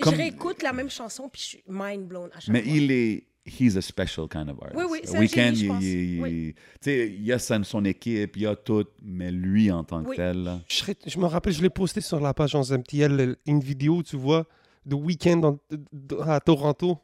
Comme- 0.00 0.14
Je 0.14 0.18
réécoute 0.18 0.62
la 0.62 0.72
même 0.72 0.90
chanson 0.90 1.28
puis 1.28 1.40
je 1.40 1.46
suis 1.46 1.62
mind 1.68 2.08
blown 2.08 2.30
à 2.34 2.40
chaque 2.40 2.48
Mais 2.52 2.62
fois. 2.62 2.72
il 2.72 2.90
est... 2.90 3.26
He's 3.48 3.76
a 3.76 3.80
special 3.82 4.28
kind 4.28 4.48
of 4.50 4.56
artist. 4.62 4.76
Oui, 4.76 4.84
oui, 4.90 5.00
c'est 5.04 5.16
un 5.16 5.20
Weeknd, 5.20 5.54
génie, 5.54 5.56
je 5.56 5.64
il- 5.64 5.68
pense. 5.68 5.82
il- 5.84 6.20
Oui. 6.22 6.54
il- 6.86 7.24
y 7.24 7.32
a 7.32 7.38
son, 7.38 7.64
son 7.64 7.84
équipe, 7.84 8.36
il 8.36 8.42
y 8.42 8.46
a 8.46 8.54
tout, 8.56 8.84
mais 9.02 9.30
lui 9.30 9.70
en 9.70 9.84
tant 9.84 10.02
que 10.02 10.08
Oui. 10.10 10.16
tel, 10.16 10.42
là, 10.44 10.60
Je, 10.68 10.74
serais- 10.76 10.96
je 11.06 11.18
me 11.18 11.26
rappelle, 11.26 11.52
je 11.52 11.62
l'ai 11.62 11.70
posté 11.70 12.00
sur 12.00 12.20
la 12.20 12.34
page 12.34 12.54
en 12.54 12.62
MTL, 12.62 13.36
une 13.46 13.60
vidéo, 13.60 14.02
tu 14.02 14.16
vois, 14.16 14.46
de 14.86 14.94
week-end 14.94 15.58
de- 15.92 16.18
à 16.20 16.40
Toronto. 16.40 16.98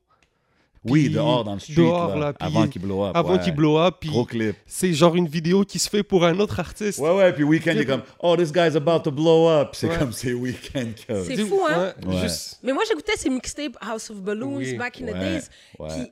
oui, 0.87 1.09
dehors 1.09 1.45
dans 1.45 1.55
le 1.55 1.61
street, 1.61 1.77
dehors, 1.77 2.15
là, 2.17 2.35
avant 2.39 2.69
qu'il 2.69 2.83
blow 2.83 3.05
up. 3.05 3.13
Avant 3.17 3.33
ouais. 3.37 3.41
qu'il 3.43 3.55
blow 3.55 3.79
up, 3.79 3.95
puis 4.01 4.11
Gros 4.11 4.27
clip. 4.27 4.55
c'est 4.67 4.93
genre 4.93 5.15
une 5.17 5.27
vidéo 5.27 5.65
qui 5.65 5.79
se 5.79 5.89
fait 5.89 6.03
pour 6.03 6.27
un 6.27 6.39
autre 6.39 6.61
artiste. 6.61 6.99
Ouais, 6.99 7.15
ouais, 7.17 7.33
puis 7.33 7.43
Weekend, 7.43 7.77
il 7.77 7.83
est 7.83 7.87
comme, 7.87 8.03
oh, 8.21 8.37
this 8.37 8.53
guy's 8.53 8.77
about 8.77 9.01
to 9.01 9.11
blow 9.11 9.49
up. 9.49 9.71
C'est 9.73 9.89
Ouais. 9.89 9.99
comme, 9.99 10.13
c'est 10.13 10.35
Weekend. 10.35 10.93
C'est 11.09 11.39
fou, 11.39 11.61
hein? 11.71 11.95
ouais, 12.03 12.07
Ouais. 12.15 12.21
juste- 12.23 12.59
Mais 12.63 12.73
moi, 12.75 12.83
j'écoutais 12.87 13.17
ses 13.17 13.31
mixtapes 13.31 13.79
House 13.81 14.11
of 14.11 14.21
Balloons 14.21 14.57
Oui, 14.57 14.75
back 14.77 15.01
in 15.01 15.07
the 15.07 15.15
days. 15.19 15.49
ouais. 15.79 16.11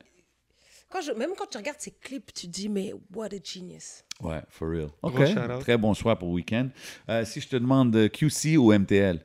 Puis, 0.92 1.00
quand 1.00 1.12
je, 1.12 1.18
même 1.18 1.30
quand 1.36 1.46
tu 1.46 1.58
regardes 1.58 1.80
ses 1.80 1.92
clips, 1.92 2.32
tu 2.32 2.46
dis, 2.46 2.68
mais 2.68 2.92
what 3.14 3.26
a 3.26 3.38
genius. 3.42 4.04
Ouais, 4.20 4.42
for 4.48 4.68
real. 4.68 4.90
OK. 5.02 5.20
Très 5.60 5.76
bon 5.76 5.94
choix 5.94 6.18
pour 6.18 6.30
Weekend. 6.30 6.70
Euh, 7.08 7.24
si 7.24 7.40
je 7.40 7.48
te 7.48 7.56
demande 7.56 8.08
QC 8.10 8.56
ou 8.56 8.72
MTL? 8.72 9.24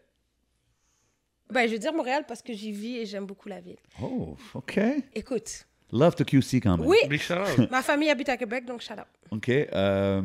Ben, 1.50 1.68
je 1.68 1.74
veux 1.74 1.80
dire 1.80 1.94
Montréal 1.94 2.26
parce 2.28 2.42
que 2.42 2.54
j'y 2.54 2.72
vis 2.72 2.98
et 2.98 3.06
j'aime 3.06 3.26
beaucoup 3.26 3.48
la 3.48 3.62
ville. 3.62 3.78
Oh, 4.02 4.36
OK. 4.54 4.80
Écoute, 5.16 5.66
Love 5.92 6.16
to 6.16 6.26
QC 6.26 6.60
quand 6.60 6.78
même. 6.78 6.86
oui, 6.88 6.98
ma 7.72 7.82
famille 7.82 8.10
habite 8.10 8.28
à 8.28 8.36
Québec, 8.36 8.66
donc 8.66 8.82
shout 8.82 8.94
out. 8.94 9.08
OK. 9.32 9.50
Euh, 9.50 10.22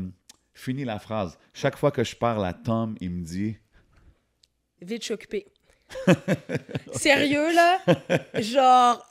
finis 0.54 0.84
la 0.84 0.98
phrase. 0.98 1.38
Chaque 1.54 1.76
fois 1.76 1.92
que 1.92 2.02
je 2.02 2.16
parle 2.16 2.44
à 2.44 2.52
Tom, 2.52 2.96
il 3.00 3.10
me 3.10 3.24
dit 3.24 3.56
Vite, 4.80 5.02
je 5.02 5.04
suis 5.04 5.14
occupée. 5.14 5.46
Sérieux, 6.92 7.54
là? 7.54 7.78
Genre, 8.40 9.06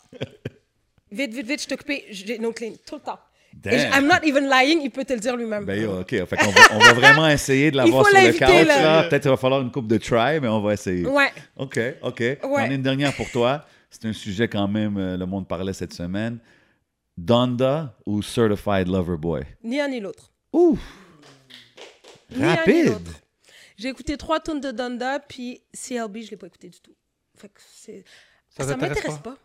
vite, 1.12 1.34
vite, 1.34 1.48
vite, 1.48 1.66
je 1.68 1.74
occupée. 1.74 2.06
J'ai 2.10 2.40
no 2.40 2.52
clean, 2.52 2.74
tout 2.86 2.96
le 2.96 3.02
temps. 3.02 3.20
Et 3.66 3.78
je-. 3.80 3.88
I'm 3.88 4.08
not 4.08 4.24
even 4.24 4.48
lying, 4.50 4.82
il 4.82 4.90
peut 4.92 5.04
te 5.04 5.14
le 5.14 5.20
dire 5.20 5.36
lui-même. 5.36 5.66
Ben 5.66 5.82
yo, 5.82 6.00
OK. 6.02 6.10
Fait 6.10 6.38
qu'on 6.38 6.52
va, 6.52 6.62
on 6.74 6.80
va 6.80 6.94
vraiment 6.94 7.28
essayer 7.28 7.70
de 7.72 7.78
l'avoir 7.78 8.06
faut 8.06 8.10
sur 8.10 8.18
le 8.18 8.26
l'inviter, 8.26 8.46
couch. 8.46 8.68
là. 8.68 8.82
là. 8.82 9.04
Peut-être 9.04 9.22
qu'il 9.24 9.32
va 9.32 9.38
falloir 9.38 9.62
une 9.62 9.72
coupe 9.72 9.88
de 9.88 9.98
try, 9.98 10.40
mais 10.42 10.48
on 10.48 10.62
va 10.62 10.74
essayer. 10.74 11.06
Ouais. 11.06 11.32
OK, 11.58 11.80
OK. 12.02 12.24
J'en 12.44 12.72
ai 12.72 12.76
une 12.76 12.82
dernière 12.82 13.14
pour 13.16 13.30
toi. 13.30 13.66
C'est 13.90 14.06
un 14.06 14.14
sujet 14.14 14.48
quand 14.48 14.70
même, 14.70 14.98
euh, 14.98 15.18
le 15.18 15.26
monde 15.26 15.48
parlait 15.48 15.74
cette 15.74 15.94
semaine. 15.94 16.40
Donda 17.18 17.98
ou 18.06 18.22
Certified 18.22 18.88
Lover 18.88 19.18
Boy? 19.18 19.44
Ni 19.64 19.82
un 19.82 19.90
ni 19.90 20.00
l'autre. 20.00 20.32
Ouf! 20.54 20.80
Ni 22.32 22.44
un 22.44 22.52
ni 22.52 22.56
Rapide! 22.56 22.86
l'autre. 22.88 23.12
J'ai 23.78 23.90
écouté 23.90 24.16
trois 24.16 24.40
tonnes 24.40 24.62
de 24.62 24.72
Donda, 24.72 25.20
puis 25.20 25.62
CLB, 25.74 26.22
je 26.24 26.32
l'ai 26.32 26.38
pas 26.38 26.48
écouté 26.48 26.70
du 26.70 26.80
tout. 26.80 26.96
Fait 27.36 27.50
que 27.50 27.60
c'est... 27.76 28.06
Ça 28.50 28.64
Ça, 28.64 28.74
t'intéresse 28.76 28.96
m'intéresse 28.98 29.20
pas? 29.20 29.38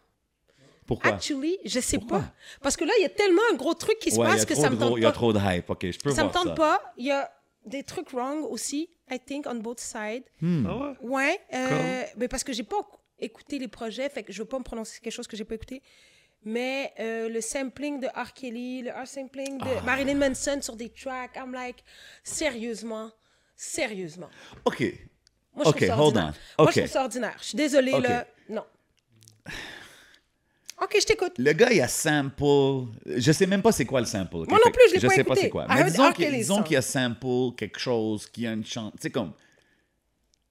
Pas. 0.87 0.95
Pourquoi? 0.95 1.13
Actually, 1.13 1.59
je 1.65 1.81
sais 1.81 1.99
Pourquoi? 1.99 2.21
pas. 2.21 2.33
Parce 2.63 2.77
que 2.77 2.85
là, 2.85 2.93
il 2.99 3.03
y 3.03 3.07
a 3.07 3.11
tellement 3.11 3.43
un 3.53 3.57
gros 3.57 3.75
truc 3.75 3.99
qui 3.99 4.11
se 4.11 4.19
Ouais, 4.19 4.27
passe 4.27 4.45
que 4.45 4.55
ça 4.55 4.71
me 4.71 4.77
gros- 4.77 4.89
tente 4.91 4.99
Il 4.99 5.03
y 5.03 5.07
a 5.07 5.09
pas. 5.09 5.13
trop 5.15 5.33
de 5.33 5.39
hype. 5.41 5.69
OK, 5.71 5.91
je 5.91 5.99
peux 5.99 6.11
Ça 6.11 6.25
me 6.25 6.31
voir 6.31 6.45
tente 6.45 6.49
ça. 6.49 6.55
pas. 6.55 6.93
Il 6.97 7.07
y 7.07 7.11
a 7.13 7.31
des 7.65 7.83
trucs 7.83 8.11
wrong 8.13 8.45
aussi, 8.49 8.89
I 9.11 9.19
think, 9.19 9.47
on 9.49 9.57
both 9.57 9.81
sides. 9.81 10.25
Hmm. 10.41 10.67
Ah 10.69 10.77
ouais? 10.77 10.97
Ouais, 11.03 11.41
euh, 11.55 12.03
mais 12.17 12.29
parce 12.29 12.45
que 12.45 12.53
j'ai 12.53 12.63
pas 12.63 12.77
écouté 13.19 13.59
les 13.59 13.69
projets, 13.69 14.09
fait 14.09 14.23
que 14.23 14.33
je 14.33 14.39
veux 14.43 14.49
pas 14.49 14.59
me 14.59 14.65
prononcer 14.65 15.01
quelque 15.01 15.13
chose 15.13 15.27
que 15.27 15.37
j'ai 15.37 15.45
pas 15.45 15.55
écouté. 15.57 15.83
Mais 16.45 16.93
euh, 17.01 17.29
le 17.29 17.41
sampling 17.41 17.99
de 17.99 18.07
R. 18.07 18.33
Kelly, 18.33 18.83
le 18.83 18.91
R 18.93 19.07
sampling 19.07 19.59
Ah. 19.63 19.81
de 19.81 19.85
Marilyn 19.85 20.15
Manson 20.15 20.59
sur 20.63 20.77
des 20.77 20.91
tracks, 20.91 21.35
I'm 21.35 21.53
like, 21.53 21.83
sérieusement, 22.23 23.11
sérieusement. 23.57 24.29
OK. 24.65 24.81
Moi, 25.55 25.65
je 25.65 25.71
trouve 25.71 25.81
ça 25.89 25.95
hold 25.95 26.01
ordinaire. 26.17 26.35
on. 26.59 26.63
Moi, 26.63 26.71
Ok. 26.71 26.75
je 26.75 26.81
trouve 26.83 26.93
ça 26.93 27.03
ordinaire. 27.03 27.37
Je 27.41 27.45
suis 27.47 27.57
désolée, 27.57 27.95
Ok. 27.95 28.03
là. 28.05 28.27
Non. 28.51 28.65
OK, 30.83 30.97
je 31.01 31.07
t'écoute. 31.07 31.33
Le 31.39 31.53
gars, 31.53 31.73
il 31.73 31.81
a 31.81 31.89
sample. 31.89 32.89
Je 33.07 33.33
sais 33.33 33.47
même 33.47 33.63
pas 33.63 33.73
c'est 33.73 33.87
quoi 33.87 34.01
le 34.01 34.07
sample. 34.07 34.37
Moi 34.49 34.59
non 34.65 34.71
plus, 34.71 34.83
je 34.89 34.95
l'ai 34.95 35.01
je 35.01 35.07
pas 35.07 35.15
sais 35.15 35.25
pas 35.25 35.35
c'est 35.35 35.49
quoi. 35.49 35.67
I 35.69 35.75
Mais 35.77 35.85
disons 35.91 36.13
qu'il 36.13 36.31
disons 36.33 36.65
y 36.65 36.77
a 36.77 36.83
sample 36.83 37.55
quelque 37.57 37.79
chose, 37.79 38.27
qu'il 38.27 38.45
y 38.45 38.47
a 38.47 38.53
une 38.53 38.65
chante. 38.65 38.93
Tu 38.97 39.03
sais, 39.03 39.11
comme. 39.11 39.33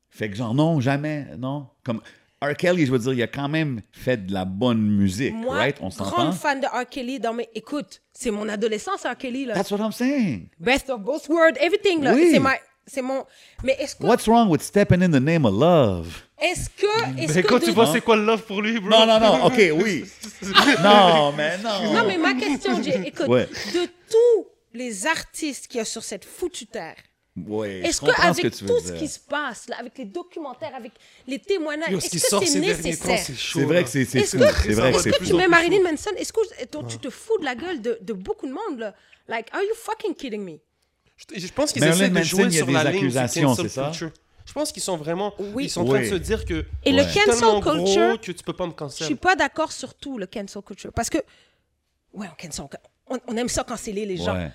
Fait 0.10 0.30
que 0.30 0.36
genre, 0.36 0.54
non, 0.54 0.80
jamais, 0.80 1.28
non? 1.38 1.68
Comme 1.84 2.02
R. 2.42 2.56
Kelly, 2.56 2.86
je 2.86 2.92
veux 2.92 3.00
dire, 3.00 3.14
il 3.14 3.22
a 3.24 3.28
quand 3.28 3.50
même 3.50 3.82
fait 3.92 4.26
de 4.26 4.34
la 4.34 4.46
bonne 4.46 4.82
musique, 4.82 5.34
Moi, 5.34 5.56
right? 5.56 5.78
On 5.82 5.90
s'entend? 5.90 6.12
grande 6.12 6.34
fan 6.34 6.60
de 6.62 6.68
R. 6.68 6.88
Kelly 6.90 7.20
dans 7.20 7.34
mes... 7.34 7.50
Écoute, 7.54 8.02
c'est 8.14 8.32
mon 8.32 8.48
adolescence, 8.48 9.04
R. 9.04 9.18
Kelly, 9.18 9.46
là. 9.46 9.56
That's 9.56 9.72
what 9.72 9.80
I'm 9.80 9.92
saying. 9.92 10.50
Best 10.60 10.90
of 10.90 11.02
both 11.02 11.28
worlds, 11.28 11.58
everything, 11.60 12.02
là. 12.02 12.14
Oui. 12.14 12.30
C'est 12.32 12.40
ma... 12.40 12.54
C'est 12.88 13.02
mon. 13.02 13.26
Mais 13.64 13.76
est-ce 13.80 13.96
que. 13.96 14.04
What's 14.04 14.28
wrong 14.28 14.48
with 14.50 14.62
stepping 14.62 15.02
in 15.02 15.10
the 15.10 15.20
name 15.20 15.44
of 15.46 15.54
love? 15.54 16.25
Est-ce 16.42 16.70
que. 16.70 17.20
Est-ce 17.22 17.34
Mais 17.34 17.44
que 17.44 17.48
quand 17.48 17.60
de- 17.60 17.66
tu 17.66 17.72
vois 17.72 17.92
c'est 17.92 18.02
quoi 18.02 18.16
le 18.18 18.26
love 18.26 18.44
pour 18.44 18.62
lui, 18.62 18.80
bro? 18.80 18.90
Non, 18.90 19.06
non, 19.06 19.20
non, 19.20 19.46
ok, 19.46 19.62
oui. 19.76 20.06
non, 20.84 21.32
mais 21.32 21.58
non. 21.60 21.94
Non, 21.94 22.04
mais 22.08 22.18
ma 22.18 22.34
question, 22.34 22.82
Jay, 22.84 23.02
écoute, 23.06 23.28
Ouais. 23.28 23.48
de 23.74 23.86
tous 24.10 24.48
les 24.74 25.08
artistes 25.08 25.68
qu'il 25.68 25.78
y 25.78 25.82
a 25.82 25.86
sur 25.86 26.04
cette 26.04 26.26
foutue 26.26 26.66
terre, 26.68 26.96
Ouais, 27.48 27.80
est-ce 27.80 27.98
ce 27.98 28.02
que 28.02 28.12
qu'avec 28.16 28.44
veux 28.46 28.52
tout 28.52 28.80
dire. 28.80 28.88
ce 28.88 28.94
qui 28.94 29.08
se 29.10 29.20
passe, 29.20 29.68
là, 29.68 29.76
avec 29.80 29.98
les 29.98 30.06
documentaires, 30.06 30.74
avec 30.76 30.92
les 31.28 31.38
témoignages, 31.40 31.90
ce 31.92 31.96
est-ce 31.98 32.30
que 32.40 32.46
c'est 32.46 32.60
nécessaire? 32.60 33.20
c'est 33.26 33.64
vrai 33.64 33.84
que 33.84 33.90
c'est 33.90 34.06
fou. 34.06 34.18
que- 34.20 34.26
C'est 34.28 34.38
vrai 34.74 34.92
que 34.94 35.00
c'est 35.00 35.12
que 35.12 35.34
mets 35.36 35.48
Marilyn 35.48 35.84
Manson, 35.84 36.12
est-ce 36.18 36.32
que 36.34 36.66
toi, 36.68 36.84
tu 36.88 36.98
te 36.98 37.10
fous 37.10 37.38
de 37.40 37.46
la 37.46 37.56
gueule 37.56 37.82
de, 37.82 37.98
de 38.02 38.14
beaucoup 38.14 38.48
de 38.48 38.54
monde, 38.54 38.80
là? 38.80 38.94
Like, 39.28 39.48
are 39.54 39.62
you 39.62 39.74
fucking 39.76 40.14
kidding 40.16 40.44
me? 40.44 40.60
Je, 41.18 41.40
je 41.40 41.48
pense 41.54 41.72
qu'ils 41.74 41.84
essaient 41.84 42.10
de 42.10 42.14
Manson, 42.14 42.26
jouer 42.26 42.44
il 42.44 42.52
y 42.52 42.56
a 42.56 42.58
sur 42.60 42.68
des 42.68 42.74
la 42.74 42.84
ligne 42.86 42.98
accusations, 43.04 43.56
c'est 43.56 43.70
ça? 43.70 43.86
culture. 43.90 44.12
Je 44.46 44.54
pense 44.54 44.72
qu'ils 44.72 44.84
sont 44.84 44.96
vraiment... 44.98 45.34
Oui. 45.40 45.66
Ils 45.66 45.70
sont 45.70 45.82
en 45.82 45.86
train 45.86 46.02
de 46.02 46.06
se 46.06 46.16
dire 46.16 46.46
que... 46.46 46.66
Et 46.86 46.92
le 46.92 47.02
je 47.04 47.14
cancel 47.26 47.60
gros 47.60 47.62
culture, 47.84 48.22
que 48.22 48.32
tu 48.32 48.44
peux 48.44 48.54
pas 48.54 48.66
me 48.66 48.72
je 48.72 48.76
cancel. 48.76 49.06
suis 49.08 49.16
pas 49.16 49.36
d'accord 49.36 49.72
sur 49.72 49.94
tout, 49.96 50.18
le 50.18 50.28
cancel 50.28 50.62
culture. 50.62 50.94
Parce 50.94 51.10
que, 51.10 51.18
ouais, 52.14 52.28
on 52.32 52.36
cancel, 52.48 52.66
on, 53.08 53.20
on 53.28 53.38
aime 53.38 53.50
ça 53.50 53.64
canceller 53.64 54.06
les 54.06 54.18
gens. 54.18 54.36
Ouais. 54.36 54.52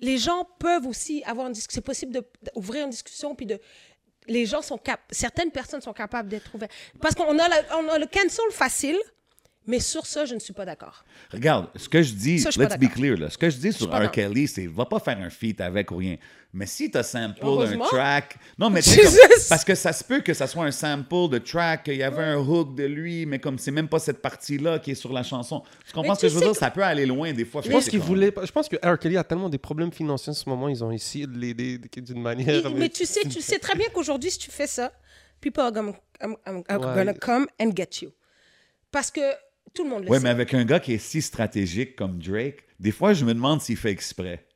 les 0.00 0.18
gens 0.18 0.46
peuvent 0.58 0.86
aussi 0.86 1.22
avoir 1.24 1.46
une 1.48 1.52
discussion. 1.52 1.78
C'est 1.80 1.84
possible 1.84 2.12
d'ouvrir 2.54 2.84
une 2.84 2.90
discussion, 2.90 3.34
puis 3.34 3.46
de. 3.46 3.58
Les 4.26 4.46
gens 4.46 4.62
sont 4.62 4.78
capables. 4.78 5.02
Certaines 5.10 5.50
personnes 5.50 5.82
sont 5.82 5.92
capables 5.92 6.28
d'être 6.30 6.54
ouvertes. 6.54 6.72
Parce 7.00 7.14
qu'on 7.14 7.38
a, 7.38 7.48
la- 7.48 7.78
on 7.78 7.88
a 7.90 7.98
le 7.98 8.06
cancel 8.06 8.44
facile, 8.52 8.96
mais 9.66 9.80
sur 9.80 10.04
ça, 10.06 10.24
je 10.26 10.34
ne 10.34 10.40
suis 10.40 10.52
pas 10.52 10.64
d'accord. 10.64 11.04
Regarde, 11.32 11.68
ce 11.76 11.88
que 11.88 12.02
je 12.02 12.12
dis, 12.12 12.38
Ça, 12.38 12.50
je 12.50 12.60
let's 12.60 12.76
be 12.78 12.88
clear, 12.92 13.16
là, 13.16 13.30
ce 13.30 13.38
que 13.38 13.48
je 13.48 13.56
dis 13.56 13.72
sur 13.72 13.88
R. 13.90 14.10
Kelly, 14.10 14.46
c'est 14.48 14.66
va 14.66 14.84
pas 14.84 15.00
faire 15.00 15.18
un 15.18 15.30
feat 15.30 15.60
avec 15.60 15.90
ou 15.90 15.96
rien. 15.96 16.16
Mais 16.52 16.66
si 16.66 16.88
tu 16.90 16.96
as 16.98 17.02
sample 17.02 17.44
un 17.44 17.78
track. 17.78 18.36
Non, 18.58 18.70
mais 18.70 18.80
tu 18.82 18.90
sais, 18.90 19.02
Jesus! 19.02 19.16
comme- 19.20 19.30
parce 19.48 19.64
que 19.64 19.74
ça 19.74 19.92
se 19.92 20.04
peut 20.04 20.20
que 20.20 20.32
ça 20.34 20.46
soit 20.46 20.64
un 20.64 20.70
sample 20.70 21.28
de 21.30 21.38
track, 21.38 21.84
qu'il 21.84 21.96
y 21.96 22.02
avait 22.02 22.22
un 22.22 22.36
hook 22.38 22.76
de 22.76 22.84
lui, 22.84 23.26
mais 23.26 23.38
comme 23.40 23.58
c'est 23.58 23.72
même 23.72 23.88
pas 23.88 23.98
cette 23.98 24.22
partie-là 24.22 24.78
qui 24.78 24.92
est 24.92 24.94
sur 24.94 25.12
la 25.12 25.22
chanson. 25.24 25.62
Tu 25.86 25.92
comprends 25.92 26.14
ce 26.14 26.22
que 26.22 26.28
je 26.28 26.34
veux 26.34 26.40
dire? 26.42 26.52
que- 26.52 26.58
Ça 26.58 26.70
peut 26.70 26.84
aller 26.84 27.06
loin 27.06 27.32
des 27.32 27.44
fois. 27.44 27.60
Je 27.62 27.70
pense 27.70 27.88
qu'ils 27.88 27.98
voulaient... 28.00 28.30
pas- 28.30 28.44
Je 28.46 28.52
pense 28.52 28.68
que 28.68 28.76
R. 28.76 28.98
Kelly 28.98 29.16
a 29.16 29.24
tellement 29.24 29.48
des 29.48 29.58
problèmes 29.58 29.90
financiers 29.92 30.30
en 30.30 30.34
ce 30.34 30.48
moment, 30.48 30.68
ils 30.68 30.84
ont 30.84 30.92
essayé 30.92 31.26
de 31.26 31.36
l'aider 31.36 31.78
d'une 31.96 32.22
manière... 32.22 32.66
Et- 32.66 32.74
mais 32.74 32.88
tu 32.88 33.04
sais, 33.04 33.22
tu 33.28 33.40
sais 33.40 33.58
très 33.58 33.74
bien 33.74 33.86
qu'aujourd'hui, 33.92 34.30
si 34.30 34.38
tu 34.38 34.50
fais 34.52 34.66
ça, 34.68 34.92
people 35.40 35.60
are 35.62 35.72
gonna, 35.72 35.92
I'm- 36.22 36.36
I'm- 36.46 36.62
are 36.68 36.80
Ouais. 36.80 36.94
gonna 36.94 37.14
come 37.14 37.46
and 37.60 37.72
get 37.76 38.02
you. 38.02 38.10
Parce 38.92 39.10
que 39.10 39.20
tout 39.72 39.84
le 39.84 39.90
monde 39.90 40.04
le 40.04 40.10
Oui, 40.10 40.16
sait. 40.18 40.22
mais 40.24 40.30
avec 40.30 40.52
un 40.54 40.64
gars 40.64 40.80
qui 40.80 40.92
est 40.94 40.98
si 40.98 41.22
stratégique 41.22 41.96
comme 41.96 42.18
Drake, 42.18 42.64
des 42.80 42.92
fois, 42.92 43.12
je 43.12 43.24
me 43.24 43.32
demande 43.34 43.60
s'il 43.60 43.76
fait 43.76 43.90
exprès. 43.90 44.46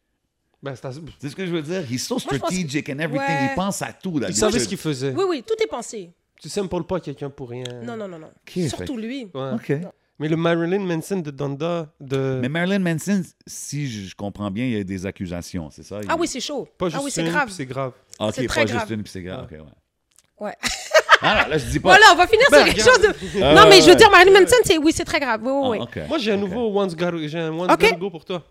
Ben, 0.62 0.74
c'est 0.74 1.28
ce 1.30 1.36
que 1.36 1.47
je 1.47 1.52
veux 1.52 1.62
dire? 1.62 1.82
He's 1.90 2.05
so 2.06 2.16
pense 2.16 2.24
que- 2.26 2.36
strategic 2.36 2.89
and 2.90 2.98
everything. 2.98 3.20
Ouais. 3.28 3.48
Il 3.52 3.55
pense 3.55 3.80
à 3.80 3.93
tout. 3.93 4.12
Il 4.14 4.20
d'habitude. 4.20 4.40
savait 4.40 4.59
ce 4.59 4.66
qu'il 4.68 4.76
faisait. 4.78 5.12
Oui, 5.12 5.24
oui, 5.28 5.44
tout 5.47 5.55
est 5.62 5.68
pensé. 5.68 6.10
Tu 6.40 6.48
saimes 6.48 6.68
pas 6.68 7.01
quelqu'un 7.01 7.30
pour 7.30 7.48
rien. 7.51 7.64
Non, 7.85 7.97
non, 7.97 8.09
non, 8.09 8.18
non. 8.18 8.30
Surtout 8.68 8.97
fait- 8.97 9.01
lui. 9.02 9.28
Ouais. 9.35 9.52
OK. 9.55 9.72
Mais 10.20 10.28
le 10.28 10.36
Marilyn 10.36 10.80
Manson 10.80 11.20
de 11.20 11.30
Donda, 11.30 11.93
de... 12.01 12.39
Mais 12.43 12.48
Marilyn 12.48 12.80
Manson, 12.80 13.22
si 13.47 13.89
je 14.09 14.16
comprends 14.16 14.51
bien, 14.51 14.64
il 14.64 14.72
y 14.72 14.76
a 14.80 14.82
des 14.82 15.06
accusations, 15.06 15.70
c'est 15.70 15.85
ça? 15.85 16.01
Ah 16.09 16.14
Il- 16.16 16.20
oui, 16.20 16.26
c'est 16.26 16.40
chaud. 16.40 16.66
Pas 16.76 16.86
juste 16.86 16.98
ah 17.01 17.05
oui, 17.05 17.10
c'est 17.12 17.20
une, 17.22 17.28
grave. 17.30 17.44
puis 17.47 17.55
c'est 17.55 17.66
grave. 17.66 17.93
Ah, 18.18 18.26
OK, 18.26 18.35
c'est 18.35 18.47
pas 18.48 18.52
très 18.52 18.60
juste 18.62 18.74
grave. 18.74 18.93
une, 18.93 19.02
puis 19.05 19.12
c'est 19.12 19.22
grave. 19.22 19.44
OK, 19.44 19.52
ouais. 19.52 20.47
Ouais. 20.47 20.55
Ah, 21.20 21.49
là, 21.49 21.59
je 21.59 21.66
dis 21.66 21.81
pas... 21.81 21.90
Voilà, 21.90 22.07
on 22.12 22.16
va 22.16 22.27
finir 22.27 22.47
Ben, 22.51 22.65
sur 22.65 22.74
quelque 22.74 22.85
chose 22.85 23.01
de. 23.01 23.43
Ah, 23.43 23.55
non, 23.55 23.69
mais 23.69 23.81
je 23.81 23.86
veux 23.90 23.97
dire, 23.97 24.11
Marilyn 24.11 24.40
Manson, 24.40 24.57
c'est 24.65 24.78
oui, 24.78 24.93
c'est 24.95 25.05
très 25.05 25.19
grave. 25.20 25.40
Oui, 25.43 25.78
oui, 25.81 25.86
Ah. 25.97 26.07
Moi, 26.09 26.19
j'ai 26.19 26.32
un 26.32 26.36
nouveau 26.36 26.69
Once 26.78 26.95
Gotta, 26.95 27.16
j'ai 27.27 27.39
un 27.39 27.53
Once 27.53 27.73
Ok. 27.73 27.81
Gotta 27.81 27.97
Go 27.97 28.11
pour 28.11 28.24
toi. 28.24 28.45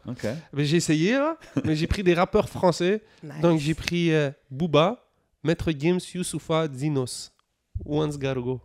Mais 0.53 0.65
j'ai 0.65 0.77
essayé, 0.77 1.13
là, 1.13 1.37
mais 1.63 1.75
j'ai 1.75 1.87
pris 1.87 2.03
des 2.03 2.13
rappeurs 2.13 2.49
français. 2.49 3.01
Nice. 3.23 3.41
Donc, 3.41 3.59
j'ai 3.59 3.73
pris 3.73 4.13
euh, 4.13 4.31
Booba, 4.51 5.03
Maître 5.43 5.71
Gims, 5.71 5.99
Youssoufa, 6.13 6.67
Dinos. 6.67 7.31
Once 7.85 8.17
Gotta 8.17 8.41
Go. 8.41 8.59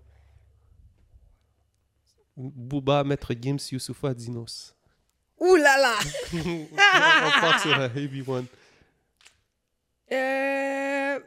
Booba, 2.37 3.05
Maître 3.05 3.33
Gims, 3.41 3.59
Youssoufa, 3.71 4.15
Dinos. 4.15 4.75
Ouh 5.39 5.57
là 5.57 5.77
là. 5.79 5.95
On 6.35 7.41
part 7.41 7.61
sur 7.61 7.75
un 7.79 7.91
heavy 7.95 8.23
one. 8.27 8.47
Euh, 10.13 11.19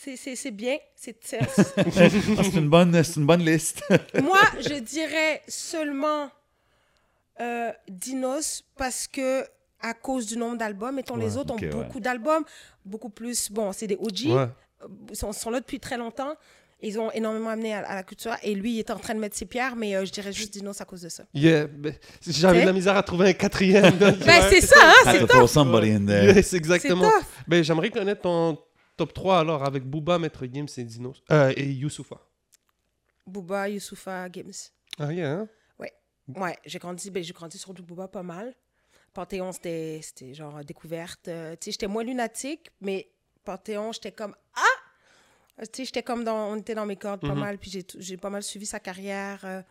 C'est 0.00 0.16
c'est- 0.16 0.36
c'est 0.36 0.50
bien. 0.52 0.76
C'est- 0.94 1.16
c'est- 1.24 1.38
Ah, 1.40 1.84
c'est 1.98 2.54
une, 2.54 2.68
bonne- 2.68 3.02
c'est 3.02 3.16
une 3.16 3.26
bonne 3.26 3.44
liste. 3.44 3.82
Moi, 4.22 4.38
je 4.60 4.74
dirais 4.78 5.42
seulement 5.48 6.30
euh, 7.40 7.70
Dinos 7.88 8.62
parce 8.76 9.06
que 9.06 9.44
à 9.80 9.94
cause 9.94 10.26
du 10.26 10.36
nombre 10.36 10.56
d'albums, 10.58 10.94
mettons 10.94 11.16
les 11.16 11.36
autres 11.36 11.54
ont 11.54 11.58
ouais. 11.58 11.68
beaucoup 11.68 12.00
d'albums, 12.00 12.44
beaucoup 12.84 13.10
plus. 13.10 13.50
Bon, 13.50 13.72
c'est 13.72 13.86
des 13.86 13.96
OG, 13.96 14.26
Ouais. 14.26 14.34
euh, 14.42 14.46
ils 15.10 15.16
sont, 15.16 15.32
sont 15.32 15.50
là 15.50 15.60
depuis 15.60 15.78
très 15.80 15.96
longtemps. 15.96 16.34
Ils 16.80 16.98
ont 17.00 17.10
énormément 17.10 17.50
amené 17.50 17.74
à, 17.74 17.80
à 17.80 17.94
la 17.96 18.02
culture 18.04 18.36
et 18.44 18.54
lui, 18.54 18.74
il 18.74 18.78
est 18.78 18.90
en 18.92 18.98
train 18.98 19.14
de 19.14 19.18
mettre 19.18 19.36
ses 19.36 19.46
pierres, 19.46 19.74
mais 19.74 19.96
euh, 19.96 20.04
je 20.04 20.12
dirais 20.12 20.32
juste 20.32 20.52
Dinos 20.52 20.80
à 20.80 20.84
cause 20.84 21.02
de 21.02 21.08
ça. 21.08 21.24
Yeah, 21.34 21.66
J'avais 22.26 22.60
de 22.62 22.66
la 22.66 22.72
misère 22.72 22.96
à 22.96 23.02
trouver 23.02 23.30
un 23.30 23.32
quatrième. 23.32 23.96
Ben, 23.98 24.14
ouais. 24.16 24.48
c'est 24.48 24.60
ça, 24.60 24.76
hein, 24.80 24.92
c'est 25.06 25.18
to 25.18 25.26
top. 25.26 25.30
throw 25.30 25.46
somebody 25.48 25.90
in 25.90 26.06
there. 26.06 26.36
Yes, 26.36 26.48
C'est 26.48 26.56
exactement. 26.56 27.10
Ben, 27.48 27.64
J'aimerais 27.64 27.90
connaître 27.90 28.22
ton 28.22 28.58
top 28.98 29.14
3 29.14 29.38
alors 29.40 29.64
avec 29.64 29.84
Booba, 29.84 30.18
Maître 30.18 30.44
Gims 30.44 30.66
et 30.76 30.84
Dinos. 30.84 31.22
Euh, 31.30 31.52
et 31.56 31.70
Youssoufa. 31.72 32.18
Booba, 33.26 33.68
Youssoufa, 33.68 34.28
Gims. 34.30 34.70
Ah, 34.98 35.12
yeah, 35.12 35.32
hein? 35.32 35.48
Ouais, 36.36 36.58
j'ai 36.66 36.78
grandi, 36.78 37.10
ben, 37.10 37.22
j'ai 37.24 37.32
grandi 37.32 37.56
sur 37.56 37.72
du 37.72 37.80
Booba 37.80 38.06
pas 38.06 38.22
mal. 38.22 38.54
Panthéon, 39.14 39.50
c'était 39.52 40.02
genre 40.34 40.62
découverte. 40.62 41.26
Euh, 41.28 41.52
tu 41.52 41.64
sais, 41.66 41.70
j'étais 41.72 41.86
moins 41.86 42.04
lunatique, 42.04 42.70
mais 42.82 43.08
Panthéon, 43.44 43.92
j'étais 43.92 44.12
comme 44.12 44.34
Ah! 44.54 44.60
Tu 45.60 45.64
sais, 45.72 45.84
j'étais 45.86 46.02
comme 46.02 46.24
dans. 46.24 46.52
On 46.52 46.56
était 46.56 46.74
dans 46.74 46.84
mes 46.84 46.96
cordes 46.96 47.22
pas 47.22 47.28
Mhm. 47.34 47.40
mal, 47.40 47.58
puis 47.58 47.82
j'ai 47.98 48.16
pas 48.18 48.28
mal 48.28 48.42
suivi 48.42 48.66
sa 48.66 48.78
carrière. 48.78 49.40
euh, 49.44 49.62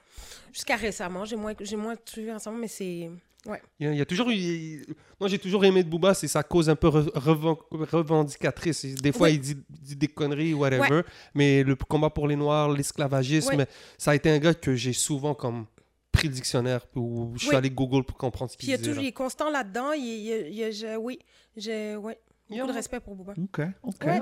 Jusqu'à 0.52 0.76
récemment. 0.78 1.26
J'ai 1.26 1.36
moins, 1.36 1.54
j'ai 1.62 1.76
moins 1.76 1.96
suivi 2.06 2.32
ensemble, 2.32 2.58
mais 2.60 2.68
c'est. 2.68 3.12
Ouais. 3.48 3.62
Il 3.80 3.86
y, 3.86 3.90
a, 3.90 3.94
il 3.94 3.98
y 3.98 4.02
a 4.02 4.06
toujours 4.06 4.30
eu. 4.30 4.86
Moi, 5.20 5.30
j'ai 5.30 5.40
toujours 5.40 5.64
aimé 5.66 5.82
de 5.84 5.90
Booba, 5.90 6.14
c'est 6.14 6.28
sa 6.28 6.44
cause 6.44 6.70
un 6.70 6.76
peu 6.76 6.90
re- 6.90 7.10
reven- 7.14 7.58
revendicatrice. 7.72 8.86
Des 8.96 9.12
fois, 9.12 9.28
Oui. 9.30 9.36
il, 9.36 9.40
dit, 9.40 9.58
dit 9.70 9.96
des 9.96 10.08
conneries, 10.08 10.54
whatever. 10.54 10.90
Ouais. 10.98 11.04
Mais 11.34 11.64
le 11.64 11.76
combat 11.76 12.10
pour 12.10 12.28
les 12.28 12.36
Noirs, 12.36 12.70
l'esclavagisme, 12.72 13.56
Ouais. 13.56 13.68
ça 13.98 14.12
a 14.12 14.16
été 14.16 14.30
un 14.30 14.38
gars 14.40 14.54
que 14.54 14.76
j'ai 14.76 14.94
souvent 14.94 15.34
comme 15.34 15.66
pris 16.12 16.28
le 16.28 16.34
dictionnaire 16.34 16.82
ou 16.96 17.32
je 17.36 17.46
suis 17.46 17.56
allé 17.56 17.70
Google 17.70 18.04
pour 18.04 18.18
comprendre 18.18 18.52
ce 18.52 18.58
qu'il 18.58 18.70
il, 18.70 18.76
disait. 18.78 18.90
toujours, 18.90 19.02
il 19.04 19.06
là. 19.06 19.10
est 19.10 19.14
constant 19.14 19.50
là-dedans. 19.50 19.92
Il, 19.94 20.04
il- 20.04 20.60
il- 20.60 20.72
je- 20.74 20.98
oui, 20.98 21.20
j'ai 21.56 21.96
ouais, 21.96 22.20
beaucoup 22.48 22.54
Yeah, 22.58 22.64
de 22.64 22.68
man. 22.68 22.76
respect 22.76 23.00
pour 23.00 23.16
Booba. 23.16 23.34
OK, 23.38 23.62
OK. 23.84 24.06
Ouais. 24.06 24.22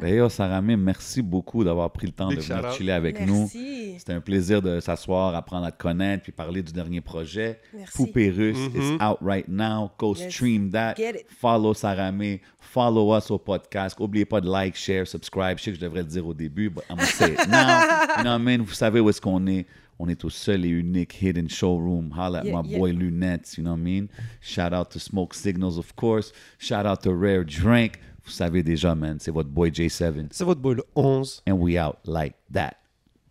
Ben, 0.00 0.14
yo, 0.14 0.28
Saramé, 0.28 0.76
merci 0.76 1.22
beaucoup 1.22 1.64
d'avoir 1.64 1.90
pris 1.90 2.06
le 2.06 2.12
temps 2.12 2.28
Big 2.28 2.38
de 2.38 2.42
venir 2.42 2.72
chiller 2.72 2.92
avec 2.92 3.20
nous. 3.26 3.40
Merci. 3.40 3.94
C'était 3.98 4.12
un 4.12 4.20
plaisir 4.20 4.60
de 4.62 4.78
s'asseoir, 4.80 5.34
apprendre 5.34 5.66
à 5.66 5.72
te 5.72 5.80
connaître, 5.82 6.22
puis 6.24 6.32
parler 6.32 6.62
du 6.62 6.72
dernier 6.72 7.00
projet. 7.00 7.60
Merci. 7.74 7.96
Poupée 7.96 8.30
russe 8.30 8.58
Mhm. 8.58 8.80
is 8.80 8.92
out 9.02 9.18
right 9.22 9.48
now. 9.48 9.90
Go 9.98 10.14
Yes. 10.14 10.32
stream 10.32 10.70
that. 10.70 10.94
Get 10.96 11.10
it. 11.20 11.26
Follow 11.40 11.74
Saramé. 11.74 12.40
Follow 12.58 13.16
us 13.16 13.30
au 13.30 13.38
podcast. 13.38 13.98
N'oubliez 13.98 14.24
pas 14.24 14.40
de 14.40 14.48
like, 14.50 14.76
share, 14.76 15.06
subscribe. 15.06 15.58
Je 15.58 15.64
sais 15.64 15.70
que 15.72 15.76
je 15.76 15.82
devrais 15.82 16.00
le 16.02 16.06
dire 16.08 16.26
au 16.26 16.34
début, 16.34 16.68
but 16.70 16.84
I'm 16.88 16.96
gonna 16.96 17.06
say 17.06 17.32
it 17.32 17.48
now. 17.48 17.80
you 18.18 18.22
know 18.22 18.30
what 18.32 18.38
I 18.38 18.42
mean? 18.42 18.58
Vous 18.62 18.74
savez 18.74 19.00
où 19.00 19.08
est-ce 19.10 19.20
qu'on 19.20 19.44
est. 19.46 19.66
On 20.02 20.08
est 20.08 20.24
au 20.24 20.30
seul 20.30 20.64
et 20.64 20.68
unique 20.68 21.20
Hidden 21.20 21.50
Showroom. 21.50 22.10
Holla 22.16 22.38
at 22.38 22.44
Yeah, 22.46 22.62
my 22.62 22.66
yeah. 22.66 22.78
boy 22.78 22.92
Lunettes, 22.92 23.58
you 23.58 23.62
know 23.62 23.72
what 23.72 23.80
I 23.80 23.82
mean? 23.82 24.08
Shout 24.40 24.72
out 24.72 24.90
to 24.92 24.98
Smoke 24.98 25.34
Signals, 25.34 25.76
of 25.76 25.94
course. 25.94 26.32
Shout 26.58 26.86
out 26.86 27.02
to 27.02 27.14
Rare 27.14 27.44
Drink. 27.44 27.98
Vous 28.24 28.30
savez 28.32 28.62
déjà, 28.62 28.94
man, 28.96 29.18
c'est 29.20 29.30
votre 29.30 29.50
boy 29.50 29.70
J7. 29.70 30.28
C'est 30.30 30.44
votre 30.44 30.60
boy, 30.62 30.76
le 30.76 30.84
11. 30.96 31.42
And 31.46 31.58
we 31.58 31.76
out 31.78 31.98
like 32.06 32.34
that. 32.50 32.76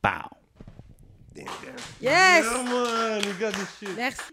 Bow. 0.04 0.30
Yes! 2.02 2.46
man, 2.46 3.22
les 3.22 3.34
gars, 3.40 3.52
des 3.52 3.58
shit. 3.80 3.96
Merci. 3.96 4.32